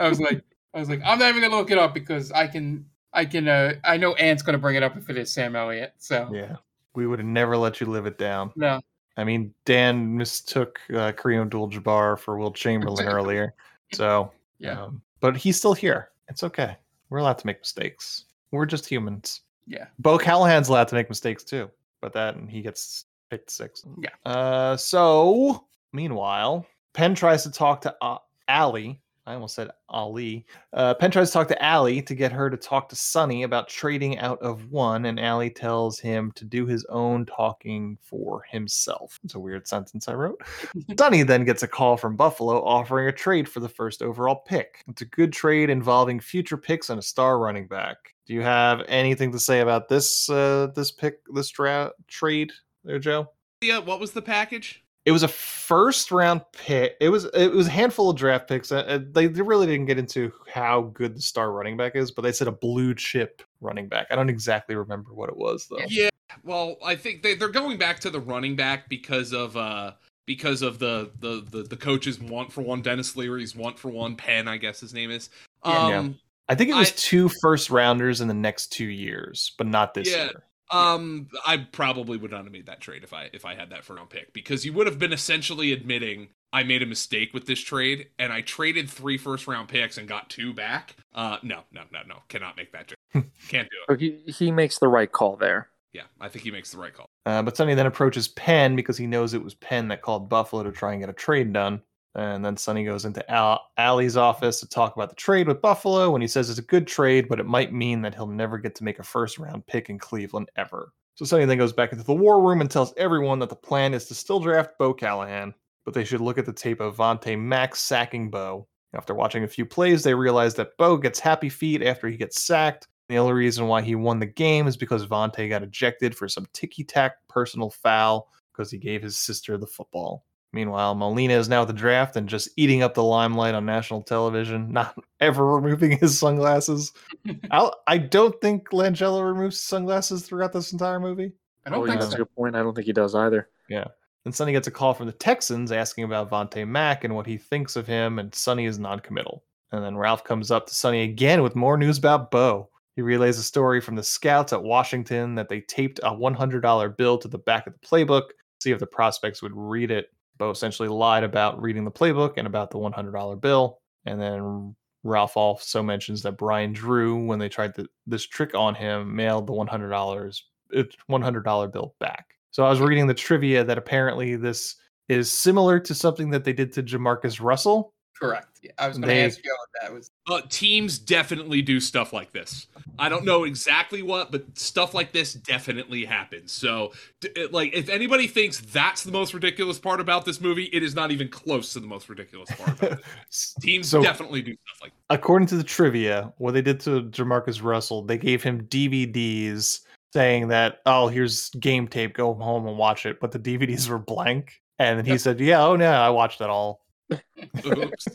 I 0.00 0.08
was 0.08 0.20
like, 0.20 0.42
I 0.74 0.80
was 0.80 0.88
like, 0.88 1.00
I'm 1.04 1.18
not 1.18 1.30
even 1.30 1.40
gonna 1.42 1.56
look 1.56 1.70
it 1.70 1.78
up 1.78 1.94
because 1.94 2.30
I 2.30 2.46
can, 2.46 2.84
I 3.12 3.24
can, 3.24 3.48
uh, 3.48 3.74
I 3.84 3.96
know 3.96 4.14
Ant's 4.14 4.42
gonna 4.42 4.58
bring 4.58 4.76
it 4.76 4.82
up 4.82 4.96
if 4.96 5.10
it 5.10 5.16
is 5.16 5.32
Sam 5.32 5.56
Elliott. 5.56 5.94
So 5.98 6.30
Yeah, 6.32 6.56
we 6.94 7.06
would 7.06 7.18
have 7.18 7.26
never 7.26 7.56
let 7.56 7.80
you 7.80 7.86
live 7.86 8.06
it 8.06 8.18
down. 8.18 8.52
no, 8.56 8.80
I 9.16 9.24
mean, 9.24 9.52
Dan 9.64 10.16
mistook 10.16 10.78
uh, 10.90 11.12
Kareem 11.12 11.42
Abdul-Jabbar 11.42 12.18
for 12.18 12.38
Wilt 12.38 12.54
Chamberlain 12.54 13.06
earlier, 13.16 13.54
so 13.92 14.32
Yeah. 14.58 14.82
um, 14.84 15.02
but 15.20 15.36
he's 15.36 15.56
still 15.56 15.74
here. 15.74 16.10
It's 16.28 16.42
okay. 16.44 16.76
We're 17.08 17.18
allowed 17.18 17.38
to 17.38 17.46
make 17.46 17.60
mistakes. 17.60 18.26
We're 18.52 18.66
just 18.66 18.86
humans. 18.88 19.40
yeah, 19.66 19.86
Bo 19.98 20.16
Callahan's 20.18 20.68
allowed 20.68 20.88
to 20.88 20.94
make 20.94 21.08
mistakes 21.08 21.42
too, 21.44 21.70
but 22.00 22.12
that 22.12 22.36
and 22.36 22.48
he 22.50 22.62
gets 22.62 23.06
picked 23.30 23.50
six. 23.50 23.84
Yeah. 24.00 24.10
Uh, 24.24 24.76
so 24.76 25.66
meanwhile, 25.92 26.64
Penn 26.92 27.14
tries 27.14 27.42
to 27.44 27.50
talk 27.50 27.80
to 27.82 27.94
uh, 28.00 28.18
Allie. 28.48 29.00
I 29.30 29.34
almost 29.34 29.54
said 29.54 29.70
Ali. 29.88 30.44
Uh, 30.72 30.92
Penn 30.94 31.12
tries 31.12 31.28
to 31.28 31.32
talk 31.32 31.46
to 31.48 31.64
Allie 31.64 32.02
to 32.02 32.16
get 32.16 32.32
her 32.32 32.50
to 32.50 32.56
talk 32.56 32.88
to 32.88 32.96
Sonny 32.96 33.44
about 33.44 33.68
trading 33.68 34.18
out 34.18 34.42
of 34.42 34.72
one, 34.72 35.04
and 35.04 35.20
Allie 35.20 35.50
tells 35.50 36.00
him 36.00 36.32
to 36.32 36.44
do 36.44 36.66
his 36.66 36.84
own 36.86 37.24
talking 37.26 37.96
for 38.02 38.44
himself. 38.50 39.20
It's 39.22 39.36
a 39.36 39.38
weird 39.38 39.68
sentence 39.68 40.08
I 40.08 40.14
wrote. 40.14 40.40
Sonny 40.98 41.22
then 41.22 41.44
gets 41.44 41.62
a 41.62 41.68
call 41.68 41.96
from 41.96 42.16
Buffalo 42.16 42.60
offering 42.64 43.06
a 43.06 43.12
trade 43.12 43.48
for 43.48 43.60
the 43.60 43.68
first 43.68 44.02
overall 44.02 44.42
pick. 44.46 44.82
It's 44.88 45.02
a 45.02 45.06
good 45.06 45.32
trade 45.32 45.70
involving 45.70 46.18
future 46.18 46.56
picks 46.56 46.90
and 46.90 46.98
a 46.98 47.02
star 47.02 47.38
running 47.38 47.68
back. 47.68 47.98
Do 48.26 48.34
you 48.34 48.42
have 48.42 48.82
anything 48.88 49.30
to 49.30 49.38
say 49.38 49.60
about 49.60 49.88
this 49.88 50.28
uh, 50.28 50.68
this 50.74 50.90
pick 50.90 51.20
this 51.32 51.50
dra- 51.50 51.92
trade 52.08 52.50
there, 52.82 52.98
Joe? 52.98 53.30
Yeah, 53.60 53.78
what 53.78 54.00
was 54.00 54.10
the 54.10 54.22
package? 54.22 54.82
It 55.06 55.12
was 55.12 55.22
a 55.22 55.28
first 55.28 56.10
round 56.10 56.42
pick. 56.52 56.96
It 57.00 57.08
was 57.08 57.24
it 57.26 57.52
was 57.52 57.66
a 57.66 57.70
handful 57.70 58.10
of 58.10 58.16
draft 58.16 58.48
picks. 58.48 58.70
Uh, 58.70 58.80
uh, 58.80 58.98
they 59.12 59.26
they 59.26 59.42
really 59.42 59.66
didn't 59.66 59.86
get 59.86 59.98
into 59.98 60.32
how 60.52 60.82
good 60.82 61.16
the 61.16 61.22
star 61.22 61.52
running 61.52 61.76
back 61.76 61.96
is, 61.96 62.10
but 62.10 62.22
they 62.22 62.32
said 62.32 62.48
a 62.48 62.52
blue 62.52 62.94
chip 62.94 63.42
running 63.60 63.88
back. 63.88 64.06
I 64.10 64.16
don't 64.16 64.28
exactly 64.28 64.74
remember 64.74 65.14
what 65.14 65.30
it 65.30 65.36
was 65.36 65.66
though. 65.68 65.78
Yeah, 65.88 66.10
well, 66.44 66.76
I 66.84 66.96
think 66.96 67.22
they, 67.22 67.34
they're 67.34 67.48
going 67.48 67.78
back 67.78 68.00
to 68.00 68.10
the 68.10 68.20
running 68.20 68.56
back 68.56 68.88
because 68.88 69.32
of 69.32 69.56
uh 69.56 69.92
because 70.26 70.62
of 70.62 70.78
the 70.78 71.10
the 71.20 71.46
the, 71.50 71.62
the 71.62 71.76
coaches 71.76 72.20
want 72.20 72.52
for 72.52 72.62
one 72.62 72.82
Denis 72.82 73.16
Leary's 73.16 73.56
want 73.56 73.78
for 73.78 73.88
one 73.88 74.16
Penn, 74.16 74.48
I 74.48 74.56
guess 74.56 74.80
his 74.80 74.94
name 74.94 75.10
is. 75.10 75.30
Yeah. 75.64 75.98
Um 75.98 76.18
I 76.48 76.54
think 76.54 76.70
it 76.70 76.74
was 76.74 76.90
I- 76.90 76.94
two 76.96 77.30
first 77.40 77.70
rounders 77.70 78.20
in 78.20 78.28
the 78.28 78.34
next 78.34 78.68
two 78.68 78.86
years, 78.86 79.52
but 79.56 79.66
not 79.66 79.94
this 79.94 80.10
yeah. 80.10 80.24
year. 80.24 80.44
Um, 80.70 81.28
I 81.46 81.56
probably 81.58 82.16
would 82.16 82.30
not 82.30 82.44
have 82.44 82.52
made 82.52 82.66
that 82.66 82.80
trade 82.80 83.02
if 83.02 83.12
I 83.12 83.30
if 83.32 83.44
I 83.44 83.54
had 83.54 83.70
that 83.70 83.84
first 83.84 83.98
round 83.98 84.10
pick 84.10 84.32
because 84.32 84.64
you 84.64 84.72
would 84.74 84.86
have 84.86 84.98
been 84.98 85.12
essentially 85.12 85.72
admitting 85.72 86.28
I 86.52 86.62
made 86.62 86.82
a 86.82 86.86
mistake 86.86 87.34
with 87.34 87.46
this 87.46 87.60
trade 87.60 88.08
and 88.18 88.32
I 88.32 88.40
traded 88.40 88.88
three 88.88 89.18
first 89.18 89.46
round 89.46 89.68
picks 89.68 89.98
and 89.98 90.08
got 90.08 90.30
two 90.30 90.52
back. 90.52 90.96
Uh, 91.14 91.38
no, 91.42 91.62
no, 91.72 91.82
no, 91.92 92.00
no, 92.06 92.16
cannot 92.28 92.56
make 92.56 92.72
that 92.72 92.88
trade. 92.88 93.24
Can't 93.48 93.68
do 93.68 93.94
it. 93.94 94.00
He 94.00 94.32
he 94.32 94.50
makes 94.50 94.78
the 94.78 94.88
right 94.88 95.10
call 95.10 95.36
there. 95.36 95.68
Yeah, 95.92 96.04
I 96.20 96.28
think 96.28 96.44
he 96.44 96.52
makes 96.52 96.70
the 96.70 96.78
right 96.78 96.94
call. 96.94 97.06
Uh, 97.26 97.42
but 97.42 97.56
Sonny 97.56 97.74
then 97.74 97.86
approaches 97.86 98.28
Penn 98.28 98.76
because 98.76 98.96
he 98.96 99.08
knows 99.08 99.34
it 99.34 99.42
was 99.42 99.54
Penn 99.54 99.88
that 99.88 100.02
called 100.02 100.28
Buffalo 100.28 100.62
to 100.62 100.70
try 100.70 100.92
and 100.92 101.02
get 101.02 101.10
a 101.10 101.14
trade 101.14 101.52
done. 101.52 101.82
And 102.14 102.44
then 102.44 102.56
Sonny 102.56 102.84
goes 102.84 103.04
into 103.04 103.28
Al- 103.30 103.64
Allie's 103.76 104.16
office 104.16 104.58
to 104.60 104.68
talk 104.68 104.96
about 104.96 105.10
the 105.10 105.16
trade 105.16 105.46
with 105.46 105.62
Buffalo. 105.62 106.14
And 106.14 106.22
he 106.22 106.28
says 106.28 106.50
it's 106.50 106.58
a 106.58 106.62
good 106.62 106.86
trade, 106.86 107.28
but 107.28 107.38
it 107.38 107.46
might 107.46 107.72
mean 107.72 108.02
that 108.02 108.14
he'll 108.14 108.26
never 108.26 108.58
get 108.58 108.74
to 108.76 108.84
make 108.84 108.98
a 108.98 109.04
first 109.04 109.38
round 109.38 109.66
pick 109.66 109.90
in 109.90 109.98
Cleveland 109.98 110.50
ever. 110.56 110.92
So 111.14 111.24
Sonny 111.24 111.44
then 111.44 111.58
goes 111.58 111.72
back 111.72 111.92
into 111.92 112.04
the 112.04 112.14
war 112.14 112.42
room 112.42 112.60
and 112.60 112.70
tells 112.70 112.94
everyone 112.96 113.38
that 113.40 113.48
the 113.48 113.56
plan 113.56 113.94
is 113.94 114.06
to 114.06 114.14
still 114.14 114.40
draft 114.40 114.78
Bo 114.78 114.94
Callahan, 114.94 115.54
but 115.84 115.94
they 115.94 116.04
should 116.04 116.20
look 116.20 116.38
at 116.38 116.46
the 116.46 116.52
tape 116.52 116.80
of 116.80 116.96
Vontae 116.96 117.38
Max 117.38 117.80
sacking 117.80 118.30
Bo. 118.30 118.66
After 118.92 119.14
watching 119.14 119.44
a 119.44 119.48
few 119.48 119.64
plays, 119.64 120.02
they 120.02 120.14
realize 120.14 120.54
that 120.54 120.76
Bo 120.78 120.96
gets 120.96 121.20
happy 121.20 121.48
feet 121.48 121.82
after 121.82 122.08
he 122.08 122.16
gets 122.16 122.42
sacked. 122.42 122.88
The 123.08 123.18
only 123.18 123.34
reason 123.34 123.66
why 123.66 123.82
he 123.82 123.94
won 123.94 124.18
the 124.18 124.26
game 124.26 124.66
is 124.66 124.76
because 124.76 125.06
Vontae 125.06 125.48
got 125.48 125.62
ejected 125.62 126.16
for 126.16 126.28
some 126.28 126.46
ticky 126.52 126.84
tack 126.84 127.16
personal 127.28 127.70
foul 127.70 128.28
because 128.52 128.70
he 128.70 128.78
gave 128.78 129.02
his 129.02 129.16
sister 129.16 129.58
the 129.58 129.66
football. 129.66 130.24
Meanwhile, 130.52 130.96
Molina 130.96 131.34
is 131.34 131.48
now 131.48 131.62
at 131.62 131.68
the 131.68 131.72
draft 131.72 132.16
and 132.16 132.28
just 132.28 132.48
eating 132.56 132.82
up 132.82 132.94
the 132.94 133.04
limelight 133.04 133.54
on 133.54 133.64
national 133.64 134.02
television, 134.02 134.72
not 134.72 134.96
ever 135.20 135.46
removing 135.46 135.96
his 135.98 136.18
sunglasses. 136.18 136.92
I'll, 137.50 137.74
I 137.86 137.98
don't 137.98 138.38
think 138.40 138.70
Langella 138.70 139.24
removes 139.24 139.60
sunglasses 139.60 140.26
throughout 140.26 140.52
this 140.52 140.72
entire 140.72 140.98
movie. 140.98 141.32
I 141.66 141.70
don't 141.70 141.80
oh, 141.80 141.86
think 141.86 141.96
yeah, 141.96 142.00
that's 142.00 142.14
a 142.14 142.18
good 142.18 142.34
point. 142.34 142.56
I 142.56 142.62
don't 142.62 142.74
think 142.74 142.86
he 142.86 142.92
does 142.92 143.14
either. 143.14 143.48
Yeah. 143.68 143.84
And 144.24 144.34
Sonny 144.34 144.52
gets 144.52 144.66
a 144.66 144.72
call 144.72 144.92
from 144.92 145.06
the 145.06 145.12
Texans 145.12 145.72
asking 145.72 146.04
about 146.04 146.30
Vontae 146.30 146.66
Mack 146.66 147.04
and 147.04 147.14
what 147.14 147.26
he 147.26 147.38
thinks 147.38 147.76
of 147.76 147.86
him, 147.86 148.18
and 148.18 148.34
Sonny 148.34 148.66
is 148.66 148.78
noncommittal. 148.78 149.44
And 149.72 149.84
then 149.84 149.96
Ralph 149.96 150.24
comes 150.24 150.50
up 150.50 150.66
to 150.66 150.74
Sonny 150.74 151.02
again 151.02 151.42
with 151.42 151.54
more 151.54 151.76
news 151.76 151.98
about 151.98 152.30
Bo. 152.30 152.68
He 152.96 153.02
relays 153.02 153.38
a 153.38 153.42
story 153.42 153.80
from 153.80 153.94
the 153.94 154.02
scouts 154.02 154.52
at 154.52 154.62
Washington 154.62 155.36
that 155.36 155.48
they 155.48 155.60
taped 155.60 156.00
a 156.02 156.10
$100 156.10 156.96
bill 156.96 157.18
to 157.18 157.28
the 157.28 157.38
back 157.38 157.66
of 157.66 157.72
the 157.72 157.86
playbook, 157.86 158.30
see 158.60 158.72
if 158.72 158.80
the 158.80 158.86
prospects 158.86 159.42
would 159.42 159.52
read 159.54 159.90
it. 159.90 160.10
Bo 160.40 160.50
essentially 160.50 160.88
lied 160.88 161.22
about 161.22 161.60
reading 161.60 161.84
the 161.84 161.90
playbook 161.90 162.34
and 162.38 162.46
about 162.46 162.70
the 162.70 162.78
$100 162.78 163.40
bill. 163.40 163.78
And 164.06 164.20
then 164.20 164.74
Ralph 165.04 165.36
also 165.36 165.82
mentions 165.82 166.22
that 166.22 166.38
Brian 166.38 166.72
Drew, 166.72 167.24
when 167.24 167.38
they 167.38 167.50
tried 167.50 167.74
the, 167.74 167.86
this 168.06 168.26
trick 168.26 168.54
on 168.54 168.74
him, 168.74 169.14
mailed 169.14 169.46
the 169.46 169.52
$100 169.52 170.40
$100 170.72 171.72
bill 171.72 171.94
back. 172.00 172.26
So 172.52 172.64
I 172.64 172.70
was 172.70 172.80
reading 172.80 173.06
the 173.06 173.14
trivia 173.14 173.62
that 173.62 173.76
apparently 173.76 174.34
this 174.34 174.76
is 175.08 175.30
similar 175.30 175.78
to 175.78 175.94
something 175.94 176.30
that 176.30 176.44
they 176.44 176.54
did 176.54 176.72
to 176.72 176.82
JaMarcus 176.82 177.40
Russell. 177.40 177.92
Correct. 178.18 178.49
Yeah, 178.62 178.72
I 178.78 178.88
was 178.88 178.98
going 178.98 179.08
to 179.08 179.14
ask 179.14 179.42
you 179.42 179.56
what 179.58 179.82
that 179.82 179.92
was. 179.94 180.10
Uh, 180.28 180.42
teams 180.50 180.98
definitely 180.98 181.62
do 181.62 181.80
stuff 181.80 182.12
like 182.12 182.30
this. 182.30 182.66
I 182.98 183.08
don't 183.08 183.24
know 183.24 183.44
exactly 183.44 184.02
what, 184.02 184.30
but 184.30 184.44
stuff 184.58 184.92
like 184.92 185.12
this 185.12 185.32
definitely 185.32 186.04
happens. 186.04 186.52
So, 186.52 186.92
d- 187.20 187.48
like, 187.50 187.72
if 187.72 187.88
anybody 187.88 188.26
thinks 188.26 188.60
that's 188.60 189.02
the 189.02 189.12
most 189.12 189.32
ridiculous 189.32 189.78
part 189.78 189.98
about 189.98 190.26
this 190.26 190.42
movie, 190.42 190.64
it 190.72 190.82
is 190.82 190.94
not 190.94 191.10
even 191.10 191.28
close 191.28 191.72
to 191.72 191.80
the 191.80 191.86
most 191.86 192.10
ridiculous 192.10 192.50
part 192.50 192.78
about 192.78 192.98
it. 192.98 193.04
Teams 193.62 193.88
So- 193.88 194.02
definitely 194.02 194.42
do 194.42 194.52
stuff 194.52 194.82
like 194.82 194.92
According 195.08 195.48
to 195.48 195.56
the 195.56 195.64
trivia, 195.64 196.32
what 196.36 196.52
they 196.52 196.62
did 196.62 196.80
to 196.80 197.04
JaMarcus 197.04 197.62
Russell, 197.62 198.02
they 198.02 198.18
gave 198.18 198.42
him 198.42 198.66
DVDs 198.66 199.80
saying 200.12 200.48
that, 200.48 200.80
oh, 200.86 201.08
here's 201.08 201.48
game 201.50 201.88
tape, 201.88 202.14
go 202.14 202.34
home 202.34 202.66
and 202.66 202.76
watch 202.76 203.06
it. 203.06 203.20
But 203.20 203.32
the 203.32 203.38
DVDs 203.38 203.88
were 203.88 203.98
blank. 203.98 204.60
And 204.78 204.98
then 204.98 205.06
he 205.06 205.18
said, 205.18 205.40
yeah, 205.40 205.64
oh, 205.64 205.76
no, 205.76 205.90
I 205.90 206.10
watched 206.10 206.40
it 206.40 206.48
all. 206.48 206.84
Oops. 207.66 208.06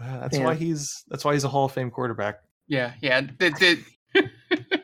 Uh, 0.00 0.18
That's 0.20 0.38
why 0.38 0.54
he's 0.54 1.04
that's 1.08 1.24
why 1.24 1.34
he's 1.34 1.44
a 1.44 1.48
Hall 1.48 1.66
of 1.66 1.72
Fame 1.72 1.90
quarterback. 1.90 2.40
Yeah, 2.68 2.92
yeah. 3.00 3.20
The, 3.20 3.82
the, 4.14 4.80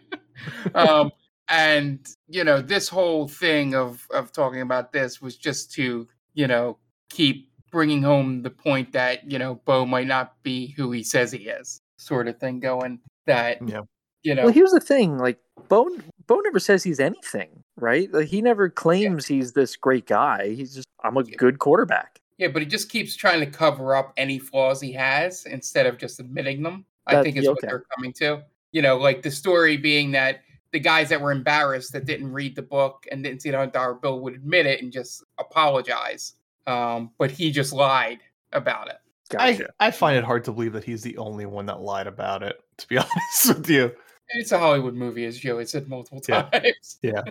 um, 0.74 1.12
and 1.48 2.06
you 2.28 2.44
know, 2.44 2.60
this 2.60 2.88
whole 2.88 3.28
thing 3.28 3.74
of 3.74 4.06
of 4.12 4.32
talking 4.32 4.60
about 4.60 4.92
this 4.92 5.20
was 5.20 5.36
just 5.36 5.72
to 5.72 6.06
you 6.34 6.46
know 6.46 6.78
keep 7.10 7.50
bringing 7.70 8.02
home 8.02 8.42
the 8.42 8.50
point 8.50 8.92
that 8.92 9.30
you 9.30 9.38
know 9.38 9.56
Bo 9.64 9.86
might 9.86 10.06
not 10.06 10.42
be 10.42 10.68
who 10.68 10.92
he 10.92 11.02
says 11.02 11.32
he 11.32 11.48
is, 11.48 11.80
sort 11.98 12.28
of 12.28 12.38
thing 12.38 12.60
going. 12.60 13.00
That 13.26 13.58
yeah. 13.66 13.82
you 14.22 14.34
know, 14.34 14.44
Well, 14.44 14.52
here's 14.52 14.72
the 14.72 14.80
thing: 14.80 15.18
like 15.18 15.38
Bo, 15.68 15.88
Bo 16.26 16.36
never 16.40 16.58
says 16.58 16.82
he's 16.82 17.00
anything, 17.00 17.62
right? 17.76 18.12
Like 18.12 18.28
he 18.28 18.42
never 18.42 18.68
claims 18.68 19.26
he's 19.26 19.52
this 19.52 19.76
great 19.76 20.06
guy. 20.06 20.54
He's 20.54 20.74
just 20.74 20.88
I'm 21.04 21.16
a 21.16 21.24
good 21.24 21.58
quarterback. 21.58 22.20
Yeah, 22.38 22.48
but 22.48 22.62
he 22.62 22.68
just 22.68 22.90
keeps 22.90 23.16
trying 23.16 23.40
to 23.40 23.46
cover 23.46 23.96
up 23.96 24.12
any 24.16 24.38
flaws 24.38 24.80
he 24.80 24.92
has 24.92 25.46
instead 25.46 25.86
of 25.86 25.98
just 25.98 26.20
admitting 26.20 26.62
them. 26.62 26.84
I 27.06 27.22
think 27.22 27.36
is 27.36 27.44
yeah, 27.44 27.50
what 27.50 27.60
they're 27.60 27.84
coming 27.96 28.12
to. 28.14 28.42
You 28.72 28.82
know, 28.82 28.96
like 28.96 29.22
the 29.22 29.30
story 29.30 29.76
being 29.76 30.10
that 30.12 30.40
the 30.72 30.80
guys 30.80 31.08
that 31.08 31.20
were 31.20 31.30
embarrassed 31.30 31.92
that 31.92 32.04
didn't 32.04 32.32
read 32.32 32.56
the 32.56 32.62
book 32.62 33.06
and 33.10 33.22
didn't 33.22 33.42
see 33.42 33.50
the 33.50 33.56
hundred 33.56 33.72
dollar 33.72 33.94
bill 33.94 34.20
would 34.20 34.34
admit 34.34 34.66
it 34.66 34.82
and 34.82 34.92
just 34.92 35.24
apologize. 35.38 36.34
Um, 36.66 37.12
but 37.16 37.30
he 37.30 37.50
just 37.52 37.72
lied 37.72 38.18
about 38.52 38.88
it. 38.88 38.96
I, 39.38 39.60
I 39.80 39.90
find 39.90 40.16
it 40.16 40.24
hard 40.24 40.44
to 40.44 40.52
believe 40.52 40.72
that 40.72 40.84
he's 40.84 41.02
the 41.02 41.16
only 41.16 41.46
one 41.46 41.66
that 41.66 41.80
lied 41.80 42.06
about 42.06 42.42
it. 42.42 42.60
To 42.78 42.88
be 42.88 42.98
honest 42.98 43.48
with 43.48 43.70
you, 43.70 43.92
It's 44.30 44.52
a 44.52 44.58
Hollywood 44.58 44.94
movie, 44.94 45.24
as 45.24 45.38
Joey 45.38 45.64
said 45.64 45.88
multiple 45.88 46.20
times. 46.20 46.98
yeah. 47.02 47.22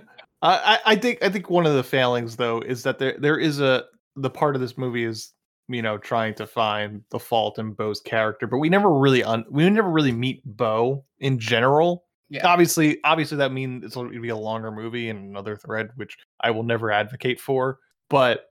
I, 0.42 0.80
I 0.86 0.92
I 0.94 0.96
think 0.96 1.22
I 1.22 1.30
think 1.30 1.50
one 1.50 1.66
of 1.66 1.74
the 1.74 1.84
failings 1.84 2.38
though 2.38 2.62
is 2.62 2.84
that 2.84 3.00
there 3.00 3.16
there 3.20 3.38
is 3.38 3.60
a 3.60 3.86
the 4.16 4.30
part 4.30 4.56
of 4.56 4.62
this 4.62 4.78
movie 4.78 5.04
is 5.04 5.34
you 5.68 5.82
know 5.82 5.98
trying 5.98 6.34
to 6.36 6.48
find 6.48 7.02
the 7.12 7.20
fault 7.20 7.60
in 7.60 7.74
Bo's 7.74 8.00
character, 8.02 8.48
but 8.48 8.58
we 8.58 8.70
never 8.70 8.92
really 8.92 9.24
un, 9.24 9.46
we 9.50 9.70
never 9.70 9.90
really 9.90 10.12
meet 10.12 10.42
Bo 10.46 11.06
in 11.20 11.40
general. 11.40 12.06
Yeah. 12.30 12.48
Obviously, 12.48 12.98
obviously 13.04 13.38
that 13.38 13.52
means 13.52 13.84
it's 13.84 13.96
going 13.96 14.12
to 14.12 14.20
be 14.20 14.30
a 14.30 14.38
longer 14.38 14.72
movie 14.72 15.10
and 15.10 15.30
another 15.30 15.56
thread, 15.56 15.90
which 15.96 16.18
I 16.42 16.52
will 16.52 16.64
never 16.64 16.92
advocate 16.92 17.40
for. 17.40 17.80
But 18.10 18.46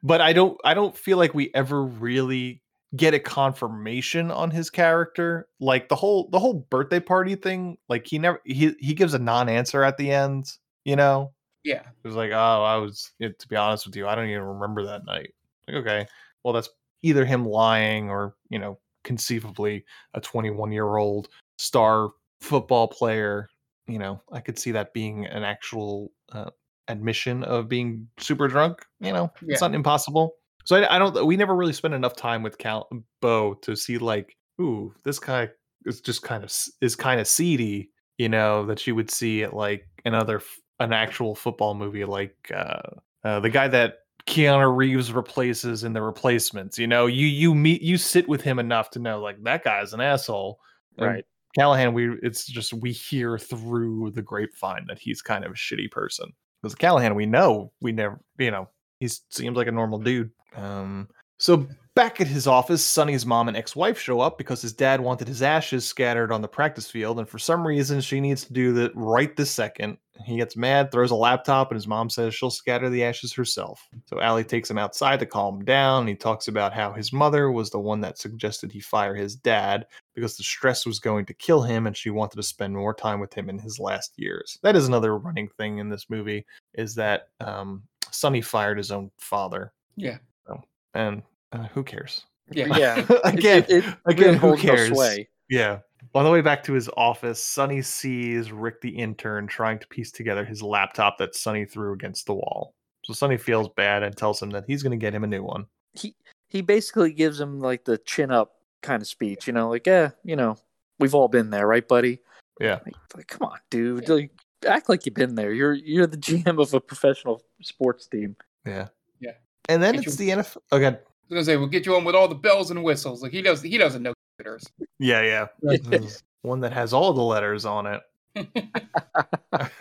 but 0.04 0.22
I 0.22 0.34
don't 0.34 0.58
I 0.64 0.74
don't 0.74 0.98
feel 0.98 1.18
like 1.18 1.34
we 1.34 1.52
ever 1.54 1.84
really 1.84 2.62
get 2.96 3.14
a 3.14 3.20
confirmation 3.20 4.32
on 4.32 4.52
his 4.52 4.70
character. 4.70 5.48
Like 5.60 5.90
the 5.90 5.96
whole 5.96 6.30
the 6.32 6.40
whole 6.40 6.66
birthday 6.70 7.00
party 7.00 7.36
thing, 7.36 7.78
like 7.90 8.08
he 8.08 8.20
never 8.20 8.42
he 8.46 8.74
he 8.80 8.94
gives 8.94 9.14
a 9.14 9.20
non-answer 9.20 9.84
at 9.84 9.98
the 9.98 10.12
end, 10.12 10.52
you 10.84 10.96
know? 10.96 11.34
Yeah. 11.66 11.82
It 11.82 12.08
was 12.08 12.16
like, 12.16 12.32
"Oh, 12.32 12.64
I 12.64 12.78
was 12.78 13.12
it, 13.20 13.40
to 13.40 13.48
be 13.48 13.56
honest 13.58 13.86
with 13.86 13.96
you, 13.98 14.08
I 14.08 14.16
don't 14.16 14.30
even 14.30 14.44
remember 14.44 14.86
that 14.86 15.06
night." 15.06 15.34
Like, 15.68 15.78
okay. 15.78 16.08
Well, 16.44 16.54
that's 16.54 16.70
either 17.02 17.26
him 17.26 17.46
lying 17.46 18.10
or, 18.10 18.36
you 18.50 18.60
know, 18.60 18.80
conceivably 19.04 19.84
a 20.14 20.22
21-year-old 20.22 21.30
star 21.58 22.10
football 22.42 22.88
player, 22.88 23.50
you 23.88 24.00
know, 24.00 24.22
I 24.32 24.40
could 24.42 24.58
see 24.60 24.72
that 24.72 24.94
being 24.94 25.26
an 25.26 25.44
actual 25.44 26.12
uh, 26.32 26.52
admission 26.88 27.44
of 27.44 27.68
being 27.70 28.08
super 28.20 28.48
drunk. 28.48 28.86
You 29.00 29.14
know, 29.14 29.32
it's 29.50 29.62
not 29.62 29.74
impossible. 29.76 30.36
So 30.66 30.78
I, 30.78 30.96
I 30.96 31.00
don't. 31.00 31.26
We 31.26 31.38
never 31.38 31.56
really 31.56 31.74
spent 31.74 31.94
enough 31.94 32.16
time 32.16 32.44
with 32.44 32.58
Cal 32.58 32.88
Bo 33.22 33.56
to 33.56 33.76
see 33.76 33.98
like, 33.98 34.36
ooh, 34.62 34.94
this 35.04 35.20
guy 35.20 35.50
is 35.86 36.02
just 36.02 36.22
kind 36.24 36.44
of 36.44 36.52
is 36.82 36.96
kind 36.96 37.20
of 37.20 37.28
seedy. 37.28 37.92
You 38.18 38.30
know, 38.30 38.66
that 38.68 38.88
you 38.88 38.96
would 38.96 39.12
see 39.12 39.44
at 39.44 39.54
like 39.54 39.88
another 40.06 40.38
f- 40.38 40.60
an 40.80 40.94
actual 40.94 41.36
football 41.36 41.74
movie, 41.74 42.06
like 42.06 42.52
uh, 42.54 42.82
uh, 43.24 43.40
the 43.40 43.50
guy 43.50 43.68
that 43.68 44.00
Keanu 44.28 44.76
Reeves 44.76 45.12
replaces 45.12 45.84
in 45.84 45.94
the 45.94 46.02
replacements. 46.02 46.80
You 46.80 46.88
know, 46.88 47.06
you 47.06 47.28
you 47.28 47.54
meet 47.54 47.82
you 47.82 47.98
sit 47.98 48.28
with 48.28 48.42
him 48.42 48.60
enough 48.60 48.90
to 48.92 49.00
know 49.00 49.20
like 49.20 49.42
that 49.44 49.64
guy's 49.64 49.94
an 49.94 50.02
asshole. 50.02 50.60
And 50.98 51.08
Right. 51.08 51.26
Callahan, 51.56 51.94
we 51.94 52.18
it's 52.22 52.46
just 52.46 52.74
we 52.74 52.92
hear 52.92 53.38
through 53.38 54.12
the 54.12 54.22
grapevine 54.22 54.86
that 54.88 55.00
he's 55.00 55.22
kind 55.22 55.46
of 55.46 55.52
a 55.52 55.56
shitty 55.56 55.90
person. 55.92 56.34
Because 56.62 56.76
Callahan, 56.76 57.16
we 57.16 57.26
know 57.26 57.72
we 57.82 57.92
never, 57.92 58.20
you 58.38 58.52
know, 58.52 58.68
he 59.00 59.08
seems 59.08 59.56
like 59.56 59.68
a 59.68 59.72
normal 59.72 60.00
dude. 60.00 60.32
Um, 60.56 61.08
so 61.38 61.68
back 61.96 62.20
at 62.20 62.28
his 62.28 62.48
office, 62.48 62.84
Sonny's 62.84 63.26
mom 63.26 63.48
and 63.48 63.56
ex-wife 63.56 64.00
show 64.00 64.20
up 64.20 64.38
because 64.38 64.62
his 64.62 64.74
dad 64.74 65.00
wanted 65.00 65.28
his 65.28 65.42
ashes 65.42 65.86
scattered 65.86 66.32
on 66.32 66.42
the 66.42 66.48
practice 66.48 66.90
field, 66.90 67.20
and 67.20 67.30
for 67.30 67.40
some 67.40 67.66
reason, 67.66 68.02
she 68.02 68.20
needs 68.20 68.44
to 68.46 68.54
do 68.54 68.74
that 68.74 68.92
right 68.96 69.36
this 69.36 69.52
second. 69.52 69.98
He 70.24 70.38
gets 70.38 70.56
mad, 70.56 70.92
throws 70.92 71.12
a 71.12 71.16
laptop, 71.16 71.72
and 71.72 71.76
his 71.76 71.88
mom 71.88 72.10
says 72.10 72.34
she'll 72.34 72.50
scatter 72.50 72.90
the 72.90 73.04
ashes 73.04 73.34
herself. 73.34 73.88
So 74.06 74.22
Allie 74.22 74.46
takes 74.46 74.72
him 74.72 74.78
outside 74.78 75.20
to 75.20 75.26
calm 75.26 75.60
him 75.60 75.66
down. 75.66 76.02
And 76.02 76.10
he 76.10 76.16
talks 76.16 76.48
about 76.48 76.74
how 76.74 76.94
his 76.94 77.12
mother 77.12 77.52
was 77.52 77.70
the 77.70 77.80
one 77.80 78.00
that 78.02 78.18
suggested 78.18 78.72
he 78.72 78.80
fire 78.80 79.14
his 79.14 79.36
dad 79.36 79.86
because 80.14 80.38
the 80.38 80.44
stress 80.44 80.86
was 80.86 81.00
going 81.00 81.26
to 81.26 81.34
kill 81.34 81.62
him, 81.64 81.86
and 81.86 81.98
she 81.98 82.12
wanted 82.12 82.38
to 82.38 82.44
spend 82.44 82.74
more 82.74 82.94
time 82.94 83.20
with 83.20 83.34
him 83.34 83.50
in 83.50 83.60
his 83.60 83.78
last 83.80 84.14
years. 84.16 84.58
That 84.64 84.76
is 84.78 84.88
another 84.88 85.18
running 85.18 85.50
thing 85.58 85.80
in 85.80 85.90
this 85.90 86.10
movie 86.10 86.46
is 86.74 86.96
that 86.96 87.28
um, 87.42 87.84
Sonny 88.12 88.42
fired 88.42 88.78
his 88.78 88.92
own 88.92 89.12
father. 89.18 89.74
Yeah. 89.98 90.20
So, 90.48 90.64
and 90.94 91.24
uh, 91.52 91.68
who 91.74 91.84
cares? 91.84 92.24
Yeah. 92.52 92.78
Yeah. 92.78 93.06
again, 93.26 93.66
It- 93.68 93.84
it 93.84 93.96
again, 94.06 94.26
really 94.28 94.38
who 94.38 94.48
holds 94.48 94.64
no 94.64 94.76
cares? 94.76 94.90
sway. 94.90 95.28
Yeah. 95.50 95.80
On 96.14 96.24
the 96.24 96.32
way 96.32 96.42
back 96.42 96.64
to 96.66 96.74
his 96.74 96.90
office, 96.98 97.44
Sonny 97.44 97.82
sees 97.82 98.52
Rick 98.52 98.82
the 98.82 98.90
intern 98.90 99.48
trying 99.48 99.80
to 99.80 99.88
piece 99.88 100.12
together 100.12 100.46
his 100.46 100.62
laptop 100.62 101.18
that 101.18 101.36
Sonny 101.36 101.66
threw 101.66 101.94
against 101.94 102.26
the 102.26 102.34
wall. 102.34 102.74
So 103.04 103.14
Sonny 103.14 103.38
feels 103.38 103.70
bad 103.70 104.04
and 104.04 104.16
tells 104.16 104.42
him 104.42 104.50
that 104.52 104.66
he's 104.68 104.84
going 104.84 104.92
to 104.92 104.98
get 105.04 105.14
him 105.14 105.24
a 105.24 105.28
new 105.28 105.44
one. 105.44 105.66
he 105.94 106.16
he 106.48 106.62
basically 106.62 107.12
gives 107.12 107.40
him 107.40 107.60
like 107.60 107.86
the 107.86 107.98
chin 108.00 108.32
up 108.32 108.54
kind 108.82 109.02
of 109.02 109.08
speech, 109.08 109.48
you 109.48 109.54
know, 109.54 109.70
like, 109.70 109.88
yeah, 109.88 110.12
you 110.24 110.36
know, 110.36 110.58
we've 111.00 111.16
all 111.16 111.28
been 111.28 111.50
there, 111.50 111.68
right, 111.68 111.88
buddy? 111.88 112.20
Yeah. 112.62 112.80
Like, 112.86 112.96
like, 113.16 113.28
come 113.28 113.50
on, 113.50 113.58
dude, 113.70 114.08
like, 114.08 114.32
act 114.66 114.88
like 114.90 115.06
you've 115.06 115.16
been 115.16 115.36
there. 115.36 115.54
You're 115.54 115.74
you're 115.74 116.08
the 116.08 116.18
GM 116.18 116.62
of 116.62 116.74
a 116.74 116.80
professional 116.80 117.42
sports 117.62 118.08
team. 118.08 118.36
Yeah. 118.66 118.88
Yeah. 119.20 119.32
And 119.70 119.82
then 119.84 119.96
Get 119.96 120.08
it's 120.08 120.20
you- 120.20 120.36
the 120.36 120.42
NFL. 120.44 120.58
Okay. 120.72 120.86
Oh, 120.86 120.90
I 120.90 120.92
was 120.92 121.30
gonna 121.30 121.44
say 121.46 121.58
we'll 121.58 121.68
get 121.68 121.86
you 121.86 121.96
on 121.96 122.04
with 122.06 122.16
all 122.16 122.28
the 122.28 122.36
bells 122.36 122.70
and 122.72 122.84
whistles. 122.84 123.22
Like 123.24 123.32
he 123.32 123.42
does, 123.42 123.62
he 123.62 123.78
doesn't 123.78 124.02
know 124.04 124.14
computers. 124.38 124.66
Yeah, 125.00 125.48
yeah. 125.62 126.08
One 126.42 126.60
that 126.62 126.74
has 126.74 126.94
all 126.94 127.14
the 127.14 127.22
letters 127.22 127.66
on 127.66 127.88
it. 127.88 128.02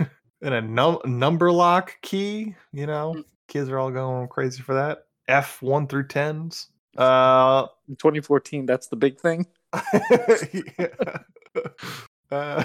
and 0.43 0.55
a 0.55 0.60
num- 0.62 1.01
number 1.05 1.52
lock 1.52 1.97
key, 2.02 2.55
you 2.72 2.86
know? 2.86 3.22
Kids 3.48 3.68
are 3.68 3.78
all 3.78 3.90
going 3.90 4.28
crazy 4.28 4.62
for 4.62 4.74
that. 4.74 5.06
F1 5.28 5.89
through 5.89 6.09
10s. 6.09 6.66
Uh 6.97 7.66
In 7.89 7.97
2014, 7.97 8.66
that's 8.66 8.86
the 8.86 8.97
big 8.97 9.18
thing. 9.18 9.47
Uh, 12.31 12.64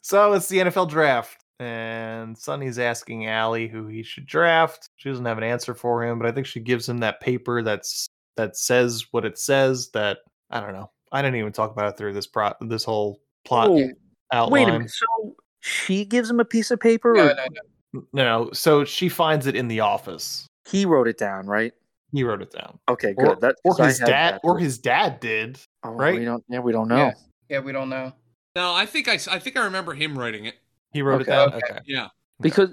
so 0.00 0.32
it's 0.32 0.48
the 0.48 0.58
NFL 0.58 0.88
draft, 0.88 1.44
and 1.58 2.38
Sonny's 2.38 2.78
asking 2.78 3.26
Allie 3.26 3.68
who 3.68 3.86
he 3.86 4.02
should 4.02 4.24
draft. 4.24 4.88
She 4.96 5.10
doesn't 5.10 5.26
have 5.26 5.36
an 5.36 5.44
answer 5.44 5.74
for 5.74 6.02
him, 6.02 6.18
but 6.18 6.26
I 6.26 6.32
think 6.32 6.46
she 6.46 6.60
gives 6.60 6.88
him 6.88 6.98
that 6.98 7.20
paper 7.20 7.62
that's 7.62 8.08
that 8.36 8.56
says 8.56 9.06
what 9.10 9.26
it 9.26 9.36
says. 9.38 9.90
That 9.90 10.18
I 10.48 10.60
don't 10.60 10.72
know. 10.72 10.90
I 11.12 11.22
didn't 11.22 11.36
even 11.36 11.52
talk 11.52 11.70
about 11.72 11.92
it 11.92 11.96
through 11.96 12.12
this 12.12 12.26
pro 12.26 12.52
this 12.60 12.84
whole 12.84 13.20
plot 13.44 13.68
Oh, 13.70 13.88
outline. 14.32 14.52
Wait 14.52 14.68
a 14.68 14.72
minute. 14.72 14.90
So 14.90 15.34
she 15.60 16.04
gives 16.04 16.30
him 16.30 16.40
a 16.40 16.44
piece 16.44 16.70
of 16.70 16.80
paper, 16.80 17.14
No, 17.14 17.22
or 17.24 17.34
no, 17.34 17.44
no. 17.92 18.02
No, 18.12 18.24
no. 18.44 18.50
So 18.52 18.84
she 18.84 19.08
finds 19.08 19.46
it 19.46 19.56
in 19.56 19.66
the 19.68 19.80
office. 19.80 20.46
he 20.68 20.84
wrote 20.86 21.08
it 21.08 21.18
down, 21.18 21.46
right? 21.46 21.72
He 22.12 22.22
wrote 22.24 22.42
it 22.42 22.50
down. 22.52 22.78
Okay, 22.88 23.14
Or, 23.16 23.26
good. 23.34 23.40
That, 23.40 23.56
or 23.64 23.72
'cause 23.72 23.80
I 23.80 23.86
his 23.88 23.98
dad, 23.98 24.34
that. 24.34 24.40
or 24.44 24.58
his 24.58 24.78
dad 24.78 25.20
did. 25.20 25.58
Oh, 25.84 25.90
right? 25.90 26.18
We 26.18 26.24
don't. 26.24 26.44
Yeah, 26.48 26.60
we 26.60 26.72
don't 26.72 26.88
know. 26.88 26.96
Yeah. 26.96 27.12
Yeah, 27.48 27.60
we 27.60 27.72
don't 27.72 27.88
know. 27.88 28.12
No, 28.56 28.74
I 28.74 28.86
think 28.86 29.06
I, 29.08 29.14
s- 29.14 29.28
I 29.28 29.38
think 29.38 29.56
I 29.56 29.64
remember 29.64 29.92
him 29.94 30.18
writing 30.18 30.44
it. 30.44 30.56
He 30.92 31.02
wrote 31.02 31.22
Okay. 31.22 31.32
it 31.32 31.34
down. 31.34 31.48
Okay. 31.54 31.66
Okay. 31.70 31.78
Yeah. 31.86 32.08
because 32.40 32.70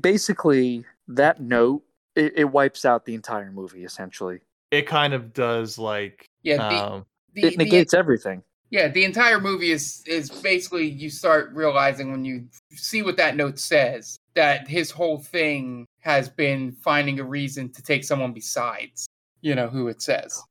basically 0.00 0.84
that 1.08 1.40
note 1.40 1.82
it, 2.16 2.32
it 2.36 2.44
wipes 2.44 2.84
out 2.84 3.04
the 3.04 3.14
entire 3.14 3.50
movie 3.52 3.84
essentially. 3.84 4.40
It 4.70 4.86
kind 4.86 5.14
of 5.14 5.32
does 5.32 5.78
like. 5.78 6.26
Yeah, 6.42 6.56
the, 6.56 6.92
um, 6.92 7.06
the, 7.34 7.44
It 7.46 7.50
the- 7.50 7.56
negates 7.64 7.94
everything. 7.94 8.42
yeah, 8.70 8.88
the 8.88 9.04
entire 9.04 9.40
movie 9.40 9.70
is 9.70 10.02
is 10.06 10.30
basically 10.30 10.86
you 10.88 11.10
start 11.10 11.50
realizing 11.54 12.10
when 12.10 12.24
you 12.24 12.46
see 12.72 13.02
what 13.02 13.16
that 13.16 13.36
note 13.36 13.58
says 13.58 14.18
that 14.34 14.68
his 14.68 14.90
whole 14.90 15.18
thing 15.18 15.86
has 16.00 16.28
been 16.28 16.72
finding 16.72 17.18
a 17.20 17.24
reason 17.24 17.70
to 17.72 17.82
take 17.82 18.04
someone 18.04 18.32
besides 18.32 19.06
you 19.40 19.54
know 19.54 19.68
who 19.68 19.88
it 19.88 20.02
says. 20.02 20.42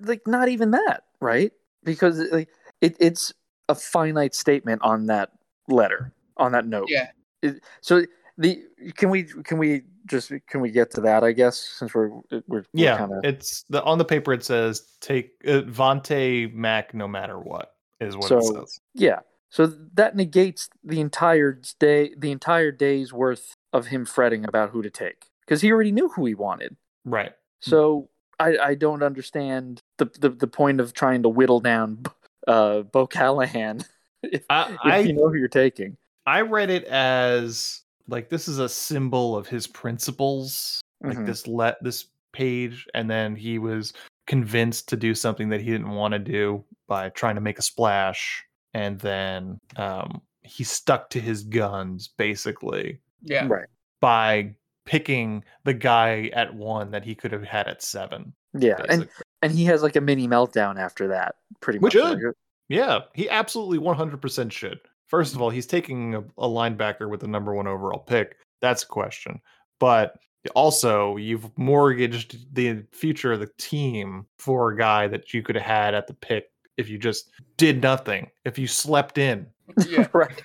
Like 0.00 0.26
not 0.26 0.48
even 0.48 0.70
that, 0.72 1.04
right? 1.20 1.52
Because 1.84 2.18
like 2.30 2.48
it, 2.80 2.96
it's 3.00 3.32
a 3.68 3.74
finite 3.74 4.34
statement 4.34 4.82
on 4.82 5.06
that 5.06 5.30
letter 5.68 6.12
on 6.36 6.52
that 6.52 6.66
note. 6.66 6.86
Yeah, 6.88 7.08
It- 7.42 7.62
so 7.80 8.04
the 8.42 8.62
can 8.96 9.08
we 9.10 9.24
can 9.24 9.58
we 9.58 9.82
just 10.06 10.32
can 10.48 10.60
we 10.60 10.70
get 10.70 10.90
to 10.92 11.00
that? 11.02 11.24
I 11.24 11.32
guess 11.32 11.58
since 11.78 11.94
we're 11.94 12.10
we're, 12.30 12.42
we're 12.48 12.64
Yeah, 12.74 12.98
kind 12.98 13.12
of 13.12 13.24
it's 13.24 13.64
the 13.70 13.82
on 13.84 13.98
the 13.98 14.04
paper. 14.04 14.32
It 14.32 14.44
says 14.44 14.82
take 15.00 15.32
uh, 15.46 15.62
Vontae 15.62 16.52
Mack 16.52 16.92
no 16.92 17.06
matter 17.06 17.38
what 17.38 17.74
is 18.00 18.16
what 18.16 18.30
it 18.30 18.44
says. 18.44 18.80
Yeah. 18.94 19.20
So 19.48 19.66
that 19.94 20.16
negates 20.16 20.70
the 20.82 21.00
entire 21.00 21.60
day, 21.78 22.14
the 22.16 22.30
entire 22.30 22.72
day's 22.72 23.12
worth 23.12 23.54
of 23.72 23.88
him 23.88 24.06
fretting 24.06 24.46
about 24.46 24.70
who 24.70 24.82
to 24.82 24.90
take 24.90 25.26
because 25.44 25.60
he 25.60 25.70
already 25.70 25.92
knew 25.92 26.08
who 26.08 26.24
he 26.24 26.34
wanted. 26.34 26.76
Right. 27.04 27.32
So 27.60 28.08
I, 28.40 28.56
I 28.56 28.74
don't 28.74 29.02
understand 29.02 29.82
the, 29.98 30.06
the 30.18 30.30
the 30.30 30.46
point 30.46 30.80
of 30.80 30.94
trying 30.94 31.22
to 31.22 31.28
whittle 31.28 31.60
down 31.60 32.02
uh, 32.48 32.80
Bo 32.80 33.06
Callahan 33.06 33.84
if, 34.22 34.44
I 34.50 34.76
if 34.84 35.06
you 35.06 35.12
know 35.12 35.28
who 35.28 35.36
you're 35.36 35.48
taking. 35.48 35.96
I 36.26 36.40
read 36.40 36.70
it 36.70 36.84
as 36.84 37.82
like 38.08 38.28
this 38.28 38.48
is 38.48 38.58
a 38.58 38.68
symbol 38.68 39.36
of 39.36 39.46
his 39.46 39.66
principles. 39.66 40.80
Like 41.02 41.18
Mhm. 41.18 41.26
this 41.26 41.46
let 41.46 41.82
this 41.82 42.06
page, 42.32 42.86
and 42.94 43.10
then 43.10 43.34
he 43.36 43.58
was 43.58 43.92
convinced 44.26 44.88
to 44.88 44.96
do 44.96 45.14
something 45.14 45.48
that 45.48 45.60
he 45.60 45.70
didn't 45.70 45.90
want 45.90 46.12
to 46.12 46.18
do 46.18 46.64
by 46.86 47.08
trying 47.10 47.34
to 47.34 47.40
make 47.40 47.58
a 47.58 47.62
splash, 47.62 48.44
and 48.72 48.98
then 49.00 49.58
um, 49.76 50.22
he 50.42 50.62
stuck 50.64 51.10
to 51.10 51.20
his 51.20 51.42
guns 51.44 52.08
basically 52.08 53.00
yeah, 53.22 53.46
Right. 53.46 53.66
by 54.00 54.54
picking 54.84 55.44
the 55.64 55.74
guy 55.74 56.30
at 56.34 56.54
one 56.54 56.90
that 56.92 57.04
he 57.04 57.14
could 57.14 57.32
have 57.32 57.44
had 57.44 57.68
at 57.68 57.82
seven. 57.82 58.32
Yeah. 58.54 58.76
And 58.88 59.02
basically. 59.02 59.22
and 59.42 59.52
he 59.52 59.64
has 59.66 59.82
like 59.82 59.96
a 59.96 60.00
mini 60.00 60.26
meltdown 60.28 60.78
after 60.78 61.08
that. 61.08 61.36
Pretty 61.60 61.78
much. 61.78 61.94
Which 61.94 62.02
like, 62.02 62.18
should. 62.20 62.34
Yeah, 62.68 63.00
he 63.14 63.28
absolutely 63.28 63.78
100% 63.78 64.50
should. 64.52 64.80
First 65.12 65.34
of 65.34 65.42
all, 65.42 65.50
he's 65.50 65.66
taking 65.66 66.14
a, 66.14 66.20
a 66.38 66.48
linebacker 66.48 67.06
with 67.06 67.20
the 67.20 67.28
number 67.28 67.54
one 67.54 67.66
overall 67.66 67.98
pick. 67.98 68.38
That's 68.62 68.82
a 68.82 68.86
question. 68.86 69.42
But 69.78 70.16
Also, 70.54 71.18
you've 71.18 71.50
mortgaged 71.58 72.54
the 72.54 72.82
future 72.92 73.34
of 73.34 73.40
the 73.40 73.50
team 73.58 74.24
for 74.38 74.70
a 74.72 74.76
guy 74.78 75.06
that 75.08 75.34
you 75.34 75.42
could 75.42 75.54
have 75.54 75.66
had 75.66 75.94
at 75.94 76.06
the 76.06 76.14
pick 76.14 76.46
if 76.78 76.88
you 76.88 76.96
just 76.96 77.30
did 77.58 77.82
nothing, 77.82 78.30
if 78.46 78.58
you 78.58 78.66
slept 78.66 79.18
in. 79.18 79.46
Yeah. 79.86 80.08
right. 80.14 80.42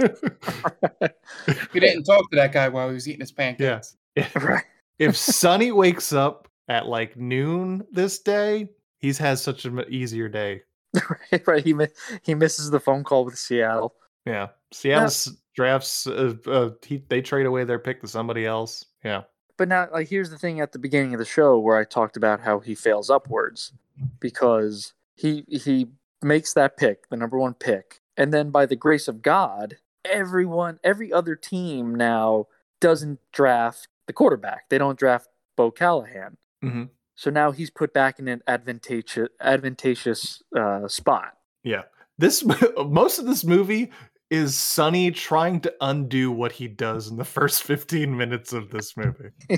We 1.72 1.78
didn't 1.78 2.02
talk 2.02 2.28
to 2.30 2.36
that 2.36 2.50
guy 2.52 2.68
while 2.68 2.88
he 2.88 2.94
was 2.94 3.06
eating 3.06 3.20
his 3.20 3.30
pancakes. 3.30 3.96
right. 4.34 4.64
If 4.98 5.16
Sonny 5.16 5.70
wakes 5.70 6.12
up 6.12 6.48
at 6.66 6.86
like 6.86 7.16
noon 7.16 7.86
this 7.92 8.18
day, 8.18 8.68
he's 8.98 9.16
had 9.18 9.38
such 9.38 9.64
an 9.64 9.84
easier 9.88 10.28
day. 10.28 10.62
right, 11.32 11.46
right. 11.46 11.64
He 11.64 11.74
he 12.24 12.34
misses 12.34 12.70
the 12.70 12.80
phone 12.80 13.04
call 13.04 13.24
with 13.24 13.38
Seattle. 13.38 13.94
Yeah, 14.28 14.48
Seattle 14.72 15.06
s 15.06 15.30
drafts. 15.56 16.06
Uh, 16.06 16.34
uh, 16.46 16.70
he, 16.84 17.02
they 17.08 17.20
trade 17.22 17.46
away 17.46 17.64
their 17.64 17.78
pick 17.78 18.00
to 18.02 18.08
somebody 18.08 18.44
else. 18.46 18.84
Yeah, 19.04 19.22
But 19.56 19.68
now, 19.68 19.88
like, 19.92 20.08
here's 20.08 20.30
the 20.30 20.38
thing 20.38 20.60
at 20.60 20.72
the 20.72 20.78
beginning 20.78 21.14
of 21.14 21.18
the 21.18 21.24
show 21.24 21.58
where 21.58 21.76
I 21.78 21.84
talked 21.84 22.16
about 22.16 22.40
how 22.40 22.58
he 22.60 22.74
fails 22.74 23.10
upwards 23.10 23.72
because 24.20 24.92
he 25.14 25.44
he 25.48 25.88
makes 26.22 26.52
that 26.54 26.76
pick, 26.76 27.08
the 27.08 27.16
number 27.16 27.38
one 27.38 27.54
pick, 27.54 28.00
and 28.16 28.32
then 28.32 28.50
by 28.50 28.66
the 28.66 28.76
grace 28.76 29.08
of 29.08 29.22
God, 29.22 29.76
everyone, 30.04 30.78
every 30.84 31.12
other 31.12 31.34
team 31.36 31.94
now 31.94 32.46
doesn't 32.80 33.18
draft 33.32 33.88
the 34.06 34.12
quarterback. 34.12 34.68
They 34.68 34.78
don't 34.78 34.98
draft 34.98 35.28
Bo 35.56 35.70
Callahan. 35.70 36.36
hmm 36.62 36.84
So 37.16 37.30
now 37.30 37.50
he's 37.52 37.70
put 37.70 37.92
back 37.92 38.18
in 38.18 38.28
an 38.28 38.42
advantageous 38.46 39.28
advantageous 39.40 40.42
uh, 40.56 40.86
spot. 40.88 41.34
yeah. 41.62 41.82
This 42.20 42.44
most 42.86 43.18
of 43.20 43.26
this 43.26 43.44
movie 43.44 43.92
is 44.30 44.56
Sonny 44.56 45.10
trying 45.10 45.60
to 45.60 45.74
undo 45.80 46.30
what 46.30 46.52
he 46.52 46.68
does 46.68 47.08
in 47.08 47.16
the 47.16 47.24
first 47.24 47.62
fifteen 47.62 48.16
minutes 48.16 48.52
of 48.52 48.70
this 48.70 48.96
movie. 48.96 49.30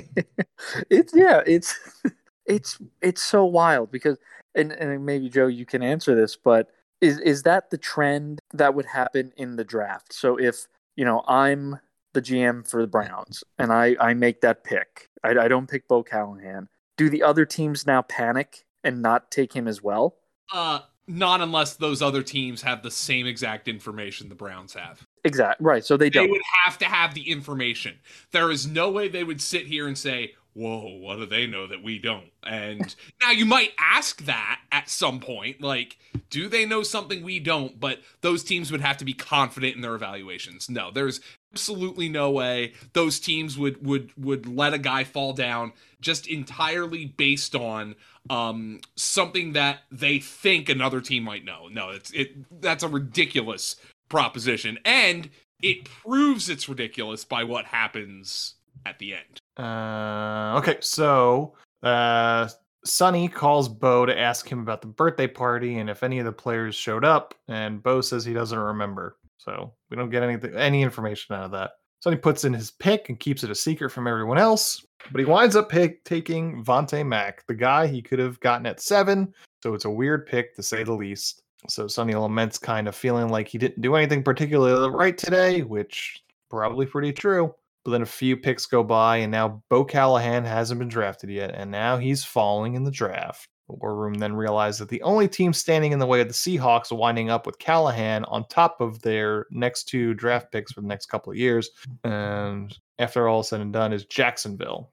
it's 0.89 1.13
yeah, 1.15 1.41
it's 1.45 1.77
it's 2.45 2.79
it's 3.01 3.21
so 3.21 3.45
wild 3.45 3.91
because 3.91 4.17
and, 4.55 4.71
and 4.71 5.05
maybe 5.05 5.29
Joe 5.29 5.47
you 5.47 5.65
can 5.65 5.83
answer 5.83 6.15
this, 6.15 6.35
but 6.35 6.69
is 7.01 7.19
is 7.19 7.43
that 7.43 7.69
the 7.69 7.77
trend 7.77 8.39
that 8.53 8.73
would 8.73 8.85
happen 8.85 9.31
in 9.37 9.55
the 9.55 9.63
draft? 9.63 10.13
So 10.13 10.37
if 10.37 10.67
you 10.95 11.05
know 11.05 11.23
I'm 11.27 11.79
the 12.13 12.21
GM 12.21 12.67
for 12.67 12.81
the 12.81 12.87
Browns 12.87 13.43
and 13.57 13.71
I 13.71 13.95
I 13.99 14.13
make 14.13 14.41
that 14.41 14.63
pick, 14.63 15.09
I, 15.23 15.31
I 15.31 15.47
don't 15.47 15.69
pick 15.69 15.87
Bo 15.87 16.03
Callahan. 16.03 16.67
Do 16.97 17.09
the 17.09 17.23
other 17.23 17.45
teams 17.45 17.87
now 17.87 18.03
panic 18.03 18.65
and 18.83 19.01
not 19.01 19.31
take 19.31 19.53
him 19.53 19.67
as 19.67 19.81
well? 19.81 20.17
Uh, 20.53 20.81
not 21.11 21.41
unless 21.41 21.75
those 21.75 22.01
other 22.01 22.23
teams 22.23 22.61
have 22.61 22.81
the 22.81 22.91
same 22.91 23.27
exact 23.27 23.67
information 23.67 24.29
the 24.29 24.35
Browns 24.35 24.73
have. 24.73 25.05
Exactly 25.23 25.63
right. 25.63 25.85
So 25.85 25.97
they 25.97 26.05
They 26.05 26.09
don't. 26.09 26.25
They 26.25 26.31
would 26.31 26.41
have 26.65 26.77
to 26.79 26.85
have 26.85 27.13
the 27.13 27.29
information. 27.29 27.99
There 28.31 28.49
is 28.49 28.65
no 28.65 28.89
way 28.89 29.07
they 29.07 29.23
would 29.23 29.41
sit 29.41 29.67
here 29.67 29.87
and 29.87 29.97
say, 29.97 30.33
Whoa, 30.53 30.97
what 30.97 31.17
do 31.17 31.25
they 31.25 31.47
know 31.47 31.65
that 31.67 31.81
we 31.81 31.97
don't? 31.97 32.29
And 32.43 32.93
now 33.21 33.31
you 33.31 33.45
might 33.45 33.71
ask 33.79 34.25
that 34.25 34.59
at 34.71 34.89
some 34.89 35.19
point, 35.19 35.61
like, 35.61 35.97
do 36.29 36.49
they 36.49 36.65
know 36.65 36.83
something 36.83 37.23
we 37.23 37.39
don't? 37.39 37.79
But 37.79 37.99
those 38.21 38.43
teams 38.43 38.71
would 38.71 38.81
have 38.81 38.97
to 38.97 39.05
be 39.05 39.13
confident 39.13 39.75
in 39.75 39.81
their 39.81 39.95
evaluations. 39.95 40.69
No, 40.69 40.91
there's 40.91 41.21
absolutely 41.53 42.09
no 42.09 42.31
way 42.31 42.73
those 42.93 43.19
teams 43.19 43.57
would 43.57 43.85
would 43.85 44.11
would 44.17 44.45
let 44.45 44.73
a 44.73 44.77
guy 44.77 45.03
fall 45.03 45.33
down 45.33 45.73
just 45.99 46.27
entirely 46.27 47.05
based 47.05 47.55
on 47.55 47.95
um 48.29 48.79
something 48.95 49.53
that 49.53 49.79
they 49.91 50.19
think 50.19 50.69
another 50.69 51.01
team 51.01 51.23
might 51.23 51.45
know. 51.45 51.67
No, 51.69 51.89
it's 51.89 52.11
it 52.11 52.61
that's 52.61 52.83
a 52.83 52.87
ridiculous 52.87 53.75
proposition 54.09 54.79
and 54.83 55.29
it 55.61 55.85
proves 55.85 56.49
it's 56.49 56.67
ridiculous 56.67 57.23
by 57.23 57.43
what 57.43 57.65
happens 57.65 58.55
at 58.85 58.99
the 58.99 59.13
end. 59.13 59.40
Uh, 59.57 60.55
okay, 60.57 60.77
so 60.79 61.55
uh, 61.83 62.47
Sonny 62.85 63.27
calls 63.27 63.69
Bo 63.69 64.05
to 64.05 64.17
ask 64.17 64.49
him 64.49 64.59
about 64.59 64.81
the 64.81 64.87
birthday 64.87 65.27
party 65.27 65.77
and 65.77 65.89
if 65.89 66.03
any 66.03 66.19
of 66.19 66.25
the 66.25 66.31
players 66.31 66.75
showed 66.75 67.05
up, 67.05 67.35
and 67.47 67.83
Bo 67.83 68.01
says 68.01 68.25
he 68.25 68.33
doesn't 68.33 68.57
remember. 68.57 69.17
So 69.37 69.73
we 69.89 69.97
don't 69.97 70.09
get 70.09 70.23
anything, 70.23 70.55
any 70.55 70.81
information 70.81 71.35
out 71.35 71.45
of 71.45 71.51
that. 71.51 71.71
Sonny 71.99 72.17
puts 72.17 72.45
in 72.45 72.53
his 72.53 72.71
pick 72.71 73.09
and 73.09 73.19
keeps 73.19 73.43
it 73.43 73.51
a 73.51 73.55
secret 73.55 73.91
from 73.91 74.07
everyone 74.07 74.39
else, 74.39 74.83
but 75.11 75.19
he 75.19 75.25
winds 75.25 75.55
up 75.55 75.69
pick, 75.69 76.03
taking 76.03 76.63
Vontae 76.63 77.05
Mack, 77.05 77.45
the 77.47 77.53
guy 77.53 77.85
he 77.85 78.01
could 78.01 78.17
have 78.17 78.39
gotten 78.39 78.65
at 78.65 78.81
seven. 78.81 79.31
So 79.61 79.75
it's 79.75 79.85
a 79.85 79.89
weird 79.89 80.25
pick 80.25 80.55
to 80.55 80.63
say 80.63 80.83
the 80.83 80.93
least. 80.93 81.43
So 81.67 81.87
Sonny 81.87 82.15
laments 82.15 82.57
kind 82.57 82.87
of 82.87 82.95
feeling 82.95 83.29
like 83.29 83.47
he 83.47 83.59
didn't 83.59 83.81
do 83.81 83.95
anything 83.95 84.23
particularly 84.23 84.89
right 84.89 85.15
today, 85.15 85.61
which 85.61 86.23
probably 86.49 86.87
pretty 86.87 87.13
true. 87.13 87.53
But 87.83 87.91
then 87.91 88.01
a 88.03 88.05
few 88.05 88.37
picks 88.37 88.65
go 88.67 88.83
by, 88.83 89.17
and 89.17 89.31
now 89.31 89.63
Bo 89.69 89.83
Callahan 89.83 90.43
hasn't 90.45 90.77
been 90.79 90.87
drafted 90.87 91.29
yet, 91.31 91.51
and 91.55 91.71
now 91.71 91.97
he's 91.97 92.23
falling 92.23 92.75
in 92.75 92.83
the 92.83 92.91
draft. 92.91 93.47
The 93.67 93.75
War 93.75 93.95
Room 93.95 94.15
then 94.15 94.33
realized 94.33 94.79
that 94.81 94.89
the 94.89 95.01
only 95.01 95.27
team 95.27 95.51
standing 95.53 95.91
in 95.91 95.97
the 95.99 96.05
way 96.05 96.21
of 96.21 96.27
the 96.27 96.33
Seahawks 96.33 96.91
winding 96.95 97.29
up 97.31 97.45
with 97.47 97.57
Callahan 97.57 98.23
on 98.25 98.45
top 98.49 98.81
of 98.81 99.01
their 99.01 99.45
next 99.49 99.85
two 99.85 100.13
draft 100.13 100.51
picks 100.51 100.71
for 100.73 100.81
the 100.81 100.87
next 100.87 101.07
couple 101.07 101.31
of 101.31 101.37
years. 101.37 101.69
And 102.03 102.77
after 102.99 103.27
all 103.27 103.41
said 103.43 103.61
and 103.61 103.71
done, 103.73 103.93
is 103.93 104.05
Jacksonville. 104.05 104.91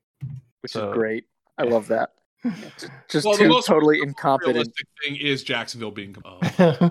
which 0.62 0.72
So- 0.72 0.90
is 0.90 0.94
great. 0.94 1.24
I 1.58 1.64
love 1.64 1.88
that. 1.88 2.10
Just 3.10 3.26
Well, 3.26 3.36
the 3.36 3.42
two 3.44 3.48
most 3.48 3.66
totally 3.66 4.00
incompetent. 4.00 4.54
Realistic 4.54 4.86
thing 5.04 5.16
is 5.16 5.42
Jacksonville 5.42 5.90
being 5.90 6.14
oh, 6.24 6.90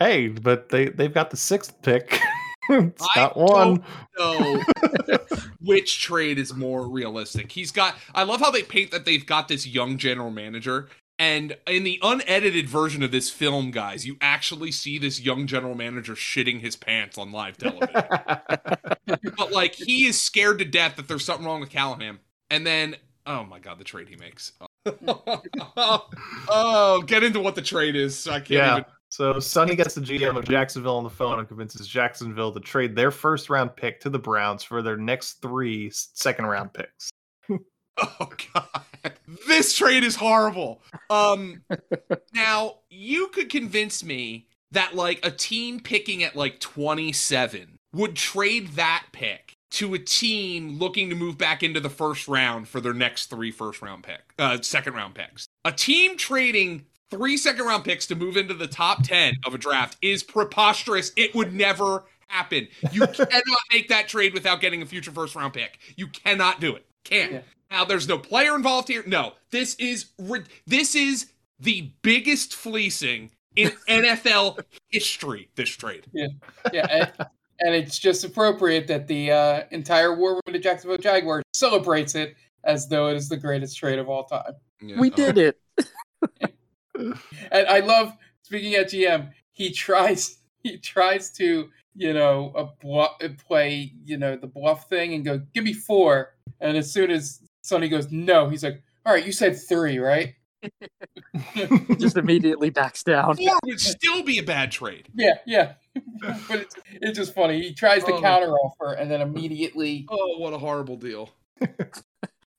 hey, 0.00 0.28
but 0.28 0.70
they, 0.70 0.86
they've 0.88 1.12
got 1.12 1.30
the 1.30 1.36
sixth 1.36 1.80
pick. 1.82 2.18
it's 2.70 3.06
I 3.16 3.20
not 3.20 3.36
one. 3.36 3.84
know 4.18 4.62
which 5.60 6.00
trade 6.02 6.38
is 6.38 6.54
more 6.54 6.88
realistic. 6.88 7.52
He's 7.52 7.70
got 7.72 7.94
I 8.14 8.22
love 8.24 8.40
how 8.40 8.50
they 8.50 8.62
paint 8.62 8.90
that 8.92 9.04
they've 9.04 9.24
got 9.24 9.48
this 9.48 9.66
young 9.66 9.98
general 9.98 10.30
manager 10.30 10.88
and 11.18 11.56
in 11.66 11.84
the 11.84 11.98
unedited 12.02 12.68
version 12.68 13.02
of 13.02 13.10
this 13.10 13.30
film, 13.30 13.70
guys, 13.70 14.06
you 14.06 14.18
actually 14.20 14.70
see 14.70 14.98
this 14.98 15.18
young 15.18 15.46
general 15.46 15.74
manager 15.74 16.12
shitting 16.12 16.60
his 16.60 16.76
pants 16.76 17.16
on 17.16 17.32
live 17.32 17.56
television. 17.56 17.88
but 19.38 19.50
like 19.50 19.74
he 19.74 20.06
is 20.06 20.20
scared 20.20 20.58
to 20.58 20.64
death 20.66 20.96
that 20.96 21.08
there's 21.08 21.24
something 21.24 21.46
wrong 21.46 21.60
with 21.60 21.70
Callahan. 21.70 22.18
And 22.50 22.66
then 22.66 22.96
oh 23.26 23.44
my 23.44 23.58
god, 23.58 23.78
the 23.78 23.84
trade 23.84 24.08
he 24.08 24.16
makes. 24.16 24.52
oh, 26.48 27.02
get 27.06 27.22
into 27.24 27.40
what 27.40 27.54
the 27.54 27.62
trade 27.62 27.96
is. 27.96 28.26
I 28.26 28.38
can't 28.40 28.50
Yeah. 28.50 28.72
even 28.72 28.84
So 29.08 29.38
Sonny 29.38 29.76
gets 29.76 29.94
the 29.94 30.00
GM 30.00 30.36
of 30.36 30.44
Jacksonville 30.46 30.96
on 30.96 31.04
the 31.04 31.10
phone 31.10 31.38
and 31.38 31.48
convinces 31.48 31.86
Jacksonville 31.86 32.52
to 32.52 32.60
trade 32.60 32.96
their 32.96 33.10
first 33.10 33.48
round 33.48 33.74
pick 33.76 34.00
to 34.00 34.10
the 34.10 34.18
Browns 34.18 34.62
for 34.62 34.82
their 34.82 34.96
next 34.96 35.40
three 35.40 35.90
second 35.92 36.46
round 36.46 36.72
picks. 36.72 37.10
Oh 37.98 38.28
god. 38.52 39.14
This 39.48 39.74
trade 39.74 40.04
is 40.04 40.16
horrible. 40.16 40.82
Um 41.08 41.62
now 42.34 42.80
you 42.90 43.28
could 43.28 43.48
convince 43.48 44.04
me 44.04 44.48
that 44.72 44.94
like 44.94 45.24
a 45.24 45.30
team 45.30 45.80
picking 45.80 46.22
at 46.22 46.36
like 46.36 46.60
27 46.60 47.78
would 47.94 48.14
trade 48.14 48.68
that 48.72 49.06
pick 49.12 49.54
to 49.70 49.94
a 49.94 49.98
team 49.98 50.78
looking 50.78 51.08
to 51.08 51.16
move 51.16 51.38
back 51.38 51.62
into 51.62 51.80
the 51.80 51.88
first 51.88 52.28
round 52.28 52.68
for 52.68 52.82
their 52.82 52.92
next 52.92 53.26
three 53.30 53.50
first 53.50 53.80
round 53.80 54.02
pick 54.02 54.20
uh 54.38 54.60
second 54.60 54.92
round 54.92 55.14
picks. 55.14 55.46
A 55.64 55.72
team 55.72 56.18
trading 56.18 56.84
three 57.10 57.36
second 57.36 57.64
round 57.66 57.84
picks 57.84 58.06
to 58.06 58.14
move 58.14 58.36
into 58.36 58.54
the 58.54 58.66
top 58.66 59.02
10 59.02 59.34
of 59.44 59.54
a 59.54 59.58
draft 59.58 59.96
is 60.02 60.22
preposterous. 60.22 61.12
It 61.16 61.34
would 61.34 61.54
never 61.54 62.04
happen. 62.28 62.68
You 62.92 63.06
cannot 63.06 63.60
make 63.72 63.88
that 63.88 64.08
trade 64.08 64.34
without 64.34 64.60
getting 64.60 64.82
a 64.82 64.86
future 64.86 65.10
first 65.12 65.34
round 65.34 65.52
pick. 65.54 65.78
You 65.96 66.08
cannot 66.08 66.60
do 66.60 66.74
it. 66.74 66.86
Can't. 67.04 67.44
Now 67.70 67.84
there's 67.84 68.08
no 68.08 68.18
player 68.18 68.54
involved 68.54 68.88
here. 68.88 69.02
No. 69.06 69.34
This 69.50 69.74
is 69.76 70.06
this 70.66 70.94
is 70.94 71.26
the 71.60 71.92
biggest 72.02 72.54
fleecing 72.54 73.30
in 73.56 73.70
NFL 73.88 74.60
history 74.88 75.48
this 75.56 75.70
trade. 75.70 76.06
Yeah, 76.12 76.28
yeah, 76.72 76.86
and, 76.90 77.28
and 77.60 77.74
it's 77.74 77.98
just 77.98 78.24
appropriate 78.24 78.86
that 78.88 79.06
the 79.06 79.32
uh, 79.32 79.62
entire 79.70 80.14
war 80.14 80.32
room 80.32 80.42
of 80.46 80.52
the 80.52 80.58
Jacksonville 80.58 80.98
Jaguars 80.98 81.44
celebrates 81.54 82.14
it 82.14 82.36
as 82.64 82.88
though 82.88 83.08
it 83.08 83.16
is 83.16 83.28
the 83.28 83.36
greatest 83.36 83.76
trade 83.78 83.98
of 83.98 84.08
all 84.08 84.24
time. 84.24 84.52
We 84.98 85.10
did 85.10 85.38
it. 85.38 85.60
And 87.50 87.68
I 87.68 87.80
love 87.80 88.12
speaking 88.42 88.74
at 88.74 88.90
GM. 88.90 89.30
He 89.52 89.70
tries 89.72 90.38
he 90.62 90.78
tries 90.78 91.30
to 91.32 91.68
you 91.94 92.12
know 92.12 92.52
a 92.54 92.64
bluff, 92.84 93.12
play 93.46 93.92
you 94.04 94.16
know 94.18 94.36
the 94.36 94.46
bluff 94.46 94.88
thing 94.88 95.14
and 95.14 95.24
go 95.24 95.40
give 95.54 95.64
me 95.64 95.72
four. 95.72 96.34
And 96.60 96.76
as 96.76 96.92
soon 96.92 97.10
as 97.10 97.40
Sonny 97.62 97.88
goes 97.88 98.10
no, 98.10 98.48
he's 98.48 98.62
like, 98.64 98.82
all 99.04 99.12
right, 99.12 99.24
you 99.24 99.32
said 99.32 99.58
three, 99.58 99.98
right? 99.98 100.34
Just 101.98 102.16
immediately 102.16 102.70
backs 102.70 103.02
down. 103.02 103.36
Four 103.36 103.58
would 103.64 103.80
still 103.80 104.22
be 104.22 104.38
a 104.38 104.42
bad 104.42 104.72
trade. 104.72 105.08
Yeah, 105.14 105.34
yeah. 105.46 105.74
but 106.48 106.60
it's, 106.60 106.76
it's 106.88 107.18
just 107.18 107.34
funny. 107.34 107.62
He 107.62 107.72
tries 107.74 108.04
to 108.04 108.14
Oh. 108.14 108.20
counter 108.20 108.52
offer 108.52 108.92
and 108.94 109.10
then 109.10 109.20
immediately. 109.20 110.06
Oh, 110.10 110.38
what 110.38 110.52
a 110.52 110.58
horrible 110.58 110.96
deal. 110.96 111.30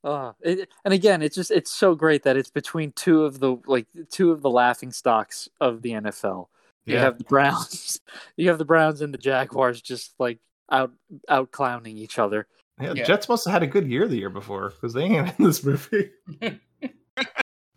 Uh, 0.07 0.31
it, 0.41 0.69
and 0.85 0.93
again, 0.93 1.21
it's 1.21 1.35
just 1.35 1.51
it's 1.51 1.69
so 1.71 1.93
great 1.93 2.23
that 2.23 2.37
it's 2.37 2.49
between 2.49 2.93
two 2.93 3.23
of 3.25 3.39
the 3.41 3.57
like 3.65 3.87
two 4.09 4.31
of 4.31 4.41
the 4.41 4.49
laughing 4.49 4.91
stocks 4.93 5.49
of 5.59 5.81
the 5.81 5.91
NFL. 5.91 6.47
You 6.85 6.95
have 6.97 7.17
the 7.17 7.25
Browns, 7.25 7.99
you 8.37 8.47
have 8.47 8.57
the 8.57 8.63
Browns 8.63 9.01
and 9.01 9.13
the 9.13 9.17
Jaguars 9.17 9.81
just 9.81 10.13
like 10.17 10.39
out 10.71 10.93
out 11.27 11.51
clowning 11.51 11.97
each 11.97 12.17
other. 12.19 12.47
Yeah, 12.79 12.93
Yeah. 12.93 13.03
Jets 13.03 13.27
must 13.27 13.43
have 13.45 13.51
had 13.51 13.63
a 13.63 13.67
good 13.67 13.85
year 13.87 14.07
the 14.07 14.15
year 14.15 14.29
before 14.29 14.69
because 14.69 14.93
they 14.93 15.03
ain't 15.03 15.33
in 15.39 15.45
this 15.45 15.63
movie. 15.63 16.11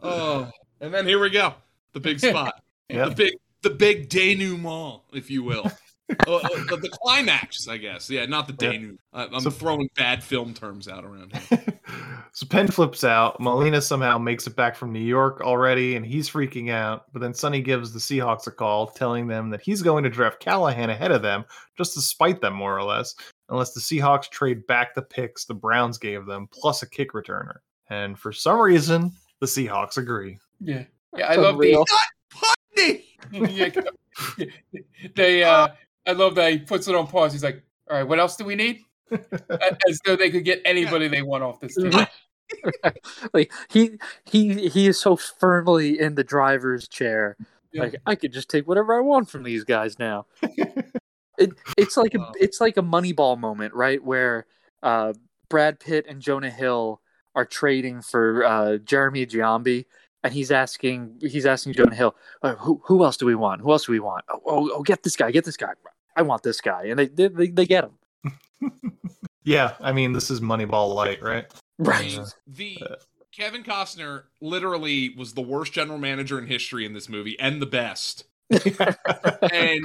Oh, 0.03 0.49
and 0.81 0.95
then 0.95 1.07
here 1.07 1.19
we 1.21 1.29
go, 1.29 1.53
the 1.93 2.01
big 2.01 2.21
spot, 2.21 2.63
Yeah. 2.89 3.11
the 3.11 3.15
big, 3.15 3.33
the 3.63 3.69
big 3.71 4.09
denouement, 4.09 5.03
if 5.13 5.31
you 5.31 5.43
will, 5.43 5.71
uh, 6.27 6.37
uh, 6.37 6.49
the, 6.69 6.79
the 6.83 6.89
climax, 6.91 7.69
I 7.69 7.77
guess. 7.77 8.09
Yeah, 8.11 8.27
not 8.27 8.47
the 8.47 8.55
Yeah. 8.65 8.73
denouement. 8.73 8.99
I, 9.13 9.25
I'm 9.27 9.41
So- 9.41 9.51
throwing 9.51 9.89
bad 9.97 10.23
film 10.23 10.55
terms 10.55 10.89
out 10.89 11.05
around 11.05 11.35
here. 11.37 11.65
So 12.33 12.47
Penn 12.47 12.69
flips 12.69 13.03
out. 13.03 13.41
Molina 13.41 13.83
somehow 13.83 14.17
makes 14.17 14.47
it 14.47 14.55
back 14.55 14.77
from 14.77 14.93
New 14.93 15.01
York 15.01 15.41
already, 15.41 15.97
and 15.97 16.07
he's 16.07 16.31
freaking 16.31 16.71
out. 16.71 17.07
But 17.13 17.21
then 17.23 17.35
Sonny 17.35 17.61
gives 17.61 17.93
the 17.93 17.99
Seahawks 17.99 18.47
a 18.47 18.53
call, 18.53 18.87
telling 18.87 19.27
them 19.27 19.51
that 19.51 19.61
he's 19.61 19.83
going 19.83 20.05
to 20.05 20.11
draft 20.11 20.39
Callahan 20.39 20.91
ahead 20.91 21.11
of 21.11 21.23
them, 21.23 21.45
just 21.77 21.95
to 21.95 22.01
spite 22.01 22.41
them, 22.41 22.55
more 22.55 22.79
or 22.79 22.85
less, 22.85 23.17
unless 23.49 23.73
the 23.73 23.81
Seahawks 23.81 24.31
trade 24.31 24.65
back 24.69 24.95
the 24.95 25.03
picks 25.03 25.45
the 25.45 25.55
Browns 25.55 25.99
gave 25.99 26.25
them, 26.25 26.49
plus 26.53 26.83
a 26.83 26.89
kick 26.89 27.15
returner. 27.15 27.57
And 27.89 28.17
for 28.17 28.33
some 28.33 28.61
reason, 28.61 29.11
the 29.41 29.47
Seahawks 29.47 29.97
agree. 29.97 30.39
Yeah, 30.61 30.85
yeah. 31.17 31.27
I 31.27 31.35
love 31.35 31.59
the. 31.59 31.73
not 31.73 33.01
yeah, 33.51 33.71
they. 35.17 35.43
Uh, 35.43 35.69
I 36.07 36.13
love 36.13 36.35
that 36.37 36.53
he 36.53 36.59
puts 36.59 36.89
it 36.89 36.95
on 36.95 37.07
pause. 37.07 37.33
He's 37.33 37.45
like, 37.45 37.63
"All 37.91 37.97
right, 37.97 38.07
what 38.07 38.19
else 38.19 38.37
do 38.37 38.45
we 38.45 38.55
need?" 38.55 38.81
As 39.89 39.99
though 40.05 40.17
they 40.17 40.31
could 40.31 40.45
get 40.45 40.63
anybody 40.65 41.09
they 41.09 41.23
want 41.23 41.43
off 41.43 41.61
this 41.61 41.75
team. 41.75 41.93
like 43.33 43.53
he 43.69 43.93
he 44.25 44.69
he 44.69 44.87
is 44.87 45.01
so 45.01 45.17
firmly 45.17 45.99
in 45.99 46.15
the 46.15 46.25
driver's 46.25 46.89
chair. 46.89 47.37
Yeah. 47.73 47.83
Like 47.83 47.97
I 48.07 48.15
could 48.15 48.33
just 48.33 48.49
take 48.49 48.67
whatever 48.67 48.97
I 48.97 49.01
want 49.01 49.29
from 49.29 49.43
these 49.43 49.65
guys 49.65 49.99
now. 49.99 50.27
it 51.39 51.51
it's 51.77 51.97
like 51.97 52.15
a 52.15 52.33
it's 52.41 52.61
like 52.61 52.77
a 52.77 52.83
Moneyball 52.83 53.39
moment, 53.39 53.75
right? 53.75 54.03
Where 54.03 54.47
uh, 54.83 55.15
Brad 55.49 55.81
Pitt 55.81 56.07
and 56.09 56.21
Jonah 56.21 56.51
Hill 56.51 57.01
are 57.35 57.45
trading 57.45 58.03
for 58.03 58.45
uh, 58.45 58.77
Jeremy 58.79 59.27
Giambi, 59.27 59.87
and 60.23 60.33
he's 60.33 60.51
asking 60.51 61.17
he's 61.21 61.47
asking 61.47 61.75
Jonah 61.75 61.95
Hill, 61.95 62.15
"Uh, 62.43 62.55
who 62.55 62.81
who 62.85 63.05
else 63.05 63.17
do 63.17 63.27
we 63.27 63.35
want? 63.35 63.61
Who 63.61 63.73
else 63.73 63.87
do 63.87 63.93
we 63.93 64.01
want? 64.01 64.25
Oh, 64.29 64.41
oh, 64.47 64.71
oh, 64.75 64.83
get 64.83 65.03
this 65.03 65.17
guy, 65.17 65.31
get 65.31 65.45
this 65.45 65.57
guy. 65.57 65.73
I 66.17 66.23
want 66.23 66.43
this 66.43 66.61
guy, 66.61 66.87
and 66.87 66.99
they 66.99 67.09
they, 67.09 67.29
they, 67.29 67.49
they 67.49 67.67
get 67.67 67.85
him. 67.85 68.73
Yeah, 69.43 69.73
I 69.81 69.93
mean, 69.93 70.13
this 70.13 70.31
is 70.31 70.41
Moneyball 70.41 70.95
light, 70.95 71.23
right? 71.23 71.47
Right. 71.79 72.19
Uh, 72.19 72.27
The 72.47 72.79
Kevin 73.33 73.63
Costner 73.63 74.25
literally 74.41 75.15
was 75.17 75.35
the 75.35 75.41
worst 75.41 75.73
general 75.73 75.99
manager 75.99 76.39
in 76.39 76.47
history 76.47 76.85
in 76.85 76.93
this 76.93 77.09
movie, 77.09 77.39
and 77.41 77.61
the 77.61 77.67
best. 77.67 78.25
and 78.51 79.85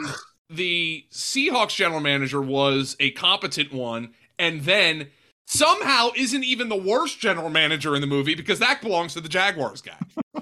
the 0.50 1.06
Seahawks 1.12 1.76
general 1.76 2.02
manager 2.02 2.42
was 2.42 2.96
a 3.00 3.12
competent 3.12 3.72
one, 3.72 4.14
and 4.38 4.62
then 4.62 5.08
somehow 5.46 6.10
isn't 6.16 6.44
even 6.44 6.70
the 6.70 6.76
worst 6.76 7.20
general 7.20 7.50
manager 7.50 7.96
in 7.96 8.02
the 8.02 8.08
movie 8.08 8.36
because 8.36 8.60
that 8.60 8.82
belongs 8.82 9.14
to 9.14 9.22
the 9.22 9.30
Jaguars 9.30 9.82
guy 9.82 9.98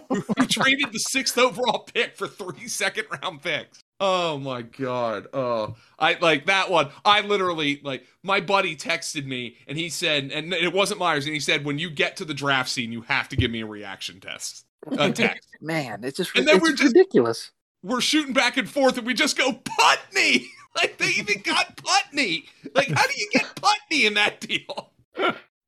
who 0.09 0.45
traded 0.47 0.91
the 0.91 0.99
sixth 0.99 1.37
overall 1.37 1.87
pick 1.93 2.15
for 2.15 2.27
three 2.27 2.67
second 2.67 3.05
round 3.21 3.41
picks. 3.41 3.83
Oh 3.99 4.37
my 4.37 4.61
god. 4.63 5.27
Oh, 5.33 5.75
I 5.97 6.17
like 6.19 6.45
that 6.47 6.69
one. 6.69 6.89
I 7.05 7.21
literally 7.21 7.79
like 7.83 8.05
my 8.23 8.39
buddy 8.41 8.75
texted 8.75 9.25
me 9.25 9.57
and 9.67 9.77
he 9.77 9.89
said, 9.89 10.31
and 10.31 10.53
it 10.53 10.73
wasn't 10.73 10.99
Myers, 10.99 11.25
and 11.25 11.33
he 11.33 11.39
said, 11.39 11.63
when 11.65 11.79
you 11.79 11.89
get 11.89 12.17
to 12.17 12.25
the 12.25 12.33
draft 12.33 12.69
scene, 12.69 12.91
you 12.91 13.01
have 13.03 13.29
to 13.29 13.35
give 13.35 13.49
me 13.51 13.61
a 13.61 13.65
reaction 13.65 14.19
test. 14.19 14.65
A 14.97 15.11
text. 15.13 15.47
Man, 15.61 16.03
it's 16.03 16.17
just 16.17 16.35
And 16.37 16.47
then 16.47 16.59
we're 16.59 16.71
just- 16.73 16.93
ridiculous. 16.95 17.51
We're 17.85 17.99
shooting 18.01 18.33
back 18.33 18.55
and 18.55 18.69
forth, 18.69 18.97
and 18.97 19.05
we 19.05 19.13
just 19.13 19.37
go 19.37 19.53
Putney. 19.53 20.47
Like 20.75 20.97
they 20.97 21.09
even 21.19 21.39
got 21.43 21.77
Putney. 21.77 22.45
Like 22.73 22.87
how 22.89 23.05
do 23.05 23.13
you 23.15 23.29
get 23.31 23.45
Putney 23.61 24.07
in 24.07 24.15
that 24.15 24.41
deal? 24.41 24.89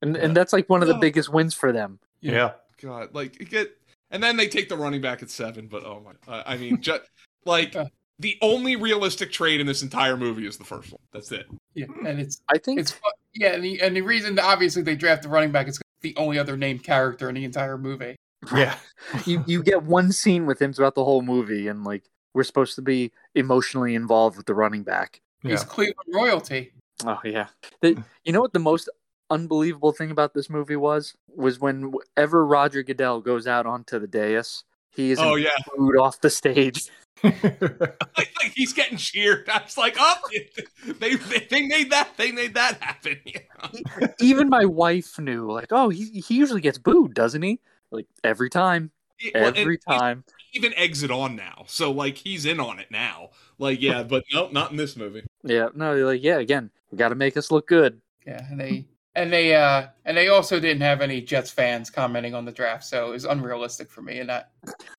And 0.02 0.16
and 0.18 0.36
that's 0.36 0.54
like 0.54 0.70
one 0.70 0.82
of 0.82 0.88
the 0.88 0.96
biggest 0.96 1.32
wins 1.32 1.54
for 1.54 1.72
them. 1.72 2.00
Yeah. 2.22 2.54
God, 2.82 3.14
like 3.14 3.40
you 3.40 3.46
get, 3.46 3.72
and 4.12 4.22
then 4.22 4.38
they 4.38 4.48
take 4.48 4.70
the 4.70 4.78
running 4.78 5.02
back 5.02 5.24
at 5.24 5.30
seven. 5.30 5.68
But 5.68 5.84
oh 5.84 6.04
my, 6.06 6.34
uh, 6.34 6.44
I 6.46 6.58
mean, 6.58 6.82
just 6.82 7.02
like 7.46 7.76
the 8.20 8.38
only 8.42 8.76
realistic 8.76 9.32
trade 9.32 9.62
in 9.62 9.68
this 9.68 9.82
entire 9.82 10.18
movie 10.18 10.46
is 10.46 10.58
the 10.58 10.64
first 10.64 10.92
one. 10.92 11.00
That's 11.12 11.32
it. 11.32 11.48
Yeah, 11.74 11.86
and 12.06 12.20
it's 12.20 12.42
I 12.50 12.58
think 12.58 12.80
it's 12.80 13.00
yeah, 13.34 13.54
and 13.54 13.64
the, 13.64 13.82
and 13.82 13.96
the 13.96 14.02
reason 14.02 14.36
that 14.36 14.46
obviously 14.46 14.82
they 14.82 14.96
draft 14.96 15.24
the 15.24 15.30
running 15.30 15.52
back 15.52 15.68
is 15.68 15.78
'cause 15.78 15.84
the 16.02 16.16
only 16.18 16.38
other 16.38 16.58
named 16.58 16.84
character 16.84 17.30
in 17.30 17.36
the 17.36 17.44
entire 17.44 17.78
movie. 17.78 18.16
Yeah. 18.54 18.76
you 19.26 19.44
you 19.48 19.64
get 19.64 19.84
one 19.84 20.12
scene 20.12 20.46
with 20.46 20.62
him 20.62 20.74
throughout 20.74 20.96
the 20.96 21.06
whole 21.06 21.22
movie, 21.22 21.68
and 21.68 21.84
like 21.84 22.04
we're 22.34 22.44
supposed 22.44 22.76
to 22.76 22.82
be 22.82 23.12
emotionally 23.34 23.96
involved 23.96 24.38
with 24.38 24.46
the 24.46 24.54
running 24.54 24.84
back. 24.84 25.22
He's 25.42 25.64
Cleveland 25.64 26.10
royalty. 26.14 26.74
Oh 27.06 27.20
yeah. 27.24 27.48
The, 27.82 28.04
you 28.24 28.34
know 28.34 28.42
what 28.42 28.54
the 28.54 28.60
most 28.60 28.90
unbelievable 29.30 29.92
thing 29.92 30.12
about 30.12 30.34
this 30.34 30.50
movie 30.50 30.76
was? 30.76 31.16
Was 31.36 31.60
whenever 31.60 32.46
Roger 32.46 32.84
Goodell 32.84 33.22
goes 33.22 33.48
out 33.48 33.66
onto 33.66 34.00
the 34.00 34.08
dais, 34.08 34.64
he 34.92 35.12
is 35.12 35.20
Oh, 35.20 35.36
yeah. 35.36 35.50
booed 35.76 35.98
off 35.98 36.22
the 36.22 36.30
stage. 36.30 36.90
Like, 37.24 37.44
like 38.18 38.54
he's 38.56 38.74
getting 38.74 38.98
cheered. 38.98 39.50
I 39.50 39.62
was 39.64 39.78
like, 39.78 39.96
oh, 40.00 40.16
they 41.00 41.16
they, 41.16 41.48
they 41.50 41.68
made 41.68 41.92
that 41.92 42.10
they 42.18 42.32
made 42.32 42.54
that 42.56 42.82
happen. 42.82 43.20
you 43.26 43.40
know? 43.62 44.08
Even 44.20 44.50
my 44.50 44.66
wife 44.66 45.18
knew, 45.20 45.52
like, 45.52 45.68
oh, 45.72 45.90
he 45.90 46.06
he 46.22 46.36
usually 46.38 46.62
gets 46.62 46.78
booed, 46.78 47.14
doesn't 47.14 47.42
he? 47.42 47.60
Like 47.92 48.08
every 48.24 48.50
time, 48.50 48.92
Yeah, 49.20 49.32
well, 49.44 49.54
every 49.56 49.76
he's 49.76 49.84
time. 49.86 50.24
Even 50.54 50.74
exit 50.76 51.12
on 51.12 51.36
now, 51.36 51.66
so 51.68 51.92
like 51.92 52.16
he's 52.16 52.46
in 52.46 52.60
on 52.60 52.80
it 52.80 52.90
now. 52.92 53.30
Like 53.60 53.82
yeah, 53.82 54.04
but 54.04 54.24
nope, 54.34 54.52
not 54.54 54.72
in 54.72 54.78
this 54.78 54.96
movie. 54.96 55.24
Yeah, 55.44 55.70
no, 55.76 55.96
they're 55.96 56.06
like, 56.06 56.24
yeah, 56.24 56.38
again, 56.40 56.70
we 56.92 56.98
got 56.98 57.10
to 57.10 57.16
make 57.16 57.36
us 57.38 57.52
look 57.52 57.68
good. 57.68 58.00
Yeah, 58.26 58.46
and 58.50 58.60
they 58.60 58.86
and 59.16 59.32
they 59.32 59.56
uh 59.56 59.88
and 60.06 60.16
they 60.16 60.28
also 60.28 60.60
didn't 60.60 60.82
have 60.82 61.02
any 61.02 61.22
Jets 61.22 61.50
fans 61.52 61.90
commenting 61.90 62.34
on 62.34 62.46
the 62.46 62.52
draft, 62.52 62.84
so 62.86 63.10
it 63.10 63.12
was 63.12 63.26
unrealistic 63.26 63.90
for 63.90 64.02
me 64.02 64.20
in 64.20 64.28
that 64.28 64.52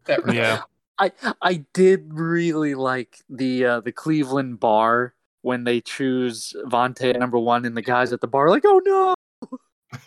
that 0.06 0.18
regard. 0.20 0.36
Yeah. 0.36 0.60
I 0.98 1.12
I 1.42 1.64
did 1.74 2.14
really 2.14 2.74
like 2.74 3.18
the 3.28 3.64
uh, 3.66 3.80
the 3.80 3.92
Cleveland 3.92 4.58
bar 4.60 5.14
when 5.42 5.64
they 5.64 5.80
choose 5.82 6.54
Vontae 6.64 7.10
at 7.14 7.20
number 7.20 7.38
one, 7.38 7.64
and 7.66 7.76
the 7.76 7.82
guys 7.82 8.12
at 8.12 8.20
the 8.22 8.26
bar 8.26 8.46
are 8.46 8.50
like, 8.50 8.64
oh 8.64 8.80
no, 8.84 9.14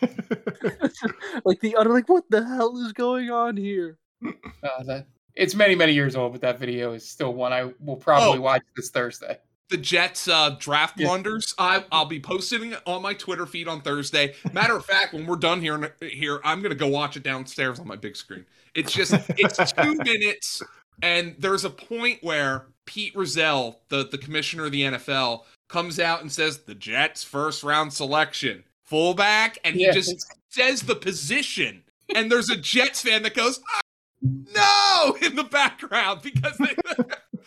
like 1.44 1.60
the 1.60 1.76
utter 1.76 1.90
like, 1.90 2.08
what 2.08 2.24
the 2.30 2.44
hell 2.44 2.76
is 2.84 2.92
going 2.92 3.30
on 3.30 3.56
here? 3.56 3.98
Uh, 4.26 4.82
that, 4.84 5.06
it's 5.36 5.54
many 5.54 5.74
many 5.74 5.92
years 5.92 6.16
old, 6.16 6.32
but 6.32 6.40
that 6.40 6.58
video 6.58 6.92
is 6.92 7.08
still 7.08 7.32
one 7.34 7.52
I 7.52 7.72
will 7.78 7.96
probably 7.96 8.38
Oh. 8.38 8.42
watch 8.42 8.62
this 8.76 8.90
Thursday. 8.90 9.38
The 9.70 9.76
Jets 9.76 10.28
uh, 10.28 10.56
draft 10.58 10.96
blunders. 10.96 11.54
I, 11.58 11.84
I'll 11.90 12.04
be 12.04 12.20
posting 12.20 12.72
it 12.72 12.80
on 12.86 13.02
my 13.02 13.14
Twitter 13.14 13.46
feed 13.46 13.68
on 13.68 13.80
Thursday. 13.80 14.34
Matter 14.52 14.76
of 14.76 14.84
fact, 14.84 15.14
when 15.14 15.26
we're 15.26 15.36
done 15.36 15.60
here, 15.60 15.94
here 16.00 16.40
I'm 16.44 16.60
gonna 16.60 16.74
go 16.74 16.88
watch 16.88 17.16
it 17.16 17.22
downstairs 17.22 17.78
on 17.80 17.86
my 17.86 17.96
big 17.96 18.16
screen. 18.16 18.44
It's 18.74 18.92
just 18.92 19.14
it's 19.30 19.72
two 19.80 19.94
minutes, 19.94 20.62
and 21.02 21.34
there's 21.38 21.64
a 21.64 21.70
point 21.70 22.18
where 22.22 22.66
Pete 22.84 23.14
Rozelle, 23.16 23.80
the 23.88 24.06
the 24.08 24.18
commissioner 24.18 24.66
of 24.66 24.72
the 24.72 24.82
NFL, 24.82 25.44
comes 25.68 25.98
out 25.98 26.20
and 26.20 26.30
says 26.30 26.58
the 26.58 26.74
Jets 26.74 27.24
first 27.24 27.62
round 27.62 27.92
selection 27.92 28.64
fullback, 28.84 29.58
and 29.64 29.76
he 29.76 29.90
just 29.92 30.26
says 30.48 30.82
the 30.82 30.96
position, 30.96 31.84
and 32.14 32.30
there's 32.30 32.50
a 32.50 32.56
Jets 32.56 33.02
fan 33.02 33.22
that 33.22 33.34
goes. 33.34 33.60
"Ah, 33.72 33.80
no, 34.22 35.16
in 35.22 35.36
the 35.36 35.44
background 35.44 36.20
because 36.22 36.56
they, 36.58 36.74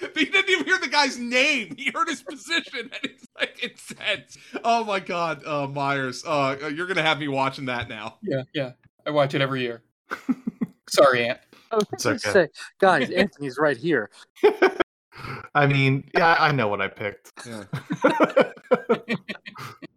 he 0.16 0.26
didn't 0.26 0.50
even 0.50 0.66
hear 0.66 0.78
the 0.80 0.88
guy's 0.88 1.18
name. 1.18 1.76
He 1.78 1.92
heard 1.94 2.08
his 2.08 2.22
position, 2.24 2.90
and 2.92 3.00
he's 3.02 3.28
like 3.40 3.60
incensed. 3.64 4.38
Oh 4.64 4.84
my 4.84 5.00
god, 5.00 5.46
uh, 5.46 5.68
Myers, 5.68 6.24
uh, 6.26 6.72
you're 6.76 6.88
gonna 6.88 7.02
have 7.04 7.20
me 7.20 7.28
watching 7.28 7.66
that 7.66 7.90
now. 7.90 8.18
Yeah, 8.22 8.44
yeah, 8.54 8.72
I 9.06 9.12
watch 9.12 9.34
it 9.34 9.42
every 9.42 9.62
year. 9.62 9.84
Sorry, 10.90 11.28
Ant. 11.28 11.40
I 11.72 11.76
was 11.78 11.86
It's 11.94 12.06
okay. 12.06 12.18
say, 12.32 12.48
guys, 12.80 13.10
Anthony's 13.10 13.58
right 13.58 13.78
here. 13.78 14.10
I 15.56 15.66
mean, 15.68 16.10
yeah, 16.16 16.36
I 16.40 16.52
know 16.52 16.68
what 16.68 16.82
I 16.82 16.88
picked. 16.88 17.32
Yeah. 17.46 17.64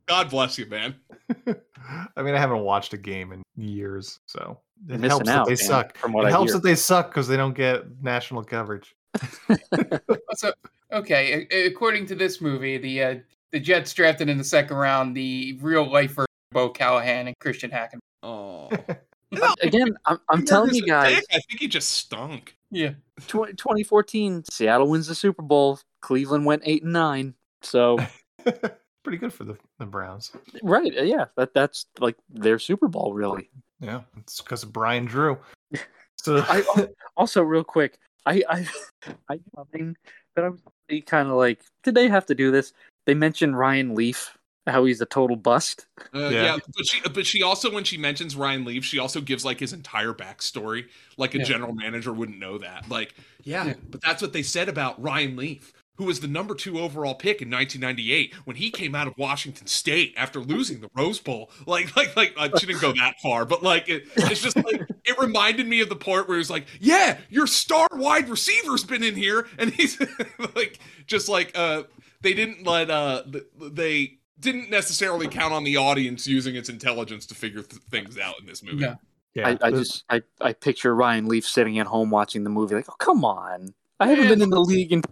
God 0.06 0.30
bless 0.30 0.56
you, 0.58 0.66
man. 0.66 0.94
I 2.16 2.22
mean, 2.22 2.34
I 2.34 2.38
haven't 2.38 2.60
watched 2.60 2.92
a 2.94 2.96
game 2.96 3.32
in 3.32 3.42
years, 3.56 4.20
so 4.26 4.60
it 4.88 5.00
helps 5.00 5.28
out, 5.28 5.46
that 5.46 5.56
they 5.56 5.62
man, 5.62 5.68
suck. 5.68 5.96
from 5.98 6.12
what 6.12 6.24
it 6.24 6.28
I 6.28 6.30
helps 6.30 6.52
hear. 6.52 6.60
that 6.60 6.66
they 6.66 6.74
suck 6.74 7.08
because 7.10 7.28
they 7.28 7.36
don't 7.36 7.54
get 7.54 7.84
national 8.02 8.42
coverage. 8.44 8.94
So 10.36 10.52
okay, 10.92 11.46
according 11.66 12.06
to 12.06 12.14
this 12.14 12.40
movie, 12.40 12.78
the 12.78 13.02
uh, 13.02 13.14
the 13.52 13.60
Jets 13.60 13.94
drafted 13.94 14.28
in 14.28 14.38
the 14.38 14.44
second 14.44 14.76
round 14.76 15.16
the 15.16 15.58
real 15.62 15.90
life 15.90 16.10
version 16.10 16.26
Bo 16.52 16.68
Callahan 16.70 17.28
and 17.28 17.38
Christian 17.38 17.70
Hacken. 17.70 17.98
Oh, 19.38 19.54
Again, 19.60 19.96
I'm, 20.06 20.18
I'm 20.28 20.44
telling 20.46 20.72
you 20.72 20.86
guys, 20.86 21.20
I 21.32 21.40
think 21.40 21.60
he 21.60 21.66
just 21.66 21.90
stunk. 21.90 22.56
Yeah. 22.70 22.92
tw- 23.26 23.52
2014, 23.56 24.44
Seattle 24.50 24.88
wins 24.88 25.08
the 25.08 25.14
Super 25.16 25.42
Bowl. 25.42 25.80
Cleveland 26.00 26.46
went 26.46 26.62
eight 26.64 26.84
and 26.84 26.92
nine. 26.92 27.34
So 27.60 27.98
Pretty 29.02 29.18
good 29.18 29.32
for 29.32 29.44
the, 29.44 29.56
the 29.78 29.86
Browns. 29.86 30.32
right, 30.62 30.92
uh, 30.98 31.02
yeah, 31.02 31.26
that 31.36 31.54
that's 31.54 31.86
like 32.00 32.16
their 32.28 32.58
Super 32.58 32.88
Bowl, 32.88 33.14
really. 33.14 33.50
Yeah, 33.80 34.02
it's 34.16 34.40
because 34.40 34.62
of 34.62 34.72
Brian 34.72 35.04
Drew. 35.04 35.38
So 36.16 36.44
I 36.48 36.64
also 37.16 37.42
real 37.42 37.64
quick, 37.64 37.98
I 38.26 38.42
I 38.48 38.66
I 39.30 39.40
something 39.54 39.96
that 40.34 40.44
I 40.44 40.48
was 40.50 40.60
kind 41.06 41.28
of 41.28 41.34
like, 41.36 41.60
did 41.82 41.94
they 41.94 42.08
have 42.08 42.26
to 42.26 42.34
do 42.34 42.50
this? 42.50 42.72
They 43.06 43.14
mentioned 43.14 43.58
Ryan 43.58 43.94
Leaf 43.94 44.36
how 44.66 44.84
he's 44.84 45.00
a 45.00 45.06
total 45.06 45.36
bust. 45.36 45.86
Uh, 46.12 46.28
yeah. 46.28 46.56
but 46.56 46.86
she 46.90 47.00
but 47.08 47.24
she 47.26 47.42
also 47.42 47.72
when 47.72 47.84
she 47.84 47.96
mentions 47.96 48.34
Ryan 48.34 48.64
Leaf, 48.64 48.84
she 48.84 48.98
also 48.98 49.20
gives 49.20 49.44
like 49.44 49.60
his 49.60 49.72
entire 49.72 50.12
backstory. 50.12 50.86
Like 51.16 51.34
a 51.34 51.38
Yeah. 51.38 51.44
general 51.44 51.72
manager 51.72 52.12
wouldn't 52.12 52.38
know 52.38 52.58
that. 52.58 52.88
Like, 52.90 53.14
yeah, 53.44 53.66
Yeah. 53.66 53.74
but 53.90 54.00
that's 54.02 54.20
what 54.20 54.32
they 54.32 54.42
said 54.42 54.68
about 54.68 55.00
Ryan 55.00 55.36
Leaf, 55.36 55.72
who 55.96 56.04
was 56.04 56.20
the 56.20 56.28
number 56.28 56.54
two 56.54 56.78
overall 56.78 57.14
pick 57.14 57.42
in 57.42 57.50
1998 57.50 58.34
when 58.44 58.56
he 58.56 58.70
came 58.70 58.94
out 58.94 59.06
of 59.06 59.14
Washington 59.16 59.66
State 59.66 60.14
after 60.16 60.40
losing 60.40 60.80
the 60.80 60.90
Rose 60.94 61.18
Bowl. 61.18 61.50
Like, 61.66 61.94
like, 61.96 62.36
like 62.36 62.58
she 62.58 62.66
didn't 62.66 62.80
go 62.80 62.92
that 62.92 63.16
far, 63.22 63.44
but 63.44 63.62
like 63.62 63.88
it, 63.88 64.04
it's 64.16 64.42
just 64.42 64.56
like 64.56 64.82
it 65.04 65.18
reminded 65.18 65.66
me 65.66 65.80
of 65.80 65.88
the 65.88 65.96
part 65.96 66.28
where 66.28 66.38
he's 66.38 66.50
like, 66.50 66.66
"Yeah, 66.80 67.18
your 67.30 67.46
star 67.46 67.88
wide 67.92 68.28
receiver's 68.28 68.84
been 68.84 69.02
in 69.02 69.14
here," 69.14 69.46
and 69.58 69.70
he's 69.70 70.00
like, 70.54 70.78
just 71.06 71.28
like 71.28 71.52
uh, 71.54 71.84
they 72.20 72.34
didn't 72.34 72.66
let 72.66 72.90
uh, 72.90 73.22
they 73.58 74.18
didn't 74.38 74.70
necessarily 74.70 75.28
count 75.28 75.52
on 75.52 75.64
the 75.64 75.76
audience 75.76 76.26
using 76.26 76.56
its 76.56 76.68
intelligence 76.68 77.26
to 77.26 77.34
figure 77.34 77.62
th- 77.62 77.82
things 77.90 78.18
out 78.18 78.34
in 78.40 78.46
this 78.46 78.62
movie. 78.62 78.86
Yeah, 79.34 79.48
I, 79.48 79.58
I 79.62 79.70
just 79.70 80.04
I, 80.08 80.22
I 80.40 80.52
picture 80.52 80.94
Ryan 80.94 81.26
Leaf 81.26 81.46
sitting 81.46 81.78
at 81.78 81.86
home 81.86 82.10
watching 82.10 82.44
the 82.44 82.50
movie 82.50 82.74
like, 82.74 82.88
oh 82.88 82.96
come 82.98 83.24
on, 83.24 83.74
I 84.00 84.08
haven't 84.08 84.28
been 84.28 84.42
in 84.42 84.50
the 84.50 84.60
league 84.60 84.92
in 84.92 85.02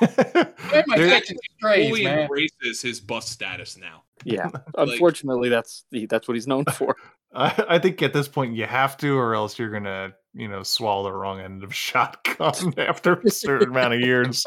my 0.00 0.96
There- 0.96 1.08
catching 1.08 1.36
man. 1.62 2.18
embraces 2.20 2.82
his 2.82 3.00
bust 3.00 3.28
status 3.30 3.76
now. 3.76 4.02
yeah. 4.24 4.48
Like- 4.76 4.88
Unfortunately, 4.90 5.48
that's 5.48 5.84
that's 6.08 6.28
what 6.28 6.34
he's 6.34 6.46
known 6.46 6.64
for. 6.66 6.96
I, 7.34 7.64
I 7.70 7.78
think 7.78 8.00
at 8.02 8.12
this 8.12 8.28
point 8.28 8.54
you 8.54 8.64
have 8.66 8.96
to, 8.98 9.18
or 9.18 9.34
else 9.34 9.58
you're 9.58 9.70
gonna, 9.70 10.12
you 10.32 10.48
know, 10.48 10.62
swallow 10.62 11.04
the 11.04 11.12
wrong 11.12 11.40
end 11.40 11.62
of 11.64 11.74
shotgun 11.84 12.72
after 12.78 13.14
a 13.20 13.30
certain 13.30 13.68
amount 13.70 13.94
of 13.94 14.00
years. 14.00 14.44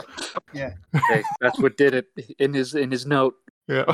Yeah. 0.53 0.73
Hey, 1.09 1.23
that's 1.39 1.59
what 1.59 1.77
did 1.77 1.93
it 1.93 2.07
in 2.39 2.53
his 2.53 2.73
in 2.75 2.89
his 2.91 3.05
note. 3.05 3.35
Yeah. 3.67 3.85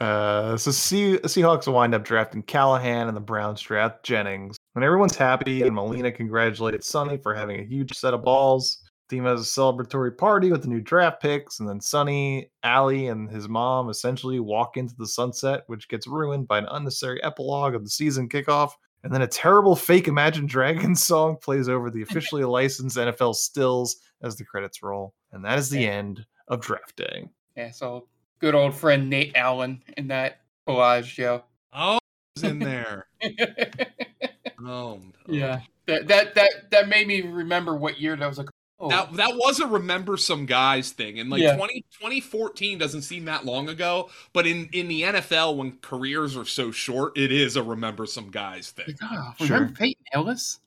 Uh, 0.00 0.56
so 0.56 0.72
sea- 0.72 1.18
Seahawks 1.22 1.72
wind 1.72 1.94
up 1.94 2.02
drafting 2.04 2.42
Callahan, 2.42 3.06
and 3.06 3.16
the 3.16 3.20
Browns 3.20 3.60
draft 3.60 4.02
Jennings. 4.02 4.56
When 4.72 4.82
everyone's 4.82 5.14
happy, 5.16 5.62
and 5.62 5.72
Molina 5.76 6.10
congratulated 6.10 6.82
Sonny 6.82 7.18
for 7.18 7.32
having 7.34 7.60
a 7.60 7.64
huge 7.64 7.92
set 7.96 8.12
of 8.14 8.24
balls. 8.24 8.82
Team 9.12 9.24
has 9.24 9.42
a 9.42 9.60
celebratory 9.60 10.16
party 10.16 10.50
with 10.50 10.62
the 10.62 10.68
new 10.68 10.80
draft 10.80 11.20
picks, 11.20 11.60
and 11.60 11.68
then 11.68 11.82
Sonny, 11.82 12.50
Allie, 12.62 13.08
and 13.08 13.28
his 13.28 13.46
mom 13.46 13.90
essentially 13.90 14.40
walk 14.40 14.78
into 14.78 14.94
the 14.96 15.06
sunset, 15.06 15.64
which 15.66 15.86
gets 15.90 16.06
ruined 16.06 16.48
by 16.48 16.56
an 16.56 16.66
unnecessary 16.70 17.22
epilogue 17.22 17.74
of 17.74 17.84
the 17.84 17.90
season 17.90 18.26
kickoff. 18.26 18.70
And 19.04 19.12
then 19.12 19.20
a 19.20 19.26
terrible 19.26 19.76
fake 19.76 20.08
Imagine 20.08 20.46
Dragons 20.46 21.02
song 21.06 21.36
plays 21.36 21.68
over 21.68 21.90
the 21.90 22.00
officially 22.00 22.44
licensed 22.44 22.96
NFL 22.96 23.34
stills 23.34 23.96
as 24.22 24.36
the 24.36 24.46
credits 24.46 24.82
roll. 24.82 25.12
And 25.30 25.44
that 25.44 25.58
is 25.58 25.68
the 25.68 25.86
end 25.86 26.24
of 26.48 26.62
draft 26.62 26.96
day. 26.96 27.28
Yeah, 27.54 27.70
so 27.70 28.08
good 28.38 28.54
old 28.54 28.74
friend 28.74 29.10
Nate 29.10 29.36
Allen 29.36 29.82
in 29.98 30.08
that 30.08 30.40
collage, 30.66 31.12
Joe. 31.12 31.44
Oh, 31.74 31.98
it's 32.36 32.44
in 32.44 32.60
there. 32.60 33.08
oh, 34.64 35.00
Yeah. 35.28 35.60
That 35.86 36.06
that 36.06 36.34
that 36.36 36.70
that 36.70 36.88
made 36.88 37.08
me 37.08 37.22
remember 37.22 37.74
what 37.74 38.00
year 38.00 38.14
that 38.16 38.26
was 38.26 38.38
like. 38.38 38.48
Oh, 38.82 38.88
That 38.88 39.12
that 39.12 39.36
was 39.36 39.60
a 39.60 39.66
remember 39.66 40.16
some 40.16 40.44
guys 40.44 40.90
thing, 40.90 41.20
and 41.20 41.30
like 41.30 41.40
Yeah. 41.40 41.54
20, 41.56 41.84
2014 41.92 42.78
doesn't 42.78 43.02
seem 43.02 43.26
that 43.26 43.44
long 43.44 43.68
ago. 43.68 44.10
But 44.32 44.46
in 44.48 44.68
in 44.72 44.88
the 44.88 45.02
NFL, 45.02 45.56
when 45.56 45.78
careers 45.82 46.36
are 46.36 46.44
so 46.44 46.72
short, 46.72 47.16
it 47.16 47.30
is 47.30 47.54
a 47.54 47.62
remember 47.62 48.06
some 48.06 48.30
guys 48.30 48.72
thing. 48.72 48.96
oh, 49.02 49.34
remember 49.40 49.72
Peyton 49.72 50.04
Hillis? 50.10 50.58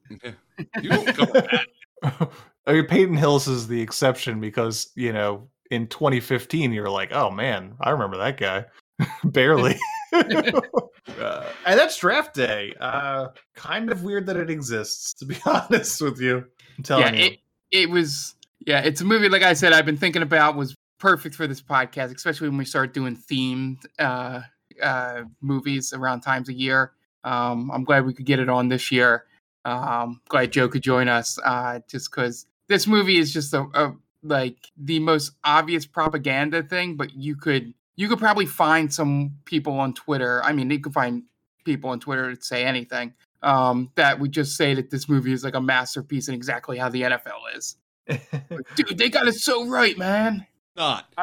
You 0.82 0.90
don't 0.90 1.08
cover 1.08 1.34
that. 1.34 1.68
I 2.68 2.74
mean, 2.74 2.86
Peyton 2.86 3.18
Hillis 3.18 3.48
is 3.48 3.68
the 3.68 3.82
exception 3.82 4.40
because 4.40 4.92
you 4.96 5.12
know 5.12 5.50
in 5.70 5.88
2015 5.88 6.72
you're 6.72 6.90
like, 6.90 7.12
oh 7.12 7.30
man, 7.30 7.76
I 7.82 7.90
remember 7.90 8.18
that 8.18 8.38
guy, 8.38 8.66
barely. 9.26 9.76
uh, 10.14 11.44
and 11.66 11.78
that's 11.78 11.98
draft 11.98 12.34
day. 12.34 12.74
Uh, 12.80 13.28
kind 13.56 13.92
of 13.92 14.04
weird 14.04 14.26
that 14.28 14.38
it 14.38 14.50
exists, 14.50 15.14
to 15.16 15.26
be 15.26 15.36
honest 15.46 16.02
with 16.02 16.22
you. 16.22 16.46
I'm 16.78 16.84
telling 16.84 17.16
yeah, 17.16 17.22
you. 17.22 17.26
it 17.32 17.40
it 17.82 17.90
was. 17.90 18.36
Yeah, 18.66 18.80
it's 18.80 19.02
a 19.02 19.06
movie. 19.06 19.30
Like 19.30 19.44
I 19.44 19.54
said, 19.54 19.74
I've 19.74 19.86
been 19.86 19.98
thinking 19.98 20.22
about 20.22 20.56
was 20.56 20.76
perfect 21.00 21.36
for 21.36 21.46
this 21.46 21.62
podcast, 21.62 22.16
especially 22.16 22.50
when 22.50 22.58
we 22.58 22.66
start 22.66 22.94
doing 22.94 23.16
themed 23.16 23.86
uh, 24.00 24.42
uh, 24.82 25.24
movies 25.42 25.94
around 25.94 26.22
times 26.22 26.50
a 26.50 26.54
year. 26.54 26.94
Um, 27.24 27.70
I'm 27.72 27.84
glad 27.84 28.06
we 28.06 28.14
could 28.14 28.26
get 28.26 28.40
it 28.40 28.50
on 28.50 28.70
this 28.70 28.92
year. 28.92 29.26
Um, 29.66 30.22
glad 30.30 30.52
Joe 30.52 30.68
could 30.70 30.84
join 30.84 31.08
us, 31.08 31.40
uh, 31.44 31.80
just 31.90 32.12
because 32.12 32.46
this 32.68 32.88
movie 32.88 33.18
is 33.18 33.34
just 33.34 33.54
a, 33.54 33.66
a 33.74 33.94
like 34.24 34.58
the 34.78 35.00
most 35.00 35.32
obvious 35.44 35.86
propaganda 35.86 36.64
thing. 36.64 36.96
But 36.96 37.16
you 37.16 37.36
could 37.36 37.74
you 37.96 38.08
could 38.08 38.20
probably 38.20 38.46
find 38.46 38.94
some 38.94 39.38
people 39.46 39.80
on 39.80 39.94
Twitter. 39.94 40.44
I 40.44 40.54
mean, 40.54 40.70
you 40.70 40.80
could 40.80 40.94
find 40.94 41.24
people 41.66 41.90
on 41.90 42.00
Twitter 42.00 42.34
to 42.34 42.42
say 42.42 42.64
anything 42.64 43.14
um, 43.46 43.92
that 43.94 44.20
would 44.20 44.32
just 44.32 44.58
say 44.58 44.74
that 44.74 44.90
this 44.90 45.08
movie 45.08 45.32
is 45.32 45.44
like 45.44 45.54
a 45.54 45.62
masterpiece 45.62 46.28
and 46.28 46.36
exactly 46.36 46.78
how 46.80 46.90
the 46.90 47.04
NFL 47.04 47.56
is. 47.56 47.78
Like, 48.10 48.28
Dude, 48.76 48.98
they 48.98 49.10
got 49.10 49.28
it 49.28 49.36
so 49.36 49.68
right, 49.68 49.98
man. 49.98 50.48
Not. 50.76 51.14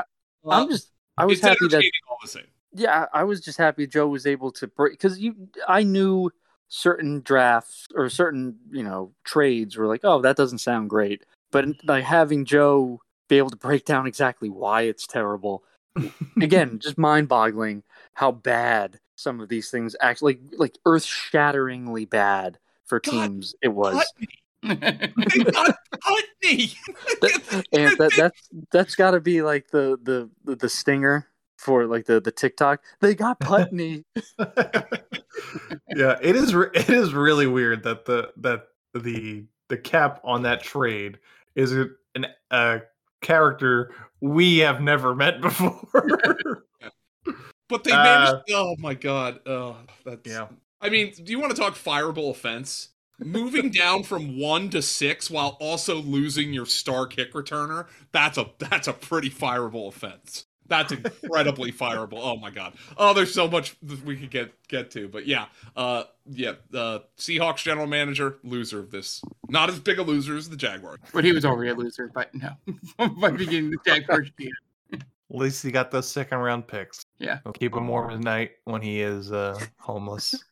I'm 0.49 0.71
just 0.71 0.91
I 1.19 1.27
was 1.27 1.39
it's 1.39 1.47
happy 1.47 1.67
that 1.69 1.85
all 2.09 2.19
the 2.23 2.29
same. 2.29 2.47
yeah, 2.73 3.07
I 3.13 3.25
was 3.25 3.41
just 3.41 3.59
happy 3.59 3.87
Joe 3.89 4.07
was 4.07 4.25
able 4.25 4.53
to 4.53 4.69
break 4.69 4.93
because 4.93 5.19
you 5.19 5.35
I 5.69 5.83
knew 5.83 6.31
certain 6.69 7.21
drafts 7.21 7.89
or 7.95 8.09
certain 8.09 8.57
you 8.71 8.83
know 8.83 9.13
trades 9.25 9.77
were 9.77 9.87
like 9.87 10.01
oh 10.05 10.21
that 10.23 10.37
doesn't 10.37 10.59
sound 10.59 10.91
great, 10.91 11.25
but 11.51 11.67
like 11.85 12.05
having 12.05 12.45
Joe 12.45 13.01
be 13.29 13.39
able 13.39 13.51
to 13.51 13.57
break 13.57 13.85
down 13.85 14.07
exactly 14.07 14.49
why 14.49 14.83
it's 14.83 15.07
terrible 15.07 15.65
again 16.41 16.79
just 16.79 16.99
mind 16.99 17.29
boggling 17.29 17.83
how 18.15 18.31
bad 18.33 18.99
some 19.23 19.41
of 19.41 19.49
these 19.49 19.71
things 19.71 19.95
actually 20.01 20.35
like, 20.35 20.59
like 20.59 20.79
earth 20.85 21.05
shatteringly 21.05 22.05
bad 22.05 22.59
for 22.85 23.01
teams 23.01 23.55
it 23.63 23.69
was 23.69 24.05
They 24.63 24.75
got 24.77 25.77
Putney. 26.01 26.73
and 27.73 27.99
that 27.99 28.13
that's 28.17 28.49
that's 28.71 28.95
got 28.95 29.11
to 29.13 29.21
be 29.21 29.43
like 29.43 29.69
the 29.71 29.99
the 30.03 30.31
the, 30.45 30.55
the 30.55 30.69
stinger 30.69 31.27
for 31.59 31.87
like 31.87 32.07
the 32.07 32.21
the 32.21 32.31
TikTok. 32.31 32.83
They 33.01 33.15
got 33.17 33.41
Putney. 33.41 34.05
yeah, 34.39 36.17
it 36.23 36.37
is. 36.37 36.55
re- 36.55 36.71
It 36.75 36.91
is 36.91 37.13
really 37.13 37.49
weird 37.49 37.83
that 37.83 38.05
the 38.05 38.33
that 38.37 38.69
the 38.95 39.45
the 39.69 39.79
cap 39.79 40.21
on 40.23 40.43
that 40.43 40.63
trade 40.63 41.19
is 41.57 41.73
a, 41.73 41.89
an 42.15 42.27
a 42.53 42.83
character 43.21 43.93
we 44.21 44.59
have 44.59 44.81
never 44.81 45.15
met 45.15 45.41
before. 45.41 46.65
But 47.73 47.85
they 47.85 47.93
Uh, 47.93 48.41
oh 48.51 48.77
my 48.79 48.93
god. 48.93 49.41
Oh, 49.47 49.79
that's. 50.05 50.31
Yeah. 50.31 50.49
I 50.83 50.91
mean, 50.91 51.13
do 51.23 51.33
you 51.33 51.41
want 51.41 51.57
to 51.57 51.61
talk 51.61 51.75
fireable 51.75 52.31
offense? 52.31 52.91
Moving 53.19 53.71
down 53.73 54.03
from 54.03 54.39
one 54.39 54.69
to 54.71 54.83
six 54.83 55.31
while 55.31 55.57
also 55.59 55.97
losing 55.97 56.53
your 56.53 56.67
star 56.67 57.07
kick 57.07 57.33
returner. 57.33 57.87
That's 58.13 58.37
a 58.37 58.51
that's 58.59 58.89
a 58.89 58.93
pretty 58.93 59.31
fireable 59.31 59.89
offense. 59.89 60.45
That's 60.69 60.93
incredibly 61.23 61.73
fireable. 61.73 62.19
Oh 62.21 62.37
my 62.37 62.51
god. 62.51 62.75
Oh, 62.99 63.15
there's 63.15 63.33
so 63.33 63.49
much 63.49 63.75
that 63.83 64.05
we 64.05 64.19
could 64.19 64.31
get 64.31 64.53
get 64.69 64.91
to, 64.91 65.09
but 65.09 65.27
yeah, 65.27 65.47
uh, 65.75 66.05
yeah. 66.27 66.53
Uh, 66.75 66.99
Seahawks 67.17 67.63
general 67.63 67.87
manager, 67.87 68.37
loser 68.45 68.81
of 68.81 68.91
this. 68.91 69.23
Not 69.49 69.71
as 69.71 69.79
big 69.79 69.99
a 69.99 70.03
loser 70.03 70.37
as 70.37 70.51
the 70.51 70.57
Jaguars. 70.57 70.99
But 71.15 71.25
he 71.25 71.33
was 71.33 71.47
already 71.47 71.71
a 71.71 71.75
loser, 71.75 72.11
but 72.13 72.31
no. 72.35 72.51
By 72.99 73.31
beginning 73.31 73.71
the 73.71 73.79
Jaguars 73.87 74.31
beat 74.37 74.49
him. 74.49 75.01
At 75.33 75.39
least 75.39 75.63
he 75.63 75.71
got 75.71 75.91
those 75.91 76.11
second 76.11 76.39
round 76.39 76.67
picks. 76.67 77.02
Yeah. 77.19 77.39
It'll 77.41 77.53
keep 77.53 77.75
him 77.75 77.87
warm 77.89 78.11
at 78.11 78.21
night 78.21 78.53
when 78.65 78.83
he 78.83 79.01
is 79.01 79.31
uh, 79.33 79.59
homeless. 79.79 80.35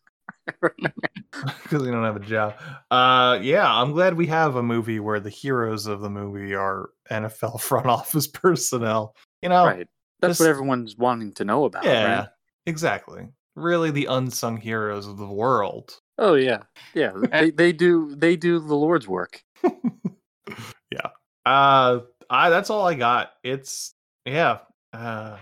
Because 0.61 1.85
he 1.85 1.91
don't 1.91 2.03
have 2.05 2.17
a 2.17 2.21
job. 2.21 2.55
Uh, 2.91 3.39
yeah, 3.41 3.67
I'm 3.73 3.93
glad 3.93 4.15
we 4.15 4.27
have 4.27 4.57
a 4.57 4.63
movie 4.63 4.99
where 4.99 5.21
the 5.21 5.31
heroes 5.31 5.87
of 5.87 6.01
the 6.01 6.11
movie 6.11 6.55
are 6.55 6.91
NFL 7.11 7.61
front 7.63 7.87
office 7.87 8.27
personnel. 8.27 9.15
You 9.43 9.49
know, 9.51 9.65
right. 9.67 9.87
That's 10.21 10.33
just- 10.33 10.41
what 10.41 10.49
everyone's 10.51 10.97
wanting 10.97 11.33
to 11.35 11.45
know 11.45 11.65
about. 11.67 11.85
yeah, 11.85 12.19
Right? 12.21 12.29
exactly. 12.67 13.29
Really, 13.55 13.91
the 13.91 14.07
unsung 14.07 14.57
heroes 14.57 15.07
of 15.07 15.19
the 15.19 15.27
world. 15.27 16.01
Oh 16.19 16.35
yeah. 16.35 16.63
Yeah. 16.95 17.13
They 17.31 17.51
they 17.51 17.73
do 17.73 18.15
they 18.17 18.37
do 18.37 18.59
the 18.59 18.75
Lord's 18.77 19.07
work. 19.09 19.43
Yeah. 20.93 21.11
Uh, 21.47 22.01
I 22.29 22.51
that's 22.51 22.71
all 22.71 22.87
I 22.87 22.95
got. 22.95 23.33
It's 23.45 23.95
yeah. 24.25 24.59
Uh, 24.93 25.37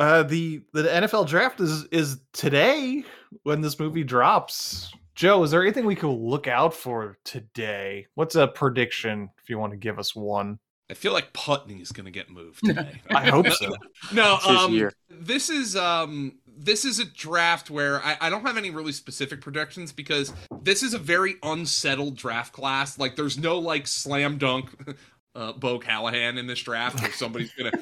uh, 0.00 0.22
the 0.22 0.62
the 0.72 0.84
NFL 0.84 1.28
draft 1.28 1.60
is 1.60 1.84
is 1.92 2.20
today 2.32 3.04
when 3.42 3.60
this 3.60 3.78
movie 3.78 4.02
drops. 4.02 4.92
Joe, 5.14 5.42
is 5.42 5.50
there 5.50 5.62
anything 5.62 5.84
we 5.84 5.94
could 5.94 6.08
look 6.08 6.48
out 6.48 6.72
for 6.72 7.18
today? 7.24 8.06
What's 8.14 8.34
a 8.34 8.48
prediction 8.48 9.28
if 9.42 9.50
you 9.50 9.58
want 9.58 9.72
to 9.72 9.76
give 9.76 9.98
us 9.98 10.16
one? 10.16 10.58
I 10.90 10.94
feel 10.94 11.12
like 11.12 11.32
Putney 11.34 11.82
is 11.82 11.92
gonna 11.92 12.10
get 12.10 12.30
moved 12.30 12.60
today. 12.64 13.00
I 13.10 13.28
hope 13.28 13.48
so. 13.50 13.70
No, 14.12 14.36
It's 14.36 14.46
um, 14.46 14.72
year. 14.72 14.92
this 15.10 15.50
is 15.50 15.76
um, 15.76 16.38
this 16.46 16.86
is 16.86 16.98
a 16.98 17.04
draft 17.04 17.68
where 17.70 18.02
I, 18.02 18.16
I 18.22 18.30
don't 18.30 18.46
have 18.46 18.56
any 18.56 18.70
really 18.70 18.92
specific 18.92 19.42
predictions 19.42 19.92
because 19.92 20.32
this 20.62 20.82
is 20.82 20.94
a 20.94 20.98
very 20.98 21.36
unsettled 21.42 22.16
draft 22.16 22.54
class. 22.54 22.98
Like, 22.98 23.16
there's 23.16 23.36
no 23.36 23.58
like 23.58 23.86
slam 23.86 24.38
dunk 24.38 24.70
uh, 25.34 25.52
Bo 25.52 25.78
Callahan 25.78 26.38
in 26.38 26.46
this 26.46 26.60
draft 26.60 27.02
where 27.02 27.12
somebody's 27.12 27.52
gonna 27.52 27.72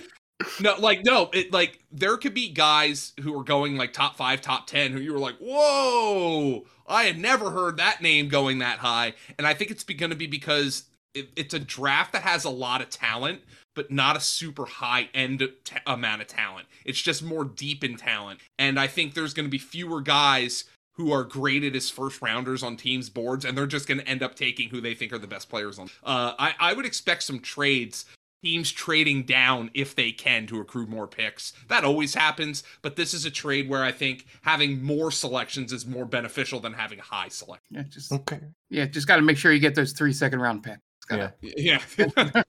No, 0.60 0.76
like 0.78 1.04
no, 1.04 1.30
it 1.32 1.52
like 1.52 1.80
there 1.90 2.16
could 2.16 2.34
be 2.34 2.48
guys 2.48 3.12
who 3.20 3.38
are 3.38 3.42
going 3.42 3.76
like 3.76 3.92
top 3.92 4.16
five, 4.16 4.40
top 4.40 4.66
ten, 4.66 4.92
who 4.92 5.00
you 5.00 5.12
were 5.12 5.18
like, 5.18 5.36
whoa, 5.38 6.64
I 6.86 7.04
had 7.04 7.18
never 7.18 7.50
heard 7.50 7.76
that 7.76 8.00
name 8.00 8.28
going 8.28 8.58
that 8.60 8.78
high, 8.78 9.14
and 9.36 9.46
I 9.46 9.54
think 9.54 9.70
it's 9.70 9.82
going 9.82 10.10
to 10.10 10.16
be 10.16 10.28
because 10.28 10.84
it, 11.14 11.28
it's 11.34 11.54
a 11.54 11.58
draft 11.58 12.12
that 12.12 12.22
has 12.22 12.44
a 12.44 12.50
lot 12.50 12.80
of 12.80 12.88
talent, 12.88 13.40
but 13.74 13.90
not 13.90 14.16
a 14.16 14.20
super 14.20 14.64
high 14.64 15.08
end 15.12 15.40
t- 15.64 15.76
amount 15.86 16.22
of 16.22 16.28
talent. 16.28 16.68
It's 16.84 17.02
just 17.02 17.22
more 17.22 17.44
deep 17.44 17.82
in 17.82 17.96
talent, 17.96 18.38
and 18.60 18.78
I 18.78 18.86
think 18.86 19.14
there's 19.14 19.34
going 19.34 19.46
to 19.46 19.50
be 19.50 19.58
fewer 19.58 20.00
guys 20.00 20.64
who 20.92 21.12
are 21.12 21.24
graded 21.24 21.76
as 21.76 21.90
first 21.90 22.20
rounders 22.22 22.62
on 22.62 22.76
teams' 22.76 23.08
boards, 23.08 23.44
and 23.44 23.56
they're 23.56 23.66
just 23.66 23.86
going 23.86 24.00
to 24.00 24.08
end 24.08 24.22
up 24.22 24.34
taking 24.34 24.68
who 24.68 24.80
they 24.80 24.94
think 24.94 25.12
are 25.12 25.18
the 25.18 25.28
best 25.28 25.48
players 25.48 25.78
on. 25.78 25.88
Uh, 26.02 26.34
I, 26.38 26.54
I 26.58 26.72
would 26.72 26.86
expect 26.86 27.22
some 27.22 27.38
trades 27.38 28.04
teams 28.42 28.70
trading 28.70 29.24
down 29.24 29.70
if 29.74 29.94
they 29.94 30.12
can 30.12 30.46
to 30.46 30.60
accrue 30.60 30.86
more 30.86 31.06
picks. 31.06 31.52
That 31.68 31.84
always 31.84 32.14
happens, 32.14 32.62
but 32.82 32.96
this 32.96 33.14
is 33.14 33.24
a 33.24 33.30
trade 33.30 33.68
where 33.68 33.84
I 33.84 33.92
think 33.92 34.26
having 34.42 34.82
more 34.82 35.10
selections 35.10 35.72
is 35.72 35.86
more 35.86 36.04
beneficial 36.04 36.60
than 36.60 36.72
having 36.72 36.98
high 36.98 37.28
selection. 37.28 37.76
Yeah, 37.76 37.82
just 37.88 38.12
okay. 38.12 38.40
Yeah, 38.70 38.86
just 38.86 39.06
got 39.06 39.16
to 39.16 39.22
make 39.22 39.36
sure 39.38 39.52
you 39.52 39.60
get 39.60 39.74
those 39.74 39.92
three 39.92 40.12
second 40.12 40.40
round 40.40 40.62
picks. 40.62 40.78
Yeah. 41.10 41.30
Yeah. 41.40 41.78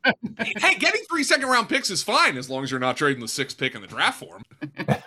hey, 0.57 0.75
getting 0.75 1.01
three 1.09 1.23
second 1.23 1.47
round 1.47 1.69
picks 1.69 1.89
is 1.89 2.03
fine 2.03 2.37
as 2.37 2.49
long 2.49 2.63
as 2.63 2.71
you're 2.71 2.79
not 2.79 2.97
trading 2.97 3.21
the 3.21 3.27
sixth 3.27 3.57
pick 3.57 3.75
in 3.75 3.81
the 3.81 3.87
draft 3.87 4.19
for 4.19 4.37
him. 4.37 4.97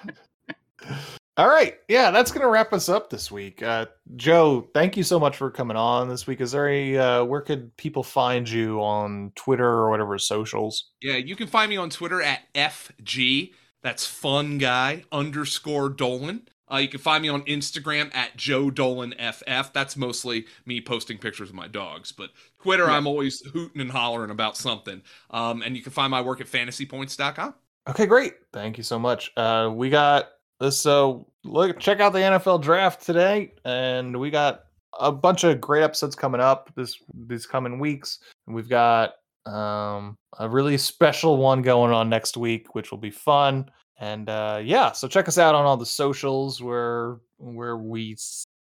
All 1.42 1.48
right. 1.48 1.76
Yeah, 1.88 2.12
that's 2.12 2.30
going 2.30 2.42
to 2.42 2.48
wrap 2.48 2.72
us 2.72 2.88
up 2.88 3.10
this 3.10 3.28
week. 3.28 3.64
Uh, 3.64 3.86
Joe, 4.14 4.68
thank 4.74 4.96
you 4.96 5.02
so 5.02 5.18
much 5.18 5.36
for 5.36 5.50
coming 5.50 5.76
on 5.76 6.08
this 6.08 6.24
week. 6.24 6.40
Is 6.40 6.52
there 6.52 6.68
a, 6.68 6.96
uh, 6.96 7.24
where 7.24 7.40
could 7.40 7.76
people 7.76 8.04
find 8.04 8.48
you 8.48 8.80
on 8.80 9.32
Twitter 9.34 9.66
or 9.66 9.90
whatever 9.90 10.16
socials? 10.20 10.92
Yeah, 11.00 11.16
you 11.16 11.34
can 11.34 11.48
find 11.48 11.68
me 11.68 11.76
on 11.76 11.90
Twitter 11.90 12.22
at 12.22 12.42
FG. 12.54 13.54
That's 13.82 14.06
fun 14.06 14.58
guy 14.58 15.02
underscore 15.10 15.88
Dolan. 15.88 16.48
Uh, 16.72 16.76
you 16.76 16.86
can 16.86 17.00
find 17.00 17.22
me 17.22 17.28
on 17.28 17.42
Instagram 17.42 18.14
at 18.14 18.36
Joe 18.36 18.70
Dolan 18.70 19.12
FF. 19.18 19.72
That's 19.72 19.96
mostly 19.96 20.46
me 20.64 20.80
posting 20.80 21.18
pictures 21.18 21.48
of 21.48 21.56
my 21.56 21.66
dogs. 21.66 22.12
But 22.12 22.30
Twitter, 22.62 22.84
yeah. 22.84 22.92
I'm 22.92 23.08
always 23.08 23.40
hooting 23.52 23.80
and 23.80 23.90
hollering 23.90 24.30
about 24.30 24.56
something. 24.56 25.02
Um, 25.30 25.62
and 25.62 25.76
you 25.76 25.82
can 25.82 25.90
find 25.90 26.12
my 26.12 26.20
work 26.20 26.40
at 26.40 26.46
fantasypoints.com. 26.46 27.54
Okay, 27.88 28.06
great. 28.06 28.34
Thank 28.52 28.78
you 28.78 28.84
so 28.84 28.96
much. 28.96 29.32
Uh, 29.36 29.68
we 29.74 29.90
got 29.90 30.28
so 30.70 31.26
look, 31.44 31.78
check 31.78 32.00
out 32.00 32.12
the 32.12 32.20
NFL 32.20 32.62
draft 32.62 33.04
today, 33.04 33.52
and 33.64 34.18
we 34.18 34.30
got 34.30 34.64
a 34.98 35.10
bunch 35.10 35.44
of 35.44 35.60
great 35.60 35.82
episodes 35.82 36.14
coming 36.14 36.40
up 36.40 36.70
this 36.76 36.98
these 37.26 37.46
coming 37.46 37.78
weeks. 37.78 38.18
We've 38.46 38.68
got 38.68 39.14
um, 39.46 40.16
a 40.38 40.48
really 40.48 40.76
special 40.76 41.36
one 41.36 41.62
going 41.62 41.92
on 41.92 42.08
next 42.08 42.36
week, 42.36 42.74
which 42.74 42.90
will 42.90 42.98
be 42.98 43.10
fun. 43.10 43.70
And 43.98 44.28
uh, 44.28 44.60
yeah, 44.62 44.92
so 44.92 45.08
check 45.08 45.28
us 45.28 45.38
out 45.38 45.54
on 45.54 45.64
all 45.64 45.76
the 45.76 45.86
socials 45.86 46.62
where 46.62 47.18
where 47.38 47.76
we 47.76 48.16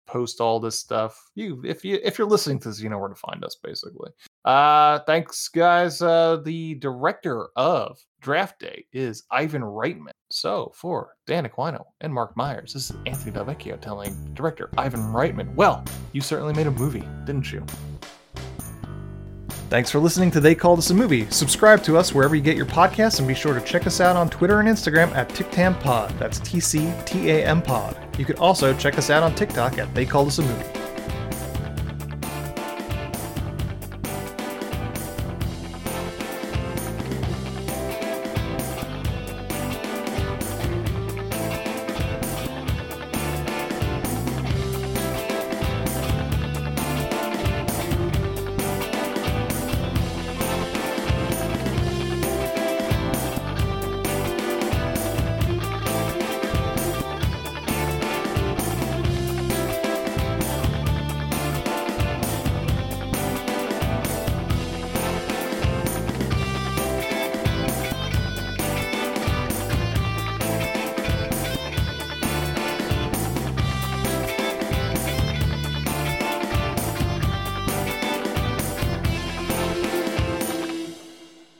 post 0.07 0.41
all 0.41 0.59
this 0.59 0.79
stuff. 0.79 1.29
You 1.35 1.61
if 1.65 1.83
you 1.83 1.99
if 2.03 2.17
you're 2.17 2.27
listening 2.27 2.59
to 2.59 2.69
this, 2.69 2.81
you 2.81 2.89
know 2.89 2.99
where 2.99 3.09
to 3.09 3.15
find 3.15 3.43
us 3.43 3.55
basically. 3.61 4.11
Uh 4.43 4.99
thanks 4.99 5.47
guys. 5.47 6.01
Uh 6.01 6.37
the 6.43 6.75
director 6.75 7.49
of 7.55 7.97
Draft 8.21 8.59
Day 8.59 8.85
is 8.93 9.23
Ivan 9.31 9.61
Reitman. 9.61 10.11
So 10.31 10.71
for 10.75 11.15
Dan 11.27 11.47
Aquino 11.47 11.83
and 12.01 12.13
Mark 12.13 12.35
Myers, 12.35 12.73
this 12.73 12.89
is 12.89 12.97
Anthony 13.05 13.31
Delvecchio 13.31 13.79
telling 13.79 14.15
director 14.33 14.69
Ivan 14.77 15.01
Reitman, 15.01 15.53
well, 15.55 15.83
you 16.11 16.21
certainly 16.21 16.53
made 16.53 16.67
a 16.67 16.71
movie, 16.71 17.07
didn't 17.25 17.51
you? 17.51 17.63
Thanks 19.75 19.91
for 19.91 19.99
listening 19.99 20.31
to 20.31 20.39
They 20.39 20.55
Called 20.55 20.79
Us 20.79 20.89
a 20.91 20.93
Movie. 20.93 21.29
Subscribe 21.29 21.83
to 21.83 21.97
us 21.97 22.13
wherever 22.13 22.33
you 22.33 22.41
get 22.41 22.55
your 22.55 22.65
podcasts 22.65 23.19
and 23.19 23.27
be 23.27 23.33
sure 23.33 23.53
to 23.53 23.59
check 23.59 23.85
us 23.85 23.99
out 23.99 24.15
on 24.15 24.29
Twitter 24.29 24.61
and 24.61 24.69
Instagram 24.69 25.13
at 25.13 25.27
TicTamPod. 25.27 26.17
That's 26.17 26.39
T 26.39 26.61
C 26.61 26.93
T 27.05 27.29
A 27.29 27.45
M 27.45 27.61
Pod. 27.61 27.99
You 28.17 28.23
can 28.23 28.37
also 28.37 28.73
check 28.73 28.97
us 28.97 29.09
out 29.09 29.21
on 29.21 29.35
TikTok 29.35 29.77
at 29.77 29.93
They 29.93 30.05
Called 30.05 30.29
Us 30.29 30.39
a 30.39 30.43
Movie. 30.43 30.84